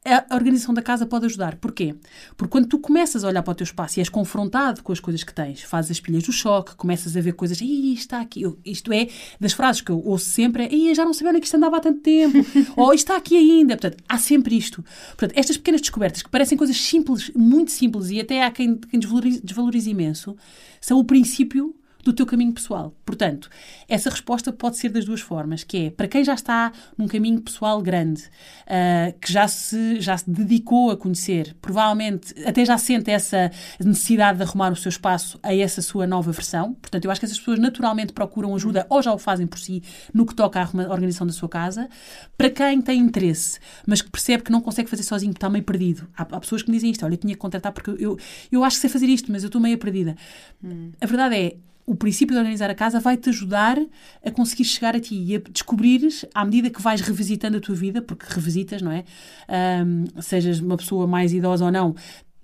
a 0.03 0.35
organização 0.35 0.73
da 0.73 0.81
casa 0.81 1.05
pode 1.05 1.27
ajudar. 1.27 1.57
Porquê? 1.57 1.95
Porque 2.35 2.51
quando 2.51 2.67
tu 2.67 2.79
começas 2.79 3.23
a 3.23 3.29
olhar 3.29 3.43
para 3.43 3.53
o 3.53 3.55
teu 3.55 3.65
espaço 3.65 3.99
e 3.99 4.01
és 4.01 4.09
confrontado 4.09 4.83
com 4.83 4.93
as 4.93 5.01
coisas 5.01 5.23
que 5.23 5.35
tens, 5.35 5.63
fazes 5.63 5.91
as 5.91 6.01
pilhas 6.01 6.23
do 6.23 6.33
choque, 6.33 6.75
começas 6.75 7.17
a 7.17 7.21
ver 7.21 7.33
coisas, 7.33 7.61
Ih, 7.61 7.93
está 7.93 8.21
aqui, 8.21 8.43
isto 8.65 8.93
é, 8.93 9.09
das 9.39 9.53
frases 9.53 9.83
que 9.83 9.91
eu 9.91 9.99
ouço 10.03 10.25
sempre 10.25 10.65
é, 10.65 10.95
já 10.95 11.05
não 11.05 11.13
sabia 11.13 11.31
onde 11.31 11.37
é 11.37 11.41
que 11.41 11.47
isto 11.47 11.57
andava 11.57 11.77
há 11.77 11.81
tanto 11.81 12.01
tempo, 12.01 12.39
ou 12.77 12.95
está 12.95 13.17
aqui 13.17 13.37
ainda. 13.37 13.77
Portanto, 13.77 14.03
há 14.09 14.17
sempre 14.17 14.57
isto. 14.57 14.83
Portanto, 15.09 15.33
estas 15.37 15.59
pequenas 15.59 15.83
descobertas 15.83 16.23
que 16.23 16.31
parecem 16.31 16.57
coisas 16.57 16.81
simples, 16.81 17.31
muito 17.37 17.71
simples, 17.71 18.09
e 18.11 18.21
até 18.21 18.43
há 18.43 18.51
quem, 18.51 18.77
quem 18.79 18.99
desvalorize, 18.99 19.43
desvalorize 19.45 19.91
imenso, 19.91 20.35
são 20.81 20.99
o 20.99 21.05
princípio 21.05 21.75
do 22.05 22.13
teu 22.13 22.27
caminho 22.27 22.53
pessoal. 22.53 22.95
Portanto, 23.05 23.49
essa 23.89 24.11
resposta 24.11 24.53
pode 24.53 24.77
ser 24.77 24.91
das 24.91 25.05
duas 25.05 25.21
formas, 25.21 25.65
que 25.65 25.87
é 25.87 25.91
para 25.91 26.09
quem 26.09 26.25
já 26.25 26.35
está 26.35 26.73
num 26.97 27.07
caminho 27.07 27.41
pessoal 27.41 27.81
grande, 27.83 28.23
uh, 28.23 29.19
que 29.21 29.33
já 29.33 29.47
se, 29.49 30.01
já 30.01 30.17
se 30.17 30.31
dedicou 30.31 30.91
a 30.91 30.97
conhecer, 30.97 31.57
provavelmente 31.61 32.35
até 32.47 32.65
já 32.65 32.79
sente 32.79 33.11
essa 33.11 33.51
necessidade 33.79 34.39
de 34.39 34.45
arrumar 34.45 34.73
o 34.73 34.77
seu 34.77 34.89
espaço 34.89 35.39
a 35.43 35.55
essa 35.55 35.83
sua 35.83 36.07
nova 36.07 36.33
versão. 36.33 36.75
Portanto, 36.75 37.05
eu 37.05 37.11
acho 37.11 37.21
que 37.21 37.27
essas 37.27 37.39
pessoas 37.39 37.59
naturalmente 37.59 38.13
procuram 38.13 38.55
ajuda 38.55 38.87
ou 38.89 39.03
já 39.03 39.13
o 39.13 39.19
fazem 39.19 39.47
por 39.47 39.59
si 39.59 39.83
no 40.13 40.27
que 40.27 40.35
toca 40.35 40.61
à 40.61 40.91
organização 40.91 41.27
da 41.27 41.33
sua 41.33 41.49
casa. 41.49 41.89
Para 42.37 42.51
quem 42.51 42.81
tem 42.81 43.01
interesse, 43.01 43.59
mas 43.87 44.03
que 44.03 44.11
percebe 44.11 44.43
que 44.43 44.53
não 44.53 44.61
consegue 44.61 44.89
fazer 44.89 45.03
sozinho, 45.03 45.33
que 45.33 45.39
está 45.39 45.49
meio 45.51 45.65
perdido. 45.65 46.09
Há, 46.17 46.23
há 46.23 46.41
pessoas 46.41 46.63
que 46.63 46.71
me 46.71 46.77
dizem 46.77 46.91
isto, 46.91 47.05
olha, 47.05 47.15
eu 47.15 47.19
tinha 47.19 47.35
que 47.35 47.41
contratar 47.41 47.73
porque 47.73 47.91
eu, 47.99 48.19
eu 48.51 48.65
acho 48.65 48.77
que 48.77 48.81
sei 48.83 48.91
fazer 48.91 49.07
isto, 49.07 49.31
mas 49.31 49.43
eu 49.43 49.49
estou 49.49 49.61
meio 49.61 49.79
perdida. 49.79 50.17
Hum. 50.63 50.93
A 51.01 51.07
verdade 51.07 51.37
é, 51.37 51.57
o 51.91 51.97
princípio 51.97 52.33
de 52.35 52.39
organizar 52.39 52.71
a 52.71 52.75
casa 52.75 53.01
vai-te 53.01 53.31
ajudar 53.31 53.77
a 54.25 54.31
conseguir 54.31 54.65
chegar 54.65 54.95
a 54.95 55.01
ti 55.01 55.17
e 55.17 55.35
a 55.35 55.41
descobrires, 55.51 56.25
à 56.33 56.45
medida 56.45 56.71
que 56.71 56.81
vais 56.81 57.01
revisitando 57.01 57.57
a 57.57 57.61
tua 57.61 57.75
vida, 57.75 58.01
porque 58.01 58.25
revisitas, 58.29 58.81
não 58.81 58.93
é? 58.93 59.03
Um, 59.85 60.05
sejas 60.23 60.61
uma 60.61 60.77
pessoa 60.77 61.05
mais 61.09 61.33
idosa 61.33 61.65
ou 61.65 61.73
não, 61.73 61.97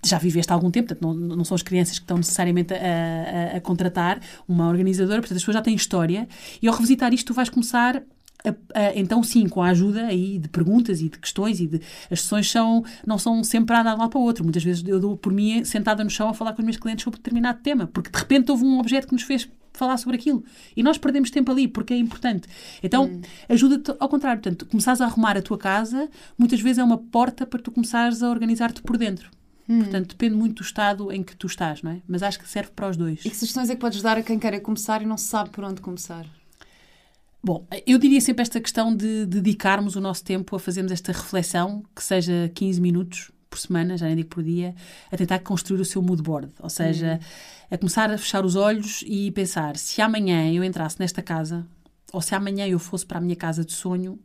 já 0.05 0.17
viveste 0.17 0.51
há 0.51 0.55
algum 0.55 0.69
tempo, 0.69 0.89
portanto, 0.89 1.17
não, 1.17 1.37
não 1.37 1.45
são 1.45 1.55
as 1.55 1.61
crianças 1.61 1.97
que 1.97 2.03
estão 2.03 2.17
necessariamente 2.17 2.73
a, 2.73 3.53
a, 3.53 3.57
a, 3.57 3.61
contratar 3.61 4.19
uma 4.45 4.67
organizadora, 4.67 5.21
portanto, 5.21 5.37
as 5.37 5.43
pessoas 5.43 5.55
já 5.55 5.61
têm 5.61 5.75
história, 5.75 6.27
e 6.61 6.67
ao 6.67 6.73
revisitar 6.73 7.13
isto, 7.13 7.27
tu 7.27 7.33
vais 7.33 7.47
começar 7.49 8.03
então 8.95 9.21
sim, 9.23 9.47
com 9.49 9.61
a 9.61 9.69
ajuda 9.69 10.05
aí 10.07 10.37
de 10.37 10.47
perguntas 10.47 11.01
e 11.01 11.09
de 11.09 11.17
questões 11.17 11.59
e 11.59 11.67
de 11.67 11.81
as 12.09 12.21
sessões 12.21 12.49
são 12.49 12.83
não 13.05 13.17
são 13.17 13.43
sempre 13.43 13.75
a 13.75 13.81
um 13.81 13.97
lado 13.97 14.09
para 14.09 14.19
o 14.19 14.23
outro. 14.23 14.43
Muitas 14.43 14.63
vezes 14.63 14.83
eu 14.87 14.99
dou 14.99 15.17
por 15.17 15.33
mim 15.33 15.63
sentada 15.65 16.03
no 16.03 16.09
chão 16.09 16.29
a 16.29 16.33
falar 16.33 16.53
com 16.53 16.61
os 16.61 16.65
meus 16.65 16.77
clientes 16.77 17.03
sobre 17.03 17.19
determinado 17.19 17.59
tema, 17.61 17.87
porque 17.87 18.09
de 18.09 18.17
repente 18.17 18.51
houve 18.51 18.63
um 18.63 18.79
objeto 18.79 19.07
que 19.07 19.13
nos 19.13 19.23
fez 19.23 19.49
falar 19.73 19.97
sobre 19.97 20.17
aquilo 20.17 20.43
e 20.75 20.83
nós 20.83 20.97
perdemos 20.97 21.29
tempo 21.29 21.51
ali 21.51 21.67
porque 21.67 21.93
é 21.93 21.97
importante. 21.97 22.47
Então, 22.81 23.05
hum. 23.05 23.21
ajuda-te 23.47 23.95
ao 23.99 24.09
contrário, 24.09 24.41
portanto, 24.41 24.65
começares 24.65 24.99
a 24.99 25.05
arrumar 25.05 25.37
a 25.37 25.41
tua 25.41 25.57
casa, 25.57 26.09
muitas 26.37 26.59
vezes 26.59 26.79
é 26.79 26.83
uma 26.83 26.97
porta 26.97 27.45
para 27.45 27.59
tu 27.59 27.71
começares 27.71 28.21
a 28.23 28.29
organizar-te 28.29 28.81
por 28.81 28.97
dentro. 28.97 29.29
Hum. 29.69 29.79
Portanto, 29.79 30.09
depende 30.09 30.35
muito 30.35 30.55
do 30.55 30.63
estado 30.63 31.11
em 31.11 31.21
que 31.21 31.35
tu 31.35 31.47
estás, 31.47 31.81
não 31.81 31.91
é? 31.91 32.01
Mas 32.07 32.23
acho 32.23 32.39
que 32.39 32.47
serve 32.49 32.71
para 32.71 32.89
os 32.89 32.97
dois. 32.97 33.25
E 33.25 33.29
que 33.29 33.35
sugestões 33.35 33.69
é 33.69 33.75
que 33.75 33.81
podes 33.81 34.01
dar 34.01 34.17
a 34.17 34.23
quem 34.23 34.39
quer 34.39 34.57
começar 34.61 35.01
e 35.01 35.05
não 35.05 35.17
sabe 35.17 35.49
por 35.49 35.63
onde 35.63 35.81
começar? 35.81 36.25
Bom, 37.43 37.67
eu 37.85 37.97
diria 37.97 38.19
sempre 38.19 38.41
esta 38.41 38.59
questão 38.59 38.95
de 38.95 39.25
dedicarmos 39.25 39.95
o 39.95 40.01
nosso 40.01 40.23
tempo 40.23 40.55
a 40.55 40.59
fazermos 40.59 40.91
esta 40.91 41.11
reflexão, 41.11 41.83
que 41.95 42.03
seja 42.03 42.51
15 42.53 42.81
minutos 42.81 43.31
por 43.49 43.59
semana, 43.59 43.97
já 43.97 44.05
nem 44.05 44.15
digo 44.15 44.29
por 44.29 44.43
dia, 44.43 44.75
a 45.11 45.17
tentar 45.17 45.39
construir 45.39 45.79
o 45.79 45.85
seu 45.85 46.01
mood 46.01 46.21
board. 46.21 46.51
Ou 46.59 46.69
seja, 46.69 47.19
hum. 47.21 47.25
a 47.71 47.77
começar 47.77 48.11
a 48.11 48.17
fechar 48.17 48.45
os 48.45 48.55
olhos 48.55 49.03
e 49.05 49.31
pensar: 49.31 49.77
se 49.77 50.01
amanhã 50.01 50.51
eu 50.51 50.63
entrasse 50.63 50.99
nesta 50.99 51.21
casa, 51.21 51.65
ou 52.11 52.21
se 52.21 52.35
amanhã 52.35 52.67
eu 52.67 52.79
fosse 52.79 53.05
para 53.05 53.17
a 53.17 53.21
minha 53.21 53.35
casa 53.35 53.63
de 53.63 53.73
sonho, 53.73 54.19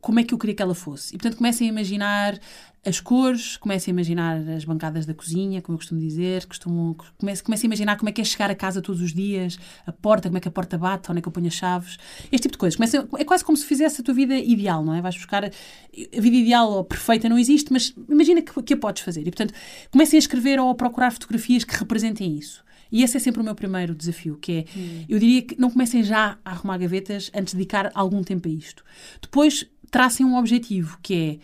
como 0.00 0.20
é 0.20 0.24
que 0.24 0.32
eu 0.32 0.38
queria 0.38 0.54
que 0.54 0.62
ela 0.62 0.74
fosse. 0.74 1.14
E, 1.14 1.18
portanto, 1.18 1.36
comecem 1.36 1.68
a 1.68 1.72
imaginar 1.72 2.38
as 2.84 2.98
cores, 2.98 3.58
comecem 3.58 3.92
a 3.92 3.94
imaginar 3.94 4.36
as 4.48 4.64
bancadas 4.64 5.04
da 5.04 5.12
cozinha, 5.12 5.60
como 5.60 5.74
eu 5.74 5.78
costumo 5.78 6.00
dizer, 6.00 6.46
costumo, 6.46 6.96
comecem, 7.18 7.44
comecem 7.44 7.66
a 7.66 7.68
imaginar 7.68 7.96
como 7.98 8.08
é 8.08 8.12
que 8.12 8.22
é 8.22 8.24
chegar 8.24 8.50
a 8.50 8.54
casa 8.54 8.80
todos 8.80 9.02
os 9.02 9.12
dias, 9.12 9.58
a 9.86 9.92
porta, 9.92 10.28
como 10.28 10.38
é 10.38 10.40
que 10.40 10.48
a 10.48 10.50
porta 10.50 10.78
bate, 10.78 11.10
onde 11.10 11.18
é 11.18 11.22
que 11.22 11.28
eu 11.28 11.32
ponho 11.32 11.46
as 11.46 11.54
chaves, 11.54 11.98
este 12.32 12.44
tipo 12.44 12.52
de 12.52 12.58
coisas. 12.58 12.76
Comecem, 12.76 13.06
é 13.18 13.24
quase 13.24 13.44
como 13.44 13.56
se 13.56 13.66
fizesse 13.66 14.00
a 14.00 14.04
tua 14.04 14.14
vida 14.14 14.34
ideal, 14.34 14.82
não 14.82 14.94
é? 14.94 15.02
Vais 15.02 15.16
buscar... 15.16 15.44
A 15.44 16.20
vida 16.20 16.36
ideal 16.36 16.70
ou 16.70 16.84
perfeita 16.84 17.28
não 17.28 17.38
existe, 17.38 17.72
mas 17.72 17.94
imagina 18.08 18.40
que, 18.40 18.62
que 18.62 18.74
a 18.74 18.76
podes 18.76 19.02
fazer. 19.02 19.20
E, 19.20 19.24
portanto, 19.24 19.52
comecem 19.90 20.16
a 20.16 20.20
escrever 20.20 20.58
ou 20.58 20.70
a 20.70 20.74
procurar 20.74 21.10
fotografias 21.10 21.64
que 21.64 21.76
representem 21.76 22.38
isso. 22.38 22.64
E 22.90 23.02
esse 23.02 23.16
é 23.16 23.20
sempre 23.20 23.40
o 23.40 23.44
meu 23.44 23.54
primeiro 23.54 23.94
desafio, 23.94 24.36
que 24.36 24.52
é, 24.52 24.64
hum. 24.76 25.04
eu 25.08 25.18
diria 25.18 25.42
que 25.42 25.60
não 25.60 25.70
comecem 25.70 26.02
já 26.02 26.38
a 26.44 26.52
arrumar 26.52 26.78
gavetas 26.78 27.30
antes 27.34 27.52
de 27.52 27.58
dedicar 27.58 27.90
algum 27.94 28.22
tempo 28.22 28.48
a 28.48 28.50
isto. 28.50 28.84
Depois, 29.20 29.66
tracem 29.90 30.24
um 30.24 30.36
objetivo, 30.36 30.98
que 31.02 31.14
é 31.14 31.38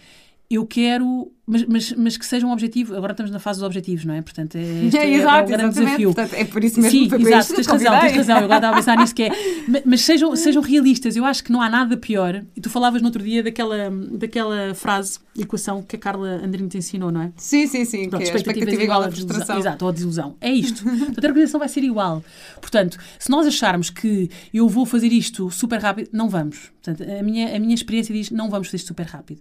eu 0.48 0.64
quero, 0.64 1.32
mas, 1.44 1.64
mas, 1.66 1.92
mas, 1.92 2.16
que 2.16 2.24
seja 2.24 2.46
um 2.46 2.52
objetivo. 2.52 2.94
Agora 2.94 3.12
estamos 3.12 3.32
na 3.32 3.40
fase 3.40 3.58
dos 3.58 3.66
objetivos, 3.66 4.04
não 4.04 4.14
é? 4.14 4.22
Portanto, 4.22 4.54
é, 4.56 4.84
este 4.84 4.96
é, 4.98 5.14
exato, 5.14 5.38
é 5.38 5.54
o 5.54 5.58
grande 5.58 5.74
desafio. 5.74 6.14
Portanto, 6.14 6.34
é 6.34 6.44
por 6.44 6.62
isso 6.62 6.80
mesmo 6.80 6.98
Sim, 6.98 7.08
que 7.08 7.14
exato, 7.16 7.54
tens 7.54 7.66
razão, 7.66 8.00
tens 8.00 8.16
razão. 8.16 8.38
Eu 8.38 8.44
agora 8.44 8.56
estava 8.56 8.72
a 8.72 8.76
pensar 8.76 8.96
nisso 8.96 9.14
que 9.14 9.24
é. 9.24 9.30
Mas 9.84 10.02
sejam, 10.02 10.36
sejam 10.36 10.62
realistas. 10.62 11.16
Eu 11.16 11.24
acho 11.24 11.42
que 11.42 11.50
não 11.50 11.60
há 11.60 11.68
nada 11.68 11.96
pior. 11.96 12.44
E 12.54 12.60
tu 12.60 12.70
falavas 12.70 13.02
no 13.02 13.08
outro 13.08 13.24
dia 13.24 13.42
daquela, 13.42 13.90
daquela 14.12 14.72
frase, 14.74 15.18
equação 15.36 15.82
que 15.82 15.96
a 15.96 15.98
Carla 15.98 16.40
Andrino 16.44 16.68
te 16.68 16.78
ensinou, 16.78 17.10
não 17.10 17.22
é? 17.22 17.32
Sim, 17.36 17.66
sim, 17.66 17.84
sim. 17.84 18.08
Pronto, 18.08 18.22
que 18.22 18.30
é 18.30 18.32
a 18.32 18.36
expectativa 18.36 18.82
igual 18.84 19.02
à 19.02 19.10
frustração. 19.10 19.58
Exato, 19.58 19.84
ou 19.84 19.88
a 19.88 19.92
desilusão. 19.92 20.36
É 20.40 20.50
isto. 20.52 20.84
Portanto, 20.84 21.24
a 21.24 21.28
organização 21.28 21.58
vai 21.58 21.68
ser 21.68 21.82
igual. 21.82 22.22
Portanto, 22.60 22.98
se 23.18 23.30
nós 23.30 23.46
acharmos 23.48 23.90
que 23.90 24.30
eu 24.54 24.68
vou 24.68 24.86
fazer 24.86 25.12
isto 25.12 25.50
super 25.50 25.80
rápido, 25.80 26.10
não 26.12 26.28
vamos. 26.28 26.70
Portanto, 26.80 27.02
a 27.10 27.22
minha, 27.24 27.56
a 27.56 27.58
minha 27.58 27.74
experiência 27.74 28.14
diz 28.14 28.30
não 28.30 28.48
vamos 28.48 28.68
fazer 28.68 28.76
isto 28.76 28.88
super 28.88 29.06
rápido 29.06 29.40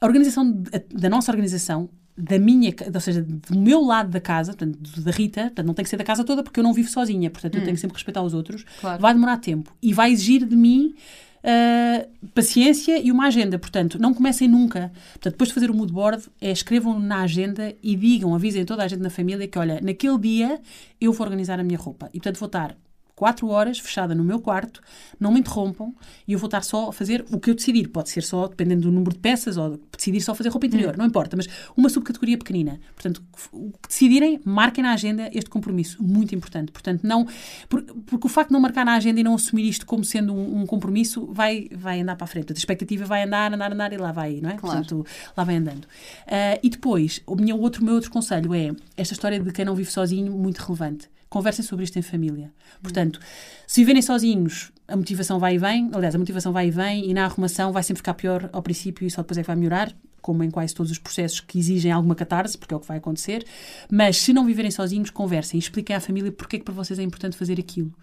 a 0.00 0.06
organização 0.06 0.62
da 0.92 1.08
nossa 1.08 1.30
organização, 1.30 1.88
da 2.16 2.38
minha, 2.38 2.74
ou 2.92 3.00
seja, 3.00 3.22
do 3.22 3.58
meu 3.58 3.82
lado 3.82 4.10
da 4.10 4.20
casa, 4.20 4.52
portanto, 4.52 4.78
da 5.00 5.10
Rita, 5.10 5.42
portanto, 5.42 5.66
não 5.66 5.74
tem 5.74 5.82
que 5.82 5.88
ser 5.88 5.96
da 5.96 6.04
casa 6.04 6.24
toda 6.24 6.42
porque 6.42 6.60
eu 6.60 6.64
não 6.64 6.72
vivo 6.72 6.88
sozinha, 6.88 7.30
portanto, 7.30 7.54
hum. 7.54 7.58
eu 7.58 7.64
tenho 7.64 7.74
que 7.74 7.80
sempre 7.80 7.96
respeitar 7.96 8.22
os 8.22 8.34
outros, 8.34 8.64
claro. 8.80 9.00
vai 9.00 9.14
demorar 9.14 9.38
tempo 9.38 9.74
e 9.82 9.92
vai 9.92 10.12
exigir 10.12 10.44
de 10.44 10.56
mim 10.56 10.94
uh, 11.40 12.28
paciência 12.34 12.98
e 12.98 13.10
uma 13.10 13.26
agenda. 13.26 13.58
Portanto, 13.58 13.98
não 13.98 14.12
comecem 14.14 14.48
nunca. 14.48 14.92
Portanto, 15.12 15.32
depois 15.32 15.48
de 15.48 15.54
fazer 15.54 15.70
o 15.70 15.74
mood 15.74 15.92
board, 15.92 16.24
é 16.40 16.50
escrevam 16.50 16.98
na 16.98 17.22
agenda 17.22 17.74
e 17.82 17.96
digam, 17.96 18.34
avisem 18.34 18.64
toda 18.64 18.82
a 18.82 18.88
gente 18.88 19.00
na 19.00 19.10
família 19.10 19.46
que, 19.46 19.58
olha, 19.58 19.80
naquele 19.80 20.18
dia 20.18 20.60
eu 21.00 21.12
vou 21.12 21.26
organizar 21.26 21.58
a 21.58 21.64
minha 21.64 21.78
roupa. 21.78 22.08
E, 22.12 22.18
portanto, 22.18 22.38
vou 22.38 22.46
estar 22.46 22.76
quatro 23.20 23.48
horas 23.48 23.78
fechada 23.78 24.14
no 24.14 24.24
meu 24.24 24.40
quarto, 24.40 24.80
não 25.20 25.30
me 25.30 25.40
interrompam 25.40 25.92
e 26.26 26.32
eu 26.32 26.38
vou 26.38 26.46
estar 26.46 26.62
só 26.62 26.88
a 26.88 26.92
fazer 26.92 27.22
o 27.30 27.38
que 27.38 27.50
eu 27.50 27.54
decidir. 27.54 27.88
Pode 27.88 28.08
ser 28.08 28.22
só, 28.22 28.48
dependendo 28.48 28.80
do 28.80 28.90
número 28.90 29.12
de 29.12 29.18
peças, 29.18 29.58
ou 29.58 29.78
decidir 29.94 30.22
só 30.22 30.34
fazer 30.34 30.48
roupa 30.48 30.64
interior, 30.64 30.94
hum. 30.94 30.96
não 30.96 31.04
importa, 31.04 31.36
mas 31.36 31.46
uma 31.76 31.90
subcategoria 31.90 32.38
pequenina. 32.38 32.80
Portanto, 32.94 33.22
o 33.52 33.72
que 33.72 33.88
decidirem, 33.88 34.40
marquem 34.42 34.82
na 34.82 34.94
agenda 34.94 35.28
este 35.34 35.50
compromisso, 35.50 36.02
muito 36.02 36.34
importante. 36.34 36.72
Portanto, 36.72 37.02
não, 37.02 37.26
porque, 37.68 37.92
o 38.26 38.28
facto 38.28 38.48
de 38.48 38.54
não 38.54 38.60
marcar 38.60 38.86
na 38.86 38.94
agenda 38.94 39.20
e 39.20 39.22
não 39.22 39.34
assumir 39.34 39.68
isto 39.68 39.84
como 39.84 40.02
sendo 40.02 40.32
um, 40.32 40.62
um 40.62 40.66
compromisso 40.66 41.26
vai, 41.30 41.68
vai 41.76 42.00
andar 42.00 42.16
para 42.16 42.24
a 42.24 42.28
frente. 42.28 42.54
A 42.54 42.56
expectativa 42.56 43.04
vai 43.04 43.24
andar, 43.24 43.52
andar, 43.52 43.70
andar 43.70 43.92
e 43.92 43.98
lá 43.98 44.12
vai, 44.12 44.40
não 44.40 44.48
é? 44.48 44.54
Claro. 44.54 44.78
Portanto, 44.78 45.06
lá 45.36 45.44
vai 45.44 45.56
andando. 45.56 45.84
Uh, 45.84 46.56
e 46.62 46.70
depois, 46.70 47.20
o 47.26 47.36
meu 47.36 47.60
outro, 47.60 47.84
meu 47.84 47.96
outro 47.96 48.10
conselho 48.10 48.54
é 48.54 48.74
esta 48.96 49.12
história 49.12 49.38
de 49.38 49.52
quem 49.52 49.66
não 49.66 49.74
vive 49.74 49.92
sozinho, 49.92 50.32
muito 50.32 50.56
relevante 50.60 51.10
conversem 51.30 51.64
sobre 51.64 51.84
isto 51.84 51.98
em 51.98 52.02
família. 52.02 52.52
Portanto, 52.82 53.20
se 53.66 53.80
viverem 53.80 54.02
sozinhos, 54.02 54.72
a 54.86 54.96
motivação 54.96 55.38
vai 55.38 55.54
e 55.54 55.58
vem, 55.58 55.88
aliás, 55.94 56.14
a 56.14 56.18
motivação 56.18 56.52
vai 56.52 56.66
e 56.66 56.70
vem, 56.70 57.08
e 57.08 57.14
na 57.14 57.24
arrumação 57.24 57.72
vai 57.72 57.84
sempre 57.84 57.98
ficar 57.98 58.14
pior 58.14 58.50
ao 58.52 58.60
princípio 58.60 59.06
e 59.06 59.10
só 59.10 59.22
depois 59.22 59.38
é 59.38 59.42
que 59.42 59.46
vai 59.46 59.54
melhorar, 59.54 59.94
como 60.20 60.42
em 60.42 60.50
quase 60.50 60.74
todos 60.74 60.90
os 60.90 60.98
processos 60.98 61.40
que 61.40 61.58
exigem 61.58 61.92
alguma 61.92 62.14
catarse, 62.14 62.58
porque 62.58 62.74
é 62.74 62.76
o 62.76 62.80
que 62.80 62.86
vai 62.86 62.98
acontecer. 62.98 63.46
Mas 63.90 64.18
se 64.18 64.32
não 64.32 64.44
viverem 64.44 64.70
sozinhos, 64.70 65.08
conversem, 65.08 65.58
expliquem 65.58 65.94
à 65.94 66.00
família 66.00 66.32
porque 66.32 66.56
é 66.56 66.58
que 66.58 66.64
para 66.64 66.74
vocês 66.74 66.98
é 66.98 67.02
importante 67.02 67.36
fazer 67.36 67.58
aquilo. 67.58 67.94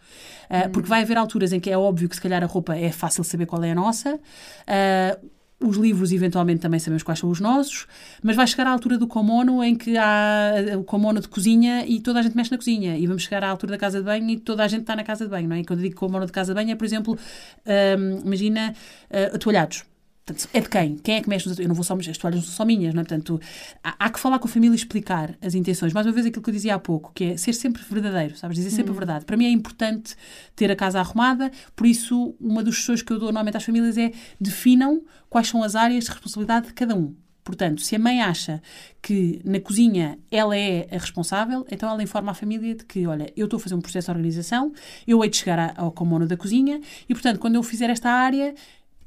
Uh, 0.49 0.69
Porque 0.71 0.87
vai 0.87 1.03
haver 1.03 1.17
alturas 1.17 1.51
em 1.51 1.59
que 1.59 1.69
é 1.69 1.77
óbvio 1.77 2.07
que 2.07 2.15
se 2.15 2.21
calhar 2.21 2.41
a 2.41 2.47
roupa 2.47 2.75
é 2.75 2.91
fácil 2.91 3.23
saber 3.23 3.45
qual 3.45 3.63
é 3.63 3.71
a 3.71 3.75
nossa. 3.75 4.15
Uh, 4.15 5.29
os 5.59 5.75
livros, 5.75 6.11
eventualmente, 6.11 6.61
também 6.61 6.79
sabemos 6.79 7.01
quais 7.01 7.19
são 7.19 7.29
os 7.29 7.39
nossos, 7.39 7.87
mas 8.21 8.35
vai 8.35 8.45
chegar 8.45 8.67
à 8.67 8.71
altura 8.71 8.97
do 8.97 9.07
Komono 9.07 9.63
em 9.63 9.75
que 9.75 9.97
há 9.97 10.53
o 10.77 10.83
Komono 10.83 11.19
de 11.19 11.27
cozinha 11.27 11.83
e 11.85 11.99
toda 11.99 12.19
a 12.19 12.21
gente 12.21 12.35
mexe 12.35 12.51
na 12.51 12.57
cozinha. 12.57 12.97
E 12.97 13.07
vamos 13.07 13.23
chegar 13.23 13.43
à 13.43 13.49
altura 13.49 13.71
da 13.71 13.77
casa 13.77 13.97
de 13.99 14.05
banho 14.05 14.29
e 14.29 14.37
toda 14.37 14.63
a 14.63 14.67
gente 14.67 14.81
está 14.81 14.95
na 14.95 15.03
casa 15.03 15.25
de 15.25 15.31
banho, 15.31 15.49
não 15.49 15.55
é? 15.55 15.61
E 15.61 15.65
quando 15.65 15.79
eu 15.79 15.83
digo 15.83 15.95
Komono 15.95 16.25
de 16.25 16.31
casa 16.31 16.53
de 16.53 16.55
banho 16.55 16.71
é, 16.71 16.75
por 16.75 16.85
exemplo, 16.85 17.17
um, 17.65 18.19
imagina 18.25 18.73
uh. 19.09 19.96
Portanto, 20.27 20.49
é 20.53 20.59
de 20.59 20.67
quem? 20.67 20.97
Quem 20.97 21.15
é 21.15 21.21
que 21.21 21.29
mexe 21.29 21.47
nos 21.47 21.57
Eu 21.57 21.69
não 21.69 21.73
vou 21.73 21.85
só 21.85 21.95
as 21.95 22.17
toalhas 22.17 22.41
não 22.41 22.45
são 22.45 22.53
só 22.53 22.65
minhas, 22.65 22.93
não 22.93 22.99
é? 22.99 23.05
Portanto, 23.05 23.39
há, 23.81 23.95
há, 23.97 24.09
que 24.09 24.19
falar 24.19 24.39
com 24.39 24.47
a 24.47 24.51
família 24.51 24.75
e 24.75 24.77
explicar 24.77 25.33
as 25.41 25.55
intenções. 25.55 25.93
Mais 25.93 26.05
uma 26.05 26.11
vez, 26.11 26.25
aquilo 26.25 26.43
que 26.43 26.49
eu 26.49 26.53
dizia 26.53 26.75
há 26.75 26.79
pouco, 26.79 27.13
que 27.15 27.23
é 27.23 27.37
ser 27.37 27.53
sempre 27.53 27.81
verdadeiro, 27.89 28.35
sabes? 28.35 28.57
Dizer 28.57 28.71
sempre 28.71 28.89
a 28.89 28.91
uhum. 28.91 28.97
verdade. 28.97 29.23
Para 29.23 29.37
mim 29.37 29.45
é 29.45 29.49
importante 29.49 30.17
ter 30.53 30.69
a 30.69 30.75
casa 30.75 30.99
arrumada, 30.99 31.49
por 31.73 31.87
isso, 31.87 32.35
uma 32.41 32.61
das 32.61 32.75
sugestões 32.75 33.01
que 33.03 33.13
eu 33.13 33.19
dou 33.19 33.27
normalmente 33.27 33.55
às 33.55 33.63
famílias 33.63 33.97
é 33.97 34.11
definam 34.39 35.01
quais 35.29 35.47
são 35.47 35.63
as 35.63 35.75
áreas 35.75 36.03
de 36.03 36.11
responsabilidade 36.11 36.67
de 36.67 36.73
cada 36.73 36.93
um. 36.93 37.15
Portanto, 37.47 37.81
se 37.81 37.95
a 37.95 37.99
mãe 37.99 38.21
acha 38.21 38.61
que 39.01 39.39
na 39.45 39.61
cozinha 39.61 40.19
ela 40.29 40.57
é 40.57 40.85
a 40.91 40.97
responsável, 40.97 41.65
então 41.71 41.89
ela 41.89 42.03
informa 42.03 42.31
a 42.31 42.33
família 42.33 42.75
de 42.75 42.83
que, 42.83 43.07
olha, 43.07 43.31
eu 43.37 43.45
estou 43.45 43.55
a 43.55 43.61
fazer 43.61 43.73
um 43.73 43.79
processo 43.79 44.07
de 44.07 44.11
organização, 44.11 44.73
eu 45.07 45.23
hei 45.23 45.29
de 45.29 45.37
chegar 45.37 45.73
ao 45.77 45.89
comono 45.89 46.27
da 46.27 46.35
cozinha 46.35 46.81
e, 47.07 47.13
portanto, 47.13 47.39
quando 47.39 47.55
eu 47.55 47.63
fizer 47.63 47.89
esta 47.89 48.09
área, 48.09 48.53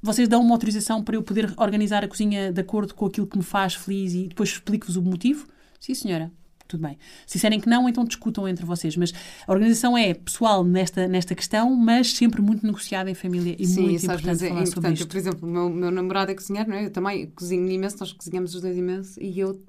vocês 0.02 0.28
dão 0.28 0.40
uma 0.42 0.54
autorização 0.54 1.02
para 1.02 1.16
eu 1.16 1.22
poder 1.22 1.52
organizar 1.56 2.04
a 2.04 2.08
cozinha 2.08 2.52
de 2.52 2.60
acordo 2.60 2.94
com 2.94 3.06
aquilo 3.06 3.26
que 3.26 3.36
me 3.36 3.44
faz 3.44 3.74
feliz 3.74 4.14
e 4.14 4.28
depois 4.28 4.50
explico-vos 4.50 4.96
o 4.96 5.02
motivo? 5.02 5.46
Sim, 5.78 5.94
senhora. 5.94 6.30
Tudo 6.66 6.82
bem. 6.82 6.96
Se 7.26 7.34
disserem 7.34 7.58
que 7.58 7.68
não, 7.68 7.88
então 7.88 8.04
discutam 8.04 8.46
entre 8.46 8.64
vocês. 8.64 8.96
Mas 8.96 9.12
a 9.44 9.52
organização 9.52 9.98
é 9.98 10.14
pessoal 10.14 10.62
nesta, 10.64 11.08
nesta 11.08 11.34
questão, 11.34 11.74
mas 11.74 12.12
sempre 12.12 12.40
muito 12.40 12.64
negociada 12.64 13.10
em 13.10 13.14
família 13.14 13.56
e 13.58 13.66
Sim, 13.66 13.82
muito 13.82 14.04
importante 14.04 14.44
é 14.44 14.48
falar 14.48 14.62
importante. 14.62 14.70
sobre 14.74 14.92
isto. 14.92 15.08
Por 15.08 15.16
exemplo, 15.16 15.48
o 15.48 15.50
meu, 15.50 15.68
meu 15.68 15.90
namorado 15.90 16.30
é 16.30 16.34
cozinheiro, 16.34 16.70
não 16.70 16.76
é? 16.76 16.86
Eu 16.86 16.90
também 16.90 17.26
cozinho 17.26 17.68
imenso, 17.68 17.96
nós 17.98 18.12
cozinhamos 18.12 18.54
os 18.54 18.62
dois 18.62 18.76
imenso 18.76 19.20
e 19.20 19.40
eu 19.40 19.60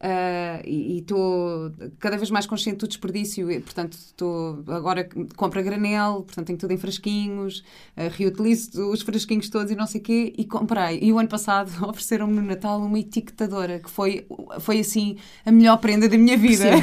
Uh, 0.00 0.62
e 0.64 0.98
estou 1.00 1.72
cada 1.98 2.16
vez 2.16 2.30
mais 2.30 2.46
consciente 2.46 2.78
do 2.78 2.86
desperdício, 2.86 3.50
e, 3.50 3.58
portanto, 3.58 3.94
estou 3.94 4.62
agora 4.68 5.08
compro 5.36 5.58
a 5.58 5.62
granel, 5.62 6.22
portanto, 6.22 6.46
tenho 6.46 6.58
tudo 6.58 6.72
em 6.72 6.76
frasquinhos, 6.76 7.64
uh, 7.96 8.08
reutilizo 8.12 8.92
os 8.92 9.02
frasquinhos 9.02 9.48
todos 9.48 9.72
e 9.72 9.74
não 9.74 9.88
sei 9.88 10.00
o 10.00 10.04
quê, 10.04 10.32
e 10.38 10.44
comprei. 10.44 11.00
E 11.02 11.12
o 11.12 11.18
ano 11.18 11.28
passado 11.28 11.72
ofereceram-me 11.84 12.34
no 12.34 12.42
Natal 12.42 12.80
uma 12.80 12.96
etiquetadora, 12.96 13.80
que 13.80 13.90
foi, 13.90 14.24
foi 14.60 14.78
assim 14.78 15.16
a 15.44 15.50
melhor 15.50 15.78
prenda 15.78 16.08
da 16.08 16.16
minha 16.16 16.36
vida. 16.36 16.70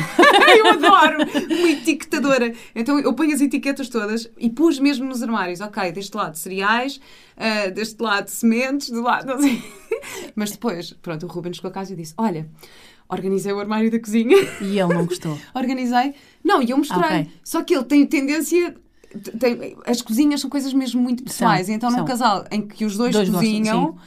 eu 0.57 0.67
adoro 0.71 1.19
uma 1.23 1.69
etiquetadora. 1.69 2.53
Então 2.75 2.99
eu 2.99 3.13
ponho 3.13 3.33
as 3.33 3.39
etiquetas 3.39 3.87
todas 3.87 4.29
e 4.37 4.49
pus 4.49 4.77
mesmo 4.77 5.05
nos 5.05 5.23
armários, 5.23 5.61
ok, 5.61 5.89
deste 5.93 6.17
lado 6.17 6.35
cereais, 6.35 6.99
uh, 7.37 7.71
deste 7.71 8.03
lado 8.03 8.27
sementes, 8.27 8.89
do 8.89 9.01
lado. 9.01 9.35
Mas 10.35 10.51
depois, 10.51 10.91
pronto, 11.01 11.25
o 11.25 11.29
Ruben 11.29 11.53
chegou 11.53 11.69
a 11.69 11.73
casa 11.73 11.93
e 11.93 11.95
disse: 11.95 12.13
Olha 12.17 12.45
organizei 13.09 13.51
o 13.51 13.59
armário 13.59 13.89
da 13.91 13.99
cozinha. 13.99 14.37
E 14.61 14.79
ele 14.79 14.93
não 14.93 15.05
gostou? 15.05 15.37
organizei. 15.53 16.13
Não, 16.43 16.61
e 16.61 16.69
eu 16.69 16.77
mostrei. 16.77 17.03
Okay. 17.03 17.29
Só 17.43 17.63
que 17.63 17.75
ele 17.75 17.83
tem 17.83 18.05
tendência. 18.05 18.75
Tem, 19.39 19.77
as 19.85 20.01
cozinhas 20.01 20.41
são 20.41 20.49
coisas 20.49 20.73
mesmo 20.73 21.01
muito 21.01 21.23
pessoais. 21.23 21.67
São, 21.67 21.75
então, 21.75 21.89
são. 21.89 21.99
num 21.99 22.05
casal 22.05 22.45
em 22.51 22.67
que 22.67 22.85
os 22.85 22.97
dois, 22.97 23.13
dois 23.13 23.29
cozinham. 23.29 23.91
Gostam, 23.91 24.01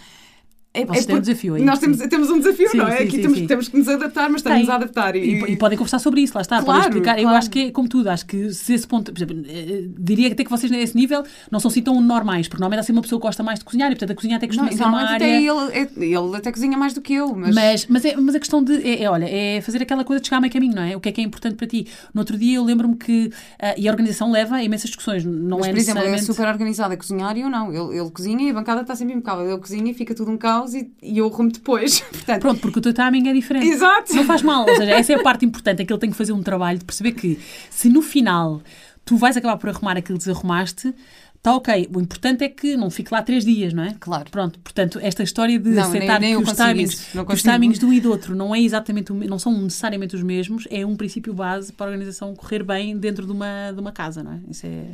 é, 0.82 0.86
Vocês 0.86 1.04
é 1.04 1.06
têm 1.06 1.16
um 1.16 1.20
desafio 1.20 1.54
aí. 1.54 1.64
Nós 1.64 1.78
temos, 1.78 1.98
temos 1.98 2.30
um 2.30 2.38
desafio, 2.38 2.68
sim, 2.70 2.78
não 2.78 2.88
é? 2.88 2.98
Sim, 2.98 3.02
Aqui 3.04 3.10
sim, 3.10 3.22
temos, 3.22 3.40
temos, 3.42 3.68
que 3.68 3.78
nos 3.78 3.88
adaptar, 3.88 4.28
mas 4.30 4.40
estamos 4.40 4.68
a 4.68 4.74
adaptar. 4.74 5.16
E, 5.16 5.20
e, 5.20 5.52
e, 5.52 5.56
podem 5.56 5.76
conversar 5.76 5.98
sobre 5.98 6.20
isso, 6.20 6.32
lá 6.34 6.42
está. 6.42 6.62
Claro, 6.62 6.66
podem 6.66 6.80
explicar. 6.82 7.14
Claro. 7.14 7.20
Eu 7.22 7.28
acho 7.28 7.50
que 7.50 7.60
é 7.60 7.70
como 7.70 7.88
tudo, 7.88 8.08
acho 8.08 8.26
que 8.26 8.52
se 8.52 8.74
esse 8.74 8.86
ponto, 8.86 9.12
por 9.12 9.18
exemplo, 9.18 9.44
eh, 9.48 9.84
diria 9.98 10.32
até 10.32 10.44
que 10.44 10.50
vocês 10.50 10.70
nesse 10.70 10.96
nível 10.96 11.24
não 11.50 11.60
são 11.60 11.70
assim 11.70 11.82
tão 11.82 12.00
normais, 12.00 12.48
porque 12.48 12.60
normalmente 12.60 12.80
há 12.80 12.82
sempre 12.82 12.98
uma 12.98 13.02
pessoa 13.02 13.20
que 13.20 13.26
gosta 13.26 13.42
mais 13.42 13.58
de 13.58 13.64
cozinhar 13.64 13.90
e 13.90 13.94
portanto 13.94 14.10
a 14.12 14.14
cozinha 14.14 14.36
até 14.36 14.46
costuma 14.46 14.70
não, 14.70 14.76
ser 14.76 14.84
uma 14.84 15.02
área... 15.02 15.16
Até 15.16 15.42
ele, 15.42 15.72
é, 15.72 15.88
ele 15.96 16.36
até 16.36 16.52
cozinha 16.52 16.76
mais 16.76 16.94
do 16.94 17.00
que 17.00 17.14
eu, 17.14 17.34
mas... 17.34 17.54
Mas, 17.54 17.86
mas, 17.86 18.04
é, 18.04 18.16
mas 18.16 18.34
a 18.34 18.38
questão 18.38 18.62
de, 18.62 18.74
é, 18.86 19.02
é, 19.02 19.10
olha, 19.10 19.26
é 19.28 19.60
fazer 19.60 19.82
aquela 19.82 20.04
coisa 20.04 20.20
de 20.20 20.26
chegar 20.26 20.38
a 20.38 20.40
meio 20.40 20.52
caminho, 20.52 20.74
não 20.74 20.82
é? 20.82 20.96
O 20.96 21.00
que 21.00 21.08
é 21.08 21.12
que 21.12 21.20
é 21.20 21.24
importante 21.24 21.56
para 21.56 21.66
ti? 21.66 21.86
No 22.14 22.20
outro 22.20 22.36
dia 22.36 22.56
eu 22.56 22.64
lembro-me 22.64 22.96
que, 22.96 23.26
uh, 23.26 23.74
e 23.76 23.88
a 23.88 23.90
organização 23.90 24.30
leva 24.30 24.56
a 24.56 24.62
imensas 24.62 24.90
discussões, 24.90 25.24
não 25.24 25.58
mas, 25.58 25.68
é 25.68 25.70
por 25.70 25.78
exemplo, 25.78 26.02
necessariamente... 26.02 26.22
é 26.22 26.26
super 26.26 26.48
organizado 26.48 26.94
a 26.94 26.96
cozinhar 26.96 27.36
e 27.36 27.40
eu 27.42 27.50
não. 27.50 27.72
Ele, 27.72 27.98
ele 27.98 28.10
cozinha 28.10 28.42
e 28.46 28.50
a 28.50 28.54
bancada 28.54 28.82
está 28.82 28.94
sempre 28.94 29.14
impecável. 29.14 29.48
Ele 29.48 29.58
cozinha 29.58 29.90
e 29.90 29.94
fica 29.94 30.14
tudo 30.14 30.30
um 30.30 30.36
caos 30.36 30.67
caos 30.68 30.74
e, 30.74 30.92
e 31.02 31.18
eu 31.18 31.26
arrumo 31.26 31.50
depois. 31.50 32.00
Portanto, 32.10 32.40
Pronto, 32.40 32.60
porque 32.60 32.78
o 32.78 32.82
teu 32.82 32.92
timing 32.94 33.28
é 33.28 33.32
diferente. 33.32 33.66
Exato. 33.66 34.14
Não 34.14 34.24
faz 34.24 34.42
mal. 34.42 34.66
Ou 34.68 34.76
seja, 34.76 34.92
essa 34.92 35.12
é 35.12 35.16
a 35.16 35.22
parte 35.22 35.44
importante, 35.44 35.82
é 35.82 35.84
que 35.84 35.92
ele 35.92 36.00
tem 36.00 36.10
que 36.10 36.16
fazer 36.16 36.32
um 36.32 36.42
trabalho 36.42 36.78
de 36.78 36.84
perceber 36.84 37.12
que 37.12 37.38
se 37.70 37.88
no 37.88 38.02
final 38.02 38.62
tu 39.04 39.16
vais 39.16 39.36
acabar 39.36 39.56
por 39.56 39.70
arrumar 39.70 39.96
aquilo 39.96 40.18
que 40.18 40.24
desarrumaste, 40.24 40.94
Está 41.38 41.54
ok. 41.54 41.88
O 41.94 42.00
importante 42.00 42.42
é 42.42 42.48
que 42.48 42.76
não 42.76 42.90
fique 42.90 43.14
lá 43.14 43.22
três 43.22 43.44
dias, 43.44 43.72
não 43.72 43.84
é? 43.84 43.94
Claro. 44.00 44.28
Pronto, 44.28 44.58
portanto, 44.58 44.98
esta 45.00 45.22
história 45.22 45.56
de 45.56 45.70
Não, 45.70 45.84
aceitar 45.84 46.20
nem- 46.20 46.34
nem 46.34 46.44
que, 46.44 46.50
os 46.50 46.56
timings, 46.56 46.94
que 47.12 47.32
os 47.32 47.42
timings 47.42 47.78
de 47.78 47.86
um 47.86 47.92
e 47.92 48.00
do 48.00 48.10
outro 48.10 48.34
não, 48.34 48.52
é 48.52 48.60
exatamente 48.60 49.12
não 49.12 49.38
são 49.38 49.52
necessariamente 49.62 50.16
os 50.16 50.22
mesmos, 50.24 50.66
é 50.68 50.84
um 50.84 50.96
princípio 50.96 51.32
base 51.32 51.72
para 51.72 51.86
a 51.86 51.90
organização 51.90 52.34
correr 52.34 52.64
bem 52.64 52.98
dentro 52.98 53.24
de 53.24 53.30
uma, 53.30 53.70
de 53.72 53.80
uma 53.80 53.92
casa, 53.92 54.20
não 54.22 54.32
é? 54.32 54.40
Isso 54.50 54.66
é. 54.66 54.84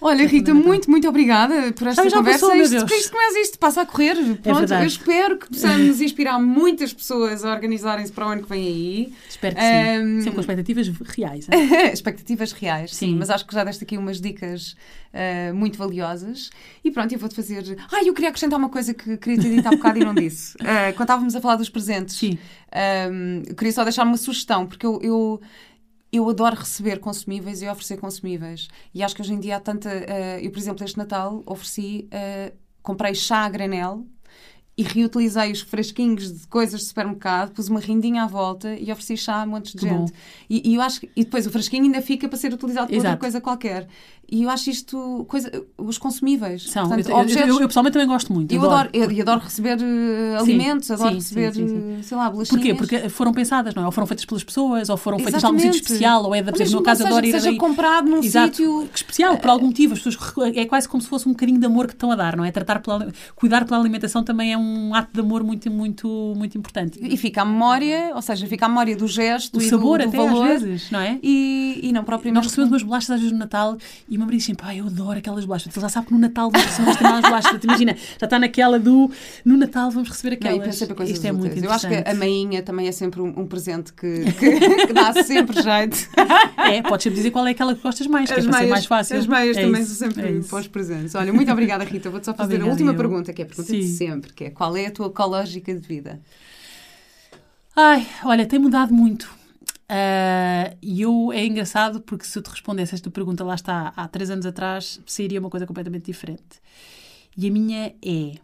Olha, 0.00 0.22
é 0.22 0.26
Rita, 0.26 0.52
muito, 0.52 0.90
muito 0.90 1.08
obrigada 1.08 1.72
por 1.72 1.86
esta 1.88 2.02
Ah, 2.02 2.08
já 2.08 2.18
conversa. 2.18 2.46
passou, 2.46 2.60
isto, 2.62 2.94
isto 2.94 3.10
começa, 3.10 3.40
isto 3.40 3.58
passa 3.58 3.80
a 3.80 3.86
correr. 3.86 4.14
Pronto, 4.14 4.46
eu 4.48 4.54
verdade. 4.56 4.86
espero 4.86 5.38
que 5.38 5.48
possamos 5.48 6.00
inspirar 6.02 6.38
muitas 6.38 6.92
pessoas 6.92 7.44
a 7.44 7.52
organizarem-se 7.52 8.12
para 8.12 8.26
o 8.26 8.28
ano 8.30 8.42
que 8.42 8.48
vem 8.48 8.66
aí. 8.66 9.12
Espero 9.28 9.56
que 9.56 9.60
sim. 9.62 9.66
Ahm, 9.66 10.18
Sempre 10.20 10.32
com 10.34 10.40
expectativas 10.40 10.88
reais. 10.88 11.46
é? 11.50 11.86
Expectativas 11.92 12.52
reais, 12.52 12.94
sim. 12.94 13.06
Sim. 13.12 13.16
Mas 13.16 13.30
acho 13.30 13.46
que 13.46 13.54
já 13.54 13.64
deste 13.64 13.84
aqui 13.84 13.96
umas 13.96 14.20
dicas 14.20 14.76
ah, 15.14 15.52
muito 15.54 15.78
valiosas. 15.78 16.50
E 16.84 16.90
pronto, 16.90 17.12
eu 17.12 17.18
vou-te 17.18 17.34
fazer. 17.34 17.76
Ah, 17.90 18.04
eu 18.04 18.12
queria 18.12 18.28
acrescentar 18.28 18.58
uma 18.58 18.68
coisa 18.68 18.92
que 18.92 19.16
queria 19.16 19.40
ter 19.42 19.50
dito 19.50 19.66
há 19.66 19.70
bocado 19.70 19.98
e 19.98 20.04
não 20.04 20.14
disse. 20.14 20.56
Ah, 20.60 20.92
quando 20.92 21.02
estávamos 21.08 21.34
a 21.34 21.40
falar 21.40 21.56
dos 21.56 21.70
presentes, 21.70 22.16
Sim. 22.16 22.38
Eu 23.48 23.54
queria 23.54 23.72
só 23.72 23.82
deixar 23.82 24.04
uma 24.04 24.16
sugestão, 24.18 24.66
porque 24.66 24.84
eu, 24.84 25.00
eu, 25.02 25.40
eu 26.16 26.28
adoro 26.28 26.56
receber 26.56 26.98
consumíveis 27.00 27.62
e 27.62 27.68
oferecer 27.68 27.98
consumíveis. 27.98 28.68
E 28.94 29.02
acho 29.02 29.14
que 29.14 29.22
hoje 29.22 29.32
em 29.34 29.40
dia 29.40 29.56
há 29.56 29.60
tanta. 29.60 29.88
ah, 29.90 30.40
eu, 30.40 30.50
por 30.50 30.58
exemplo, 30.58 30.84
este 30.84 30.98
Natal 30.98 31.42
ofereci. 31.46 32.08
ah, 32.12 32.52
comprei 32.82 33.14
chá 33.14 33.38
a 33.44 33.48
granel. 33.48 34.06
E 34.78 34.82
reutilizei 34.82 35.50
os 35.52 35.62
fresquinhos 35.62 36.30
de 36.40 36.46
coisas 36.48 36.80
de 36.80 36.86
supermercado, 36.86 37.50
pus 37.52 37.68
uma 37.68 37.80
rindinha 37.80 38.24
à 38.24 38.26
volta 38.26 38.74
e 38.74 38.92
ofereci 38.92 39.16
chá 39.16 39.40
a 39.40 39.46
montes 39.46 39.72
de 39.72 39.78
Que 39.78 39.88
gente. 39.88 40.12
E, 40.50 40.70
e 40.70 40.74
eu 40.74 40.82
acho 40.82 41.00
que, 41.00 41.08
e 41.16 41.24
depois 41.24 41.46
o 41.46 41.50
fresquinho 41.50 41.84
ainda 41.84 42.02
fica 42.02 42.28
para 42.28 42.36
ser 42.36 42.52
utilizado 42.52 42.88
para 42.88 42.96
outra 42.96 43.16
coisa 43.16 43.40
qualquer. 43.40 43.88
E 44.30 44.42
eu 44.42 44.50
acho 44.50 44.68
isto 44.68 45.24
coisa, 45.28 45.50
os 45.78 45.96
consumíveis. 45.98 46.68
São. 46.68 46.88
Portanto, 46.88 47.08
eu, 47.08 47.14
eu- 47.16 47.22
objetos- 47.22 47.48
eu- 47.48 47.60
eu 47.60 47.68
pessoalmente 47.68 47.92
também 47.94 48.08
gosto 48.08 48.32
muito. 48.32 48.52
eu 48.52 48.60
adoro, 48.64 48.90
eu, 48.92 49.10
eu 49.10 49.22
adoro 49.22 49.40
receber 49.40 49.78
eh, 49.80 50.36
alimentos, 50.38 50.90
adoro 50.90 51.10
sim, 51.10 51.14
receber, 51.16 51.54
sim, 51.54 51.68
sim, 51.68 51.96
eh, 52.00 52.02
sei 52.02 52.16
lá, 52.16 52.28
bolachinhas. 52.28 52.48
Porquê? 52.60 52.74
Porque 52.74 53.08
foram 53.08 53.32
pensadas, 53.32 53.72
não 53.74 53.84
é? 53.84 53.86
Ou 53.86 53.92
foram 53.92 54.06
feitas 54.06 54.24
pelas 54.26 54.42
pessoas, 54.44 54.88
ou 54.90 54.96
foram 54.96 55.18
feitas 55.20 55.42
em 55.42 55.46
algum 55.46 55.58
sítio 55.60 55.80
especial, 55.80 56.24
ou 56.24 56.34
é 56.34 56.42
da 56.42 56.50
mesmo 56.52 56.76
no 56.78 56.82
caso 56.82 57.02
que 57.02 57.06
adoro 57.06 57.24
ir 57.24 57.28
seja, 57.30 57.38
seja 57.38 57.48
ali- 57.50 57.58
comprado 57.58 58.10
num 58.10 58.22
Exato. 58.22 58.56
sítio. 58.56 58.88
especial, 58.94 59.38
por 59.38 59.48
algum 59.48 59.66
motivo. 59.68 59.94
As 59.94 60.00
pessoas 60.02 60.56
é 60.56 60.66
quase 60.66 60.88
como 60.88 61.00
se 61.00 61.08
fosse 61.08 61.26
um 61.28 61.32
bocadinho 61.32 61.60
de 61.60 61.66
amor 61.66 61.86
que 61.86 61.92
estão 61.94 62.10
a 62.10 62.16
dar, 62.16 62.36
não 62.36 62.44
é? 62.44 62.50
Tratar 62.50 62.80
pela, 62.80 63.10
cuidar 63.36 63.64
pela 63.64 63.78
alimentação 63.78 64.24
também 64.24 64.52
é 64.52 64.58
um 64.58 64.65
ato 64.94 65.10
de 65.12 65.20
amor 65.20 65.42
muito, 65.42 65.70
muito, 65.70 66.34
muito 66.36 66.56
importante. 66.58 66.98
E 67.02 67.16
fica 67.16 67.42
a 67.42 67.44
memória, 67.44 68.12
ou 68.14 68.22
seja, 68.22 68.46
fica 68.46 68.66
a 68.66 68.68
memória 68.68 68.96
do 68.96 69.06
gesto 69.06 69.58
O 69.58 69.62
e 69.62 69.68
sabor 69.68 69.98
do, 69.98 70.04
do 70.04 70.08
até 70.08 70.16
valor. 70.18 70.50
às 70.50 70.62
vezes, 70.62 70.90
não 70.90 71.00
é? 71.00 71.18
E, 71.22 71.80
e 71.82 71.92
não 71.92 72.04
propriamente. 72.04 72.36
Nós 72.36 72.46
recebemos 72.46 72.72
umas 72.72 72.82
bolachas 72.82 73.10
às 73.10 73.20
vezes 73.20 73.32
no 73.32 73.38
Natal 73.38 73.76
e 74.08 74.16
o 74.16 74.18
meu 74.18 74.26
marido 74.26 74.38
diz 74.38 74.46
sempre, 74.46 74.66
ah, 74.68 74.74
eu 74.74 74.86
adoro 74.86 75.18
aquelas 75.18 75.44
bolachas. 75.44 75.74
Ele 75.74 75.82
já 75.82 75.88
sabe 75.88 76.06
que 76.06 76.12
no 76.12 76.18
Natal 76.18 76.50
vamos 76.50 76.66
receber 76.66 77.08
umas 77.08 77.22
bolachas. 77.22 77.64
Imagina, 77.64 77.96
já 78.18 78.26
está 78.26 78.38
naquela 78.38 78.78
do 78.78 79.10
no 79.44 79.56
Natal 79.56 79.90
vamos 79.90 80.08
receber 80.08 80.38
Não, 80.42 80.50
aquelas. 80.50 80.78
coisas 80.94 81.16
Isto 81.16 81.26
é 81.26 81.32
muito. 81.32 81.64
Eu 81.64 81.70
acho 81.72 81.88
que 81.88 81.94
a 81.94 82.14
mainha 82.14 82.62
também 82.62 82.88
é 82.88 82.92
sempre 82.92 83.20
um, 83.20 83.28
um 83.40 83.46
presente 83.46 83.92
que, 83.92 84.24
que, 84.32 84.86
que 84.86 84.92
dá 84.92 85.12
sempre 85.24 85.60
jeito. 85.62 85.96
É, 86.66 86.82
podes 86.82 87.04
sempre 87.04 87.18
dizer 87.18 87.30
qual 87.30 87.46
é 87.46 87.50
aquela 87.52 87.74
que 87.76 87.82
gostas 87.82 88.06
mais, 88.08 88.28
que 88.28 88.40
é 88.40 88.42
ser 88.42 88.66
mais 88.66 88.86
fácil. 88.86 89.16
as 89.16 89.26
meias 89.26 89.56
É 89.56 89.62
também 89.62 89.82
isso, 89.82 89.94
são 89.94 90.08
sempre 90.10 90.38
é 90.38 90.40
para 90.40 90.58
os 90.58 90.66
presentes. 90.66 91.14
Olha, 91.14 91.32
muito 91.32 91.50
obrigada, 91.52 91.84
Rita. 91.84 92.10
Vou-te 92.10 92.24
só 92.26 92.34
fazer 92.34 92.54
Obrigada, 92.54 92.70
a 92.70 92.72
última 92.72 92.90
eu. 92.92 92.96
pergunta, 92.96 93.32
que 93.32 93.40
é 93.42 93.44
a 93.44 93.48
pergunta 93.48 93.72
de 93.72 93.82
Sim. 93.84 93.94
sempre, 93.96 94.32
que 94.32 94.44
é 94.44 94.50
qual 94.56 94.76
é 94.76 94.86
a 94.86 94.90
tua 94.90 95.06
ecológica 95.08 95.74
de 95.74 95.86
vida? 95.86 96.20
Ai, 97.74 98.06
olha, 98.24 98.46
tem 98.46 98.58
mudado 98.58 98.92
muito. 98.94 99.32
Ah, 99.88 100.74
E 100.82 101.00
eu 101.02 101.32
é 101.32 101.44
engraçado 101.44 102.00
porque 102.00 102.24
se 102.24 102.38
eu 102.38 102.42
te 102.42 102.50
respondesse 102.50 102.94
esta 102.94 103.10
pergunta 103.10 103.44
lá 103.44 103.54
está 103.54 103.92
há 103.96 104.08
três 104.08 104.30
anos 104.30 104.46
atrás, 104.46 105.00
seria 105.06 105.40
uma 105.40 105.50
coisa 105.50 105.66
completamente 105.66 106.06
diferente. 106.06 106.60
E 107.36 107.46
a 107.48 107.50
minha 107.50 107.94
é 108.04 108.34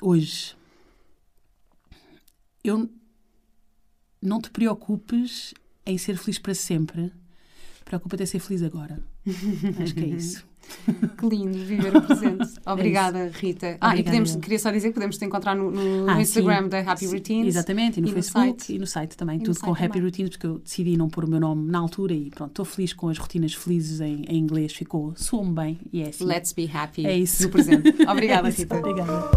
hoje. 0.00 0.56
Eu 2.64 2.88
não 4.20 4.40
te 4.40 4.50
preocupes 4.50 5.54
em 5.86 5.96
ser 5.98 6.16
feliz 6.16 6.38
para 6.38 6.54
sempre. 6.54 7.12
Preocupa-te 7.84 8.22
em 8.24 8.26
ser 8.26 8.40
feliz 8.40 8.62
agora. 8.62 9.00
Acho 9.80 9.94
que 9.94 10.04
é 10.04 10.08
isso. 10.08 10.46
Que 11.18 11.26
lindo 11.28 11.58
viver 11.58 11.96
o 11.96 12.02
presente. 12.02 12.48
Obrigada, 12.66 13.30
Rita. 13.34 13.76
Ah, 13.80 13.88
e 13.88 14.00
Obrigada, 14.00 14.04
podemos, 14.04 14.34
eu. 14.34 14.40
queria 14.40 14.58
só 14.58 14.70
dizer 14.70 14.88
que 14.88 14.94
podemos 14.94 15.16
te 15.18 15.24
encontrar 15.24 15.54
no, 15.54 15.70
no 15.70 16.08
Ah, 16.10 16.20
Instagram 16.20 16.62
sim. 16.64 16.68
da 16.68 16.80
Happy 16.80 17.06
Routines. 17.06 17.54
Exatamente, 17.54 17.98
e 17.98 18.02
no 18.02 18.08
e 18.08 18.12
Facebook 18.12 18.62
site. 18.62 18.74
e 18.74 18.78
no 18.78 18.86
site 18.86 19.16
também. 19.16 19.36
E 19.38 19.42
tudo 19.42 19.58
com 19.60 19.66
site 19.74 19.78
Happy 19.84 19.88
também. 19.88 20.02
Routines, 20.02 20.30
porque 20.30 20.46
eu 20.46 20.58
decidi 20.58 20.96
não 20.96 21.08
pôr 21.08 21.24
o 21.24 21.28
meu 21.28 21.40
nome 21.40 21.70
na 21.70 21.78
altura 21.78 22.14
e 22.14 22.30
pronto, 22.30 22.50
estou 22.50 22.64
feliz 22.64 22.92
com 22.92 23.08
as 23.08 23.18
rotinas 23.18 23.54
felizes 23.54 24.00
em, 24.00 24.24
em 24.28 24.38
inglês, 24.38 24.72
ficou, 24.72 25.12
soa-me 25.16 25.52
bem 25.52 25.78
e 25.92 26.02
é 26.02 26.08
assim. 26.08 26.24
Let's 26.24 26.52
be 26.52 26.70
happy 26.72 27.06
É 27.06 27.16
isso. 27.16 27.42
no 27.44 27.50
presente. 27.50 27.88
Obrigada, 28.08 28.48
É 28.48 28.50
Rita. 28.52 28.76
Obrigada. 28.76 29.28